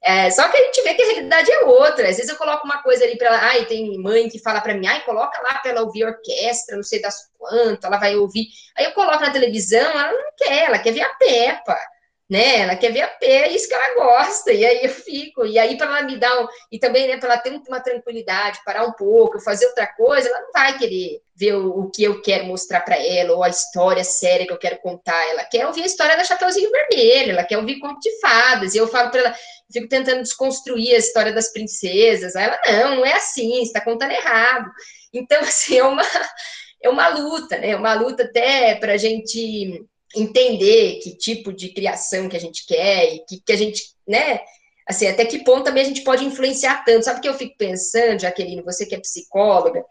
É, 0.05 0.29
só 0.33 0.49
que 0.49 0.57
a 0.57 0.65
gente 0.65 0.83
vê 0.83 0.95
que 0.95 1.03
a 1.03 1.07
realidade 1.07 1.53
é 1.53 1.65
outra. 1.65 2.09
Às 2.09 2.17
vezes 2.17 2.29
eu 2.29 2.37
coloco 2.37 2.67
uma 2.67 2.83
coisa 2.83 3.05
ali 3.05 3.17
para 3.17 3.29
ela, 3.29 3.39
ai, 3.39 3.67
tem 3.67 3.97
mãe 3.99 4.29
que 4.29 4.41
fala 4.41 4.61
para 4.61 4.75
mim, 4.75 4.87
ai, 4.87 5.05
coloca 5.05 5.41
lá 5.41 5.59
para 5.61 5.71
ela 5.71 5.83
ouvir 5.83 6.05
orquestra, 6.05 6.75
não 6.75 6.83
sei 6.83 7.01
das 7.01 7.31
quanto, 7.39 7.87
ela 7.87 7.99
vai 7.99 8.17
ouvir. 8.17 8.49
Aí 8.77 8.85
eu 8.85 8.93
coloco 8.93 9.21
na 9.21 9.31
televisão, 9.31 9.79
ela 9.79 10.13
não 10.13 10.33
quer, 10.37 10.65
ela 10.65 10.79
quer 10.79 10.93
ver 10.93 11.03
a 11.03 11.15
Peppa 11.15 11.79
né? 12.33 12.61
Ela 12.61 12.77
quer 12.77 12.91
ver 12.91 13.03
a 13.03 13.09
pé, 13.09 13.27
é 13.27 13.53
isso 13.53 13.69
que 13.69 13.75
ela 13.75 13.95
gosta, 13.95 14.51
e 14.51 14.65
aí 14.65 14.83
eu 14.85 14.89
fico, 14.89 15.45
e 15.45 15.59
aí 15.59 15.77
para 15.77 15.99
ela 15.99 16.03
me 16.03 16.17
dar 16.17 16.43
um, 16.43 16.49
e 16.71 16.79
também, 16.79 17.07
né, 17.07 17.19
para 17.19 17.35
ela 17.35 17.43
ter 17.43 17.51
uma 17.69 17.79
tranquilidade, 17.79 18.61
parar 18.65 18.87
um 18.87 18.93
pouco, 18.93 19.39
fazer 19.39 19.67
outra 19.67 19.87
coisa, 19.87 20.31
ela 20.31 20.41
não 20.41 20.51
vai 20.51 20.79
querer 20.79 21.21
ver 21.37 21.57
o, 21.57 21.81
o 21.81 21.91
que 21.91 22.03
eu 22.03 22.23
quero 22.23 22.47
mostrar 22.47 22.81
para 22.81 22.97
ela, 22.97 23.35
ou 23.35 23.43
a 23.43 23.51
história 23.51 24.03
séria 24.03 24.47
que 24.47 24.53
eu 24.53 24.59
quero 24.59 24.79
contar, 24.79 25.23
ela 25.29 25.45
quer 25.45 25.67
ouvir 25.67 25.83
a 25.83 25.87
história 25.87 26.17
da 26.17 26.25
Chapeuzinho 26.25 26.71
Vermelho, 26.71 27.33
ela 27.33 27.45
quer 27.45 27.59
ouvir 27.59 27.79
conto 27.79 28.01
de 28.01 28.19
fadas, 28.19 28.75
e 28.75 28.79
eu 28.79 28.89
falo 28.89 29.11
para 29.11 29.21
ela, 29.21 29.35
fico 29.71 29.89
tentando 29.89 30.23
desconstruir 30.23 30.95
a 30.95 30.99
história 30.99 31.35
das 31.35 31.53
princesas, 31.53 32.35
aí 32.35 32.45
ela, 32.45 32.59
não, 32.67 32.97
não 32.97 33.05
é 33.05 33.13
assim, 33.13 33.57
você 33.57 33.65
está 33.65 33.83
contando 33.83 34.13
errado, 34.13 34.71
então, 35.13 35.39
assim, 35.45 35.77
é 35.77 35.85
uma, 35.85 36.03
é 36.83 36.89
uma 36.89 37.09
luta, 37.09 37.59
né, 37.59 37.77
uma 37.77 37.93
luta 37.93 38.23
até 38.23 38.77
para 38.77 38.95
a 38.95 38.97
gente 38.97 39.85
entender 40.15 41.01
que 41.03 41.17
tipo 41.17 41.53
de 41.53 41.71
criação 41.71 42.29
que 42.29 42.37
a 42.37 42.41
gente 42.41 42.67
quer 42.67 43.15
e 43.15 43.25
que, 43.25 43.41
que 43.41 43.53
a 43.53 43.57
gente, 43.57 43.83
né? 44.07 44.41
Assim, 44.87 45.07
até 45.07 45.25
que 45.25 45.45
ponto 45.45 45.65
também 45.65 45.85
a 45.85 45.87
gente 45.87 46.03
pode 46.03 46.25
influenciar 46.25 46.85
tanto. 46.85 47.05
Sabe 47.05 47.19
o 47.19 47.23
que 47.23 47.29
eu 47.29 47.35
fico 47.35 47.57
pensando, 47.57 48.21
Jaqueline, 48.21 48.63
você 48.63 48.85
que 48.85 48.95
é 48.95 49.01
psicóloga? 49.01 49.85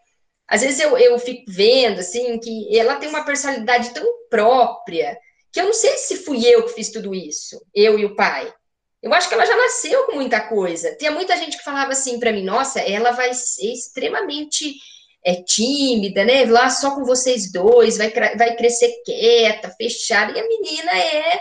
Às 0.48 0.62
vezes 0.62 0.80
eu, 0.80 0.98
eu 0.98 1.18
fico 1.18 1.46
vendo, 1.48 2.00
assim, 2.00 2.38
que 2.40 2.78
ela 2.78 2.98
tem 2.98 3.08
uma 3.08 3.24
personalidade 3.24 3.92
tão 3.92 4.06
própria 4.30 5.18
que 5.52 5.60
eu 5.60 5.66
não 5.66 5.74
sei 5.74 5.98
se 5.98 6.18
fui 6.18 6.46
eu 6.46 6.64
que 6.66 6.74
fiz 6.74 6.90
tudo 6.90 7.14
isso, 7.14 7.62
eu 7.74 8.00
e 8.00 8.06
o 8.06 8.16
pai. 8.16 8.54
Eu 9.02 9.14
acho 9.14 9.28
que 9.28 9.34
ela 9.34 9.46
já 9.46 9.56
nasceu 9.56 10.06
com 10.06 10.14
muita 10.14 10.40
coisa. 10.42 10.96
Tinha 10.96 11.12
muita 11.12 11.36
gente 11.36 11.58
que 11.58 11.64
falava 11.64 11.92
assim 11.92 12.20
para 12.20 12.32
mim: 12.32 12.44
nossa, 12.44 12.80
ela 12.80 13.12
vai 13.12 13.34
ser 13.34 13.72
extremamente 13.72 14.76
é 15.24 15.36
tímida, 15.36 16.24
né? 16.26 16.46
Lá 16.46 16.70
só 16.70 16.96
com 16.96 17.06
vocês 17.06 17.52
dois, 17.52 17.98
vai, 17.98 18.12
vai 18.12 18.56
crescer 18.56 18.92
quieta, 19.06 19.70
fechada. 19.78 20.32
E 20.38 20.40
a 20.40 20.48
menina 20.48 20.92
é, 20.98 21.40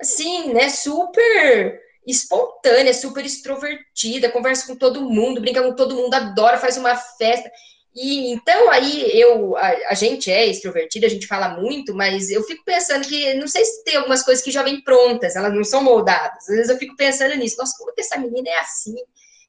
assim, 0.00 0.52
né? 0.52 0.68
Super 0.68 1.80
espontânea, 2.06 2.94
super 2.94 3.24
extrovertida, 3.24 4.30
conversa 4.30 4.66
com 4.66 4.76
todo 4.76 5.08
mundo, 5.10 5.40
brinca 5.40 5.62
com 5.62 5.74
todo 5.74 5.94
mundo, 5.94 6.14
adora, 6.14 6.56
faz 6.56 6.76
uma 6.76 6.96
festa. 6.96 7.50
E 7.94 8.32
então 8.32 8.70
aí 8.70 9.10
eu, 9.20 9.56
a, 9.56 9.68
a, 9.90 9.94
gente 9.94 10.30
é 10.30 10.46
extrovertida, 10.46 11.06
a 11.06 11.10
gente 11.10 11.26
fala 11.26 11.60
muito, 11.60 11.94
mas 11.94 12.30
eu 12.30 12.42
fico 12.44 12.64
pensando 12.64 13.06
que 13.06 13.34
não 13.34 13.48
sei 13.48 13.64
se 13.64 13.82
tem 13.84 13.96
algumas 13.96 14.22
coisas 14.22 14.42
que 14.42 14.50
já 14.50 14.62
vêm 14.62 14.82
prontas, 14.82 15.36
elas 15.36 15.52
não 15.52 15.64
são 15.64 15.82
moldadas. 15.82 16.48
Às 16.48 16.56
vezes 16.56 16.70
eu 16.70 16.78
fico 16.78 16.96
pensando 16.96 17.34
nisso, 17.34 17.56
nossa, 17.58 17.76
como 17.76 17.92
que 17.92 18.00
essa 18.00 18.18
menina 18.18 18.48
é 18.48 18.60
assim? 18.60 18.94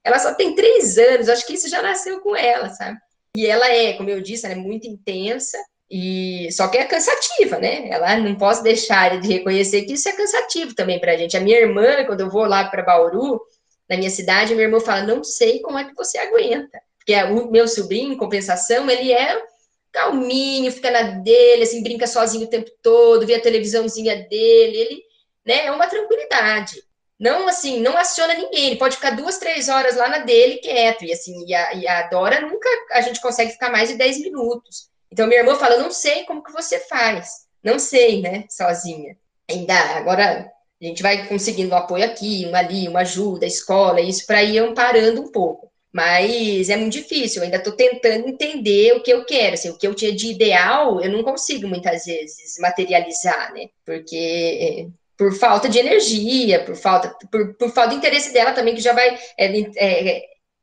Ela 0.04 0.20
só 0.20 0.34
tem 0.34 0.56
três 0.56 0.98
anos, 0.98 1.30
acho 1.30 1.46
que 1.46 1.54
isso 1.54 1.70
já 1.70 1.82
nasceu 1.82 2.20
com 2.22 2.36
ela, 2.36 2.70
sabe? 2.70 2.98
E 3.36 3.46
ela 3.46 3.70
é, 3.70 3.94
como 3.94 4.10
eu 4.10 4.22
disse, 4.22 4.46
é 4.46 4.56
muito 4.56 4.88
intensa, 4.88 5.58
e 5.90 6.52
só 6.52 6.68
que 6.68 6.78
é 6.78 6.86
cansativa, 6.86 7.58
né? 7.58 7.90
Ela 7.90 8.18
não 8.18 8.36
posso 8.36 8.62
deixar 8.62 9.20
de 9.20 9.28
reconhecer 9.28 9.84
que 9.84 9.94
isso 9.94 10.08
é 10.08 10.12
cansativo 10.12 10.76
também 10.76 11.00
para 11.00 11.14
a 11.14 11.18
gente. 11.18 11.36
A 11.38 11.40
minha 11.40 11.58
irmã, 11.58 12.06
quando 12.06 12.22
eu 12.22 12.30
vou 12.30 12.46
lá 12.46 12.66
para 12.66 12.84
Bauru, 12.84 13.42
na 13.90 13.98
minha 13.98 14.10
cidade, 14.10 14.54
minha 14.54 14.66
irmã 14.68 14.80
fala: 14.80 15.04
não 15.04 15.24
sei 15.24 15.60
como 15.62 15.78
é 15.78 15.86
que 15.86 15.96
você 15.96 16.18
aguenta. 16.18 16.80
Porque 16.98 17.16
o 17.24 17.50
meu 17.50 17.68
sobrinho, 17.68 18.14
em 18.14 18.18
compensação, 18.18 18.90
ele 18.90 19.12
é 19.12 19.42
calminho, 19.92 20.72
fica 20.72 20.92
na 20.92 21.02
dele, 21.02 21.64
assim, 21.64 21.82
brinca 21.82 22.06
sozinho 22.06 22.46
o 22.46 22.50
tempo 22.50 22.70
todo, 22.84 23.26
vê 23.26 23.36
a 23.36 23.42
televisãozinha 23.42 24.16
dele, 24.30 24.78
ele, 24.78 25.04
né, 25.44 25.66
é 25.66 25.72
uma 25.72 25.88
tranquilidade 25.88 26.84
não 27.20 27.48
assim, 27.48 27.82
não 27.82 27.98
aciona 27.98 28.34
ninguém, 28.34 28.68
ele 28.68 28.78
pode 28.78 28.96
ficar 28.96 29.12
duas, 29.12 29.38
três 29.38 29.68
horas 29.68 29.98
lá 29.98 30.08
na 30.08 30.20
dele 30.20 30.58
quieto, 30.58 31.04
e 31.04 31.12
assim, 31.12 31.46
e 31.46 31.54
a, 31.54 31.74
e 31.74 31.88
a 31.88 32.08
Dora 32.08 32.42
nunca 32.42 32.70
a 32.92 33.02
gente 33.02 33.20
consegue 33.20 33.52
ficar 33.52 33.70
mais 33.70 33.90
de 33.90 33.96
dez 33.96 34.20
minutos. 34.20 34.90
Então, 35.12 35.28
minha 35.28 35.40
irmã 35.40 35.56
fala, 35.56 35.78
não 35.78 35.92
sei 35.92 36.24
como 36.24 36.44
que 36.44 36.54
você 36.54 36.80
faz, 36.80 37.48
não 37.64 37.78
sei, 37.80 38.22
né, 38.22 38.46
sozinha. 38.50 39.18
Ainda, 39.50 39.74
agora, 39.98 40.50
a 40.82 40.86
gente 40.86 41.02
vai 41.04 41.28
conseguindo 41.28 41.74
um 41.74 41.78
apoio 41.78 42.06
aqui, 42.06 42.46
um 42.46 42.56
ali, 42.56 42.88
uma 42.88 43.02
ajuda, 43.02 43.46
escola, 43.46 44.00
isso 44.00 44.26
para 44.26 44.44
ir 44.44 44.60
amparando 44.60 45.22
um 45.22 45.32
pouco. 45.32 45.70
Mas 45.92 46.70
é 46.70 46.78
muito 46.78 46.94
difícil, 46.94 47.42
eu 47.42 47.46
ainda 47.46 47.58
estou 47.58 47.74
tentando 47.74 48.28
entender 48.30 48.94
o 48.94 49.02
que 49.02 49.12
eu 49.12 49.26
quero. 49.26 49.56
Assim, 49.56 49.70
o 49.70 49.78
que 49.78 49.88
eu 49.88 49.96
tinha 49.96 50.16
de 50.16 50.28
ideal, 50.28 51.02
eu 51.02 51.12
não 51.12 51.24
consigo 51.24 51.68
muitas 51.68 52.06
vezes 52.06 52.58
materializar, 52.60 53.52
né? 53.54 53.68
Porque 53.84 54.88
por 55.20 55.34
falta 55.34 55.68
de 55.68 55.78
energia, 55.78 56.64
por 56.64 56.78
falta, 56.78 57.14
por, 57.30 57.54
por 57.56 57.70
falta 57.74 57.90
de 57.90 57.98
interesse 57.98 58.32
dela 58.32 58.54
também, 58.54 58.74
que 58.74 58.80
já 58.80 58.94
vai. 58.94 59.20
É, 59.38 59.60
é, 59.76 60.22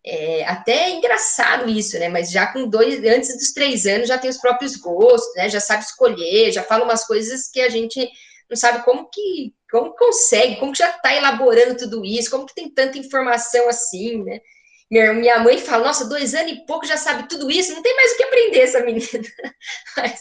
é, 0.09 0.47
até 0.47 0.91
engraçado 0.93 1.69
isso, 1.69 1.99
né? 1.99 2.09
Mas 2.09 2.31
já 2.31 2.47
com 2.47 2.67
dois, 2.67 3.05
antes 3.05 3.37
dos 3.37 3.53
três 3.53 3.85
anos, 3.85 4.09
já 4.09 4.17
tem 4.17 4.31
os 4.31 4.39
próprios 4.39 4.77
gostos, 4.77 5.35
né? 5.35 5.51
Já 5.51 5.61
sabe 5.61 5.85
escolher, 5.85 6.53
já 6.53 6.63
fala 6.63 6.85
umas 6.85 7.07
coisas 7.07 7.51
que 7.51 7.61
a 7.61 7.69
gente 7.69 8.09
não 8.49 8.57
sabe 8.57 8.83
como 8.83 9.11
que 9.11 9.53
como 9.71 9.95
consegue, 9.95 10.57
como 10.57 10.73
que 10.73 10.79
já 10.79 10.89
está 10.89 11.15
elaborando 11.15 11.77
tudo 11.77 12.03
isso, 12.03 12.31
como 12.31 12.47
que 12.47 12.55
tem 12.55 12.71
tanta 12.71 12.97
informação 12.97 13.69
assim, 13.69 14.23
né? 14.25 14.41
Minha, 14.89 15.41
mãe 15.41 15.59
fala, 15.59 15.87
nossa, 15.87 16.09
dois 16.09 16.33
anos 16.33 16.53
e 16.53 16.65
pouco 16.65 16.87
já 16.87 16.97
sabe 16.97 17.29
tudo 17.29 17.51
isso, 17.51 17.75
não 17.75 17.83
tem 17.83 17.95
mais 17.97 18.13
o 18.13 18.17
que 18.17 18.23
aprender 18.23 18.61
essa 18.61 18.81
menina. 18.81 19.03
Mas 19.97 20.21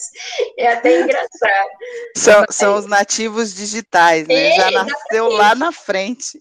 é 0.57 0.68
até 0.70 1.01
engraçado. 1.01 1.70
São, 2.18 2.45
são 2.49 2.76
os 2.76 2.88
nativos 2.88 3.53
digitais, 3.53 4.28
né? 4.28 4.49
É, 4.49 4.55
já 4.55 4.72
nasceu 4.84 5.30
lá 5.30 5.53
na 5.53 5.72
frente. 5.72 6.39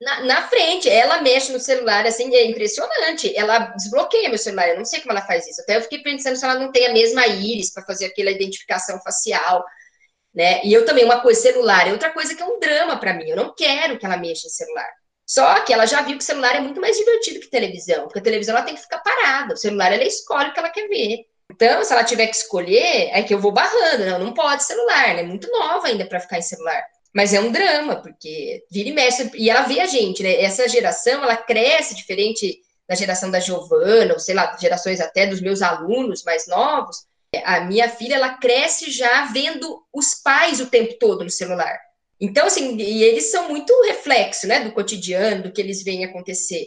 Na, 0.00 0.20
na, 0.24 0.48
frente, 0.48 0.88
ela 0.88 1.20
mexe 1.20 1.52
no 1.52 1.60
celular, 1.60 2.06
assim, 2.06 2.34
é 2.34 2.46
impressionante. 2.46 3.36
Ela 3.36 3.58
desbloqueia 3.58 4.30
meu 4.30 4.38
celular, 4.38 4.70
eu 4.70 4.78
não 4.78 4.84
sei 4.84 5.00
como 5.00 5.12
ela 5.12 5.26
faz 5.26 5.46
isso. 5.46 5.60
Até 5.60 5.76
eu 5.76 5.82
fiquei 5.82 5.98
pensando 6.02 6.36
se 6.36 6.44
ela 6.46 6.58
não 6.58 6.72
tem 6.72 6.86
a 6.86 6.92
mesma 6.94 7.26
íris 7.26 7.72
para 7.72 7.84
fazer 7.84 8.06
aquela 8.06 8.30
identificação 8.30 8.98
facial, 9.02 9.62
né? 10.34 10.62
E 10.64 10.72
eu 10.72 10.86
também, 10.86 11.04
uma 11.04 11.20
coisa, 11.20 11.42
celular 11.42 11.86
é 11.86 11.92
outra 11.92 12.10
coisa 12.10 12.34
que 12.34 12.42
é 12.42 12.46
um 12.46 12.58
drama 12.58 12.98
para 12.98 13.12
mim. 13.12 13.28
Eu 13.28 13.36
não 13.36 13.54
quero 13.54 13.98
que 13.98 14.06
ela 14.06 14.16
mexa 14.16 14.46
em 14.46 14.50
celular. 14.50 14.88
Só 15.26 15.60
que 15.64 15.72
ela 15.72 15.86
já 15.86 16.02
viu 16.02 16.16
que 16.16 16.22
o 16.22 16.26
celular 16.26 16.54
é 16.54 16.60
muito 16.60 16.80
mais 16.80 16.96
divertido 16.96 17.40
que 17.40 17.50
televisão, 17.50 18.04
porque 18.04 18.20
a 18.20 18.22
televisão 18.22 18.54
ela 18.56 18.64
tem 18.64 18.76
que 18.76 18.80
ficar 18.80 18.98
parada, 19.00 19.54
o 19.54 19.56
celular 19.56 19.92
ela 19.92 20.04
escolhe 20.04 20.50
o 20.50 20.52
que 20.52 20.58
ela 20.58 20.70
quer 20.70 20.88
ver. 20.88 21.26
Então, 21.50 21.82
se 21.84 21.92
ela 21.92 22.04
tiver 22.04 22.26
que 22.28 22.36
escolher, 22.36 23.10
é 23.12 23.22
que 23.22 23.34
eu 23.34 23.40
vou 23.40 23.52
barrando, 23.52 24.04
não, 24.04 24.18
não 24.18 24.34
pode 24.34 24.62
celular, 24.62 25.08
ela 25.08 25.20
é 25.20 25.24
muito 25.24 25.50
nova 25.50 25.88
ainda 25.88 26.06
para 26.06 26.20
ficar 26.20 26.38
em 26.38 26.42
celular. 26.42 26.82
Mas 27.14 27.32
é 27.32 27.40
um 27.40 27.50
drama, 27.50 27.96
porque 27.96 28.64
vira 28.70 28.88
e 28.90 28.92
mexe, 28.92 29.30
e 29.34 29.48
ela 29.48 29.62
vê 29.62 29.80
a 29.80 29.86
gente, 29.86 30.22
né? 30.22 30.40
Essa 30.40 30.68
geração, 30.68 31.22
ela 31.24 31.36
cresce 31.36 31.94
diferente 31.94 32.60
da 32.88 32.94
geração 32.94 33.30
da 33.30 33.40
Giovana, 33.40 34.12
ou 34.12 34.20
sei 34.20 34.34
lá, 34.34 34.54
gerações 34.60 35.00
até 35.00 35.26
dos 35.26 35.40
meus 35.40 35.62
alunos 35.62 36.22
mais 36.24 36.46
novos. 36.46 37.06
A 37.44 37.60
minha 37.60 37.88
filha, 37.88 38.16
ela 38.16 38.34
cresce 38.34 38.90
já 38.90 39.24
vendo 39.26 39.82
os 39.92 40.14
pais 40.14 40.60
o 40.60 40.66
tempo 40.66 40.94
todo 40.98 41.24
no 41.24 41.30
celular. 41.30 41.78
Então, 42.20 42.46
assim, 42.46 42.76
e 42.76 43.02
eles 43.02 43.30
são 43.30 43.48
muito 43.48 43.72
reflexo, 43.82 44.46
né, 44.46 44.60
do 44.60 44.72
cotidiano, 44.72 45.44
do 45.44 45.52
que 45.52 45.60
eles 45.60 45.82
veem 45.82 46.04
acontecer. 46.04 46.66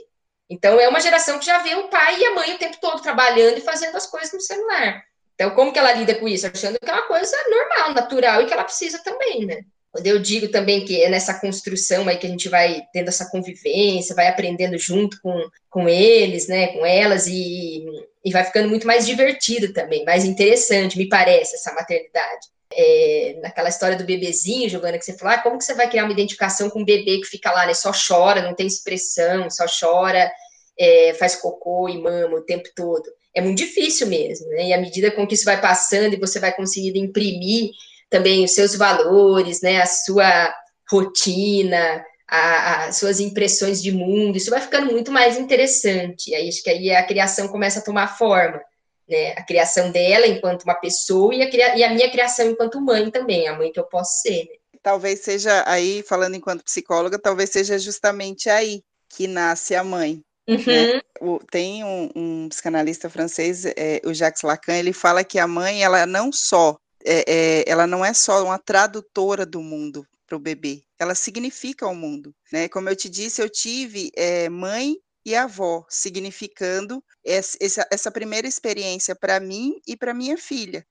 Então, 0.49 0.79
é 0.79 0.87
uma 0.87 0.99
geração 0.99 1.39
que 1.39 1.45
já 1.45 1.59
vê 1.59 1.75
o 1.75 1.89
pai 1.89 2.19
e 2.19 2.25
a 2.25 2.35
mãe 2.35 2.53
o 2.53 2.57
tempo 2.57 2.77
todo 2.81 3.01
trabalhando 3.01 3.57
e 3.57 3.61
fazendo 3.61 3.95
as 3.95 4.07
coisas 4.07 4.33
no 4.33 4.41
celular. 4.41 5.03
Então, 5.35 5.51
como 5.51 5.71
que 5.71 5.79
ela 5.79 5.93
lida 5.93 6.15
com 6.15 6.27
isso? 6.27 6.47
Achando 6.47 6.77
que 6.79 6.89
é 6.89 6.93
uma 6.93 7.07
coisa 7.07 7.35
normal, 7.49 7.93
natural 7.93 8.41
e 8.41 8.45
que 8.45 8.53
ela 8.53 8.63
precisa 8.63 9.01
também, 9.03 9.45
né? 9.45 9.61
Quando 9.91 10.05
eu 10.05 10.19
digo 10.19 10.49
também 10.49 10.85
que 10.85 11.01
é 11.01 11.09
nessa 11.09 11.39
construção 11.39 12.07
aí 12.07 12.17
que 12.17 12.27
a 12.27 12.29
gente 12.29 12.47
vai 12.47 12.83
tendo 12.93 13.07
essa 13.07 13.29
convivência, 13.29 14.15
vai 14.15 14.27
aprendendo 14.27 14.77
junto 14.77 15.19
com, 15.21 15.49
com 15.69 15.89
eles, 15.89 16.47
né, 16.47 16.67
com 16.67 16.85
elas, 16.85 17.25
e, 17.25 17.85
e 18.23 18.31
vai 18.31 18.43
ficando 18.43 18.69
muito 18.69 18.85
mais 18.85 19.05
divertido 19.05 19.73
também, 19.73 20.05
mais 20.05 20.25
interessante, 20.25 20.97
me 20.97 21.09
parece, 21.09 21.55
essa 21.55 21.73
maternidade. 21.73 22.47
É, 22.71 23.39
naquela 23.41 23.69
história 23.69 23.97
do 23.97 24.05
bebezinho, 24.05 24.69
Giovana, 24.69 24.97
que 24.97 25.05
você 25.05 25.17
falou, 25.17 25.33
ah, 25.33 25.41
como 25.41 25.57
que 25.57 25.63
você 25.63 25.73
vai 25.73 25.89
criar 25.89 26.03
uma 26.03 26.13
identificação 26.13 26.69
com 26.69 26.81
um 26.81 26.85
bebê 26.85 27.19
que 27.19 27.25
fica 27.25 27.51
lá, 27.51 27.65
né, 27.65 27.73
só 27.73 27.91
chora, 27.91 28.43
não 28.43 28.53
tem 28.53 28.67
expressão, 28.67 29.49
só 29.49 29.65
chora, 29.67 30.31
é, 30.79 31.13
faz 31.15 31.35
cocô 31.35 31.89
e 31.89 31.99
mama 31.99 32.37
o 32.37 32.45
tempo 32.45 32.69
todo. 32.75 33.03
É 33.33 33.41
muito 33.41 33.57
difícil 33.57 34.07
mesmo, 34.07 34.47
né? 34.49 34.67
E 34.69 34.73
à 34.73 34.77
medida 34.79 35.11
com 35.11 35.25
que 35.27 35.35
isso 35.35 35.45
vai 35.45 35.59
passando 35.59 36.13
e 36.13 36.19
você 36.19 36.39
vai 36.39 36.55
conseguindo 36.55 36.97
imprimir 36.97 37.71
também 38.09 38.43
os 38.43 38.53
seus 38.53 38.75
valores, 38.75 39.61
né, 39.61 39.81
a 39.81 39.85
sua 39.85 40.53
rotina, 40.89 42.03
as 42.27 42.97
suas 42.97 43.19
impressões 43.19 43.81
de 43.81 43.91
mundo, 43.91 44.37
isso 44.37 44.49
vai 44.49 44.61
ficando 44.61 44.91
muito 44.91 45.11
mais 45.11 45.37
interessante. 45.37 46.33
Aí 46.33 46.47
acho 46.47 46.63
que 46.63 46.69
aí 46.69 46.91
a 46.91 47.05
criação 47.05 47.47
começa 47.47 47.79
a 47.79 47.83
tomar 47.83 48.17
forma, 48.17 48.61
né? 49.09 49.33
A 49.33 49.43
criação 49.43 49.91
dela 49.91 50.27
enquanto 50.27 50.63
uma 50.63 50.75
pessoa 50.75 51.33
e 51.33 51.41
a, 51.41 51.75
e 51.75 51.83
a 51.83 51.89
minha 51.89 52.09
criação 52.11 52.49
enquanto 52.49 52.81
mãe 52.81 53.09
também, 53.09 53.47
a 53.47 53.55
mãe 53.55 53.71
que 53.71 53.79
eu 53.79 53.85
posso 53.85 54.21
ser. 54.21 54.45
Né? 54.45 54.55
Talvez 54.81 55.21
seja 55.21 55.63
aí, 55.67 56.03
falando 56.03 56.35
enquanto 56.35 56.63
psicóloga, 56.63 57.19
talvez 57.19 57.49
seja 57.49 57.77
justamente 57.77 58.49
aí 58.49 58.81
que 59.09 59.27
nasce 59.27 59.75
a 59.75 59.83
mãe. 59.83 60.21
Né? 60.47 60.55
Uhum. 60.55 60.65
Né? 60.65 61.01
O, 61.19 61.39
tem 61.51 61.83
um, 61.83 62.09
um, 62.15 62.49
psicanalista 62.49 63.09
francês, 63.09 63.65
é, 63.65 64.01
o 64.05 64.13
Jacques 64.13 64.43
Lacan, 64.43 64.75
ele 64.75 64.93
fala 64.93 65.23
que 65.23 65.37
a 65.37 65.47
mãe, 65.47 65.83
ela 65.83 66.05
não 66.05 66.31
só 66.31 66.77
é, 67.05 67.23
é, 67.27 67.63
ela 67.67 67.87
não 67.87 68.03
é 68.03 68.13
só 68.13 68.43
uma 68.43 68.59
tradutora 68.59 69.45
do 69.45 69.61
mundo 69.61 70.05
para 70.27 70.35
o 70.35 70.39
bebê, 70.39 70.83
ela 70.99 71.15
significa 71.15 71.87
o 71.87 71.95
mundo. 71.95 72.33
Né? 72.51 72.67
Como 72.67 72.89
eu 72.89 72.95
te 72.95 73.09
disse, 73.09 73.41
eu 73.41 73.49
tive 73.49 74.11
é, 74.15 74.49
mãe 74.49 74.97
e 75.25 75.35
avó, 75.35 75.85
significando 75.89 77.03
essa, 77.25 77.87
essa 77.91 78.11
primeira 78.11 78.47
experiência 78.47 79.15
para 79.15 79.39
mim 79.39 79.79
e 79.85 79.95
para 79.95 80.13
minha 80.13 80.37
filha. 80.37 80.85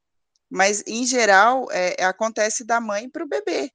Mas, 0.50 0.82
em 0.86 1.04
geral, 1.04 1.66
é, 1.70 2.02
acontece 2.04 2.64
da 2.64 2.80
mãe 2.80 3.08
para 3.08 3.24
o 3.24 3.28
bebê. 3.28 3.70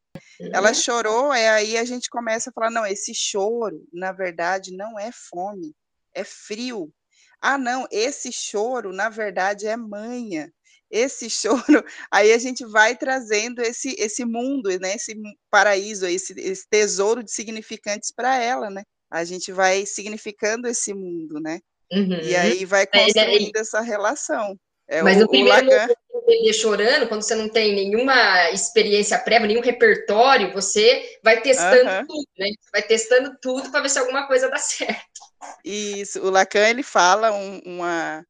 Ela 0.52 0.70
uhum. 0.70 0.74
chorou, 0.74 1.34
é 1.34 1.50
aí 1.50 1.78
a 1.78 1.86
gente 1.86 2.10
começa 2.10 2.50
a 2.50 2.54
falar: 2.54 2.72
não, 2.72 2.86
esse 2.86 3.14
choro, 3.14 3.86
na 3.94 4.12
verdade, 4.12 4.76
não 4.76 5.00
é 5.00 5.12
fome, 5.12 5.76
é 6.14 6.24
frio. 6.24 6.92
Ah, 7.40 7.58
não, 7.58 7.88
esse 7.92 8.32
choro, 8.32 8.92
na 8.92 9.10
verdade, 9.10 9.68
é 9.68 9.78
manha 9.78 10.52
esse 10.94 11.28
choro, 11.30 11.84
aí 12.12 12.32
a 12.32 12.38
gente 12.38 12.64
vai 12.64 12.96
trazendo 12.96 13.62
esse, 13.62 13.96
esse 13.98 14.24
mundo, 14.24 14.70
né, 14.80 14.96
esse 14.96 15.16
paraíso, 15.50 16.06
esse, 16.06 16.34
esse 16.40 16.68
tesouro 16.70 17.24
de 17.24 17.32
significantes 17.32 18.12
para 18.12 18.38
ela, 18.38 18.70
né? 18.70 18.84
A 19.14 19.24
gente 19.24 19.52
vai 19.52 19.86
significando 19.86 20.68
esse 20.68 20.92
mundo, 20.92 21.40
né? 21.40 21.60
Uhum. 21.92 22.20
E 22.24 22.36
aí 22.36 22.66
vai 22.66 22.88
construindo 22.88 23.56
essa 23.56 23.80
relação. 23.80 24.58
É, 24.88 25.04
Mas 25.04 25.18
o, 25.18 25.22
no 25.22 25.30
primeiro 25.30 25.70
Lacan... 25.70 25.94
bebê 26.26 26.52
chorando, 26.54 27.08
quando 27.08 27.22
você 27.22 27.36
não 27.36 27.48
tem 27.48 27.76
nenhuma 27.76 28.50
experiência 28.50 29.20
prévia, 29.20 29.48
nenhum 29.48 29.62
repertório, 29.62 30.52
você 30.52 31.20
vai 31.24 31.42
testando 31.42 31.90
uhum. 31.90 32.08
tudo, 32.08 32.28
né? 32.40 32.48
Vai 32.72 32.82
testando 32.82 33.38
tudo 33.40 33.70
para 33.70 33.82
ver 33.82 33.90
se 33.90 34.00
alguma 34.00 34.26
coisa 34.26 34.50
dá 34.50 34.58
certo. 34.58 35.22
Isso, 35.64 36.20
o 36.26 36.32
Lacan 36.32 36.68
ele 36.68 36.84
fala 36.84 37.32
um, 37.32 37.62
uma 37.66 38.26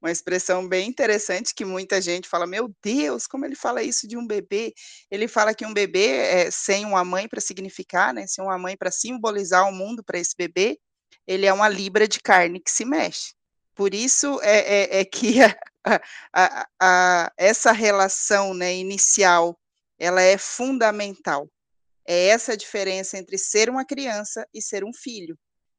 uma 0.00 0.10
expressão 0.10 0.66
bem 0.68 0.88
interessante 0.88 1.54
que 1.54 1.64
muita 1.64 2.00
gente 2.00 2.28
fala: 2.28 2.46
Meu 2.46 2.72
Deus, 2.82 3.26
como 3.26 3.44
ele 3.44 3.56
fala 3.56 3.82
isso 3.82 4.06
de 4.06 4.16
um 4.16 4.26
bebê? 4.26 4.72
Ele 5.10 5.26
fala 5.26 5.54
que 5.54 5.66
um 5.66 5.74
bebê, 5.74 6.06
é, 6.06 6.50
sem 6.50 6.84
uma 6.84 7.04
mãe 7.04 7.28
para 7.28 7.40
significar, 7.40 8.14
né, 8.14 8.26
sem 8.26 8.42
uma 8.42 8.58
mãe 8.58 8.76
para 8.76 8.90
simbolizar 8.90 9.68
o 9.68 9.72
mundo 9.72 10.04
para 10.04 10.18
esse 10.18 10.34
bebê, 10.36 10.78
ele 11.26 11.46
é 11.46 11.52
uma 11.52 11.68
libra 11.68 12.06
de 12.06 12.20
carne 12.20 12.60
que 12.60 12.70
se 12.70 12.84
mexe. 12.84 13.32
Por 13.74 13.94
isso 13.94 14.40
é, 14.42 14.58
é, 14.58 15.00
é 15.00 15.04
que 15.04 15.40
a, 15.84 16.00
a, 16.32 16.68
a, 16.80 17.32
essa 17.36 17.72
relação 17.72 18.54
né, 18.54 18.74
inicial 18.74 19.58
ela 19.98 20.22
é 20.22 20.38
fundamental. 20.38 21.50
É 22.06 22.28
essa 22.28 22.52
a 22.52 22.56
diferença 22.56 23.18
entre 23.18 23.36
ser 23.36 23.68
uma 23.68 23.84
criança 23.84 24.46
e 24.54 24.62
ser 24.62 24.84
um 24.84 24.92
filho. 24.92 25.38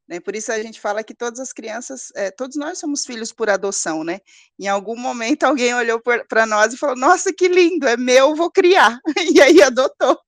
Né? 0.10 0.20
Por 0.20 0.36
isso 0.36 0.52
a 0.52 0.62
gente 0.62 0.82
fala 0.82 1.04
que 1.04 1.14
todas 1.14 1.40
as 1.40 1.54
crianças, 1.54 2.12
é, 2.16 2.32
todos 2.32 2.58
nós 2.58 2.80
somos 2.80 3.06
filhos 3.06 3.32
por 3.32 3.48
adoção, 3.48 4.04
né? 4.04 4.20
Em 4.58 4.68
algum 4.68 4.98
momento 4.98 5.44
alguém 5.46 5.74
olhou 5.76 6.02
para 6.02 6.48
nós 6.48 6.74
e 6.74 6.78
falou: 6.78 6.96
Nossa, 6.96 7.32
que 7.32 7.48
lindo, 7.48 7.88
é 7.88 7.96
meu, 7.96 8.36
vou 8.36 8.52
criar. 8.52 9.00
E 9.36 9.40
aí 9.40 9.62
adotou. 9.62 10.20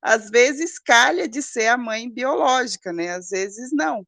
Às 0.00 0.30
vezes 0.30 0.78
calha 0.78 1.28
de 1.28 1.42
ser 1.42 1.66
a 1.66 1.76
mãe 1.76 2.08
biológica, 2.08 2.92
né? 2.92 3.10
Às 3.10 3.30
vezes 3.30 3.70
não. 3.72 4.06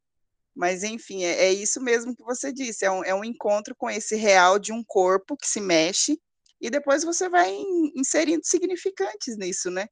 Mas, 0.54 0.84
enfim, 0.84 1.24
é, 1.24 1.46
é 1.46 1.52
isso 1.52 1.80
mesmo 1.80 2.14
que 2.14 2.22
você 2.22 2.52
disse: 2.52 2.84
é 2.84 2.90
um, 2.90 3.04
é 3.04 3.14
um 3.14 3.24
encontro 3.24 3.74
com 3.74 3.90
esse 3.90 4.14
real 4.14 4.58
de 4.58 4.72
um 4.72 4.84
corpo 4.84 5.36
que 5.36 5.48
se 5.48 5.60
mexe, 5.60 6.16
e 6.60 6.70
depois 6.70 7.02
você 7.02 7.28
vai 7.28 7.52
inserindo 7.96 8.42
significantes 8.44 9.36
nisso, 9.36 9.70
né? 9.70 9.88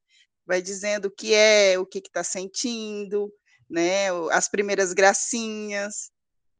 Vai 0.47 0.63
dizendo 0.63 1.07
o 1.07 1.11
que 1.11 1.35
é, 1.35 1.79
o 1.79 1.87
que 1.87 1.99
está 1.99 2.23
sentindo, 2.23 3.33
né? 3.71 4.09
As 4.33 4.49
primeiras 4.49 4.93
gracinhas. 4.93 6.11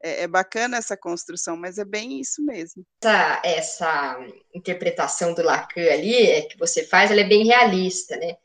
É, 0.03 0.23
é, 0.23 0.27
bacana 0.27 0.77
essa 0.77 0.97
construção, 0.97 1.55
mas 1.55 1.77
é 1.77 1.85
bem 1.85 2.19
isso 2.19 2.43
mesmo. 2.43 2.83
Essa, 3.03 3.41
essa 3.45 4.19
interpretação 4.51 5.31
do 5.35 5.43
Lacan 5.43 5.91
ali 5.91 6.15
é 6.15 6.41
que 6.41 6.57
você 6.57 6.83
faz, 6.83 7.11
ela 7.11 7.21
é 7.21 7.23
bem 7.23 7.45
realista, 7.45 8.17
né? 8.17 8.35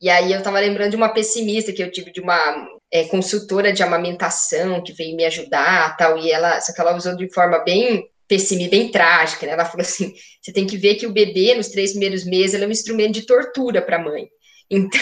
E 0.00 0.08
aí 0.08 0.32
eu 0.32 0.38
estava 0.38 0.58
lembrando 0.58 0.90
de 0.90 0.96
uma 0.96 1.12
pessimista 1.12 1.72
que 1.72 1.82
eu 1.82 1.90
tive 1.90 2.10
de 2.10 2.20
uma 2.20 2.66
é, 2.90 3.04
consultora 3.04 3.72
de 3.72 3.82
amamentação 3.82 4.82
que 4.82 4.92
veio 4.92 5.14
me 5.14 5.24
ajudar, 5.26 5.96
tal, 5.96 6.18
e 6.18 6.32
ela, 6.32 6.60
só 6.60 6.72
que 6.72 6.80
ela 6.80 6.96
usou 6.96 7.14
de 7.14 7.32
forma 7.32 7.58
bem 7.58 8.10
pessimista, 8.26 8.70
bem 8.70 8.90
trágica, 8.90 9.46
né? 9.46 9.52
Ela 9.52 9.64
falou 9.64 9.82
assim: 9.82 10.12
você 10.40 10.52
tem 10.52 10.66
que 10.66 10.76
ver 10.76 10.96
que 10.96 11.06
o 11.06 11.12
bebê 11.12 11.54
nos 11.54 11.68
três 11.68 11.90
primeiros 11.90 12.24
meses 12.24 12.60
é 12.60 12.66
um 12.66 12.70
instrumento 12.70 13.12
de 13.12 13.26
tortura 13.26 13.82
para 13.82 13.96
a 13.96 14.02
mãe. 14.02 14.28
Então, 14.74 14.98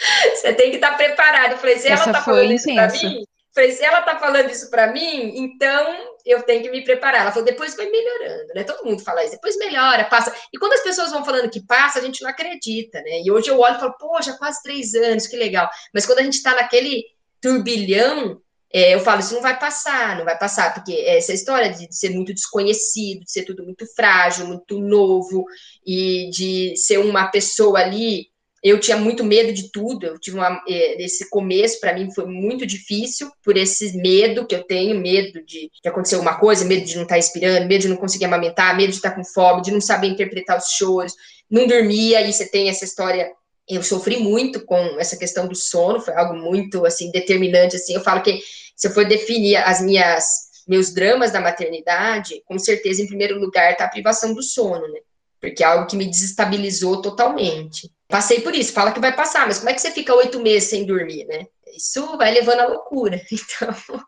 Você 0.34 0.52
tem 0.52 0.70
que 0.70 0.76
estar 0.76 0.96
preparado. 0.96 1.52
Eu 1.52 1.58
falei, 1.58 1.78
se 1.78 1.88
ela 1.88 2.04
está 2.04 2.22
falando 2.22 2.52
isso 2.52 2.74
para 2.74 2.88
mim, 2.88 3.24
falei, 3.54 3.72
se 3.72 3.84
ela 3.84 4.00
está 4.00 4.18
falando 4.18 4.50
isso 4.50 4.70
para 4.70 4.92
mim, 4.92 5.32
então 5.36 6.14
eu 6.24 6.42
tenho 6.42 6.62
que 6.62 6.70
me 6.70 6.82
preparar. 6.82 7.22
Ela 7.22 7.32
falou, 7.32 7.44
depois 7.44 7.76
vai 7.76 7.86
melhorando, 7.86 8.54
né? 8.54 8.64
Todo 8.64 8.84
mundo 8.84 9.02
fala 9.02 9.22
isso, 9.22 9.32
depois 9.32 9.56
melhora, 9.56 10.04
passa. 10.04 10.34
E 10.52 10.58
quando 10.58 10.74
as 10.74 10.82
pessoas 10.82 11.10
vão 11.10 11.24
falando 11.24 11.50
que 11.50 11.64
passa, 11.66 11.98
a 11.98 12.02
gente 12.02 12.22
não 12.22 12.30
acredita, 12.30 13.00
né? 13.02 13.22
E 13.22 13.30
hoje 13.30 13.50
eu 13.50 13.58
olho 13.58 13.76
e 13.76 13.80
falo, 13.80 13.94
já 14.22 14.36
quase 14.36 14.62
três 14.62 14.94
anos, 14.94 15.26
que 15.26 15.36
legal. 15.36 15.68
Mas 15.92 16.06
quando 16.06 16.20
a 16.20 16.22
gente 16.22 16.34
está 16.34 16.54
naquele 16.54 17.04
turbilhão, 17.40 18.40
é, 18.72 18.94
eu 18.94 19.00
falo, 19.00 19.20
isso 19.20 19.34
não 19.34 19.42
vai 19.42 19.58
passar, 19.58 20.16
não 20.16 20.24
vai 20.24 20.38
passar, 20.38 20.72
porque 20.72 20.92
essa 20.92 21.32
história 21.32 21.72
de, 21.72 21.88
de, 21.88 21.96
ser 21.96 22.10
muito 22.10 22.32
desconhecido, 22.32 23.24
de 23.24 23.32
ser 23.32 23.42
tudo 23.42 23.64
muito 23.64 23.84
frágil, 23.96 24.46
muito 24.46 24.78
novo, 24.78 25.44
e 25.84 26.30
de 26.30 26.76
ser 26.76 26.98
uma 26.98 27.28
pessoa 27.32 27.80
ali 27.80 28.29
eu 28.62 28.78
tinha 28.78 28.96
muito 28.96 29.24
medo 29.24 29.52
de 29.52 29.70
tudo. 29.72 30.06
Eu 30.06 30.18
tive 30.18 30.36
uma, 30.36 30.62
é, 30.68 31.02
esse 31.02 31.28
começo 31.30 31.80
para 31.80 31.94
mim 31.94 32.12
foi 32.12 32.26
muito 32.26 32.66
difícil 32.66 33.30
por 33.42 33.56
esse 33.56 33.96
medo 33.96 34.46
que 34.46 34.54
eu 34.54 34.64
tenho, 34.64 35.00
medo 35.00 35.42
de, 35.44 35.70
de 35.82 35.88
acontecer 35.88 36.16
alguma 36.16 36.38
coisa, 36.38 36.64
medo 36.64 36.84
de 36.84 36.96
não 36.96 37.02
estar 37.02 37.14
tá 37.14 37.16
respirando, 37.16 37.66
medo 37.66 37.82
de 37.82 37.88
não 37.88 37.96
conseguir 37.96 38.26
amamentar, 38.26 38.76
medo 38.76 38.90
de 38.90 38.96
estar 38.96 39.12
com 39.12 39.24
fome, 39.24 39.62
de 39.62 39.70
não 39.70 39.80
saber 39.80 40.08
interpretar 40.08 40.58
os 40.58 40.72
choros, 40.72 41.14
não 41.50 41.66
dormia. 41.66 42.20
E 42.20 42.32
você 42.32 42.46
tem 42.46 42.68
essa 42.68 42.84
história. 42.84 43.30
Eu 43.68 43.82
sofri 43.82 44.18
muito 44.18 44.64
com 44.64 44.78
essa 44.98 45.16
questão 45.16 45.46
do 45.46 45.54
sono, 45.54 46.00
foi 46.00 46.14
algo 46.14 46.34
muito 46.34 46.84
assim 46.84 47.10
determinante. 47.10 47.76
Assim, 47.76 47.94
eu 47.94 48.02
falo 48.02 48.22
que 48.22 48.40
se 48.76 48.88
eu 48.88 48.92
for 48.92 49.06
definir 49.06 49.56
as 49.56 49.80
minhas 49.80 50.50
meus 50.68 50.92
dramas 50.92 51.30
da 51.30 51.40
maternidade, 51.40 52.42
com 52.44 52.58
certeza 52.58 53.02
em 53.02 53.06
primeiro 53.06 53.38
lugar 53.40 53.72
está 53.72 53.86
a 53.86 53.90
privação 53.90 54.34
do 54.34 54.42
sono, 54.42 54.86
né? 54.88 55.00
Porque 55.40 55.62
é 55.62 55.66
algo 55.66 55.86
que 55.86 55.96
me 55.96 56.04
desestabilizou 56.04 57.00
totalmente. 57.00 57.90
Passei 58.10 58.40
por 58.40 58.54
isso, 58.54 58.72
fala 58.72 58.92
que 58.92 59.00
vai 59.00 59.14
passar, 59.14 59.46
mas 59.46 59.58
como 59.58 59.70
é 59.70 59.74
que 59.74 59.80
você 59.80 59.90
fica 59.92 60.14
oito 60.14 60.40
meses 60.40 60.68
sem 60.68 60.84
dormir, 60.84 61.24
né? 61.26 61.46
Isso 61.76 62.16
vai 62.18 62.32
levando 62.32 62.60
à 62.60 62.66
loucura. 62.66 63.20
Então, 63.32 64.02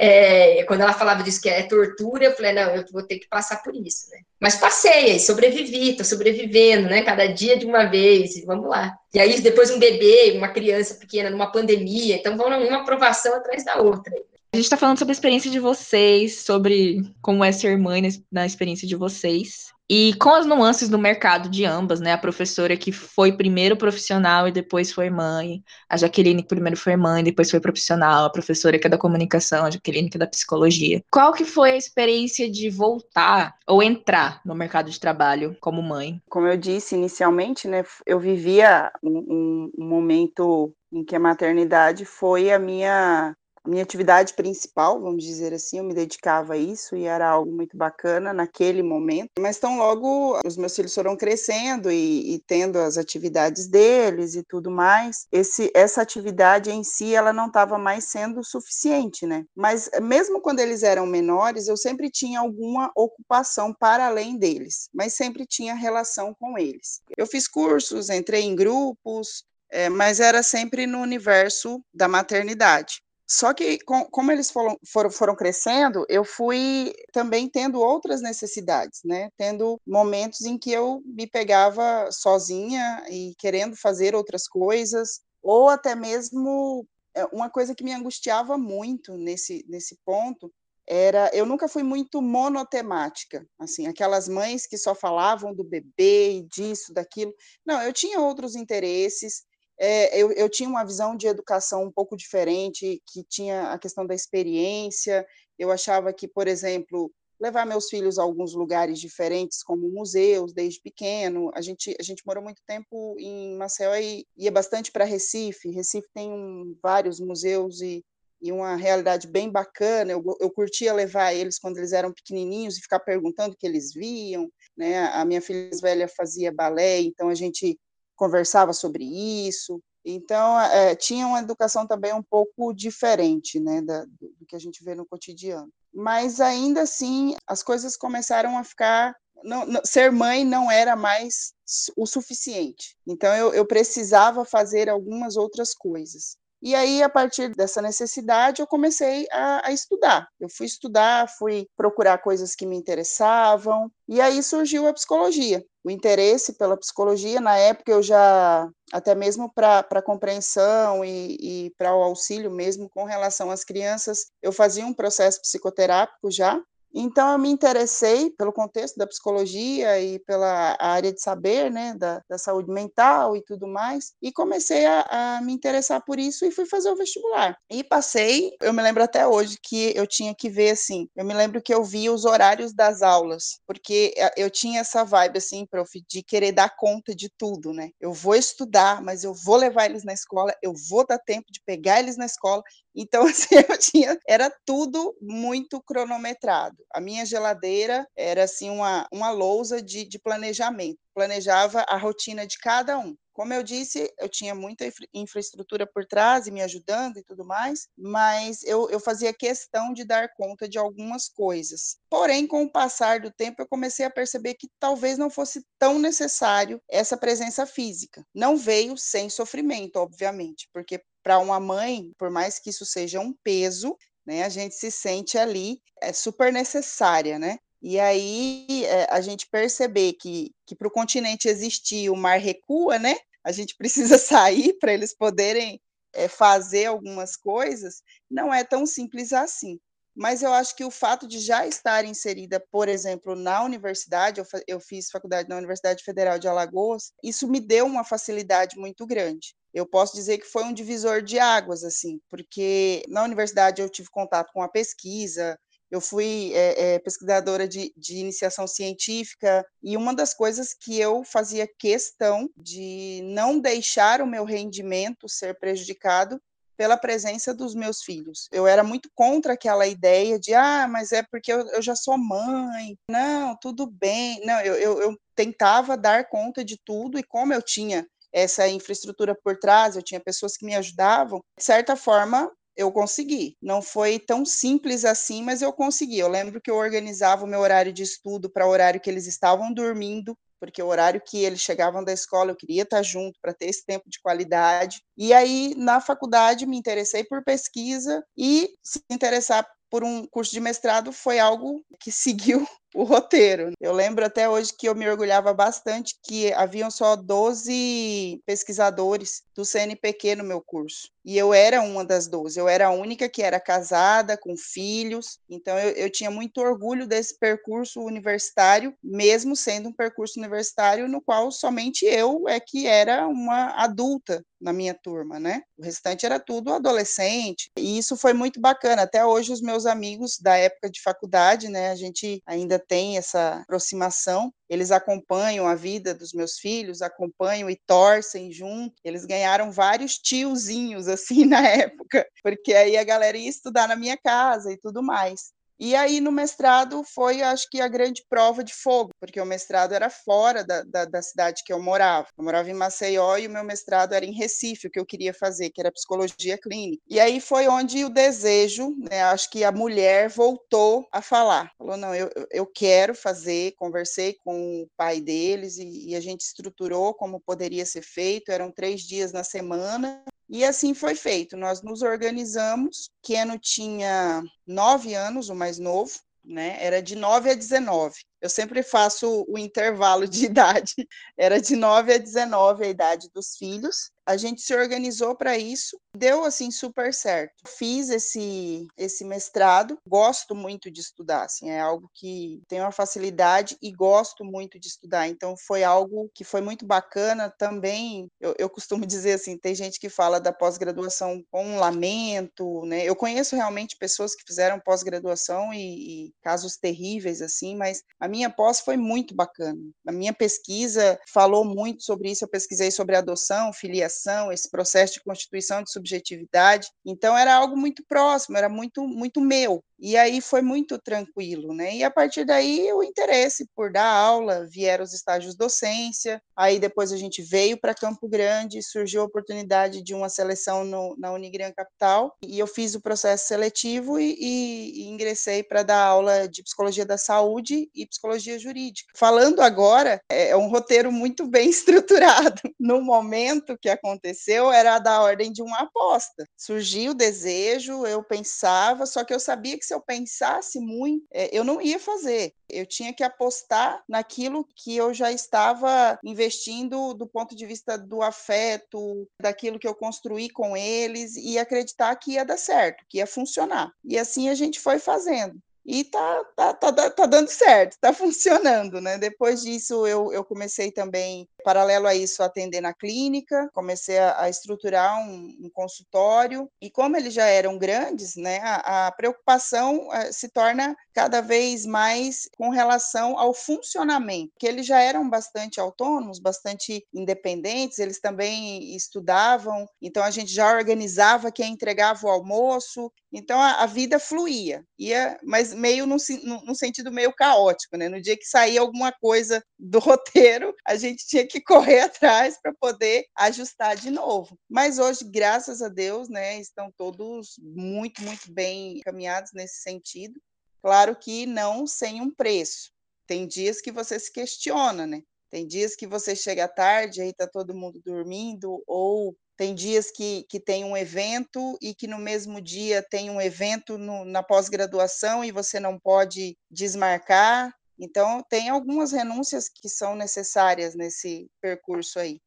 é, 0.00 0.62
quando 0.64 0.82
ela 0.82 0.92
falava 0.92 1.24
disso 1.24 1.40
que 1.40 1.48
é 1.48 1.62
tortura, 1.64 2.26
eu 2.26 2.36
falei, 2.36 2.52
não, 2.52 2.76
eu 2.76 2.84
vou 2.92 3.02
ter 3.02 3.18
que 3.18 3.28
passar 3.28 3.62
por 3.62 3.74
isso, 3.74 4.08
né? 4.10 4.18
Mas 4.40 4.54
passei, 4.54 5.18
sobrevivi, 5.18 5.96
tô 5.96 6.04
sobrevivendo, 6.04 6.88
né? 6.88 7.02
Cada 7.02 7.26
dia 7.26 7.56
de 7.56 7.66
uma 7.66 7.84
vez, 7.84 8.36
e 8.36 8.44
vamos 8.44 8.68
lá. 8.68 8.94
E 9.12 9.18
aí, 9.18 9.40
depois 9.40 9.70
um 9.70 9.78
bebê, 9.78 10.34
uma 10.36 10.48
criança 10.48 10.94
pequena 10.94 11.30
numa 11.30 11.50
pandemia, 11.50 12.16
então 12.16 12.36
vão 12.36 12.46
uma 12.46 12.82
aprovação 12.82 13.34
atrás 13.34 13.64
da 13.64 13.80
outra. 13.80 14.12
A 14.52 14.56
gente 14.56 14.64
está 14.64 14.76
falando 14.76 14.98
sobre 14.98 15.12
a 15.12 15.16
experiência 15.16 15.50
de 15.50 15.58
vocês, 15.58 16.40
sobre 16.40 17.02
como 17.20 17.44
é 17.44 17.50
ser 17.50 17.76
mãe 17.76 18.02
na 18.30 18.46
experiência 18.46 18.86
de 18.86 18.94
vocês. 18.94 19.67
E 19.90 20.12
com 20.20 20.30
as 20.30 20.44
nuances 20.44 20.88
do 20.88 20.98
mercado 20.98 21.48
de 21.48 21.64
ambas, 21.64 21.98
né? 21.98 22.12
A 22.12 22.18
professora 22.18 22.76
que 22.76 22.92
foi 22.92 23.32
primeiro 23.32 23.76
profissional 23.76 24.46
e 24.46 24.52
depois 24.52 24.92
foi 24.92 25.08
mãe, 25.08 25.62
a 25.88 25.96
Jaqueline 25.96 26.42
que 26.42 26.48
primeiro 26.48 26.76
foi 26.76 26.94
mãe, 26.94 27.24
depois 27.24 27.50
foi 27.50 27.58
profissional, 27.58 28.26
a 28.26 28.30
professora 28.30 28.78
que 28.78 28.86
é 28.86 28.90
da 28.90 28.98
comunicação, 28.98 29.64
a 29.64 29.70
Jaqueline 29.70 30.10
que 30.10 30.18
é 30.18 30.20
da 30.20 30.26
psicologia. 30.26 31.02
Qual 31.10 31.32
que 31.32 31.44
foi 31.44 31.70
a 31.70 31.76
experiência 31.76 32.50
de 32.50 32.68
voltar 32.68 33.54
ou 33.66 33.82
entrar 33.82 34.42
no 34.44 34.54
mercado 34.54 34.90
de 34.90 35.00
trabalho 35.00 35.56
como 35.58 35.82
mãe? 35.82 36.20
Como 36.28 36.46
eu 36.46 36.56
disse 36.56 36.94
inicialmente, 36.94 37.66
né? 37.66 37.82
Eu 38.04 38.20
vivia 38.20 38.92
um, 39.02 39.70
um 39.78 39.88
momento 39.88 40.74
em 40.92 41.02
que 41.02 41.16
a 41.16 41.20
maternidade 41.20 42.04
foi 42.04 42.52
a 42.52 42.58
minha 42.58 43.34
minha 43.68 43.82
atividade 43.82 44.34
principal, 44.34 45.00
vamos 45.00 45.22
dizer 45.22 45.52
assim, 45.52 45.78
eu 45.78 45.84
me 45.84 45.94
dedicava 45.94 46.54
a 46.54 46.56
isso 46.56 46.96
e 46.96 47.04
era 47.04 47.28
algo 47.28 47.52
muito 47.52 47.76
bacana 47.76 48.32
naquele 48.32 48.82
momento. 48.82 49.30
Mas 49.38 49.58
tão 49.58 49.78
logo 49.78 50.40
os 50.44 50.56
meus 50.56 50.74
filhos 50.74 50.94
foram 50.94 51.16
crescendo 51.16 51.90
e, 51.90 52.34
e 52.34 52.38
tendo 52.46 52.78
as 52.78 52.96
atividades 52.96 53.68
deles 53.68 54.34
e 54.34 54.42
tudo 54.42 54.70
mais, 54.70 55.26
esse, 55.30 55.70
essa 55.74 56.00
atividade 56.00 56.70
em 56.70 56.82
si 56.82 57.14
ela 57.14 57.32
não 57.32 57.46
estava 57.46 57.78
mais 57.78 58.04
sendo 58.04 58.42
suficiente, 58.42 59.26
né? 59.26 59.44
Mas 59.54 59.90
mesmo 60.02 60.40
quando 60.40 60.60
eles 60.60 60.82
eram 60.82 61.06
menores, 61.06 61.68
eu 61.68 61.76
sempre 61.76 62.10
tinha 62.10 62.40
alguma 62.40 62.90
ocupação 62.96 63.74
para 63.74 64.06
além 64.06 64.38
deles, 64.38 64.88
mas 64.94 65.14
sempre 65.14 65.46
tinha 65.46 65.74
relação 65.74 66.34
com 66.38 66.58
eles. 66.58 67.00
Eu 67.16 67.26
fiz 67.26 67.46
cursos, 67.46 68.08
entrei 68.08 68.42
em 68.42 68.56
grupos, 68.56 69.44
é, 69.70 69.88
mas 69.88 70.20
era 70.20 70.42
sempre 70.42 70.86
no 70.86 71.00
universo 71.00 71.82
da 71.92 72.08
maternidade. 72.08 73.02
Só 73.30 73.52
que, 73.52 73.78
com, 73.80 74.06
como 74.06 74.32
eles 74.32 74.50
foram, 74.50 74.78
foram, 74.86 75.10
foram, 75.10 75.36
crescendo, 75.36 76.06
eu 76.08 76.24
fui 76.24 76.94
também 77.12 77.46
tendo 77.46 77.78
outras 77.78 78.22
necessidades, 78.22 79.00
né? 79.04 79.30
Tendo 79.36 79.78
momentos 79.86 80.40
em 80.42 80.56
que 80.56 80.72
eu 80.72 81.02
me 81.04 81.26
pegava 81.26 82.10
sozinha 82.10 83.04
e 83.10 83.34
querendo 83.38 83.76
fazer 83.76 84.14
outras 84.14 84.48
coisas, 84.48 85.20
ou 85.42 85.68
até 85.68 85.94
mesmo 85.94 86.86
é, 87.14 87.26
uma 87.26 87.50
coisa 87.50 87.74
que 87.74 87.84
me 87.84 87.92
angustiava 87.92 88.56
muito 88.56 89.16
nesse, 89.18 89.62
nesse 89.68 89.98
ponto 90.06 90.50
era 90.86 91.30
eu 91.34 91.44
nunca 91.44 91.68
fui 91.68 91.82
muito 91.82 92.22
monotemática, 92.22 93.46
assim, 93.58 93.86
aquelas 93.86 94.26
mães 94.26 94.66
que 94.66 94.78
só 94.78 94.94
falavam 94.94 95.54
do 95.54 95.62
bebê, 95.62 96.46
disso, 96.50 96.94
daquilo. 96.94 97.34
Não, 97.64 97.82
eu 97.82 97.92
tinha 97.92 98.18
outros 98.20 98.56
interesses, 98.56 99.42
é, 99.78 100.20
eu, 100.20 100.32
eu, 100.32 100.48
tinha 100.48 100.68
uma 100.68 100.84
visão 100.84 101.16
de 101.16 101.26
educação 101.28 101.84
um 101.84 101.92
pouco 101.92 102.16
diferente, 102.16 103.00
que 103.06 103.22
tinha 103.24 103.70
a 103.70 103.78
questão 103.78 104.04
da 104.06 104.14
experiência. 104.14 105.26
Eu 105.58 105.70
achava 105.70 106.12
que, 106.12 106.26
por 106.26 106.48
exemplo, 106.48 107.12
levar 107.40 107.64
meus 107.64 107.88
filhos 107.88 108.18
a 108.18 108.22
alguns 108.22 108.54
lugares 108.54 108.98
diferentes, 108.98 109.62
como 109.62 109.88
museus, 109.90 110.52
desde 110.52 110.80
pequeno. 110.80 111.50
A 111.54 111.60
gente, 111.60 111.94
a 111.98 112.02
gente 112.02 112.24
morou 112.26 112.42
muito 112.42 112.60
tempo 112.66 113.14
em 113.18 113.56
Maceió 113.56 113.94
e 113.94 114.26
ia 114.36 114.50
bastante 114.50 114.90
para 114.90 115.04
Recife. 115.04 115.70
Recife 115.70 116.08
tem 116.12 116.30
um, 116.30 116.76
vários 116.82 117.20
museus 117.20 117.80
e, 117.80 118.04
e 118.42 118.50
uma 118.50 118.74
realidade 118.74 119.28
bem 119.28 119.48
bacana. 119.48 120.10
Eu, 120.10 120.24
eu 120.40 120.50
curtia 120.50 120.92
levar 120.92 121.32
eles 121.32 121.58
quando 121.58 121.78
eles 121.78 121.92
eram 121.92 122.12
pequenininhos 122.12 122.76
e 122.76 122.82
ficar 122.82 122.98
perguntando 122.98 123.54
o 123.54 123.56
que 123.56 123.66
eles 123.66 123.92
viam. 123.94 124.50
Né? 124.76 124.98
A 125.06 125.24
minha 125.24 125.40
filha 125.40 125.70
velha 125.80 126.08
fazia 126.08 126.52
balé, 126.52 127.00
então 127.00 127.28
a 127.28 127.34
gente 127.34 127.78
conversava 128.18 128.72
sobre 128.72 129.04
isso. 129.04 129.80
Então, 130.04 130.60
é, 130.60 130.94
tinha 130.94 131.26
uma 131.26 131.40
educação 131.40 131.86
também 131.86 132.12
um 132.12 132.22
pouco 132.22 132.72
diferente 132.74 133.60
né, 133.60 133.80
da, 133.80 134.04
do 134.04 134.46
que 134.46 134.56
a 134.56 134.58
gente 134.58 134.84
vê 134.84 134.94
no 134.94 135.06
cotidiano. 135.06 135.70
Mas, 135.94 136.40
ainda 136.40 136.82
assim, 136.82 137.34
as 137.46 137.62
coisas 137.62 137.96
começaram 137.96 138.58
a 138.58 138.64
ficar. 138.64 139.14
Não, 139.44 139.64
não, 139.64 139.80
ser 139.84 140.10
mãe 140.10 140.44
não 140.44 140.70
era 140.70 140.96
mais 140.96 141.52
o 141.96 142.04
suficiente. 142.06 142.96
Então, 143.06 143.32
eu, 143.34 143.54
eu 143.54 143.64
precisava 143.64 144.44
fazer 144.44 144.88
algumas 144.88 145.36
outras 145.36 145.72
coisas. 145.72 146.36
E 146.60 146.74
aí, 146.74 147.02
a 147.02 147.08
partir 147.08 147.54
dessa 147.54 147.80
necessidade, 147.80 148.60
eu 148.60 148.66
comecei 148.66 149.26
a, 149.30 149.68
a, 149.68 149.72
estudar. 149.72 150.28
Eu 150.40 150.48
fui 150.48 150.66
estudar, 150.66 151.28
fui 151.38 151.68
procurar 151.76 152.18
coisas 152.18 152.54
que 152.54 152.66
me 152.66 152.76
interessavam, 152.76 153.90
e 154.08 154.20
aí 154.20 154.42
surgiu 154.42 154.88
a 154.88 154.92
psicologia. 154.92 155.64
O 155.84 155.90
interesse 155.90 156.54
pela 156.54 156.76
psicologia, 156.76 157.40
na 157.40 157.56
época 157.56 157.92
eu 157.92 158.02
já, 158.02 158.68
até 158.92 159.14
mesmo 159.14 159.52
para 159.54 160.02
compreensão 160.02 161.04
e, 161.04 161.36
e 161.40 161.70
para 161.78 161.94
o 161.94 162.02
auxílio 162.02 162.50
mesmo 162.50 162.90
com 162.90 163.04
relação 163.04 163.50
às 163.50 163.64
crianças, 163.64 164.26
eu 164.42 164.52
fazia 164.52 164.84
um 164.84 164.92
processo 164.92 165.40
psicoterápico 165.40 166.30
já, 166.30 166.60
então, 166.94 167.32
eu 167.32 167.38
me 167.38 167.50
interessei 167.50 168.30
pelo 168.30 168.52
contexto 168.52 168.96
da 168.96 169.06
psicologia 169.06 170.00
e 170.00 170.18
pela 170.20 170.76
área 170.80 171.12
de 171.12 171.20
saber, 171.20 171.70
né, 171.70 171.94
da, 171.94 172.22
da 172.28 172.38
saúde 172.38 172.70
mental 172.70 173.36
e 173.36 173.42
tudo 173.42 173.66
mais, 173.68 174.12
e 174.22 174.32
comecei 174.32 174.86
a, 174.86 175.36
a, 175.38 175.42
me 175.42 175.52
interessar 175.52 176.02
por 176.04 176.18
isso 176.18 176.44
e 176.44 176.50
fui 176.50 176.66
fazer 176.66 176.90
o 176.90 176.96
vestibular. 176.96 177.56
E 177.70 177.84
passei, 177.84 178.52
eu 178.62 178.72
me 178.72 178.82
lembro 178.82 179.02
até 179.02 179.26
hoje 179.26 179.58
que 179.62 179.92
eu 179.96 180.06
tinha 180.06 180.34
que 180.34 180.48
ver, 180.48 180.70
assim, 180.70 181.08
eu 181.14 181.24
me 181.24 181.34
lembro 181.34 181.60
que 181.62 181.72
eu 181.74 181.84
via 181.84 182.12
os 182.12 182.24
horários 182.24 182.72
das 182.72 183.02
aulas, 183.02 183.60
porque 183.66 184.14
eu 184.36 184.50
tinha 184.50 184.80
essa 184.80 185.04
vibe, 185.04 185.38
assim, 185.38 185.66
prof, 185.66 185.90
de 186.08 186.22
querer 186.22 186.52
dar 186.52 186.74
conta 186.76 187.14
de 187.14 187.28
tudo, 187.36 187.72
né? 187.72 187.90
Eu 188.00 188.12
vou 188.12 188.34
estudar, 188.34 189.02
mas 189.02 189.24
eu 189.24 189.34
vou 189.34 189.56
levar 189.56 189.86
eles 189.86 190.04
na 190.04 190.12
escola, 190.12 190.54
eu 190.62 190.72
vou 190.88 191.06
dar 191.06 191.18
tempo 191.18 191.46
de 191.52 191.60
pegar 191.64 192.00
eles 192.00 192.16
na 192.16 192.26
escola, 192.26 192.62
então, 192.94 193.24
assim, 193.26 193.54
eu 193.68 193.78
tinha, 193.78 194.18
era 194.26 194.50
tudo 194.66 195.16
muito 195.20 195.80
cronometrado. 195.82 196.76
A 196.92 197.00
minha 197.00 197.24
geladeira 197.24 198.06
era, 198.16 198.44
assim, 198.44 198.70
uma, 198.70 199.06
uma 199.12 199.30
lousa 199.30 199.82
de, 199.82 200.04
de 200.04 200.18
planejamento. 200.18 200.98
Planejava 201.14 201.80
a 201.88 201.96
rotina 201.96 202.46
de 202.46 202.58
cada 202.58 202.98
um. 202.98 203.16
Como 203.38 203.54
eu 203.54 203.62
disse, 203.62 204.12
eu 204.18 204.28
tinha 204.28 204.52
muita 204.52 204.92
infraestrutura 205.14 205.86
por 205.86 206.04
trás 206.04 206.48
e 206.48 206.50
me 206.50 206.60
ajudando 206.60 207.18
e 207.18 207.22
tudo 207.22 207.44
mais, 207.44 207.86
mas 207.96 208.64
eu, 208.64 208.90
eu 208.90 208.98
fazia 208.98 209.32
questão 209.32 209.92
de 209.92 210.04
dar 210.04 210.28
conta 210.34 210.68
de 210.68 210.76
algumas 210.76 211.28
coisas. 211.28 211.98
Porém, 212.10 212.48
com 212.48 212.64
o 212.64 212.72
passar 212.72 213.20
do 213.20 213.30
tempo, 213.30 213.62
eu 213.62 213.68
comecei 213.68 214.04
a 214.04 214.10
perceber 214.10 214.54
que 214.54 214.68
talvez 214.80 215.16
não 215.16 215.30
fosse 215.30 215.64
tão 215.78 216.00
necessário 216.00 216.82
essa 216.90 217.16
presença 217.16 217.64
física. 217.64 218.26
Não 218.34 218.56
veio 218.56 218.98
sem 218.98 219.30
sofrimento, 219.30 219.98
obviamente, 219.98 220.68
porque 220.72 221.00
para 221.22 221.38
uma 221.38 221.60
mãe, 221.60 222.10
por 222.18 222.30
mais 222.30 222.58
que 222.58 222.70
isso 222.70 222.84
seja 222.84 223.20
um 223.20 223.32
peso, 223.44 223.96
né, 224.28 224.44
a 224.44 224.48
gente 224.48 224.74
se 224.74 224.90
sente 224.90 225.38
ali 225.38 225.80
é 226.00 226.12
super 226.12 226.52
necessária, 226.52 227.38
né? 227.38 227.58
E 227.80 227.98
aí 227.98 228.84
é, 228.84 229.06
a 229.10 229.20
gente 229.20 229.48
perceber 229.50 230.12
que, 230.14 230.52
que 230.66 230.76
para 230.76 230.88
o 230.88 230.90
continente 230.90 231.48
existir 231.48 232.10
o 232.10 232.16
mar 232.16 232.38
recua, 232.38 232.98
né? 232.98 233.16
a 233.48 233.52
gente 233.52 233.74
precisa 233.78 234.18
sair 234.18 234.74
para 234.78 234.92
eles 234.92 235.14
poderem 235.14 235.80
é, 236.12 236.28
fazer 236.28 236.86
algumas 236.86 237.36
coisas, 237.36 238.02
não 238.30 238.52
é 238.52 238.62
tão 238.62 238.86
simples 238.86 239.32
assim. 239.32 239.80
Mas 240.14 240.42
eu 240.42 240.52
acho 240.52 240.74
que 240.74 240.84
o 240.84 240.90
fato 240.90 241.28
de 241.28 241.38
já 241.38 241.66
estar 241.66 242.04
inserida, 242.04 242.62
por 242.72 242.88
exemplo, 242.88 243.36
na 243.36 243.62
universidade, 243.62 244.40
eu, 244.40 244.46
eu 244.66 244.80
fiz 244.80 245.10
faculdade 245.10 245.48
na 245.48 245.56
Universidade 245.56 246.02
Federal 246.02 246.40
de 246.40 246.48
Alagoas, 246.48 247.12
isso 247.22 247.46
me 247.46 247.60
deu 247.60 247.86
uma 247.86 248.02
facilidade 248.02 248.76
muito 248.76 249.06
grande. 249.06 249.54
Eu 249.72 249.86
posso 249.86 250.14
dizer 250.14 250.38
que 250.38 250.46
foi 250.46 250.64
um 250.64 250.72
divisor 250.72 251.22
de 251.22 251.38
águas, 251.38 251.84
assim, 251.84 252.20
porque 252.30 253.02
na 253.08 253.22
universidade 253.22 253.82
eu 253.82 253.88
tive 253.88 254.08
contato 254.10 254.52
com 254.52 254.62
a 254.62 254.68
pesquisa, 254.68 255.58
eu 255.90 256.00
fui 256.00 256.52
é, 256.54 256.94
é, 256.94 256.98
pesquisadora 256.98 257.66
de, 257.66 257.92
de, 257.96 258.18
iniciação 258.18 258.66
científica 258.66 259.64
e 259.82 259.96
uma 259.96 260.14
das 260.14 260.34
coisas 260.34 260.74
que 260.74 260.98
eu 260.98 261.24
fazia 261.24 261.66
questão 261.78 262.48
de 262.56 263.22
não 263.24 263.58
deixar 263.58 264.20
o 264.20 264.26
meu 264.26 264.44
rendimento 264.44 265.28
ser 265.28 265.58
prejudicado 265.58 266.40
pela 266.76 266.96
presença 266.96 267.52
dos 267.52 267.74
meus 267.74 268.02
filhos. 268.02 268.48
Eu 268.52 268.66
era 268.66 268.84
muito 268.84 269.10
contra 269.12 269.54
aquela 269.54 269.86
ideia 269.86 270.38
de, 270.38 270.54
ah, 270.54 270.86
mas 270.88 271.10
é 271.10 271.24
porque 271.24 271.52
eu, 271.52 271.66
eu 271.70 271.82
já 271.82 271.96
sou 271.96 272.16
mãe. 272.16 272.96
Não, 273.10 273.56
tudo 273.56 273.84
bem. 273.84 274.40
Não, 274.44 274.60
eu, 274.60 274.74
eu, 274.74 275.02
eu 275.02 275.18
tentava 275.34 275.96
dar 275.96 276.28
conta 276.28 276.64
de 276.64 276.78
tudo 276.84 277.18
e 277.18 277.22
como 277.24 277.52
eu 277.52 277.60
tinha 277.60 278.06
essa 278.32 278.68
infraestrutura 278.68 279.34
por 279.34 279.58
trás, 279.58 279.96
eu 279.96 280.02
tinha 280.02 280.20
pessoas 280.20 280.56
que 280.56 280.66
me 280.66 280.74
ajudavam, 280.74 281.40
de 281.56 281.64
certa 281.64 281.96
forma, 281.96 282.50
eu 282.78 282.92
consegui. 282.92 283.56
Não 283.60 283.82
foi 283.82 284.20
tão 284.20 284.44
simples 284.44 285.04
assim, 285.04 285.42
mas 285.42 285.60
eu 285.60 285.72
consegui. 285.72 286.20
Eu 286.20 286.28
lembro 286.28 286.60
que 286.60 286.70
eu 286.70 286.76
organizava 286.76 287.44
o 287.44 287.48
meu 287.48 287.58
horário 287.58 287.92
de 287.92 288.04
estudo 288.04 288.48
para 288.48 288.66
o 288.66 288.70
horário 288.70 289.00
que 289.00 289.10
eles 289.10 289.26
estavam 289.26 289.74
dormindo, 289.74 290.38
porque 290.60 290.80
o 290.80 290.86
horário 290.86 291.20
que 291.20 291.44
eles 291.44 291.60
chegavam 291.60 292.04
da 292.04 292.12
escola 292.12 292.52
eu 292.52 292.56
queria 292.56 292.82
estar 292.82 293.02
junto 293.02 293.38
para 293.42 293.52
ter 293.52 293.66
esse 293.66 293.84
tempo 293.84 294.08
de 294.08 294.20
qualidade. 294.20 295.02
E 295.16 295.32
aí, 295.32 295.74
na 295.76 296.00
faculdade, 296.00 296.66
me 296.66 296.78
interessei 296.78 297.24
por 297.24 297.42
pesquisa 297.42 298.24
e 298.36 298.70
se 298.82 299.02
interessar 299.10 299.66
por 299.90 300.04
um 300.04 300.26
curso 300.26 300.52
de 300.52 300.60
mestrado 300.60 301.12
foi 301.12 301.38
algo 301.38 301.82
que 302.00 302.12
seguiu 302.62 302.66
o 302.94 303.04
roteiro. 303.04 303.72
Eu 303.80 303.92
lembro 303.92 304.24
até 304.24 304.48
hoje 304.48 304.72
que 304.76 304.88
eu 304.88 304.94
me 304.94 305.08
orgulhava 305.08 305.52
bastante 305.52 306.16
que 306.22 306.52
haviam 306.52 306.90
só 306.90 307.16
12 307.16 308.40
pesquisadores 308.46 309.42
do 309.54 309.64
CNPq 309.64 310.36
no 310.36 310.44
meu 310.44 310.60
curso. 310.60 311.10
E 311.24 311.36
eu 311.36 311.52
era 311.52 311.82
uma 311.82 312.04
das 312.04 312.26
12, 312.26 312.58
eu 312.58 312.66
era 312.66 312.86
a 312.86 312.90
única 312.90 313.28
que 313.28 313.42
era 313.42 313.60
casada, 313.60 314.34
com 314.34 314.56
filhos, 314.56 315.38
então 315.50 315.78
eu, 315.78 315.90
eu 315.90 316.10
tinha 316.10 316.30
muito 316.30 316.58
orgulho 316.58 317.06
desse 317.06 317.38
percurso 317.38 318.00
universitário, 318.00 318.94
mesmo 319.02 319.54
sendo 319.54 319.90
um 319.90 319.92
percurso 319.92 320.38
universitário 320.40 321.06
no 321.06 321.20
qual 321.20 321.50
somente 321.52 322.06
eu 322.06 322.48
é 322.48 322.58
que 322.58 322.86
era 322.86 323.26
uma 323.26 323.74
adulta 323.76 324.42
na 324.60 324.72
minha 324.72 324.94
turma, 324.94 325.38
né? 325.38 325.62
O 325.76 325.84
restante 325.84 326.26
era 326.26 326.40
tudo 326.40 326.72
adolescente. 326.72 327.70
E 327.76 327.98
isso 327.98 328.16
foi 328.16 328.32
muito 328.32 328.60
bacana. 328.60 329.02
Até 329.02 329.24
hoje 329.24 329.52
os 329.52 329.60
meus 329.60 329.86
amigos 329.86 330.38
da 330.38 330.56
época 330.56 330.90
de 330.90 331.00
faculdade, 331.00 331.68
né, 331.68 331.90
a 331.90 331.94
gente 331.94 332.42
ainda 332.46 332.77
tem 332.78 333.16
essa 333.18 333.60
aproximação. 333.62 334.52
Eles 334.68 334.90
acompanham 334.90 335.66
a 335.66 335.74
vida 335.74 336.14
dos 336.14 336.32
meus 336.32 336.58
filhos, 336.58 337.02
acompanham 337.02 337.70
e 337.70 337.76
torcem 337.86 338.52
junto. 338.52 338.94
Eles 339.04 339.24
ganharam 339.24 339.70
vários 339.72 340.18
tiozinhos 340.18 341.08
assim 341.08 341.44
na 341.46 341.66
época, 341.66 342.26
porque 342.42 342.74
aí 342.74 342.96
a 342.96 343.04
galera 343.04 343.36
ia 343.36 343.48
estudar 343.48 343.88
na 343.88 343.96
minha 343.96 344.16
casa 344.16 344.72
e 344.72 344.78
tudo 344.78 345.02
mais. 345.02 345.52
E 345.78 345.94
aí, 345.94 346.20
no 346.20 346.32
mestrado, 346.32 347.04
foi, 347.04 347.40
acho 347.40 347.68
que, 347.70 347.80
a 347.80 347.86
grande 347.86 348.24
prova 348.28 348.64
de 348.64 348.74
fogo, 348.74 349.10
porque 349.20 349.40
o 349.40 349.46
mestrado 349.46 349.92
era 349.92 350.10
fora 350.10 350.64
da, 350.64 350.82
da, 350.82 351.04
da, 351.04 351.22
cidade 351.22 351.62
que 351.64 351.72
eu 351.72 351.80
morava. 351.80 352.26
Eu 352.36 352.44
morava 352.44 352.68
em 352.68 352.74
Maceió 352.74 353.36
e 353.36 353.46
o 353.46 353.50
meu 353.50 353.62
mestrado 353.62 354.12
era 354.12 354.24
em 354.24 354.32
Recife, 354.32 354.88
o 354.88 354.90
que 354.90 354.98
eu 354.98 355.06
queria 355.06 355.32
fazer, 355.32 355.70
que 355.70 355.80
era 355.80 355.92
psicologia 355.92 356.58
clínica. 356.58 357.02
E 357.08 357.20
aí 357.20 357.40
foi 357.40 357.68
onde 357.68 358.04
o 358.04 358.10
desejo, 358.10 358.94
né, 359.10 359.22
acho 359.22 359.50
que 359.50 359.62
a 359.62 359.70
mulher 359.70 360.28
voltou 360.28 361.06
a 361.12 361.22
falar. 361.22 361.70
Falou: 361.78 361.96
não, 361.96 362.14
eu, 362.14 362.28
eu 362.50 362.66
quero 362.66 363.14
fazer. 363.14 363.74
Conversei 363.76 364.34
com 364.44 364.82
o 364.82 364.88
pai 364.96 365.20
deles 365.20 365.78
e, 365.78 366.10
e 366.10 366.16
a 366.16 366.20
gente 366.20 366.40
estruturou 366.40 367.14
como 367.14 367.40
poderia 367.40 367.86
ser 367.86 368.02
feito. 368.02 368.50
Eram 368.50 368.72
três 368.72 369.02
dias 369.02 369.32
na 369.32 369.44
semana 369.44 370.24
e 370.48 370.64
assim 370.64 370.94
foi 370.94 371.14
feito. 371.14 371.56
Nós 371.56 371.82
nos 371.82 372.02
organizamos. 372.02 373.10
Keno 373.22 373.58
tinha 373.58 374.42
nove 374.66 375.14
anos, 375.14 375.48
o 375.48 375.54
mais 375.54 375.78
novo, 375.78 376.18
né? 376.44 376.76
Era 376.80 377.02
de 377.02 377.14
9 377.16 377.50
a 377.50 377.54
19. 377.54 378.14
Eu 378.40 378.48
sempre 378.48 378.82
faço 378.82 379.44
o 379.48 379.58
intervalo 379.58 380.26
de 380.26 380.44
idade. 380.46 380.94
Era 381.36 381.60
de 381.60 381.76
9 381.76 382.14
a 382.14 382.18
19 382.18 382.84
a 382.84 382.88
idade 382.88 383.30
dos 383.34 383.56
filhos 383.56 384.10
a 384.28 384.36
gente 384.36 384.60
se 384.60 384.74
organizou 384.74 385.34
para 385.34 385.56
isso, 385.56 385.98
deu 386.14 386.44
assim 386.44 386.70
super 386.70 387.14
certo. 387.14 387.54
Fiz 387.66 388.10
esse 388.10 388.86
esse 388.94 389.24
mestrado, 389.24 389.98
gosto 390.06 390.54
muito 390.54 390.90
de 390.90 391.00
estudar, 391.00 391.44
assim, 391.44 391.70
é 391.70 391.80
algo 391.80 392.10
que 392.12 392.60
tenho 392.68 392.82
uma 392.84 392.92
facilidade 392.92 393.78
e 393.80 393.90
gosto 393.90 394.44
muito 394.44 394.78
de 394.78 394.86
estudar. 394.86 395.28
Então 395.28 395.56
foi 395.56 395.82
algo 395.82 396.30
que 396.34 396.44
foi 396.44 396.60
muito 396.60 396.84
bacana 396.84 397.50
também. 397.58 398.30
Eu, 398.38 398.54
eu 398.58 398.68
costumo 398.68 399.06
dizer 399.06 399.32
assim, 399.32 399.56
tem 399.56 399.74
gente 399.74 399.98
que 399.98 400.10
fala 400.10 400.38
da 400.38 400.52
pós-graduação 400.52 401.42
com 401.50 401.64
um 401.64 401.78
lamento, 401.78 402.84
né? 402.84 403.04
Eu 403.04 403.16
conheço 403.16 403.56
realmente 403.56 403.96
pessoas 403.96 404.34
que 404.34 404.44
fizeram 404.46 404.78
pós-graduação 404.78 405.72
e, 405.72 406.26
e 406.26 406.32
casos 406.42 406.76
terríveis 406.76 407.40
assim, 407.40 407.74
mas 407.76 408.02
a 408.20 408.27
minha 408.28 408.50
pós 408.50 408.80
foi 408.80 408.96
muito 408.96 409.34
bacana. 409.34 409.80
A 410.06 410.12
minha 410.12 410.32
pesquisa 410.32 411.18
falou 411.32 411.64
muito 411.64 412.02
sobre 412.02 412.30
isso. 412.30 412.44
Eu 412.44 412.48
pesquisei 412.48 412.90
sobre 412.90 413.16
adoção, 413.16 413.72
filiação 413.72 414.52
esse 414.52 414.70
processo 414.70 415.14
de 415.14 415.22
constituição 415.22 415.82
de 415.82 415.90
subjetividade. 415.90 416.88
Então 417.04 417.36
era 417.36 417.54
algo 417.54 417.76
muito 417.76 418.04
próximo, 418.06 418.56
era 418.56 418.68
muito 418.68 419.06
muito 419.06 419.40
meu. 419.40 419.82
E 419.98 420.16
aí 420.16 420.40
foi 420.40 420.62
muito 420.62 420.98
tranquilo, 420.98 421.74
né? 421.74 421.96
E 421.96 422.04
a 422.04 422.10
partir 422.10 422.44
daí 422.44 422.92
o 422.92 423.02
interesse 423.02 423.66
por 423.74 423.90
dar 423.90 424.06
aula, 424.06 424.66
vieram 424.66 425.04
os 425.04 425.12
estágios 425.12 425.56
docência, 425.56 426.40
aí 426.56 426.78
depois 426.78 427.12
a 427.12 427.16
gente 427.16 427.42
veio 427.42 427.76
para 427.76 427.94
Campo 427.94 428.28
Grande, 428.28 428.82
surgiu 428.82 429.22
a 429.22 429.24
oportunidade 429.24 430.02
de 430.02 430.14
uma 430.14 430.28
seleção 430.28 430.84
no, 430.84 431.16
na 431.18 431.32
Unigran 431.32 431.72
Capital, 431.72 432.36
e 432.42 432.58
eu 432.58 432.66
fiz 432.66 432.94
o 432.94 433.00
processo 433.00 433.48
seletivo 433.48 434.20
e, 434.20 434.36
e, 434.38 435.02
e 435.02 435.08
ingressei 435.08 435.62
para 435.62 435.82
dar 435.82 436.04
aula 436.04 436.48
de 436.48 436.62
psicologia 436.62 437.04
da 437.04 437.18
saúde 437.18 437.90
e 437.94 438.06
psicologia 438.06 438.58
jurídica. 438.58 439.12
Falando 439.16 439.60
agora, 439.60 440.20
é, 440.30 440.50
é 440.50 440.56
um 440.56 440.68
roteiro 440.68 441.10
muito 441.10 441.46
bem 441.46 441.68
estruturado. 441.70 442.62
No 442.78 443.00
momento 443.00 443.76
que 443.80 443.88
aconteceu, 443.88 444.70
era 444.70 444.98
da 444.98 445.20
ordem 445.22 445.52
de 445.52 445.62
uma 445.62 445.80
aposta. 445.80 446.44
Surgiu 446.56 447.12
o 447.12 447.14
desejo, 447.14 448.06
eu 448.06 448.22
pensava, 448.22 449.06
só 449.06 449.24
que 449.24 449.34
eu 449.34 449.40
sabia 449.40 449.76
que 449.76 449.87
se 449.88 449.94
eu 449.94 450.00
pensasse 450.00 450.78
muito, 450.78 451.26
é, 451.32 451.48
eu 451.56 451.64
não 451.64 451.80
ia 451.80 451.98
fazer. 451.98 452.52
Eu 452.68 452.84
tinha 452.84 453.12
que 453.12 453.24
apostar 453.24 454.04
naquilo 454.06 454.68
que 454.76 454.94
eu 454.94 455.14
já 455.14 455.32
estava 455.32 456.18
investindo 456.22 457.14
do 457.14 457.26
ponto 457.26 457.56
de 457.56 457.64
vista 457.64 457.96
do 457.96 458.22
afeto, 458.22 459.26
daquilo 459.40 459.78
que 459.78 459.88
eu 459.88 459.94
construí 459.94 460.50
com 460.50 460.76
eles 460.76 461.36
e 461.36 461.58
acreditar 461.58 462.14
que 462.16 462.32
ia 462.32 462.44
dar 462.44 462.58
certo, 462.58 463.04
que 463.08 463.18
ia 463.18 463.26
funcionar. 463.26 463.90
E 464.04 464.18
assim 464.18 464.50
a 464.50 464.54
gente 464.54 464.78
foi 464.78 464.98
fazendo 464.98 465.58
e 465.88 466.04
tá, 466.04 466.44
tá, 466.54 466.74
tá, 466.74 467.10
tá 467.10 467.24
dando 467.24 467.48
certo, 467.48 467.96
tá 467.98 468.12
funcionando, 468.12 469.00
né? 469.00 469.16
Depois 469.16 469.62
disso, 469.62 470.06
eu, 470.06 470.30
eu 470.30 470.44
comecei 470.44 470.92
também, 470.92 471.48
paralelo 471.68 472.06
a 472.06 472.14
isso, 472.14 472.42
atender 472.42 472.80
na 472.80 472.94
clínica, 472.94 473.68
comecei 473.74 474.16
a, 474.16 474.40
a 474.40 474.48
estruturar 474.48 475.20
um, 475.20 475.54
um, 475.60 475.70
consultório, 475.70 476.66
e 476.80 476.90
como 476.90 477.14
eles 477.14 477.34
já 477.34 477.44
eram 477.44 477.76
grandes, 477.76 478.36
né, 478.36 478.58
a, 478.62 479.08
a 479.08 479.12
preocupação 479.12 480.10
a, 480.10 480.20
eh, 480.20 480.32
se 480.32 480.48
torna 480.48 480.96
cada 481.12 481.42
vez 481.42 481.84
mais 481.84 482.48
com 482.56 482.70
relação 482.70 483.38
ao 483.38 483.52
funcionamento, 483.52 484.50
que 484.58 484.66
eles 484.66 484.86
já 484.86 484.98
eram 484.98 485.28
bastante 485.28 485.78
autônomos, 485.78 486.38
bastante 486.38 487.04
independentes, 487.12 487.98
eles 487.98 488.18
também 488.18 488.96
estudavam, 488.96 489.86
então 490.00 490.24
a 490.24 490.30
gente 490.30 490.50
já 490.50 490.74
organizava 490.74 491.52
quem 491.52 491.74
entregava 491.74 492.26
o 492.26 492.30
almoço, 492.30 493.12
então 493.30 493.60
a, 493.60 493.82
a 493.82 493.86
vida 493.86 494.18
fluía, 494.18 494.82
ia, 494.98 495.38
mas 495.44 495.74
meio 495.74 496.06
num, 496.06 496.16
num, 496.64 496.74
sentido 496.74 497.12
meio 497.12 497.32
caótico, 497.32 497.96
né? 497.96 498.08
No 498.08 498.20
dia 498.22 498.36
que 498.36 498.46
saía 498.46 498.80
alguma 498.80 499.12
coisa 499.12 499.62
do 499.78 499.98
roteiro, 500.00 500.74
a 500.86 500.96
gente 500.96 501.26
tinha 501.26 501.46
que 501.46 501.57
correr 501.66 502.00
atrás 502.00 502.58
para 502.60 502.72
poder 502.74 503.26
ajustar 503.36 503.96
de 503.96 504.10
novo. 504.10 504.58
Mas 504.68 504.98
hoje, 504.98 505.24
graças 505.24 505.82
a 505.82 505.88
Deus, 505.88 506.28
né, 506.28 506.58
estão 506.60 506.90
todos 506.96 507.58
muito, 507.60 508.22
muito 508.22 508.52
bem 508.52 508.98
encaminhados 508.98 509.52
nesse 509.52 509.82
sentido. 509.82 510.40
Claro 510.82 511.16
que 511.16 511.46
não 511.46 511.86
sem 511.86 512.20
um 512.20 512.30
preço. 512.30 512.90
Tem 513.26 513.46
dias 513.46 513.80
que 513.80 513.92
você 513.92 514.18
se 514.18 514.32
questiona, 514.32 515.06
né? 515.06 515.22
Tem 515.50 515.66
dias 515.66 515.96
que 515.96 516.06
você 516.06 516.36
chega 516.36 516.68
tarde, 516.68 517.22
aí 517.22 517.30
está 517.30 517.46
todo 517.46 517.74
mundo 517.74 518.00
dormindo, 518.04 518.82
ou 518.86 519.34
tem 519.56 519.74
dias 519.74 520.10
que, 520.10 520.44
que 520.48 520.60
tem 520.60 520.84
um 520.84 520.96
evento 520.96 521.76
e 521.82 521.94
que 521.94 522.06
no 522.06 522.18
mesmo 522.18 522.60
dia 522.60 523.04
tem 523.10 523.28
um 523.28 523.40
evento 523.40 523.98
no, 523.98 524.24
na 524.24 524.42
pós-graduação 524.42 525.44
e 525.44 525.50
você 525.50 525.80
não 525.80 525.98
pode 525.98 526.56
desmarcar. 526.70 527.74
Então, 527.98 528.42
tem 528.48 528.68
algumas 528.68 529.12
renúncias 529.12 529.68
que 529.68 529.88
são 529.88 530.14
necessárias 530.14 530.94
nesse 530.94 531.50
percurso 531.60 532.18
aí. 532.18 532.40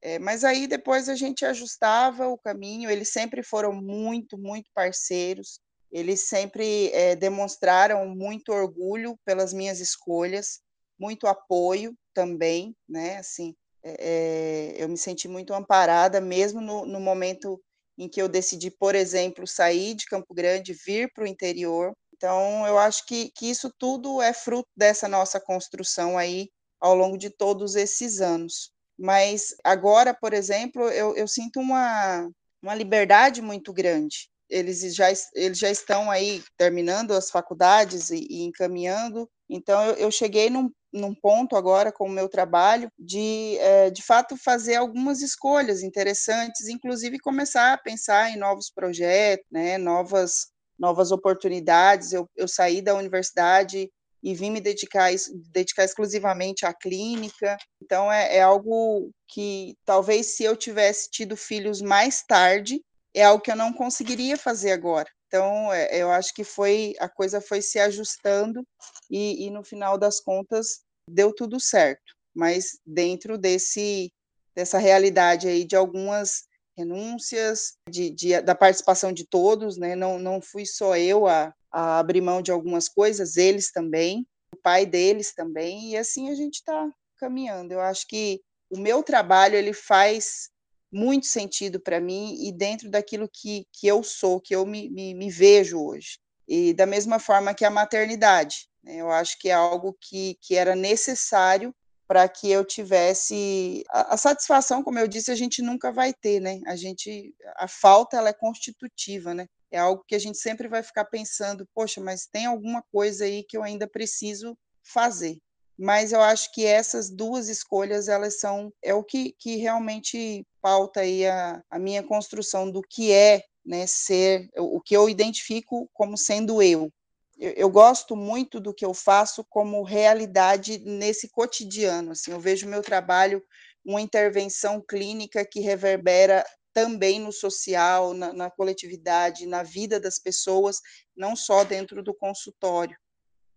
É, 0.00 0.18
mas 0.18 0.44
aí 0.44 0.66
depois 0.66 1.08
a 1.08 1.14
gente 1.14 1.44
ajustava 1.44 2.28
o 2.28 2.38
caminho, 2.38 2.90
eles 2.90 3.08
sempre 3.08 3.42
foram 3.42 3.72
muito, 3.72 4.36
muito 4.36 4.70
parceiros, 4.74 5.58
eles 5.90 6.28
sempre 6.28 6.90
é, 6.92 7.16
demonstraram 7.16 8.06
muito 8.08 8.52
orgulho 8.52 9.18
pelas 9.24 9.52
minhas 9.52 9.80
escolhas, 9.80 10.60
muito 10.98 11.26
apoio 11.26 11.96
também, 12.12 12.76
né? 12.88 13.16
Assim, 13.16 13.54
é, 13.82 14.74
eu 14.76 14.88
me 14.88 14.98
senti 14.98 15.28
muito 15.28 15.54
amparada, 15.54 16.20
mesmo 16.20 16.60
no, 16.60 16.84
no 16.84 17.00
momento 17.00 17.60
em 17.96 18.08
que 18.08 18.20
eu 18.20 18.28
decidi, 18.28 18.70
por 18.70 18.94
exemplo, 18.94 19.46
sair 19.46 19.94
de 19.94 20.06
Campo 20.06 20.34
Grande, 20.34 20.72
vir 20.72 21.10
para 21.12 21.24
o 21.24 21.26
interior. 21.26 21.92
Então, 22.16 22.64
eu 22.66 22.78
acho 22.78 23.04
que, 23.06 23.30
que 23.34 23.50
isso 23.50 23.72
tudo 23.76 24.22
é 24.22 24.32
fruto 24.32 24.68
dessa 24.76 25.08
nossa 25.08 25.40
construção 25.40 26.16
aí 26.16 26.48
ao 26.80 26.94
longo 26.94 27.18
de 27.18 27.28
todos 27.28 27.74
esses 27.74 28.20
anos. 28.20 28.70
Mas 28.96 29.54
agora, 29.64 30.14
por 30.14 30.32
exemplo, 30.32 30.88
eu, 30.90 31.16
eu 31.16 31.26
sinto 31.26 31.58
uma, 31.58 32.30
uma 32.62 32.74
liberdade 32.74 33.42
muito 33.42 33.72
grande. 33.72 34.28
Eles 34.48 34.94
já, 34.94 35.08
eles 35.34 35.58
já 35.58 35.70
estão 35.70 36.10
aí 36.10 36.42
terminando 36.56 37.12
as 37.12 37.30
faculdades 37.30 38.10
e, 38.10 38.26
e 38.30 38.42
encaminhando. 38.44 39.28
Então, 39.48 39.84
eu, 39.84 39.94
eu 39.94 40.10
cheguei 40.10 40.48
num, 40.48 40.70
num 40.92 41.14
ponto 41.14 41.56
agora 41.56 41.90
com 41.90 42.06
o 42.06 42.12
meu 42.12 42.28
trabalho 42.28 42.88
de, 42.96 43.56
é, 43.58 43.90
de 43.90 44.02
fato, 44.02 44.36
fazer 44.36 44.76
algumas 44.76 45.20
escolhas 45.20 45.82
interessantes, 45.82 46.68
inclusive 46.68 47.18
começar 47.18 47.72
a 47.72 47.78
pensar 47.78 48.30
em 48.30 48.36
novos 48.36 48.70
projetos, 48.70 49.44
né, 49.50 49.76
novas, 49.78 50.53
novas 50.78 51.10
oportunidades. 51.10 52.12
Eu, 52.12 52.28
eu 52.36 52.48
saí 52.48 52.82
da 52.82 52.94
universidade 52.94 53.90
e 54.22 54.34
vim 54.34 54.50
me 54.50 54.60
dedicar, 54.60 55.10
dedicar 55.52 55.84
exclusivamente 55.84 56.64
à 56.64 56.72
clínica. 56.72 57.56
Então, 57.82 58.10
é, 58.10 58.36
é 58.36 58.42
algo 58.42 59.10
que 59.28 59.76
talvez 59.84 60.36
se 60.36 60.44
eu 60.44 60.56
tivesse 60.56 61.10
tido 61.10 61.36
filhos 61.36 61.82
mais 61.82 62.22
tarde, 62.22 62.80
é 63.12 63.22
algo 63.22 63.42
que 63.42 63.50
eu 63.50 63.56
não 63.56 63.72
conseguiria 63.72 64.36
fazer 64.36 64.72
agora. 64.72 65.08
Então, 65.26 65.72
é, 65.72 65.88
eu 65.96 66.10
acho 66.10 66.32
que 66.32 66.42
foi 66.42 66.94
a 66.98 67.08
coisa 67.08 67.40
foi 67.40 67.60
se 67.60 67.78
ajustando 67.78 68.66
e, 69.10 69.46
e 69.46 69.50
no 69.50 69.62
final 69.62 69.98
das 69.98 70.20
contas 70.20 70.80
deu 71.08 71.34
tudo 71.34 71.60
certo. 71.60 72.14
Mas 72.34 72.78
dentro 72.84 73.36
desse 73.36 74.10
dessa 74.54 74.78
realidade 74.78 75.48
aí 75.48 75.64
de 75.64 75.74
algumas 75.74 76.44
renúncias, 76.76 77.74
de, 77.88 78.10
de, 78.10 78.40
da 78.40 78.54
participação 78.54 79.12
de 79.12 79.26
todos, 79.26 79.76
né? 79.76 79.94
Não, 79.94 80.18
não 80.18 80.40
fui 80.40 80.66
só 80.66 80.96
eu 80.96 81.26
a, 81.26 81.54
a 81.70 81.98
abrir 81.98 82.20
mão 82.20 82.42
de 82.42 82.50
algumas 82.50 82.88
coisas, 82.88 83.36
eles 83.36 83.70
também, 83.70 84.26
o 84.52 84.56
pai 84.56 84.84
deles 84.86 85.32
também, 85.34 85.90
e 85.90 85.96
assim 85.96 86.30
a 86.30 86.34
gente 86.34 86.54
está 86.54 86.90
caminhando. 87.18 87.72
Eu 87.72 87.80
acho 87.80 88.06
que 88.06 88.40
o 88.70 88.78
meu 88.78 89.02
trabalho 89.02 89.56
ele 89.56 89.72
faz 89.72 90.50
muito 90.92 91.26
sentido 91.26 91.80
para 91.80 92.00
mim 92.00 92.36
e 92.46 92.52
dentro 92.52 92.88
daquilo 92.90 93.28
que, 93.28 93.66
que 93.72 93.86
eu 93.86 94.02
sou, 94.02 94.40
que 94.40 94.54
eu 94.54 94.64
me, 94.64 94.88
me, 94.90 95.14
me 95.14 95.30
vejo 95.30 95.80
hoje. 95.80 96.18
E 96.46 96.72
da 96.72 96.86
mesma 96.86 97.18
forma 97.18 97.54
que 97.54 97.64
a 97.64 97.70
maternidade, 97.70 98.68
né? 98.82 98.96
eu 98.96 99.10
acho 99.10 99.38
que 99.38 99.48
é 99.48 99.54
algo 99.54 99.96
que, 100.00 100.38
que 100.40 100.54
era 100.54 100.76
necessário 100.76 101.74
para 102.14 102.28
que 102.28 102.48
eu 102.48 102.64
tivesse 102.64 103.82
a, 103.90 104.14
a, 104.14 104.16
satisfação, 104.16 104.84
como 104.84 105.00
eu 105.00 105.08
disse, 105.08 105.32
a 105.32 105.34
gente 105.34 105.60
nunca 105.60 105.90
vai 105.90 106.14
ter, 106.14 106.38
né? 106.38 106.60
A 106.64 106.76
gente 106.76 107.34
a 107.56 107.66
falta 107.66 108.16
ela 108.16 108.28
é 108.28 108.32
constitutiva, 108.32 109.34
né? 109.34 109.48
É 109.68 109.80
algo 109.80 110.04
que 110.06 110.14
a 110.14 110.18
gente 110.20 110.38
sempre 110.38 110.68
vai 110.68 110.80
ficar 110.80 111.06
pensando, 111.06 111.66
poxa, 111.74 112.00
mas 112.00 112.24
tem 112.24 112.46
alguma 112.46 112.84
coisa 112.92 113.24
aí 113.24 113.42
que 113.42 113.56
eu 113.56 113.64
ainda 113.64 113.88
preciso 113.88 114.56
fazer. 114.80 115.38
Mas 115.76 116.12
eu 116.12 116.20
acho 116.20 116.52
que 116.52 116.64
essas 116.64 117.10
duas 117.10 117.48
escolhas 117.48 118.06
elas 118.06 118.38
são 118.38 118.72
é 118.80 118.94
o 118.94 119.02
que, 119.02 119.34
que 119.36 119.56
realmente 119.56 120.46
pauta 120.62 121.00
aí 121.00 121.26
a, 121.26 121.60
a 121.68 121.80
minha 121.80 122.04
construção 122.04 122.70
do 122.70 122.80
que 122.80 123.10
é 123.10 123.42
né, 123.66 123.88
ser 123.88 124.48
o 124.56 124.80
que 124.80 124.96
eu 124.96 125.08
identifico 125.08 125.90
como 125.92 126.16
sendo 126.16 126.62
eu, 126.62 126.92
eu, 127.38 127.68
gosto 127.68 128.14
muito 128.14 128.60
do 128.60 128.72
que 128.72 128.84
eu 128.84 128.94
faço 128.94 129.44
como 129.44 129.82
realidade 129.82 130.78
nesse 130.78 131.28
cotidiano. 131.28 132.12
Assim, 132.12 132.30
eu 132.30 132.40
vejo 132.40 132.68
meu 132.68 132.82
trabalho 132.82 133.42
uma 133.84 134.00
intervenção 134.00 134.80
clínica 134.80 135.44
que 135.44 135.60
reverbera 135.60 136.44
também 136.72 137.20
no 137.20 137.32
social, 137.32 138.14
na, 138.14 138.32
na 138.32 138.50
coletividade, 138.50 139.46
na 139.46 139.62
vida 139.62 140.00
das 140.00 140.18
pessoas, 140.18 140.80
não 141.16 141.36
só 141.36 141.64
dentro 141.64 142.02
do 142.02 142.14
consultório. 142.14 142.96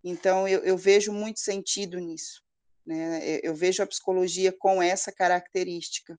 Então, 0.03 0.47
eu, 0.47 0.63
eu 0.63 0.77
vejo 0.77 1.11
muito 1.11 1.39
sentido 1.39 1.99
nisso. 1.99 2.43
Né? 2.85 3.39
Eu 3.43 3.55
vejo 3.55 3.81
a 3.83 3.87
psicologia 3.87 4.53
com 4.57 4.81
essa 4.81 5.11
característica. 5.11 6.17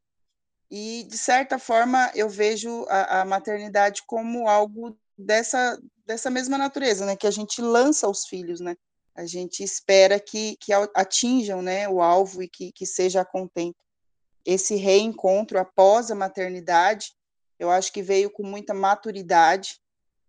E, 0.71 1.05
de 1.05 1.17
certa 1.17 1.59
forma, 1.59 2.11
eu 2.15 2.29
vejo 2.29 2.85
a, 2.89 3.21
a 3.21 3.25
maternidade 3.25 4.03
como 4.07 4.49
algo 4.49 4.99
dessa, 5.19 5.79
dessa 6.07 6.31
mesma 6.31 6.57
natureza, 6.57 7.05
né? 7.05 7.17
Que 7.17 7.27
a 7.27 7.31
gente 7.31 7.61
lança 7.61 8.09
os 8.09 8.27
filhos, 8.27 8.61
né? 8.61 8.77
A 9.15 9.27
gente 9.27 9.65
espera 9.65 10.21
que, 10.21 10.57
que 10.61 10.73
atinjam 10.95 11.61
né, 11.61 11.89
o 11.89 12.01
alvo 12.01 12.41
e 12.41 12.49
que, 12.49 12.71
que 12.71 12.87
seja 12.87 13.23
a 13.23 13.25
contento. 13.25 13.77
Esse 14.47 14.77
reencontro 14.77 15.59
após 15.59 16.09
a 16.09 16.15
maternidade, 16.15 17.13
eu 17.59 17.69
acho 17.69 17.93
que 17.93 18.01
veio 18.01 18.31
com 18.31 18.45
muita 18.45 18.73
maturidade. 18.73 19.81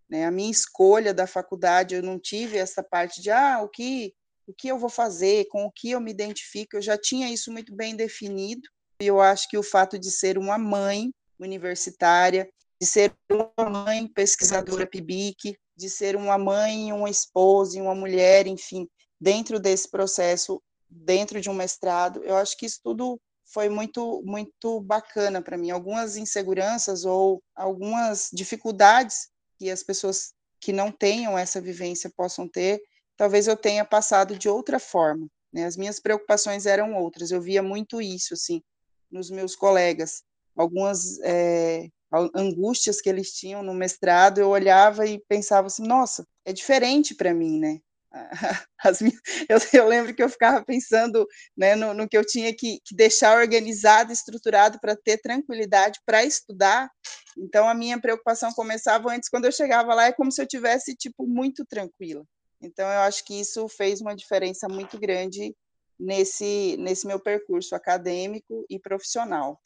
Né? 0.08 0.26
A 0.26 0.30
minha 0.32 0.50
escolha 0.50 1.14
da 1.14 1.24
faculdade, 1.24 1.94
eu 1.94 2.02
não 2.02 2.18
tive 2.18 2.58
essa 2.58 2.82
parte 2.82 3.22
de, 3.22 3.30
ah, 3.30 3.60
o 3.62 3.68
que, 3.68 4.12
o 4.44 4.52
que 4.52 4.66
eu 4.66 4.76
vou 4.76 4.90
fazer, 4.90 5.46
com 5.46 5.64
o 5.64 5.70
que 5.70 5.92
eu 5.92 6.00
me 6.00 6.10
identifico, 6.10 6.76
eu 6.76 6.82
já 6.82 6.98
tinha 6.98 7.32
isso 7.32 7.52
muito 7.52 7.72
bem 7.72 7.94
definido. 7.94 8.68
E 9.00 9.06
eu 9.06 9.20
acho 9.20 9.48
que 9.48 9.56
o 9.56 9.62
fato 9.62 10.00
de 10.00 10.10
ser 10.10 10.36
uma 10.36 10.58
mãe 10.58 11.14
universitária, 11.38 12.50
de 12.80 12.86
ser 12.86 13.14
uma 13.30 13.68
mãe 13.68 14.08
pesquisadora 14.08 14.86
PIBIC, 14.86 15.56
de 15.76 15.90
ser 15.90 16.16
uma 16.16 16.38
mãe, 16.38 16.92
uma 16.92 17.10
esposa 17.10 17.80
uma 17.80 17.94
mulher, 17.94 18.46
enfim, 18.46 18.88
dentro 19.20 19.60
desse 19.60 19.90
processo, 19.90 20.62
dentro 20.88 21.40
de 21.40 21.50
um 21.50 21.54
mestrado, 21.54 22.22
eu 22.24 22.36
acho 22.36 22.56
que 22.56 22.66
isso 22.66 22.80
tudo 22.82 23.20
foi 23.52 23.68
muito 23.68 24.22
muito 24.24 24.80
bacana 24.80 25.42
para 25.42 25.58
mim. 25.58 25.70
Algumas 25.70 26.16
inseguranças 26.16 27.04
ou 27.04 27.42
algumas 27.54 28.28
dificuldades 28.32 29.28
que 29.58 29.70
as 29.70 29.82
pessoas 29.82 30.32
que 30.60 30.72
não 30.72 30.90
tenham 30.90 31.36
essa 31.36 31.60
vivência 31.60 32.10
possam 32.16 32.48
ter, 32.48 32.80
talvez 33.16 33.46
eu 33.46 33.56
tenha 33.56 33.84
passado 33.84 34.38
de 34.38 34.48
outra 34.48 34.78
forma. 34.78 35.26
Né? 35.52 35.64
As 35.64 35.76
minhas 35.76 35.98
preocupações 35.98 36.64
eram 36.66 36.94
outras. 36.94 37.30
Eu 37.30 37.40
via 37.40 37.62
muito 37.62 38.00
isso, 38.00 38.34
assim, 38.34 38.62
nos 39.10 39.30
meus 39.30 39.56
colegas. 39.56 40.22
Algumas 40.56 41.18
é, 41.20 41.88
angústias 42.34 43.00
que 43.00 43.08
eles 43.08 43.32
tinham 43.32 43.62
no 43.62 43.74
mestrado, 43.74 44.38
eu 44.38 44.48
olhava 44.48 45.06
e 45.06 45.22
pensava 45.28 45.68
assim, 45.68 45.86
nossa, 45.86 46.26
é 46.44 46.52
diferente 46.52 47.14
para 47.14 47.32
mim, 47.32 47.58
né? 47.58 47.80
Minhas, 49.00 49.20
eu, 49.48 49.58
eu, 49.80 49.88
lembro 49.88 50.14
que 50.14 50.22
eu 50.22 50.28
ficava 50.28 50.64
pensando 50.64 51.26
né, 51.56 51.76
no, 51.76 51.94
no, 51.94 52.08
que 52.08 52.16
eu 52.16 52.24
tinha 52.24 52.54
que, 52.54 52.80
que 52.84 52.94
deixar 52.94 53.38
organizado, 53.38 54.12
estruturado 54.12 54.80
para 54.80 54.96
ter 54.96 55.18
tranquilidade 55.18 56.00
para 56.04 56.24
estudar. 56.24 56.90
Então 57.38 57.68
a 57.68 57.74
minha 57.74 58.00
preocupação 58.00 58.52
começava 58.52 59.12
antes, 59.12 59.28
quando 59.28 59.44
eu 59.44 59.52
chegava 59.52 59.94
lá, 59.94 60.06
é 60.06 60.12
como 60.12 60.32
se 60.32 60.42
eu 60.42 60.46
tivesse 60.46 60.94
tipo 60.96 61.26
muito 61.26 61.64
tranquila. 61.64 62.24
Então 62.60 62.86
eu 62.86 63.00
acho 63.00 63.24
que 63.24 63.40
isso 63.40 63.68
fez 63.68 64.00
uma 64.00 64.14
diferença 64.14 64.68
muito 64.68 64.98
grande 64.98 65.54
nesse 65.98 66.76
nesse 66.78 67.06
meu 67.06 67.20
percurso 67.20 67.74
acadêmico 67.74 68.64
e 68.68 68.78
profissional. 68.78 69.60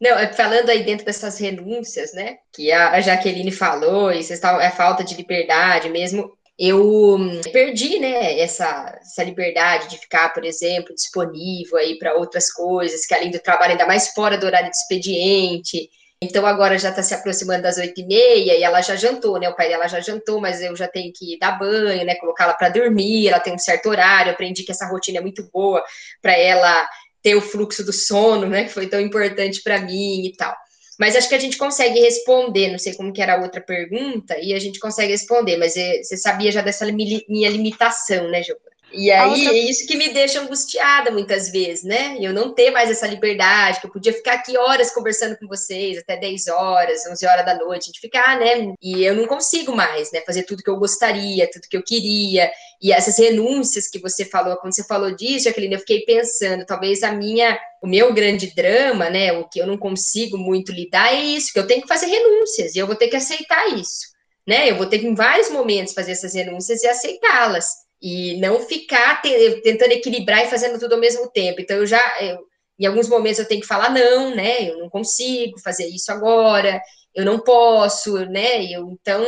Não, 0.00 0.10
é, 0.18 0.32
falando 0.32 0.70
aí 0.70 0.84
dentro 0.84 1.04
dessas 1.04 1.38
renúncias, 1.38 2.12
né, 2.12 2.38
que 2.52 2.70
a 2.70 3.00
Jaqueline 3.00 3.50
falou, 3.50 4.12
e 4.12 4.22
vocês 4.22 4.40
é 4.42 4.70
falta 4.70 5.02
de 5.02 5.14
liberdade 5.14 5.88
mesmo, 5.88 6.32
eu 6.58 7.14
hum, 7.16 7.40
perdi, 7.52 7.98
né, 7.98 8.38
essa, 8.40 8.98
essa 9.00 9.22
liberdade 9.22 9.88
de 9.88 9.98
ficar, 9.98 10.32
por 10.32 10.44
exemplo, 10.44 10.94
disponível 10.94 11.76
aí 11.78 11.98
para 11.98 12.14
outras 12.14 12.52
coisas, 12.52 13.06
que 13.06 13.14
além 13.14 13.30
do 13.30 13.38
trabalho, 13.38 13.72
ainda 13.72 13.86
mais 13.86 14.08
fora 14.08 14.36
do 14.36 14.46
horário 14.46 14.70
de 14.70 14.76
expediente, 14.76 15.88
então 16.20 16.44
agora 16.44 16.76
já 16.78 16.90
está 16.90 17.00
se 17.00 17.14
aproximando 17.14 17.62
das 17.62 17.78
oito 17.78 18.00
e 18.00 18.04
meia 18.04 18.56
e 18.56 18.62
ela 18.62 18.80
já 18.80 18.96
jantou, 18.96 19.38
né? 19.38 19.48
O 19.48 19.54
pai 19.54 19.68
dela 19.68 19.86
já 19.86 20.00
jantou, 20.00 20.40
mas 20.40 20.60
eu 20.60 20.74
já 20.74 20.88
tenho 20.88 21.12
que 21.14 21.38
dar 21.38 21.52
banho, 21.52 22.04
né? 22.04 22.16
Colocá-la 22.16 22.54
para 22.54 22.68
dormir. 22.68 23.28
Ela 23.28 23.38
tem 23.38 23.54
um 23.54 23.58
certo 23.58 23.88
horário. 23.88 24.30
Eu 24.30 24.34
aprendi 24.34 24.64
que 24.64 24.72
essa 24.72 24.88
rotina 24.88 25.18
é 25.18 25.20
muito 25.20 25.48
boa 25.52 25.82
para 26.20 26.36
ela 26.36 26.88
ter 27.22 27.34
o 27.34 27.40
fluxo 27.40 27.84
do 27.84 27.92
sono, 27.92 28.46
né, 28.46 28.64
que 28.64 28.72
foi 28.72 28.86
tão 28.86 29.00
importante 29.00 29.62
para 29.62 29.80
mim 29.80 30.26
e 30.26 30.36
tal. 30.36 30.54
Mas 30.98 31.14
acho 31.14 31.28
que 31.28 31.34
a 31.34 31.38
gente 31.38 31.56
consegue 31.56 32.00
responder, 32.00 32.70
não 32.70 32.78
sei 32.78 32.94
como 32.94 33.12
que 33.12 33.22
era 33.22 33.36
a 33.36 33.42
outra 33.42 33.60
pergunta, 33.60 34.36
e 34.38 34.52
a 34.52 34.58
gente 34.58 34.80
consegue 34.80 35.12
responder, 35.12 35.56
mas 35.56 35.76
é, 35.76 36.02
você 36.02 36.16
sabia 36.16 36.50
já 36.50 36.60
dessa 36.60 36.84
minha 36.86 37.48
limitação, 37.48 38.28
né, 38.28 38.42
Giovana? 38.42 38.68
E 38.92 39.10
aí 39.10 39.42
outra... 39.42 39.56
é 39.56 39.58
isso 39.58 39.86
que 39.86 39.96
me 39.96 40.08
deixa 40.12 40.40
angustiada 40.40 41.10
muitas 41.10 41.50
vezes, 41.50 41.84
né? 41.84 42.16
Eu 42.20 42.32
não 42.32 42.54
ter 42.54 42.70
mais 42.70 42.90
essa 42.90 43.06
liberdade, 43.06 43.80
que 43.80 43.86
eu 43.86 43.90
podia 43.90 44.12
ficar 44.12 44.34
aqui 44.34 44.56
horas 44.56 44.90
conversando 44.90 45.36
com 45.36 45.46
vocês, 45.46 45.98
até 45.98 46.16
10 46.16 46.48
horas, 46.48 47.06
11 47.06 47.26
horas 47.26 47.44
da 47.44 47.54
noite, 47.54 47.82
a 47.82 47.86
gente 47.86 48.00
ficar, 48.00 48.38
né? 48.38 48.72
E 48.82 49.04
eu 49.04 49.14
não 49.14 49.26
consigo 49.26 49.74
mais, 49.74 50.10
né? 50.10 50.22
Fazer 50.24 50.44
tudo 50.44 50.62
que 50.62 50.70
eu 50.70 50.78
gostaria, 50.78 51.50
tudo 51.50 51.68
que 51.68 51.76
eu 51.76 51.82
queria. 51.82 52.50
E 52.80 52.92
essas 52.92 53.18
renúncias 53.18 53.88
que 53.88 53.98
você 53.98 54.24
falou, 54.24 54.56
quando 54.56 54.74
você 54.74 54.84
falou 54.84 55.10
disso, 55.14 55.44
Jacqueline, 55.44 55.74
eu 55.74 55.80
fiquei 55.80 56.04
pensando, 56.04 56.64
talvez 56.64 57.02
a 57.02 57.12
minha, 57.12 57.58
o 57.82 57.88
meu 57.88 58.14
grande 58.14 58.54
drama, 58.54 59.10
né? 59.10 59.32
O 59.32 59.48
que 59.48 59.60
eu 59.60 59.66
não 59.66 59.76
consigo 59.76 60.38
muito 60.38 60.70
lidar 60.70 61.12
é 61.12 61.20
isso, 61.20 61.52
que 61.52 61.58
eu 61.58 61.66
tenho 61.66 61.82
que 61.82 61.88
fazer 61.88 62.06
renúncias, 62.06 62.74
e 62.74 62.78
eu 62.78 62.86
vou 62.86 62.94
ter 62.94 63.08
que 63.08 63.16
aceitar 63.16 63.66
isso. 63.76 64.16
Né, 64.46 64.70
eu 64.70 64.76
vou 64.76 64.86
ter 64.86 64.98
que, 65.00 65.06
em 65.06 65.14
vários 65.14 65.50
momentos, 65.50 65.92
fazer 65.92 66.12
essas 66.12 66.32
renúncias 66.32 66.82
e 66.82 66.88
aceitá-las 66.88 67.66
e 68.00 68.38
não 68.38 68.60
ficar 68.60 69.20
te, 69.20 69.60
tentando 69.60 69.92
equilibrar 69.92 70.42
e 70.42 70.48
fazendo 70.48 70.78
tudo 70.78 70.94
ao 70.94 71.00
mesmo 71.00 71.30
tempo. 71.30 71.60
Então, 71.60 71.76
eu 71.76 71.86
já, 71.86 72.00
eu, 72.22 72.38
em 72.78 72.86
alguns 72.86 73.08
momentos, 73.08 73.38
eu 73.38 73.44
tenho 73.44 73.60
que 73.60 73.66
falar 73.66 73.90
não, 73.90 74.34
né? 74.34 74.70
Eu 74.70 74.78
não 74.78 74.88
consigo 74.88 75.60
fazer 75.60 75.86
isso 75.88 76.10
agora, 76.10 76.80
eu 77.14 77.24
não 77.24 77.40
posso, 77.40 78.16
né? 78.26 78.64
Eu, 78.64 78.90
então, 78.90 79.24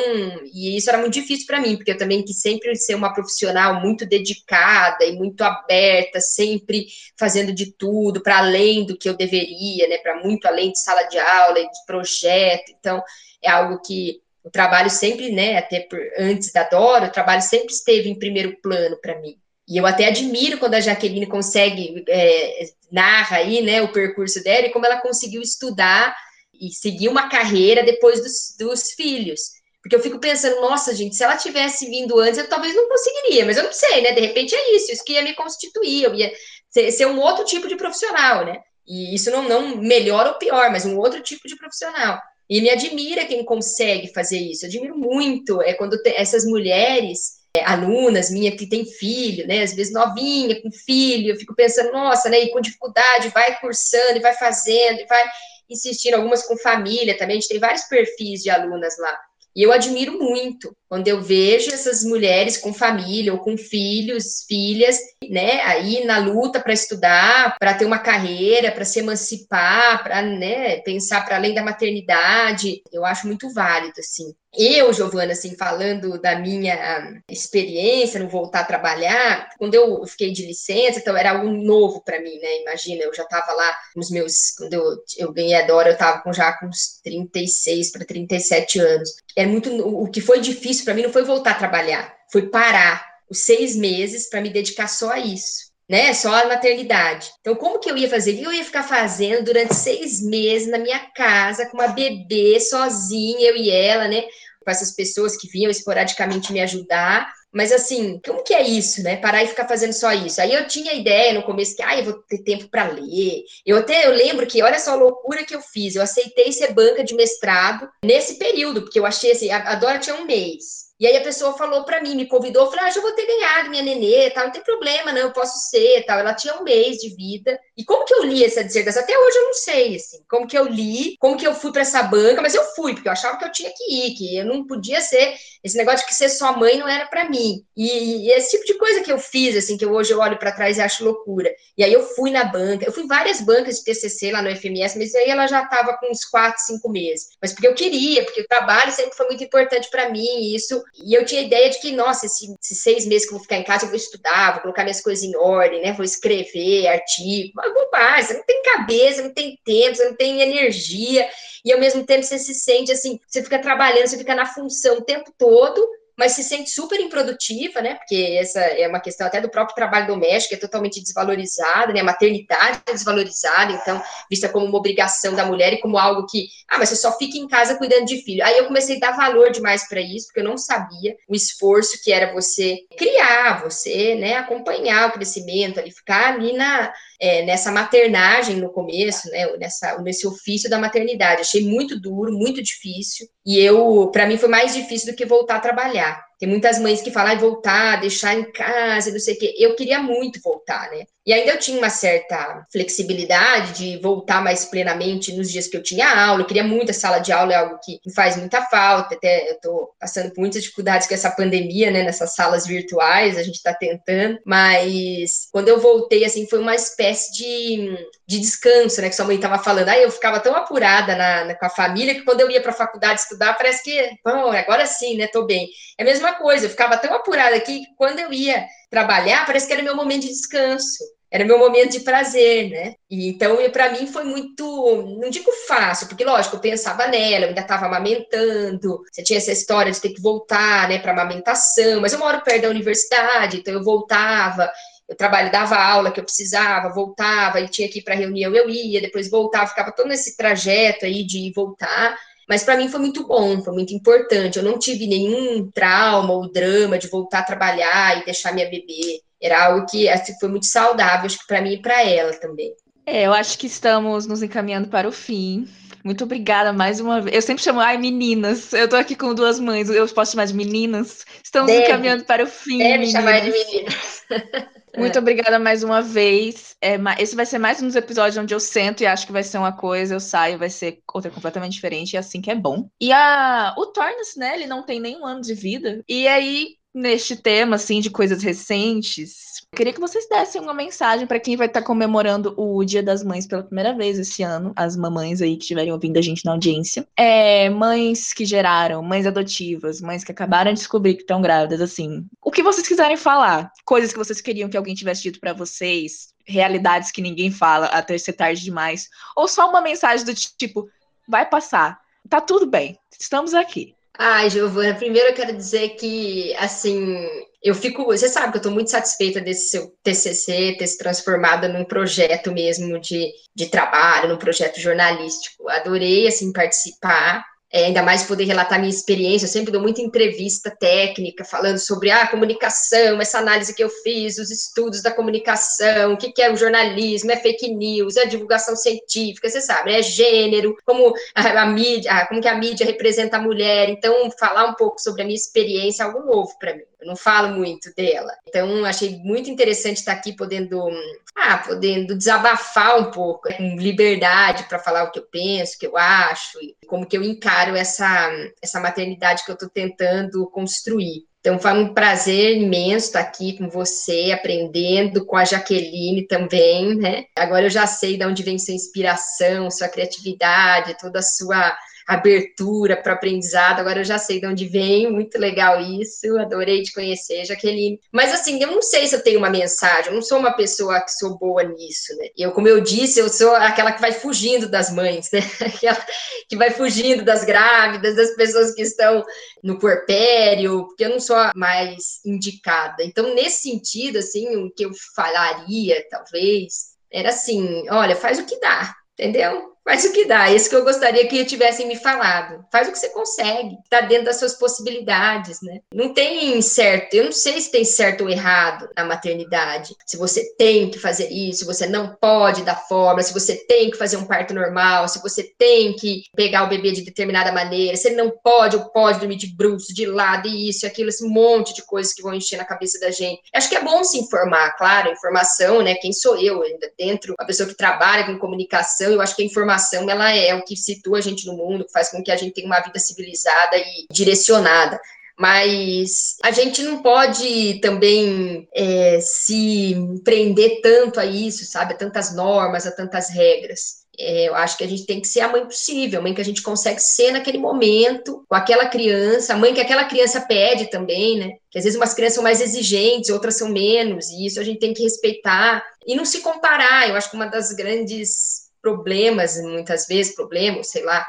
e 0.53 0.77
isso 0.77 0.89
era 0.89 0.99
muito 0.99 1.15
difícil 1.15 1.47
para 1.47 1.61
mim, 1.61 1.77
porque 1.77 1.91
eu 1.91 1.99
também 1.99 2.25
quis 2.25 2.41
sempre 2.41 2.75
ser 2.77 2.95
uma 2.95 3.13
profissional 3.13 3.81
muito 3.81 4.07
dedicada 4.07 5.05
e 5.05 5.17
muito 5.17 5.43
aberta, 5.43 6.21
sempre 6.21 6.87
fazendo 7.19 7.53
de 7.53 7.73
tudo 7.73 8.23
para 8.23 8.39
além 8.39 8.85
do 8.85 8.97
que 8.97 9.09
eu 9.09 9.17
deveria, 9.17 9.89
né? 9.89 9.99
Para 9.99 10.23
muito 10.23 10.47
além 10.47 10.71
de 10.73 10.81
sala 10.81 11.03
de 11.05 11.19
aula 11.19 11.59
e 11.59 11.71
de 11.71 11.85
projeto. 11.87 12.73
Então, 12.79 13.03
é 13.43 13.51
algo 13.51 13.81
que 13.83 14.21
o 14.43 14.51
trabalho 14.51 14.89
sempre, 14.89 15.31
né, 15.31 15.59
até 15.59 15.81
por, 15.81 15.99
antes 16.19 16.51
da 16.53 16.65
Dora, 16.65 17.07
o 17.07 17.13
trabalho 17.13 17.43
sempre 17.43 17.73
esteve 17.73 18.09
em 18.09 18.19
primeiro 18.19 18.57
plano 18.63 18.97
para 19.01 19.21
mim. 19.21 19.37
E 19.69 19.77
eu 19.77 19.87
até 19.87 20.07
admiro 20.07 20.59
quando 20.59 20.75
a 20.75 20.81
Jaqueline 20.81 21.27
consegue, 21.27 22.05
é, 22.09 22.65
narra 22.91 23.37
aí, 23.37 23.63
né, 23.63 23.83
o 23.83 23.93
percurso 23.93 24.43
dela 24.43 24.67
e 24.67 24.71
como 24.71 24.87
ela 24.87 25.01
conseguiu 25.01 25.43
estudar 25.43 26.17
e 26.61 26.71
seguir 26.71 27.09
uma 27.09 27.29
carreira 27.29 27.83
depois 27.83 28.21
dos, 28.21 28.57
dos 28.59 28.93
filhos. 28.93 29.41
Porque 29.83 29.97
eu 29.97 30.01
fico 30.01 30.19
pensando, 30.19 30.61
nossa, 30.61 30.95
gente, 30.95 31.17
se 31.17 31.25
ela 31.25 31.37
tivesse 31.37 31.87
vindo 31.87 32.19
antes, 32.19 32.39
eu 32.39 32.49
talvez 32.49 32.75
não 32.75 32.89
conseguiria, 32.89 33.47
mas 33.47 33.57
eu 33.57 33.65
não 33.65 33.73
sei, 33.73 34.03
né? 34.03 34.13
De 34.13 34.21
repente 34.21 34.55
é 34.55 34.77
isso, 34.77 34.93
isso 34.93 35.05
que 35.05 35.15
ia 35.15 35.23
me 35.23 35.35
constituir, 35.35 36.05
eu 36.05 36.15
ia 36.15 36.31
ser, 36.69 36.91
ser 36.93 37.07
um 37.07 37.19
outro 37.19 37.45
tipo 37.45 37.67
de 37.67 37.77
profissional, 37.77 38.45
né? 38.45 38.61
E 38.87 39.15
isso 39.15 39.31
não, 39.31 39.49
não 39.49 39.77
melhor 39.77 40.27
ou 40.27 40.35
pior, 40.35 40.71
mas 40.71 40.85
um 40.85 40.99
outro 40.99 41.23
tipo 41.23 41.49
de 41.49 41.57
profissional. 41.57 42.21
E 42.49 42.61
me 42.61 42.69
admira 42.69 43.25
quem 43.25 43.45
consegue 43.45 44.13
fazer 44.13 44.39
isso. 44.39 44.65
Eu 44.65 44.69
admiro 44.69 44.99
muito. 44.99 45.63
É 45.63 45.73
quando 45.73 45.97
essas 46.05 46.45
mulheres 46.45 47.41
é, 47.57 47.65
alunas 47.65 48.31
minha 48.31 48.57
que 48.57 48.69
tem 48.69 48.85
filho, 48.85 49.47
né, 49.47 49.63
às 49.63 49.73
vezes 49.73 49.93
novinha, 49.93 50.61
com 50.61 50.71
filho, 50.71 51.31
eu 51.31 51.37
fico 51.37 51.55
pensando, 51.55 51.93
nossa, 51.93 52.29
né, 52.29 52.41
e 52.41 52.51
com 52.51 52.61
dificuldade, 52.61 53.29
vai 53.31 53.59
cursando, 53.61 54.19
e 54.19 54.21
vai 54.21 54.35
fazendo, 54.35 55.01
e 55.01 55.07
vai 55.07 55.25
insistindo, 55.71 56.15
algumas 56.15 56.43
com 56.47 56.57
família 56.57 57.17
também, 57.17 57.37
a 57.37 57.41
gente 57.41 57.49
tem 57.49 57.59
vários 57.59 57.85
perfis 57.85 58.43
de 58.43 58.51
alunas 58.51 58.99
lá. 58.99 59.17
E 59.55 59.63
eu 59.63 59.73
admiro 59.73 60.19
muito 60.19 60.75
quando 60.89 61.09
eu 61.09 61.21
vejo 61.21 61.73
essas 61.73 62.05
mulheres 62.05 62.57
com 62.57 62.73
família 62.73 63.33
ou 63.33 63.41
com 63.41 63.57
filhos, 63.57 64.45
filhas, 64.47 64.99
né, 65.29 65.61
aí 65.63 66.05
na 66.05 66.19
luta 66.19 66.61
para 66.61 66.73
estudar, 66.73 67.57
para 67.59 67.75
ter 67.75 67.85
uma 67.85 67.99
carreira, 67.99 68.71
para 68.71 68.85
se 68.85 69.01
emancipar, 69.01 70.03
para, 70.05 70.23
né, 70.23 70.77
pensar 70.83 71.25
para 71.25 71.37
além 71.37 71.53
da 71.53 71.65
maternidade. 71.65 72.81
Eu 72.93 73.05
acho 73.05 73.27
muito 73.27 73.53
válido 73.53 73.95
assim. 73.99 74.33
Eu, 74.57 74.93
Giovana, 74.93 75.33
assim, 75.33 75.57
falando 75.57 76.21
da 76.21 76.37
minha 76.37 77.23
experiência 77.29 78.19
no 78.19 78.29
voltar 78.29 78.61
a 78.61 78.65
trabalhar, 78.65 79.49
quando 79.57 79.75
eu 79.75 80.05
fiquei 80.07 80.33
de 80.33 80.45
licença, 80.45 80.99
então 80.99 81.17
era 81.17 81.31
algo 81.31 81.49
novo 81.49 82.03
para 82.03 82.21
mim, 82.21 82.37
né? 82.41 82.63
Imagina, 82.63 83.05
eu 83.05 83.15
já 83.15 83.23
estava 83.23 83.53
lá 83.53 83.79
nos 83.95 84.11
meus. 84.11 84.51
Quando 84.59 84.75
eu, 84.75 85.05
eu 85.19 85.33
ganhei 85.33 85.55
a 85.55 85.67
Dora, 85.67 85.91
eu 85.91 85.93
estava 85.93 86.21
com, 86.21 86.33
já 86.33 86.53
com 86.55 86.67
uns 86.67 87.01
36 87.05 87.93
para 87.93 88.05
37 88.05 88.81
anos. 88.81 89.15
Era 89.37 89.49
muito. 89.49 89.71
O 89.87 90.11
que 90.11 90.21
foi 90.21 90.41
difícil 90.41 90.85
para 90.85 90.95
mim 90.95 91.03
não 91.03 91.13
foi 91.13 91.23
voltar 91.25 91.53
a 91.53 91.59
trabalhar, 91.59 92.13
foi 92.33 92.49
parar 92.49 93.09
os 93.31 93.45
seis 93.45 93.77
meses 93.77 94.29
para 94.29 94.41
me 94.41 94.51
dedicar 94.51 94.89
só 94.89 95.11
a 95.11 95.21
isso 95.21 95.70
né? 95.91 96.15
Só 96.15 96.33
a 96.33 96.47
maternidade. 96.47 97.33
Então, 97.41 97.57
como 97.57 97.81
que 97.81 97.91
eu 97.91 97.97
ia 97.97 98.09
fazer? 98.09 98.41
Eu 98.41 98.53
ia 98.53 98.65
ficar 98.65 98.85
fazendo 98.85 99.45
durante 99.45 99.75
seis 99.75 100.23
meses 100.23 100.69
na 100.69 100.79
minha 100.79 101.01
casa, 101.17 101.67
com 101.67 101.77
uma 101.77 101.89
bebê 101.89 102.61
sozinha, 102.61 103.49
eu 103.49 103.57
e 103.57 103.71
ela, 103.71 104.07
né? 104.07 104.23
Com 104.65 104.71
essas 104.71 104.93
pessoas 104.93 105.37
que 105.37 105.49
vinham 105.49 105.69
esporadicamente 105.69 106.53
me 106.53 106.61
ajudar. 106.61 107.29
Mas 107.53 107.73
assim, 107.73 108.21
como 108.25 108.45
que 108.45 108.55
é 108.55 108.63
isso, 108.63 109.03
né? 109.03 109.17
Parar 109.17 109.43
e 109.43 109.49
ficar 109.49 109.67
fazendo 109.67 109.93
só 109.93 110.13
isso. 110.13 110.41
Aí 110.41 110.55
eu 110.55 110.69
tinha 110.69 110.93
a 110.93 110.95
ideia 110.95 111.33
no 111.33 111.43
começo 111.43 111.75
que, 111.75 111.83
ah, 111.83 111.99
eu 111.99 112.05
vou 112.05 112.23
ter 112.29 112.39
tempo 112.45 112.69
para 112.69 112.87
ler. 112.93 113.43
Eu 113.67 113.79
até 113.79 114.07
eu 114.07 114.13
lembro 114.13 114.47
que, 114.47 114.63
olha 114.63 114.79
só 114.79 114.93
a 114.93 114.95
loucura 114.95 115.45
que 115.45 115.57
eu 115.57 115.61
fiz. 115.61 115.97
Eu 115.97 116.03
aceitei 116.03 116.53
ser 116.53 116.73
banca 116.73 117.03
de 117.03 117.17
mestrado 117.17 117.91
nesse 118.05 118.39
período, 118.39 118.83
porque 118.83 119.01
eu 119.01 119.07
achei 119.07 119.33
assim, 119.33 119.51
a 119.51 119.75
Dora 119.75 119.99
tinha 119.99 120.15
um 120.15 120.25
mês. 120.25 120.90
E 121.01 121.07
aí 121.07 121.17
a 121.17 121.23
pessoa 121.23 121.57
falou 121.57 121.83
para 121.83 122.03
mim, 122.03 122.15
me 122.15 122.27
convidou, 122.27 122.71
falou, 122.71 122.85
ah, 122.85 122.91
já 122.91 123.01
vou 123.01 123.13
ter 123.13 123.27
ganhado 123.27 123.71
minha 123.71 123.83
nenê, 123.83 124.29
tal, 124.29 124.45
não 124.45 124.53
tem 124.53 124.63
problema, 124.63 125.11
não, 125.13 125.23
eu 125.23 125.33
posso 125.33 125.71
ser, 125.71 126.05
tal. 126.05 126.19
Ela 126.19 126.35
tinha 126.35 126.55
um 126.61 126.63
mês 126.63 126.99
de 126.99 127.17
vida. 127.17 127.59
E 127.81 127.85
como 127.85 128.05
que 128.05 128.13
eu 128.13 128.25
li 128.25 128.45
essa 128.45 128.63
dissertação? 128.63 129.03
Até 129.03 129.19
hoje 129.19 129.39
eu 129.39 129.45
não 129.47 129.55
sei, 129.55 129.97
assim, 129.97 130.19
como 130.29 130.47
que 130.47 130.59
eu 130.59 130.67
li, 130.67 131.17
como 131.19 131.39
que 131.39 131.47
eu 131.47 131.55
fui 131.55 131.73
para 131.73 131.81
essa 131.81 132.03
banca, 132.03 132.43
mas 132.43 132.55
eu 132.55 132.63
fui, 132.77 132.93
porque 132.93 133.09
eu 133.09 133.13
achava 133.13 133.39
que 133.39 133.45
eu 133.47 133.51
tinha 133.51 133.73
que 133.75 133.91
ir, 133.91 134.15
que 134.15 134.37
eu 134.37 134.45
não 134.45 134.67
podia 134.67 135.01
ser, 135.01 135.35
esse 135.65 135.79
negócio 135.79 136.01
de 136.01 136.07
que 136.07 136.15
ser 136.15 136.29
só 136.29 136.55
mãe 136.55 136.77
não 136.77 136.87
era 136.87 137.07
para 137.07 137.31
mim. 137.31 137.65
E, 137.75 138.27
e, 138.27 138.33
esse 138.33 138.51
tipo 138.51 138.67
de 138.67 138.75
coisa 138.75 139.01
que 139.01 139.11
eu 139.11 139.19
fiz, 139.19 139.57
assim, 139.57 139.79
que 139.79 139.87
hoje 139.87 140.13
eu 140.13 140.19
olho 140.19 140.39
para 140.39 140.53
trás 140.53 140.77
e 140.77 140.83
acho 140.83 141.03
loucura. 141.03 141.51
E 141.75 141.83
aí 141.83 141.91
eu 141.91 142.03
fui 142.03 142.31
na 142.31 142.45
banca, 142.45 142.85
eu 142.85 142.93
fui 142.93 143.07
várias 143.07 143.41
bancas 143.41 143.79
de 143.79 143.85
TCC 143.85 144.31
lá 144.31 144.43
no 144.43 144.55
FMS, 144.55 144.99
mas 144.99 145.15
aí 145.15 145.31
ela 145.31 145.47
já 145.47 145.63
estava 145.63 145.97
com 145.97 146.11
uns 146.11 146.27
quatro, 146.27 146.63
cinco 146.63 146.91
meses. 146.91 147.29
Mas 147.41 147.55
porque 147.55 147.67
eu 147.67 147.75
queria, 147.75 148.25
porque 148.25 148.43
o 148.43 148.47
trabalho 148.47 148.93
sempre 148.93 149.17
foi 149.17 149.27
muito 149.27 149.43
importante 149.43 149.89
para 149.91 150.11
mim, 150.11 150.55
isso, 150.55 150.85
e 151.03 151.15
eu 151.15 151.25
tinha 151.25 151.41
a 151.41 151.45
ideia 151.45 151.71
de 151.71 151.81
que, 151.81 151.93
nossa, 151.93 152.27
esses 152.27 152.59
seis 152.83 153.07
meses 153.07 153.27
que 153.27 153.33
eu 153.33 153.39
vou 153.39 153.43
ficar 153.43 153.57
em 153.57 153.65
casa, 153.65 153.87
eu 153.87 153.89
vou 153.89 153.97
estudar, 153.97 154.53
vou 154.53 154.61
colocar 154.61 154.83
minhas 154.83 155.01
coisas 155.01 155.25
em 155.25 155.35
ordem, 155.35 155.81
né? 155.81 155.95
Vou 155.95 156.05
escrever 156.05 156.89
artigo, 156.89 157.55
bobagem, 157.73 158.25
você 158.25 158.35
não 158.35 158.45
tem 158.45 158.63
cabeça, 158.63 159.23
não 159.23 159.35
tem 159.35 159.59
tempo, 159.65 159.97
você 159.97 160.05
não 160.05 160.17
tem 160.17 160.41
energia, 160.41 161.29
e 161.65 161.73
ao 161.73 161.81
mesmo 161.81 162.05
tempo 162.05 162.23
você 162.23 162.39
se 162.39 162.55
sente 162.55 162.93
assim, 162.93 163.19
você 163.27 163.43
fica 163.43 163.59
trabalhando, 163.59 164.07
você 164.07 164.19
fica 164.19 164.35
na 164.35 164.47
função 164.47 164.99
o 164.99 165.05
tempo 165.05 165.33
todo, 165.39 165.87
mas 166.21 166.33
se 166.33 166.45
sente 166.45 166.69
super 166.69 167.01
improdutiva, 167.01 167.81
né? 167.81 167.95
Porque 167.95 168.37
essa 168.39 168.61
é 168.61 168.87
uma 168.87 169.01
questão 169.01 169.27
até 169.27 169.41
do 169.41 169.49
próprio 169.49 169.75
trabalho 169.75 170.07
doméstico, 170.07 170.55
é 170.55 170.59
totalmente 170.59 171.01
desvalorizada, 171.01 171.95
né? 171.95 172.01
A 172.01 172.05
maternidade 172.05 172.83
é 172.87 172.93
desvalorizada, 172.93 173.73
então, 173.73 174.03
vista 174.29 174.47
como 174.47 174.67
uma 174.67 174.77
obrigação 174.77 175.35
da 175.35 175.47
mulher 175.47 175.73
e 175.73 175.81
como 175.81 175.97
algo 175.97 176.27
que, 176.27 176.49
ah, 176.69 176.77
mas 176.77 176.91
você 176.91 176.97
só 176.97 177.17
fica 177.17 177.39
em 177.39 177.49
casa 177.49 177.79
cuidando 177.79 178.05
de 178.05 178.23
filho. 178.23 178.45
Aí 178.45 178.59
eu 178.59 178.67
comecei 178.67 178.99
a 178.99 179.01
dar 179.01 179.17
valor 179.17 179.51
demais 179.51 179.89
para 179.89 180.03
isso, 180.03 180.27
porque 180.27 180.41
eu 180.41 180.45
não 180.45 180.59
sabia 180.59 181.17
o 181.27 181.35
esforço 181.35 181.99
que 182.05 182.13
era 182.13 182.35
você 182.35 182.81
criar, 182.99 183.63
você, 183.63 184.15
né, 184.15 184.35
acompanhar 184.35 185.09
o 185.09 185.13
crescimento 185.13 185.81
ali, 185.81 185.91
ficar 185.91 186.35
ali 186.35 186.53
na, 186.53 186.93
é, 187.21 187.45
nessa 187.45 187.71
maternagem 187.71 188.57
no 188.57 188.71
começo, 188.71 189.31
né, 189.31 189.47
nessa, 189.59 190.01
nesse 190.01 190.27
ofício 190.27 190.71
da 190.71 190.79
maternidade. 190.79 191.43
Achei 191.43 191.63
muito 191.63 192.01
duro, 192.01 192.33
muito 192.33 192.63
difícil. 192.63 193.29
E 193.45 193.59
eu, 193.59 194.09
para 194.11 194.27
mim, 194.27 194.39
foi 194.39 194.49
mais 194.49 194.75
difícil 194.75 195.13
do 195.13 195.17
que 195.17 195.27
voltar 195.27 195.57
a 195.57 195.61
trabalhar. 195.61 196.30
Tem 196.41 196.49
muitas 196.49 196.79
mães 196.79 197.03
que 197.03 197.11
falam, 197.11 197.33
ah, 197.33 197.39
voltar, 197.39 198.01
deixar 198.01 198.35
em 198.35 198.51
casa, 198.51 199.13
não 199.13 199.21
sei 199.21 199.35
o 199.35 199.39
quê. 199.39 199.55
Eu 199.59 199.77
queria 199.77 199.99
muito 200.03 200.41
voltar, 200.43 200.91
né? 200.91 201.05
E 201.27 201.35
ainda 201.35 201.53
eu 201.53 201.59
tinha 201.59 201.77
uma 201.77 201.91
certa 201.91 202.67
flexibilidade 202.73 203.75
de 203.75 203.99
voltar 204.01 204.43
mais 204.43 204.65
plenamente 204.65 205.35
nos 205.35 205.51
dias 205.51 205.69
que 205.69 205.77
eu 205.77 205.83
tinha 205.83 206.09
aula. 206.09 206.41
Eu 206.41 206.47
queria 206.47 206.65
muito 206.65 206.91
a 206.91 206.95
sala 206.95 207.19
de 207.19 207.31
aula, 207.31 207.53
é 207.53 207.57
algo 207.57 207.79
que 207.85 208.01
me 208.07 208.13
faz 208.15 208.37
muita 208.39 208.63
falta. 208.63 209.15
Até 209.15 209.51
eu 209.51 209.57
estou 209.57 209.91
passando 210.01 210.31
por 210.31 210.41
muitas 210.41 210.63
dificuldades 210.63 211.07
com 211.07 211.13
essa 211.13 211.31
pandemia, 211.31 211.91
né? 211.91 212.03
Nessas 212.03 212.35
salas 212.35 212.67
virtuais, 212.67 213.37
a 213.37 213.43
gente 213.43 213.57
está 213.57 213.75
tentando. 213.75 214.39
Mas 214.47 215.47
quando 215.53 215.69
eu 215.69 215.79
voltei, 215.79 216.25
assim, 216.25 216.49
foi 216.49 216.59
uma 216.59 216.75
espécie 216.75 217.33
de, 217.33 217.99
de 218.31 218.39
descanso, 218.39 219.03
né? 219.03 219.09
Que 219.09 219.17
sua 219.17 219.25
mãe 219.25 219.35
estava 219.35 219.59
falando. 219.59 219.89
Aí 219.89 220.05
eu 220.05 220.11
ficava 220.11 220.39
tão 220.39 220.55
apurada 220.55 221.17
na, 221.17 221.47
na, 221.47 221.55
com 221.57 221.67
a 221.67 221.71
família 221.71 222.15
que 222.15 222.23
quando 222.23 222.41
eu 222.41 222.49
ia 222.49 222.63
para 222.63 222.71
a 222.71 222.75
faculdade 222.75 223.23
estudar, 223.23 223.55
parece 223.55 223.83
que, 223.83 224.09
bom, 224.25 224.53
agora 224.53 224.87
sim, 224.87 225.17
né? 225.17 225.27
Tô 225.27 225.45
bem. 225.45 225.69
É 225.99 226.03
a 226.05 226.07
mesma 226.07 226.35
coisa, 226.35 226.67
eu 226.67 226.71
ficava 226.71 226.97
tão 226.97 227.13
apurada 227.13 227.59
que 227.59 227.83
quando 227.97 228.21
eu 228.21 228.33
ia 228.33 228.65
trabalhar, 228.89 229.45
parece 229.45 229.67
que 229.67 229.73
era 229.73 229.83
meu 229.83 229.97
momento 229.97 230.23
de 230.23 230.29
descanso, 230.29 231.03
era 231.29 231.45
meu 231.45 231.59
momento 231.59 231.91
de 231.91 232.01
prazer, 232.01 232.71
né? 232.71 232.95
E 233.11 233.31
então, 233.31 233.57
para 233.73 233.91
mim 233.91 234.07
foi 234.07 234.23
muito, 234.23 235.17
não 235.21 235.29
digo 235.29 235.51
fácil, 235.67 236.07
porque 236.07 236.25
lógico, 236.25 236.55
eu 236.55 236.61
pensava 236.61 237.09
nela, 237.09 237.47
eu 237.47 237.49
ainda 237.49 237.61
estava 237.63 237.87
amamentando, 237.87 239.03
você 239.11 239.25
tinha 239.25 239.39
essa 239.39 239.51
história 239.51 239.91
de 239.91 240.01
ter 240.01 240.11
que 240.11 240.23
voltar, 240.23 240.89
né, 240.89 241.01
para 241.01 241.11
amamentação, 241.11 242.01
mas 242.01 242.13
eu 242.13 242.19
moro 242.21 242.43
perto 242.43 242.63
da 242.63 242.69
universidade, 242.69 243.59
então 243.59 243.75
eu 243.75 243.83
voltava, 243.83 244.71
eu 245.11 245.17
trabalho, 245.17 245.51
dava 245.51 245.75
aula 245.75 246.13
que 246.13 246.21
eu 246.21 246.25
precisava, 246.25 246.95
voltava, 246.95 247.61
e 247.61 247.67
tinha 247.69 247.89
que 247.89 247.99
ir 247.99 248.03
para 248.03 248.15
reunião, 248.15 248.55
eu 248.55 248.71
ia, 248.71 249.01
depois 249.01 249.29
voltava, 249.29 249.67
ficava 249.67 249.91
todo 249.91 250.07
nesse 250.07 250.37
trajeto 250.37 251.05
aí 251.05 251.25
de 251.25 251.49
ir 251.49 251.53
voltar. 251.53 252.17
Mas 252.49 252.63
para 252.63 252.77
mim 252.77 252.89
foi 252.89 253.01
muito 253.01 253.27
bom, 253.27 253.61
foi 253.61 253.75
muito 253.75 253.93
importante. 253.93 254.59
Eu 254.59 254.63
não 254.63 254.79
tive 254.79 255.09
nenhum 255.09 255.69
trauma 255.73 256.33
ou 256.33 256.51
drama 256.51 256.97
de 256.97 257.09
voltar 257.09 257.41
a 257.41 257.45
trabalhar 257.45 258.19
e 258.19 258.25
deixar 258.25 258.53
minha 258.53 258.71
bebê. 258.71 259.21
Era 259.43 259.67
algo 259.67 259.85
que 259.87 260.09
assim, 260.09 260.33
foi 260.39 260.49
muito 260.49 260.67
saudável, 260.67 261.27
acho 261.27 261.41
que 261.41 261.47
para 261.47 261.61
mim 261.61 261.73
e 261.73 261.83
para 261.83 262.05
ela 262.05 262.33
também. 262.35 262.73
É, 263.05 263.27
eu 263.27 263.33
acho 263.33 263.59
que 263.59 263.67
estamos 263.67 264.27
nos 264.27 264.45
encaminhando 264.45 264.89
para 264.89 265.09
o 265.09 265.13
fim. 265.13 265.69
Muito 266.05 266.23
obrigada 266.23 266.73
mais 266.73 267.01
uma 267.01 267.21
vez. 267.21 267.35
Eu 267.35 267.43
sempre 267.43 267.65
chamo, 267.65 267.81
ai, 267.81 267.99
meninas. 267.99 268.73
Eu 268.73 268.89
tô 268.89 268.95
aqui 268.95 269.17
com 269.17 269.35
duas 269.35 269.59
mães, 269.59 269.91
eu 269.91 270.07
posso 270.09 270.33
chamar 270.33 270.47
de 270.47 270.55
meninas. 270.55 271.25
Estamos 271.43 271.71
deve, 271.71 271.85
encaminhando 271.85 272.25
para 272.25 272.45
o 272.45 272.47
fim. 272.47 272.79
Deve 272.79 272.99
meninas. 272.99 273.13
chamar 273.13 273.41
de 273.41 273.51
meninas. 273.51 274.23
Muito 274.97 275.19
obrigada 275.19 275.59
mais 275.59 275.83
uma 275.83 276.03
vez. 276.03 276.77
É, 276.81 276.97
esse 277.19 277.37
vai 277.37 277.47
ser 277.47 277.59
mais 277.59 277.81
um 277.81 277.87
dos 277.87 277.97
episódios 277.97 278.37
onde 278.37 278.55
eu 278.55 278.61
sento 278.61 279.03
e 279.03 279.07
acho 279.07 279.27
que 279.27 279.33
vai 279.33 279.43
ser 279.43 279.59
uma 279.59 279.73
coisa, 279.73 280.15
eu 280.15 280.21
saio, 280.21 280.59
vai 280.59 280.71
ser 280.71 281.01
outra 281.13 281.31
completamente 281.31 281.73
diferente, 281.73 282.13
e 282.13 282.17
é 282.17 282.21
assim 282.21 282.41
que 282.41 282.51
é 282.51 282.55
bom. 282.55 282.89
E 283.01 283.13
a, 283.13 283.75
o 283.77 283.87
Tornes, 283.87 284.37
né, 284.37 284.55
ele 284.55 284.67
não 284.67 284.83
tem 284.83 285.01
nenhum 285.01 285.25
ano 285.25 285.41
de 285.41 285.55
vida. 285.55 286.03
E 286.09 286.27
aí, 286.27 286.77
neste 286.95 287.37
tema, 287.37 287.77
assim, 287.77 288.01
de 288.01 288.11
coisas 288.11 288.43
recentes, 288.43 289.50
queria 289.75 289.93
que 289.93 290.01
vocês 290.01 290.29
dessem 290.29 290.61
uma 290.61 290.75
mensagem 290.75 291.27
para 291.27 291.39
quem 291.39 291.57
vai 291.57 291.67
estar 291.67 291.81
tá 291.81 291.87
comemorando 291.87 292.53
o 292.57 292.85
Dia 292.85 293.03
das 293.03 293.23
Mães 293.23 293.47
pela 293.47 293.63
primeira 293.63 293.95
vez 293.95 294.19
esse 294.19 294.43
ano, 294.43 294.73
as 294.75 294.97
mamães 294.97 295.41
aí 295.41 295.57
que 295.57 295.63
estiverem 295.63 295.93
ouvindo 295.93 296.19
a 296.19 296.23
gente 296.23 296.45
na 296.45 296.53
audiência. 296.53 297.07
É, 297.17 297.71
mães 297.71 298.33
que 298.33 298.45
geraram, 298.45 299.03
mães 299.03 299.27
adotivas, 299.27 300.01
mães 300.01 300.25
que 300.25 300.33
acabaram 300.33 300.73
de 300.73 300.81
descobrir 300.81 301.15
que 301.15 301.23
estão 301.23 301.41
grávidas, 301.41 301.81
assim. 301.81 302.27
O 302.43 302.51
que 302.51 302.63
vocês 302.63 302.87
quiserem 302.87 303.17
falar, 303.17 303.73
coisas 303.85 304.13
que 304.13 304.19
vocês 304.19 304.41
queriam 304.41 304.69
que 304.69 304.77
alguém 304.77 304.95
tivesse 304.95 305.23
dito 305.23 305.41
para 305.41 305.53
vocês, 305.53 306.35
realidades 306.45 307.11
que 307.11 307.23
ninguém 307.23 307.51
fala 307.51 307.87
até 307.87 308.19
ser 308.19 308.33
tarde 308.33 308.63
demais, 308.63 309.09
ou 309.37 309.47
só 309.47 309.69
uma 309.71 309.81
mensagem 309.81 310.27
do 310.27 310.35
tipo, 310.35 310.89
vai 311.29 311.49
passar, 311.49 311.99
tá 312.29 312.41
tudo 312.41 312.67
bem, 312.67 312.99
estamos 313.19 313.55
aqui. 313.55 313.95
Ai, 314.19 314.51
Giovana, 314.51 314.95
primeiro 314.95 315.29
eu 315.29 315.35
quero 315.35 315.57
dizer 315.57 315.91
que, 315.91 316.55
assim, 316.57 317.17
eu 317.63 317.75
fico, 317.75 318.05
você 318.05 318.29
sabe 318.29 318.53
que 318.53 318.57
eu 318.57 318.61
estou 318.61 318.73
muito 318.73 318.91
satisfeita 318.91 319.41
desse 319.41 319.71
seu 319.71 319.95
TCC 320.03 320.77
ter 320.79 320.87
se 320.87 320.97
transformado 320.97 321.69
num 321.69 321.85
projeto 321.85 322.53
mesmo 322.53 322.99
de, 322.99 323.31
de 323.55 323.67
trabalho, 323.67 324.31
num 324.31 324.39
projeto 324.39 324.81
jornalístico. 324.81 325.69
Adorei, 325.69 326.27
assim, 326.27 326.53
participar. 326.53 327.45
É, 327.73 327.87
ainda 327.87 328.03
mais 328.03 328.25
poder 328.25 328.45
relatar 328.45 328.79
minha 328.79 328.91
experiência. 328.91 329.47
Eu 329.47 329.51
sempre 329.51 329.71
dou 329.71 329.81
muita 329.81 330.03
entrevista 330.03 330.71
técnica, 330.71 331.45
falando 331.45 331.79
sobre 331.79 332.11
a 332.11 332.23
ah, 332.23 332.29
comunicação, 332.29 333.21
essa 333.21 333.39
análise 333.39 333.75
que 333.75 333.83
eu 333.83 333.89
fiz, 333.89 334.39
os 334.39 334.51
estudos 334.51 335.03
da 335.03 335.13
comunicação, 335.13 336.13
o 336.13 336.17
que, 336.17 336.33
que 336.33 336.43
é 336.43 336.53
o 336.53 336.57
jornalismo, 336.57 337.31
é 337.31 337.37
fake 337.37 337.73
news, 337.73 338.17
é 338.17 338.27
divulgação 338.27 338.75
científica, 338.75 339.49
você 339.49 339.61
sabe, 339.61 339.93
é 339.93 340.03
gênero, 340.03 340.77
como 340.85 341.15
a, 341.35 341.63
a 341.63 341.67
mídia, 341.67 342.27
como 342.27 342.41
que 342.41 342.49
a 342.49 342.57
mídia 342.57 342.85
representa 342.85 343.37
a 343.37 343.43
mulher. 343.43 343.89
Então, 343.89 344.31
falar 344.39 344.67
um 344.67 344.75
pouco 344.75 345.01
sobre 345.01 345.23
a 345.23 345.25
minha 345.25 345.37
experiência 345.37 346.03
é 346.03 346.07
algo 346.07 346.21
novo 346.21 346.59
para 346.59 346.75
mim. 346.75 346.83
Eu 347.01 347.07
não 347.07 347.17
falo 347.17 347.57
muito 347.57 347.95
dela. 347.95 348.31
Então, 348.47 348.85
achei 348.85 349.17
muito 349.25 349.49
interessante 349.49 349.97
estar 349.97 350.13
aqui 350.13 350.37
podendo, 350.37 350.87
ah, 351.35 351.57
podendo 351.59 352.15
desabafar 352.15 352.99
um 352.99 353.11
pouco, 353.11 353.49
com 353.49 353.77
liberdade 353.77 354.65
para 354.65 354.79
falar 354.79 355.05
o 355.05 355.11
que 355.11 355.19
eu 355.19 355.23
penso, 355.23 355.77
o 355.77 355.79
que 355.79 355.87
eu 355.87 355.97
acho, 355.97 356.59
como 356.87 357.07
que 357.07 357.17
eu 357.17 357.23
encaro 357.23 357.60
essa, 357.69 358.31
essa 358.63 358.81
maternidade 358.81 359.45
que 359.45 359.51
eu 359.51 359.55
estou 359.55 359.69
tentando 359.69 360.49
construir. 360.51 361.25
Então, 361.41 361.59
foi 361.59 361.73
um 361.73 361.95
prazer 361.95 362.59
imenso 362.59 363.07
estar 363.07 363.21
aqui 363.21 363.57
com 363.57 363.69
você, 363.69 364.31
aprendendo 364.31 365.25
com 365.25 365.37
a 365.37 365.45
Jaqueline 365.45 366.27
também, 366.27 366.95
né? 366.95 367.25
Agora 367.35 367.65
eu 367.65 367.71
já 367.71 367.87
sei 367.87 368.19
de 368.19 368.27
onde 368.27 368.43
vem 368.43 368.59
sua 368.59 368.75
inspiração, 368.75 369.71
sua 369.71 369.89
criatividade, 369.89 370.99
toda 371.01 371.21
a 371.21 371.23
sua 371.23 371.75
abertura 372.07 372.97
para 372.97 373.13
aprendizado. 373.13 373.81
Agora 373.81 374.01
eu 374.01 374.05
já 374.05 374.19
sei 374.19 374.41
de 374.41 374.47
onde 374.47 374.67
vem, 374.67 375.11
muito 375.11 375.39
legal 375.39 375.81
isso. 375.81 376.39
Adorei 376.39 376.83
te 376.83 376.93
conhecer, 376.93 377.45
Jaqueline. 377.45 378.01
Mas 378.13 378.33
assim, 378.33 378.61
eu 378.63 378.71
não 378.71 378.83
sei 378.83 379.07
se 379.07 379.15
eu 379.15 379.23
tenho 379.23 379.39
uma 379.39 379.51
mensagem, 379.51 380.09
eu 380.11 380.15
não 380.15 380.23
sou 380.23 380.39
uma 380.39 380.53
pessoa 380.53 381.01
que 381.01 381.13
sou 381.13 381.39
boa 381.39 381.63
nisso, 381.63 382.17
né? 382.17 382.29
Eu, 382.37 382.53
como 382.53 382.69
eu 382.69 382.81
disse, 382.81 383.21
eu 383.21 383.29
sou 383.29 383.55
aquela 383.55 383.93
que 383.93 384.01
vai 384.01 384.13
fugindo 384.13 384.69
das 384.69 384.93
mães, 384.93 385.31
né? 385.33 385.41
Aquela 385.61 386.07
que 386.49 386.57
vai 386.57 386.71
fugindo 386.71 387.25
das 387.25 387.45
grávidas, 387.45 388.17
das 388.17 388.35
pessoas 388.35 388.75
que 388.75 388.83
estão 388.83 389.25
no 389.63 389.79
puerpério, 389.79 390.87
porque 390.87 391.05
eu 391.05 391.11
não 391.11 391.21
sou 391.21 391.37
a 391.37 391.53
mais 391.55 392.21
indicada. 392.25 393.03
Então, 393.05 393.35
nesse 393.35 393.71
sentido, 393.71 394.19
assim, 394.19 394.57
o 394.57 394.71
que 394.71 394.85
eu 394.85 394.91
falaria, 395.15 396.05
talvez, 396.11 396.91
era 397.11 397.31
assim: 397.31 397.89
olha, 397.91 398.17
faz 398.17 398.39
o 398.39 398.45
que 398.45 398.59
dá, 398.61 398.95
entendeu? 399.19 399.71
Faz 399.91 400.05
o 400.05 400.13
que 400.13 400.25
dá, 400.25 400.49
esse 400.53 400.71
que 400.71 400.77
eu 400.77 400.85
gostaria 400.85 401.27
que 401.27 401.45
tivessem 401.45 401.89
me 401.89 401.97
falado. 401.97 402.65
Faz 402.71 402.87
o 402.87 402.93
que 402.93 402.99
você 402.99 403.09
consegue, 403.09 403.77
está 403.83 404.01
dentro 404.03 404.27
das 404.27 404.39
suas 404.39 404.55
possibilidades, 404.55 405.61
né? 405.63 405.81
Não 405.93 406.15
tem 406.15 406.63
certo, 406.63 407.15
eu 407.15 407.25
não 407.25 407.33
sei 407.33 407.61
se 407.61 407.73
tem 407.73 407.85
certo 407.85 408.23
ou 408.23 408.31
errado 408.31 408.89
na 408.97 409.05
maternidade. 409.05 409.97
Se 410.07 410.17
você 410.17 410.55
tem 410.57 410.89
que 410.93 410.99
fazer 411.01 411.29
isso, 411.29 411.61
se 411.61 411.65
você 411.65 411.89
não 411.89 412.15
pode 412.21 412.63
dar 412.63 412.77
forma, 412.77 413.21
se 413.21 413.35
você 413.35 413.57
tem 413.67 413.91
que 413.91 413.99
fazer 413.99 414.17
um 414.17 414.27
parto 414.27 414.55
normal, 414.55 415.09
se 415.09 415.21
você 415.21 415.43
tem 415.59 415.93
que 415.95 416.23
pegar 416.37 416.63
o 416.63 416.69
bebê 416.69 416.93
de 416.93 417.03
determinada 417.03 417.51
maneira, 417.51 417.97
se 417.97 418.07
ele 418.07 418.17
não 418.17 418.31
pode 418.31 418.77
ou 418.77 418.85
pode 418.91 419.19
dormir 419.19 419.39
de 419.39 419.53
bruxo, 419.57 419.93
de 419.93 420.07
lado, 420.07 420.47
e 420.47 420.69
isso, 420.69 420.87
aquilo, 420.87 421.09
esse 421.09 421.27
monte 421.27 421.75
de 421.75 421.85
coisas 421.85 422.13
que 422.13 422.23
vão 422.23 422.33
encher 422.33 422.59
na 422.59 422.65
cabeça 422.65 423.01
da 423.01 423.11
gente. 423.11 423.43
Acho 423.53 423.69
que 423.69 423.75
é 423.75 423.83
bom 423.83 424.05
se 424.05 424.19
informar, 424.21 424.71
claro, 424.77 425.11
informação, 425.11 425.83
né? 425.83 425.97
Quem 425.97 426.13
sou 426.13 426.37
eu 426.37 426.63
ainda 426.63 426.89
dentro, 426.97 427.35
a 427.37 427.45
pessoa 427.45 427.69
que 427.69 427.77
trabalha 427.77 428.25
com 428.25 428.39
comunicação, 428.39 429.11
eu 429.11 429.21
acho 429.21 429.35
que 429.35 429.43
a 429.43 429.47
informação 429.47 429.80
ela 430.11 430.35
é 430.35 430.55
o 430.55 430.65
que 430.65 430.77
situa 430.77 431.19
a 431.19 431.21
gente 431.21 431.47
no 431.47 431.57
mundo, 431.57 431.87
faz 431.93 432.11
com 432.11 432.23
que 432.23 432.31
a 432.31 432.37
gente 432.37 432.55
tenha 432.55 432.67
uma 432.67 432.81
vida 432.81 432.99
civilizada 432.99 433.77
e 433.77 434.07
direcionada. 434.11 435.01
Mas 435.39 436.37
a 436.43 436.51
gente 436.51 436.83
não 436.83 437.01
pode 437.03 437.81
também 437.81 438.69
é, 438.75 439.19
se 439.23 439.97
prender 440.23 440.83
tanto 440.83 441.19
a 441.19 441.25
isso, 441.25 441.65
sabe? 441.65 441.95
A 441.95 441.97
tantas 441.97 442.35
normas, 442.35 442.87
a 442.87 442.91
tantas 442.91 443.31
regras. 443.31 444.01
É, 444.19 444.49
eu 444.49 444.55
acho 444.55 444.77
que 444.77 444.85
a 444.85 444.87
gente 444.87 445.07
tem 445.07 445.19
que 445.19 445.27
ser 445.27 445.41
a 445.41 445.49
mãe 445.49 445.65
possível, 445.65 446.21
a 446.21 446.23
mãe 446.23 446.35
que 446.35 446.43
a 446.43 446.45
gente 446.45 446.61
consegue 446.61 447.01
ser 447.01 447.31
naquele 447.31 447.57
momento, 447.57 448.45
com 448.47 448.55
aquela 448.55 448.85
criança, 448.85 449.55
a 449.55 449.57
mãe 449.57 449.73
que 449.73 449.81
aquela 449.81 450.05
criança 450.05 450.43
pede 450.43 450.91
também, 450.91 451.39
né? 451.39 451.53
Que 451.71 451.79
às 451.79 451.85
vezes 451.85 451.97
umas 451.97 452.13
crianças 452.13 452.35
são 452.35 452.45
mais 452.45 452.61
exigentes, 452.61 453.31
outras 453.31 453.57
são 453.57 453.71
menos, 453.71 454.29
e 454.29 454.45
isso 454.45 454.61
a 454.61 454.63
gente 454.63 454.79
tem 454.79 454.93
que 454.93 455.03
respeitar 455.03 455.83
e 456.07 456.15
não 456.15 456.27
se 456.27 456.41
comparar. 456.41 457.09
Eu 457.09 457.17
acho 457.17 457.31
que 457.31 457.37
uma 457.37 457.47
das 457.47 457.73
grandes 457.73 458.60
problemas, 458.81 459.57
muitas 459.63 460.07
vezes, 460.07 460.35
problemas, 460.35 460.89
sei 460.91 461.05
lá, 461.05 461.27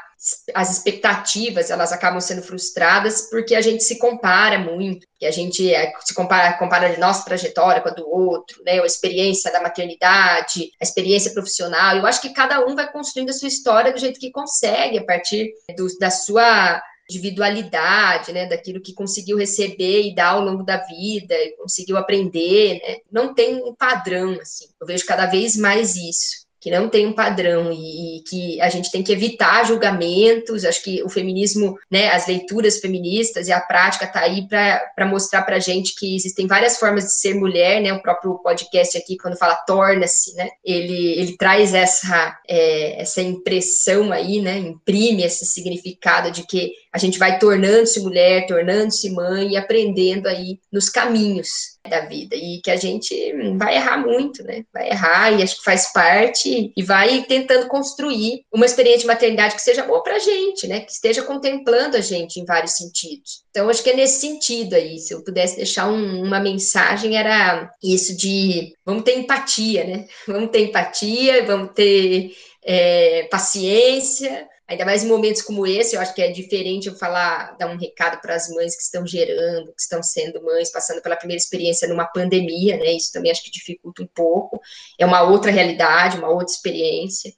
as 0.54 0.70
expectativas, 0.70 1.70
elas 1.70 1.92
acabam 1.92 2.20
sendo 2.20 2.42
frustradas 2.42 3.28
porque 3.28 3.56
a 3.56 3.60
gente 3.60 3.82
se 3.82 3.98
compara 3.98 4.56
muito, 4.56 5.06
que 5.18 5.26
a 5.26 5.32
gente 5.32 5.72
é, 5.72 5.92
se 6.04 6.14
compara, 6.14 6.52
compara 6.54 6.94
a 6.94 6.98
nossa 6.98 7.24
trajetória 7.24 7.82
com 7.82 7.88
a 7.88 7.92
do 7.92 8.08
outro, 8.08 8.62
né, 8.64 8.80
a 8.80 8.86
experiência 8.86 9.50
da 9.50 9.60
maternidade, 9.60 10.70
a 10.80 10.84
experiência 10.84 11.32
profissional, 11.32 11.96
eu 11.96 12.06
acho 12.06 12.20
que 12.20 12.32
cada 12.32 12.64
um 12.64 12.76
vai 12.76 12.90
construindo 12.90 13.30
a 13.30 13.32
sua 13.32 13.48
história 13.48 13.92
do 13.92 13.98
jeito 13.98 14.20
que 14.20 14.30
consegue, 14.30 14.98
a 14.98 15.04
partir 15.04 15.52
do, 15.76 15.88
da 15.98 16.10
sua 16.10 16.80
individualidade, 17.10 18.32
né, 18.32 18.46
daquilo 18.46 18.80
que 18.80 18.94
conseguiu 18.94 19.36
receber 19.36 20.02
e 20.02 20.14
dar 20.14 20.34
ao 20.34 20.40
longo 20.40 20.62
da 20.62 20.78
vida, 20.78 21.34
conseguiu 21.58 21.96
aprender, 21.96 22.74
né, 22.74 22.98
não 23.10 23.34
tem 23.34 23.56
um 23.56 23.74
padrão, 23.74 24.38
assim, 24.40 24.66
eu 24.80 24.86
vejo 24.86 25.04
cada 25.04 25.26
vez 25.26 25.56
mais 25.56 25.96
isso, 25.96 26.41
que 26.62 26.70
não 26.70 26.88
tem 26.88 27.04
um 27.08 27.12
padrão 27.12 27.72
e, 27.72 28.18
e, 28.18 28.20
que 28.22 28.60
a 28.60 28.68
gente 28.68 28.88
tem 28.88 29.02
que 29.02 29.12
evitar 29.12 29.66
julgamentos. 29.66 30.64
Acho 30.64 30.80
que 30.80 31.02
o 31.02 31.08
feminismo, 31.08 31.76
né, 31.90 32.10
as 32.10 32.28
leituras 32.28 32.78
feministas 32.78 33.48
e 33.48 33.52
a 33.52 33.60
prática 33.60 34.06
tá 34.06 34.20
aí 34.20 34.46
para 34.46 35.04
mostrar 35.04 35.42
para 35.42 35.58
gente 35.58 35.96
que 35.96 36.14
existem 36.14 36.46
várias 36.46 36.78
formas 36.78 37.02
de 37.06 37.14
ser 37.14 37.34
mulher, 37.34 37.82
né? 37.82 37.92
O 37.92 38.00
próprio 38.00 38.38
podcast 38.38 38.96
aqui, 38.96 39.16
quando 39.16 39.36
fala 39.36 39.56
torna-se, 39.66 40.36
né? 40.36 40.50
Ele, 40.64 41.18
ele 41.18 41.36
traz 41.36 41.74
essa, 41.74 42.38
é, 42.48 43.02
essa 43.02 43.20
impressão 43.20 44.12
aí, 44.12 44.40
né? 44.40 44.56
Imprime 44.56 45.24
esse 45.24 45.44
significado 45.44 46.30
de 46.30 46.46
que 46.46 46.70
a 46.92 46.98
gente 46.98 47.18
vai 47.18 47.38
tornando-se 47.38 48.00
mulher, 48.00 48.46
tornando-se 48.46 49.10
mãe 49.10 49.52
e 49.52 49.56
aprendendo 49.56 50.26
aí 50.26 50.58
nos 50.70 50.90
caminhos 50.90 51.72
da 51.88 52.00
vida 52.00 52.36
e 52.36 52.60
que 52.62 52.70
a 52.70 52.76
gente 52.76 53.14
vai 53.56 53.76
errar 53.76 53.96
muito, 53.96 54.44
né? 54.44 54.62
Vai 54.72 54.90
errar 54.90 55.32
e 55.32 55.42
acho 55.42 55.56
que 55.56 55.64
faz 55.64 55.90
parte 55.92 56.70
e 56.76 56.82
vai 56.82 57.22
tentando 57.22 57.66
construir 57.66 58.44
uma 58.52 58.66
experiência 58.66 59.00
de 59.00 59.06
maternidade 59.06 59.54
que 59.54 59.62
seja 59.62 59.82
boa 59.84 60.02
para 60.02 60.16
a 60.16 60.18
gente, 60.18 60.66
né? 60.66 60.80
Que 60.80 60.92
esteja 60.92 61.22
contemplando 61.22 61.96
a 61.96 62.00
gente 62.00 62.38
em 62.38 62.44
vários 62.44 62.72
sentidos. 62.72 63.42
Então 63.50 63.70
acho 63.70 63.82
que 63.82 63.90
é 63.90 63.96
nesse 63.96 64.20
sentido 64.20 64.74
aí, 64.74 64.98
se 64.98 65.14
eu 65.14 65.24
pudesse 65.24 65.56
deixar 65.56 65.88
um, 65.90 66.22
uma 66.22 66.38
mensagem 66.40 67.16
era 67.16 67.70
isso 67.82 68.14
de 68.16 68.74
vamos 68.84 69.02
ter 69.02 69.18
empatia, 69.18 69.84
né? 69.84 70.06
Vamos 70.28 70.50
ter 70.50 70.60
empatia, 70.60 71.44
vamos 71.44 71.72
ter 71.74 72.32
é, 72.64 73.28
paciência, 73.30 74.46
Ainda 74.68 74.84
mais 74.84 75.04
em 75.04 75.08
momentos 75.08 75.42
como 75.42 75.66
esse, 75.66 75.96
eu 75.96 76.00
acho 76.00 76.14
que 76.14 76.22
é 76.22 76.30
diferente 76.30 76.88
eu 76.88 76.94
falar, 76.94 77.56
dar 77.58 77.68
um 77.68 77.76
recado 77.76 78.20
para 78.20 78.34
as 78.34 78.48
mães 78.48 78.76
que 78.76 78.82
estão 78.82 79.06
gerando, 79.06 79.72
que 79.74 79.80
estão 79.80 80.02
sendo 80.02 80.42
mães, 80.42 80.70
passando 80.70 81.02
pela 81.02 81.16
primeira 81.16 81.40
experiência 81.40 81.88
numa 81.88 82.06
pandemia, 82.06 82.76
né? 82.76 82.92
Isso 82.92 83.12
também 83.12 83.30
acho 83.30 83.42
que 83.42 83.50
dificulta 83.50 84.02
um 84.02 84.08
pouco. 84.14 84.60
É 84.98 85.04
uma 85.04 85.22
outra 85.22 85.50
realidade, 85.50 86.16
uma 86.16 86.30
outra 86.30 86.54
experiência, 86.54 87.32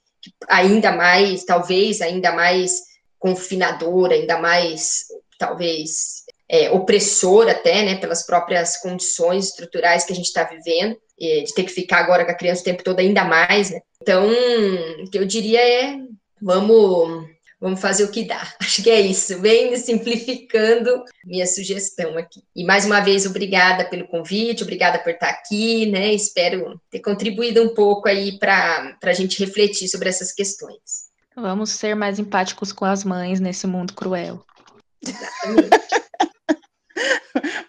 ainda 0.47 0.91
mais, 0.91 1.43
talvez, 1.43 1.99
ainda 2.01 2.31
mais 2.31 2.81
confinadora, 3.19 4.13
ainda 4.13 4.39
mais, 4.39 5.05
talvez, 5.37 6.23
é, 6.47 6.69
opressora 6.71 7.51
até, 7.51 7.83
né, 7.83 7.95
pelas 7.95 8.23
próprias 8.23 8.77
condições 8.77 9.47
estruturais 9.47 10.05
que 10.05 10.13
a 10.13 10.15
gente 10.15 10.27
está 10.27 10.43
vivendo, 10.43 10.95
de 11.17 11.53
ter 11.53 11.63
que 11.63 11.71
ficar 11.71 11.99
agora 11.99 12.25
com 12.25 12.31
a 12.31 12.37
criança 12.37 12.61
o 12.61 12.65
tempo 12.65 12.83
todo 12.83 12.99
ainda 12.99 13.23
mais, 13.23 13.71
né? 13.71 13.79
Então, 14.01 14.29
o 14.29 15.09
que 15.09 15.17
eu 15.17 15.25
diria 15.25 15.59
é 15.59 15.97
vamos, 16.41 17.27
vamos 17.59 17.79
fazer 17.79 18.03
o 18.03 18.11
que 18.11 18.25
dá. 18.25 18.41
Acho 18.59 18.83
que 18.83 18.89
é 18.89 19.01
isso, 19.01 19.39
bem 19.39 19.75
simplificando 19.77 21.03
minha 21.25 21.47
sugestão 21.47 22.17
aqui. 22.17 22.41
E 22.55 22.63
mais 22.63 22.85
uma 22.85 23.01
vez, 23.01 23.25
obrigada 23.25 23.85
pelo 23.85 24.07
convite, 24.07 24.63
obrigada 24.63 24.99
por 24.99 25.11
estar 25.11 25.29
aqui, 25.29 25.85
né? 25.87 26.13
Espero 26.13 26.79
ter 26.89 26.99
contribuído 26.99 27.61
um 27.61 27.73
pouco 27.73 28.07
aí 28.07 28.37
para 28.39 28.97
a 29.03 29.13
gente 29.13 29.43
refletir 29.43 29.87
sobre 29.87 30.09
essas 30.09 30.31
questões. 30.31 31.05
Vamos 31.35 31.71
ser 31.71 31.95
mais 31.95 32.17
empáticos 32.17 32.71
com 32.71 32.85
as 32.85 33.03
mães 33.03 33.41
nesse 33.41 33.67
mundo 33.67 33.93
cruel. 33.93 34.41
Exatamente. 35.01 35.69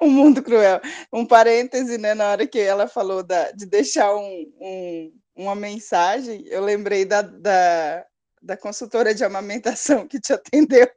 um 0.00 0.08
mundo 0.08 0.42
cruel. 0.42 0.80
Um 1.12 1.26
parêntese, 1.26 1.98
né? 1.98 2.14
Na 2.14 2.30
hora 2.30 2.46
que 2.46 2.58
ela 2.58 2.86
falou 2.86 3.22
da, 3.22 3.50
de 3.50 3.66
deixar 3.66 4.14
um, 4.14 4.52
um, 4.60 5.12
uma 5.34 5.54
mensagem, 5.54 6.44
eu 6.46 6.64
lembrei 6.64 7.04
da, 7.04 7.22
da, 7.22 8.04
da 8.46 8.56
consultora 8.56 9.12
de 9.12 9.24
amamentação 9.24 10.06
que 10.06 10.20
te 10.20 10.32
atendeu. 10.32 10.88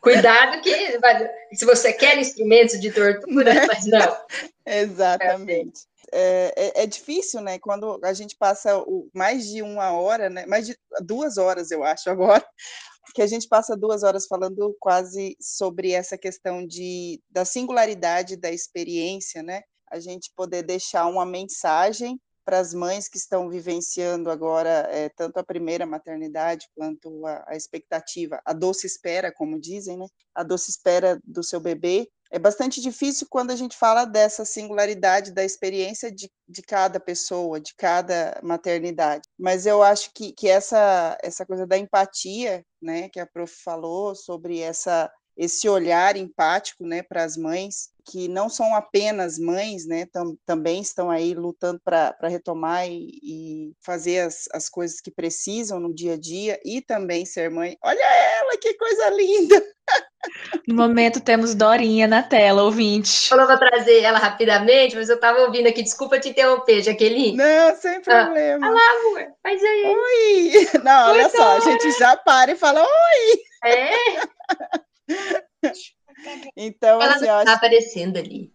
Cuidado 0.00 0.60
que 0.60 0.98
se 1.56 1.64
você 1.64 1.92
quer 1.92 2.18
instrumentos 2.18 2.78
de 2.80 2.92
tortura, 2.92 3.54
né? 3.54 3.66
mas 3.66 3.86
não. 3.86 4.16
Exatamente. 4.66 5.86
É, 6.12 6.52
é, 6.56 6.82
é, 6.82 6.86
difícil, 6.86 7.40
né? 7.40 7.58
Quando 7.58 7.98
a 8.04 8.12
gente 8.12 8.36
passa 8.36 8.78
o, 8.78 9.08
mais 9.12 9.46
de 9.46 9.62
uma 9.62 9.92
hora, 9.92 10.30
né? 10.30 10.46
Mais 10.46 10.66
de 10.66 10.76
duas 11.00 11.36
horas, 11.36 11.70
eu 11.70 11.82
acho, 11.82 12.08
agora, 12.10 12.44
que 13.14 13.22
a 13.22 13.26
gente 13.26 13.48
passa 13.48 13.76
duas 13.76 14.02
horas 14.02 14.26
falando 14.26 14.76
quase 14.78 15.36
sobre 15.40 15.92
essa 15.92 16.16
questão 16.16 16.64
de, 16.64 17.20
da 17.30 17.44
singularidade 17.44 18.36
da 18.36 18.50
experiência, 18.50 19.42
né? 19.42 19.62
A 19.90 19.98
gente 19.98 20.30
poder 20.36 20.62
deixar 20.62 21.06
uma 21.06 21.26
mensagem 21.26 22.20
para 22.46 22.60
as 22.60 22.72
mães 22.72 23.08
que 23.08 23.18
estão 23.18 23.50
vivenciando 23.50 24.30
agora 24.30 24.88
é, 24.92 25.08
tanto 25.08 25.38
a 25.38 25.44
primeira 25.44 25.84
maternidade 25.84 26.68
quanto 26.76 27.26
a, 27.26 27.44
a, 27.48 27.56
expectativa, 27.56 28.40
a 28.44 28.52
doce 28.52 28.86
espera, 28.86 29.32
como 29.32 29.60
dizem, 29.60 29.96
né? 29.96 30.06
A 30.32 30.44
doce 30.44 30.70
espera 30.70 31.20
do 31.24 31.42
seu 31.42 31.58
bebê. 31.58 32.08
É 32.30 32.38
bastante 32.38 32.80
difícil 32.80 33.26
quando 33.28 33.50
a 33.50 33.56
gente 33.56 33.76
fala 33.76 34.04
dessa 34.04 34.44
singularidade 34.44 35.32
da 35.32 35.44
experiência 35.44 36.10
de, 36.10 36.30
de 36.48 36.62
cada 36.62 37.00
pessoa, 37.00 37.60
de 37.60 37.74
cada 37.76 38.38
maternidade. 38.44 39.28
Mas 39.36 39.66
eu 39.66 39.82
acho 39.82 40.12
que, 40.14 40.32
que 40.32 40.48
essa, 40.48 41.18
essa 41.22 41.44
coisa 41.44 41.66
da 41.66 41.76
empatia, 41.76 42.64
né, 42.80 43.08
que 43.08 43.18
a 43.18 43.26
prof 43.26 43.52
falou 43.62 44.14
sobre 44.14 44.60
essa 44.60 45.10
esse 45.36 45.68
olhar 45.68 46.16
empático 46.16 46.86
né, 46.86 47.02
para 47.02 47.22
as 47.22 47.36
mães, 47.36 47.90
que 48.04 48.28
não 48.28 48.48
são 48.48 48.74
apenas 48.74 49.38
mães, 49.38 49.86
né, 49.86 50.06
tam, 50.06 50.36
também 50.46 50.80
estão 50.80 51.10
aí 51.10 51.34
lutando 51.34 51.80
para 51.84 52.16
retomar 52.22 52.88
e, 52.88 53.18
e, 53.22 53.72
fazer 53.84 54.20
as, 54.20 54.48
as 54.52 54.68
coisas 54.68 55.00
que 55.00 55.10
precisam 55.10 55.78
no 55.78 55.94
dia 55.94 56.14
a 56.14 56.18
dia 56.18 56.58
e 56.64 56.80
também 56.80 57.26
ser 57.26 57.50
mãe. 57.50 57.76
Olha 57.82 58.00
ela, 58.00 58.56
que 58.58 58.74
coisa 58.74 59.10
linda! 59.10 59.62
No 60.66 60.74
momento 60.74 61.20
temos 61.20 61.54
Dorinha 61.54 62.08
na 62.08 62.20
tela, 62.20 62.64
ouvinte. 62.64 63.30
Eu 63.30 63.46
vou 63.46 63.58
trazer 63.58 64.02
ela 64.02 64.18
rapidamente, 64.18 64.96
mas 64.96 65.08
eu 65.08 65.14
estava 65.14 65.38
ouvindo 65.42 65.68
aqui, 65.68 65.82
desculpa 65.82 66.18
te 66.18 66.30
interromper, 66.30 66.82
Jaqueline. 66.82 67.36
Não, 67.36 67.76
sem 67.76 68.00
problema. 68.00 68.66
Ah, 68.66 68.70
lá, 68.70 68.80
amor, 68.90 69.26
faz 69.40 69.62
aí. 69.62 69.84
Oi! 69.86 70.68
Não, 70.82 71.10
olha 71.10 71.28
só, 71.28 71.56
a 71.56 71.60
gente 71.60 71.92
já 71.92 72.16
para 72.16 72.50
e 72.50 72.56
fala 72.56 72.82
oi! 72.82 73.70
É? 73.70 73.90
Então, 76.56 77.00
Ela 77.00 77.14
assim, 77.16 77.26
não 77.26 77.34
eu 77.34 77.38
está 77.40 77.50
acho, 77.52 77.58
aparecendo 77.58 78.16
ali. 78.18 78.52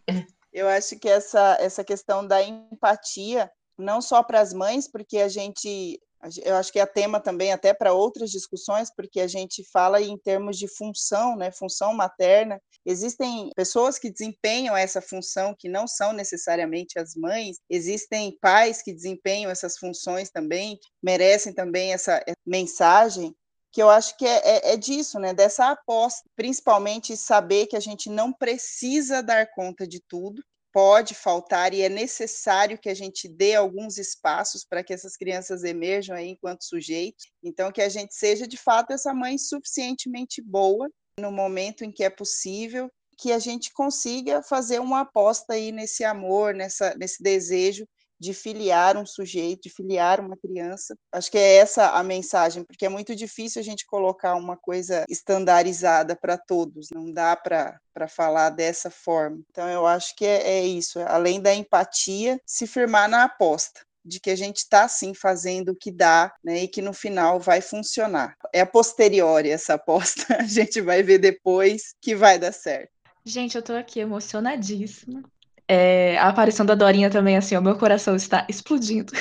eu 0.52 0.68
acho 0.68 0.98
que 0.98 1.08
essa, 1.08 1.58
essa 1.60 1.84
questão 1.84 2.26
da 2.26 2.42
empatia, 2.44 3.52
não 3.78 4.02
só 4.02 4.24
para 4.24 4.40
as 4.40 4.54
mães, 4.54 4.90
porque 4.90 5.18
a 5.20 5.28
gente, 5.28 6.00
eu 6.44 6.56
acho 6.56 6.72
que 6.72 6.80
é 6.80 6.86
tema 6.86 7.20
também 7.20 7.52
até 7.52 7.74
para 7.74 7.94
outras 7.94 8.32
discussões, 8.32 8.92
porque 8.96 9.20
a 9.20 9.28
gente 9.28 9.64
fala 9.72 10.02
em 10.02 10.18
termos 10.18 10.58
de 10.58 10.68
função, 10.68 11.36
né, 11.36 11.52
função 11.52 11.94
materna. 11.94 12.60
Existem 12.86 13.52
pessoas 13.56 14.00
que 14.00 14.10
desempenham 14.12 14.76
essa 14.76 15.02
função 15.02 15.56
que 15.58 15.70
não 15.70 15.88
são 15.88 16.14
necessariamente 16.14 16.98
as 16.98 17.14
mães, 17.16 17.58
existem 17.70 18.36
pais 18.42 18.82
que 18.82 18.92
desempenham 18.94 19.52
essas 19.52 19.78
funções 19.78 20.32
também, 20.32 20.80
merecem 21.02 21.54
também 21.54 21.94
essa 21.94 22.24
mensagem 22.46 23.36
que 23.72 23.82
eu 23.82 23.90
acho 23.90 24.18
que 24.18 24.26
é, 24.26 24.42
é, 24.44 24.74
é, 24.74 24.78
disso, 24.78 25.18
né? 25.18 25.34
Dessa 25.34 25.72
aposta, 25.72 26.30
principalmente 26.36 27.16
saber 27.16 27.68
que 27.68 27.76
a 27.76 27.80
gente 27.80 28.10
não 28.10 28.34
precisa 28.34 29.24
dar 29.24 29.50
conta 29.52 29.88
de 29.88 30.02
tudo, 30.02 30.44
pode 30.74 31.14
faltar 31.14 31.74
e 31.74 31.82
é 31.82 31.90
necessário 31.90 32.78
que 32.78 32.90
a 32.90 32.94
gente 32.94 33.28
dê 33.28 33.56
alguns 33.56 33.98
espaços 33.98 34.66
para 34.66 34.84
que 34.84 34.94
essas 34.94 35.18
crianças 35.18 35.64
emerjam 35.64 36.16
aí 36.16 36.30
enquanto 36.30 36.64
sujeitos. 36.64 37.32
Então, 37.44 37.72
que 37.72 37.82
a 37.82 37.90
gente 37.90 38.14
seja 38.14 38.48
de 38.48 38.58
fato 38.58 38.92
essa 38.92 39.14
mãe 39.14 39.38
suficientemente 39.38 40.42
boa 40.42 40.90
no 41.20 41.32
momento 41.32 41.84
em 41.84 41.92
que 41.92 42.04
é 42.04 42.10
possível, 42.10 42.90
que 43.18 43.32
a 43.32 43.40
gente 43.40 43.72
consiga 43.74 44.42
fazer 44.42 44.80
uma 44.80 45.02
aposta 45.02 45.54
aí 45.54 45.72
nesse 45.72 46.04
amor, 46.04 46.54
nessa, 46.54 46.96
nesse 46.96 47.22
desejo 47.22 47.86
de 48.22 48.36
filiar 48.36 48.96
um 48.98 49.06
sujeito, 49.06 49.64
de 49.64 49.70
filiar 49.72 50.20
uma 50.20 50.38
criança. 50.38 50.96
Acho 51.12 51.32
que 51.32 51.40
é 51.40 51.56
essa 51.56 51.90
a 51.90 52.04
mensagem, 52.04 52.64
porque 52.64 52.86
é 52.86 52.90
muito 52.90 53.16
difícil 53.16 53.60
a 53.60 53.64
gente 53.64 53.84
colocar 53.84 54.36
uma 54.36 54.56
coisa 54.56 55.04
estandarizada 55.10 56.16
para 56.16 56.38
todos, 56.38 56.90
não 56.94 57.12
dá 57.12 57.36
para 57.36 57.80
falar 58.08 58.52
dessa 58.52 58.92
forma. 58.92 59.40
Então, 59.50 59.68
eu 59.68 59.88
acho 59.88 60.16
que 60.16 60.24
é, 60.24 60.60
é 60.60 60.64
isso, 60.64 61.00
além 61.00 61.42
da 61.42 61.52
empatia, 61.56 62.40
se 62.46 62.68
firmar 62.68 63.10
na 63.10 63.24
aposta 63.24 63.82
de 64.06 64.20
que 64.20 64.30
a 64.30 64.36
gente 64.36 64.58
está 64.58 64.88
sim 64.88 65.16
fazendo 65.16 65.70
o 65.70 65.76
que 65.76 65.92
dá, 65.92 66.32
né, 66.44 66.64
e 66.64 66.68
que 66.68 66.82
no 66.82 66.94
final 66.94 67.40
vai 67.40 67.60
funcionar. 67.60 68.36
É 68.54 68.62
a 68.62 68.68
posteriori 68.68 69.50
essa 69.50 69.76
aposta, 69.76 70.26
a 70.38 70.44
gente 70.44 70.80
vai 70.80 71.02
ver 71.02 71.18
depois 71.18 71.96
que 72.00 72.16
vai 72.16 72.38
dar 72.38 72.52
certo. 72.52 72.92
Gente, 73.26 73.56
eu 73.56 73.62
estou 73.62 73.76
aqui 73.76 74.00
emocionadíssima. 74.00 75.24
É, 75.68 76.18
a 76.18 76.30
aparição 76.30 76.66
da 76.66 76.76
Dorinha 76.76 77.10
também, 77.10 77.38
assim, 77.38 77.56
o 77.56 77.62
meu 77.62 77.78
coração 77.78 78.16
está 78.16 78.46
explodindo. 78.50 79.14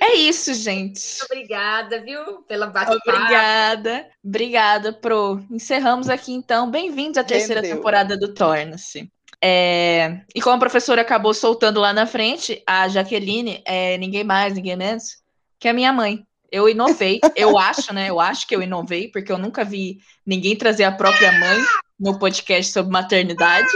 É 0.00 0.14
isso, 0.14 0.52
gente. 0.54 1.00
Muito 1.00 1.24
obrigada, 1.30 2.00
viu, 2.00 2.42
pela 2.42 2.66
bate 2.66 2.92
Obrigada, 2.92 4.06
obrigada, 4.24 4.92
Pro. 4.92 5.44
Encerramos 5.50 6.08
aqui, 6.08 6.32
então. 6.32 6.70
Bem-vindos 6.70 7.18
à 7.18 7.24
terceira 7.24 7.62
temporada 7.62 8.16
do 8.16 8.32
Torna-se. 8.34 9.10
É... 9.42 10.20
E 10.34 10.40
como 10.40 10.56
a 10.56 10.60
professora 10.60 11.02
acabou 11.02 11.32
soltando 11.34 11.80
lá 11.80 11.92
na 11.92 12.06
frente, 12.06 12.62
a 12.66 12.88
Jaqueline 12.88 13.62
é 13.64 13.96
ninguém 13.98 14.24
mais, 14.24 14.54
ninguém 14.54 14.76
menos 14.76 15.22
que 15.58 15.68
a 15.68 15.72
minha 15.72 15.92
mãe. 15.92 16.24
Eu 16.50 16.68
inovei, 16.68 17.20
eu 17.34 17.58
acho, 17.58 17.92
né? 17.92 18.08
Eu 18.08 18.20
acho 18.20 18.46
que 18.46 18.54
eu 18.54 18.62
inovei, 18.62 19.08
porque 19.08 19.32
eu 19.32 19.38
nunca 19.38 19.64
vi 19.64 19.98
ninguém 20.24 20.56
trazer 20.56 20.84
a 20.84 20.92
própria 20.92 21.32
mãe 21.32 21.58
no 21.98 22.18
podcast 22.18 22.72
sobre 22.72 22.92
maternidade. 22.92 23.68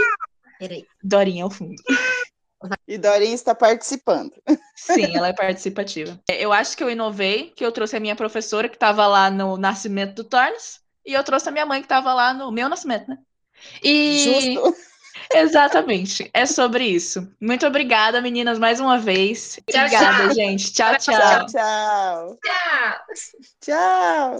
Peraí. 0.57 0.85
Dorinha 1.03 1.43
ao 1.43 1.49
fundo. 1.49 1.75
E 2.87 2.97
Dorinha 2.97 3.33
está 3.33 3.55
participando. 3.55 4.31
Sim, 4.75 5.15
ela 5.15 5.29
é 5.29 5.33
participativa. 5.33 6.19
Eu 6.29 6.51
acho 6.51 6.75
que 6.75 6.83
eu 6.83 6.89
inovei, 6.89 7.51
que 7.55 7.65
eu 7.65 7.71
trouxe 7.71 7.95
a 7.97 7.99
minha 7.99 8.15
professora 8.15 8.69
que 8.69 8.75
estava 8.75 9.07
lá 9.07 9.29
no 9.29 9.57
nascimento 9.57 10.15
do 10.15 10.23
Tornes, 10.23 10.79
e 11.05 11.13
eu 11.13 11.23
trouxe 11.23 11.49
a 11.49 11.51
minha 11.51 11.65
mãe 11.65 11.81
que 11.81 11.85
estava 11.85 12.13
lá 12.13 12.33
no 12.33 12.51
meu 12.51 12.69
nascimento, 12.69 13.07
né? 13.09 13.17
E 13.83 14.53
Justo. 14.59 14.75
Exatamente, 15.33 16.29
é 16.33 16.45
sobre 16.45 16.85
isso. 16.85 17.27
Muito 17.39 17.65
obrigada, 17.65 18.21
meninas, 18.21 18.59
mais 18.59 18.79
uma 18.79 18.97
vez. 18.97 19.59
Tchau, 19.69 19.85
obrigada, 19.85 20.23
tchau. 20.25 20.33
gente. 20.33 20.73
Tchau, 20.73 20.97
tchau. 20.97 21.15
Tchau, 21.15 21.45
tchau. 21.47 22.37
Tchau. 22.43 22.97
Tchau. 23.61 24.39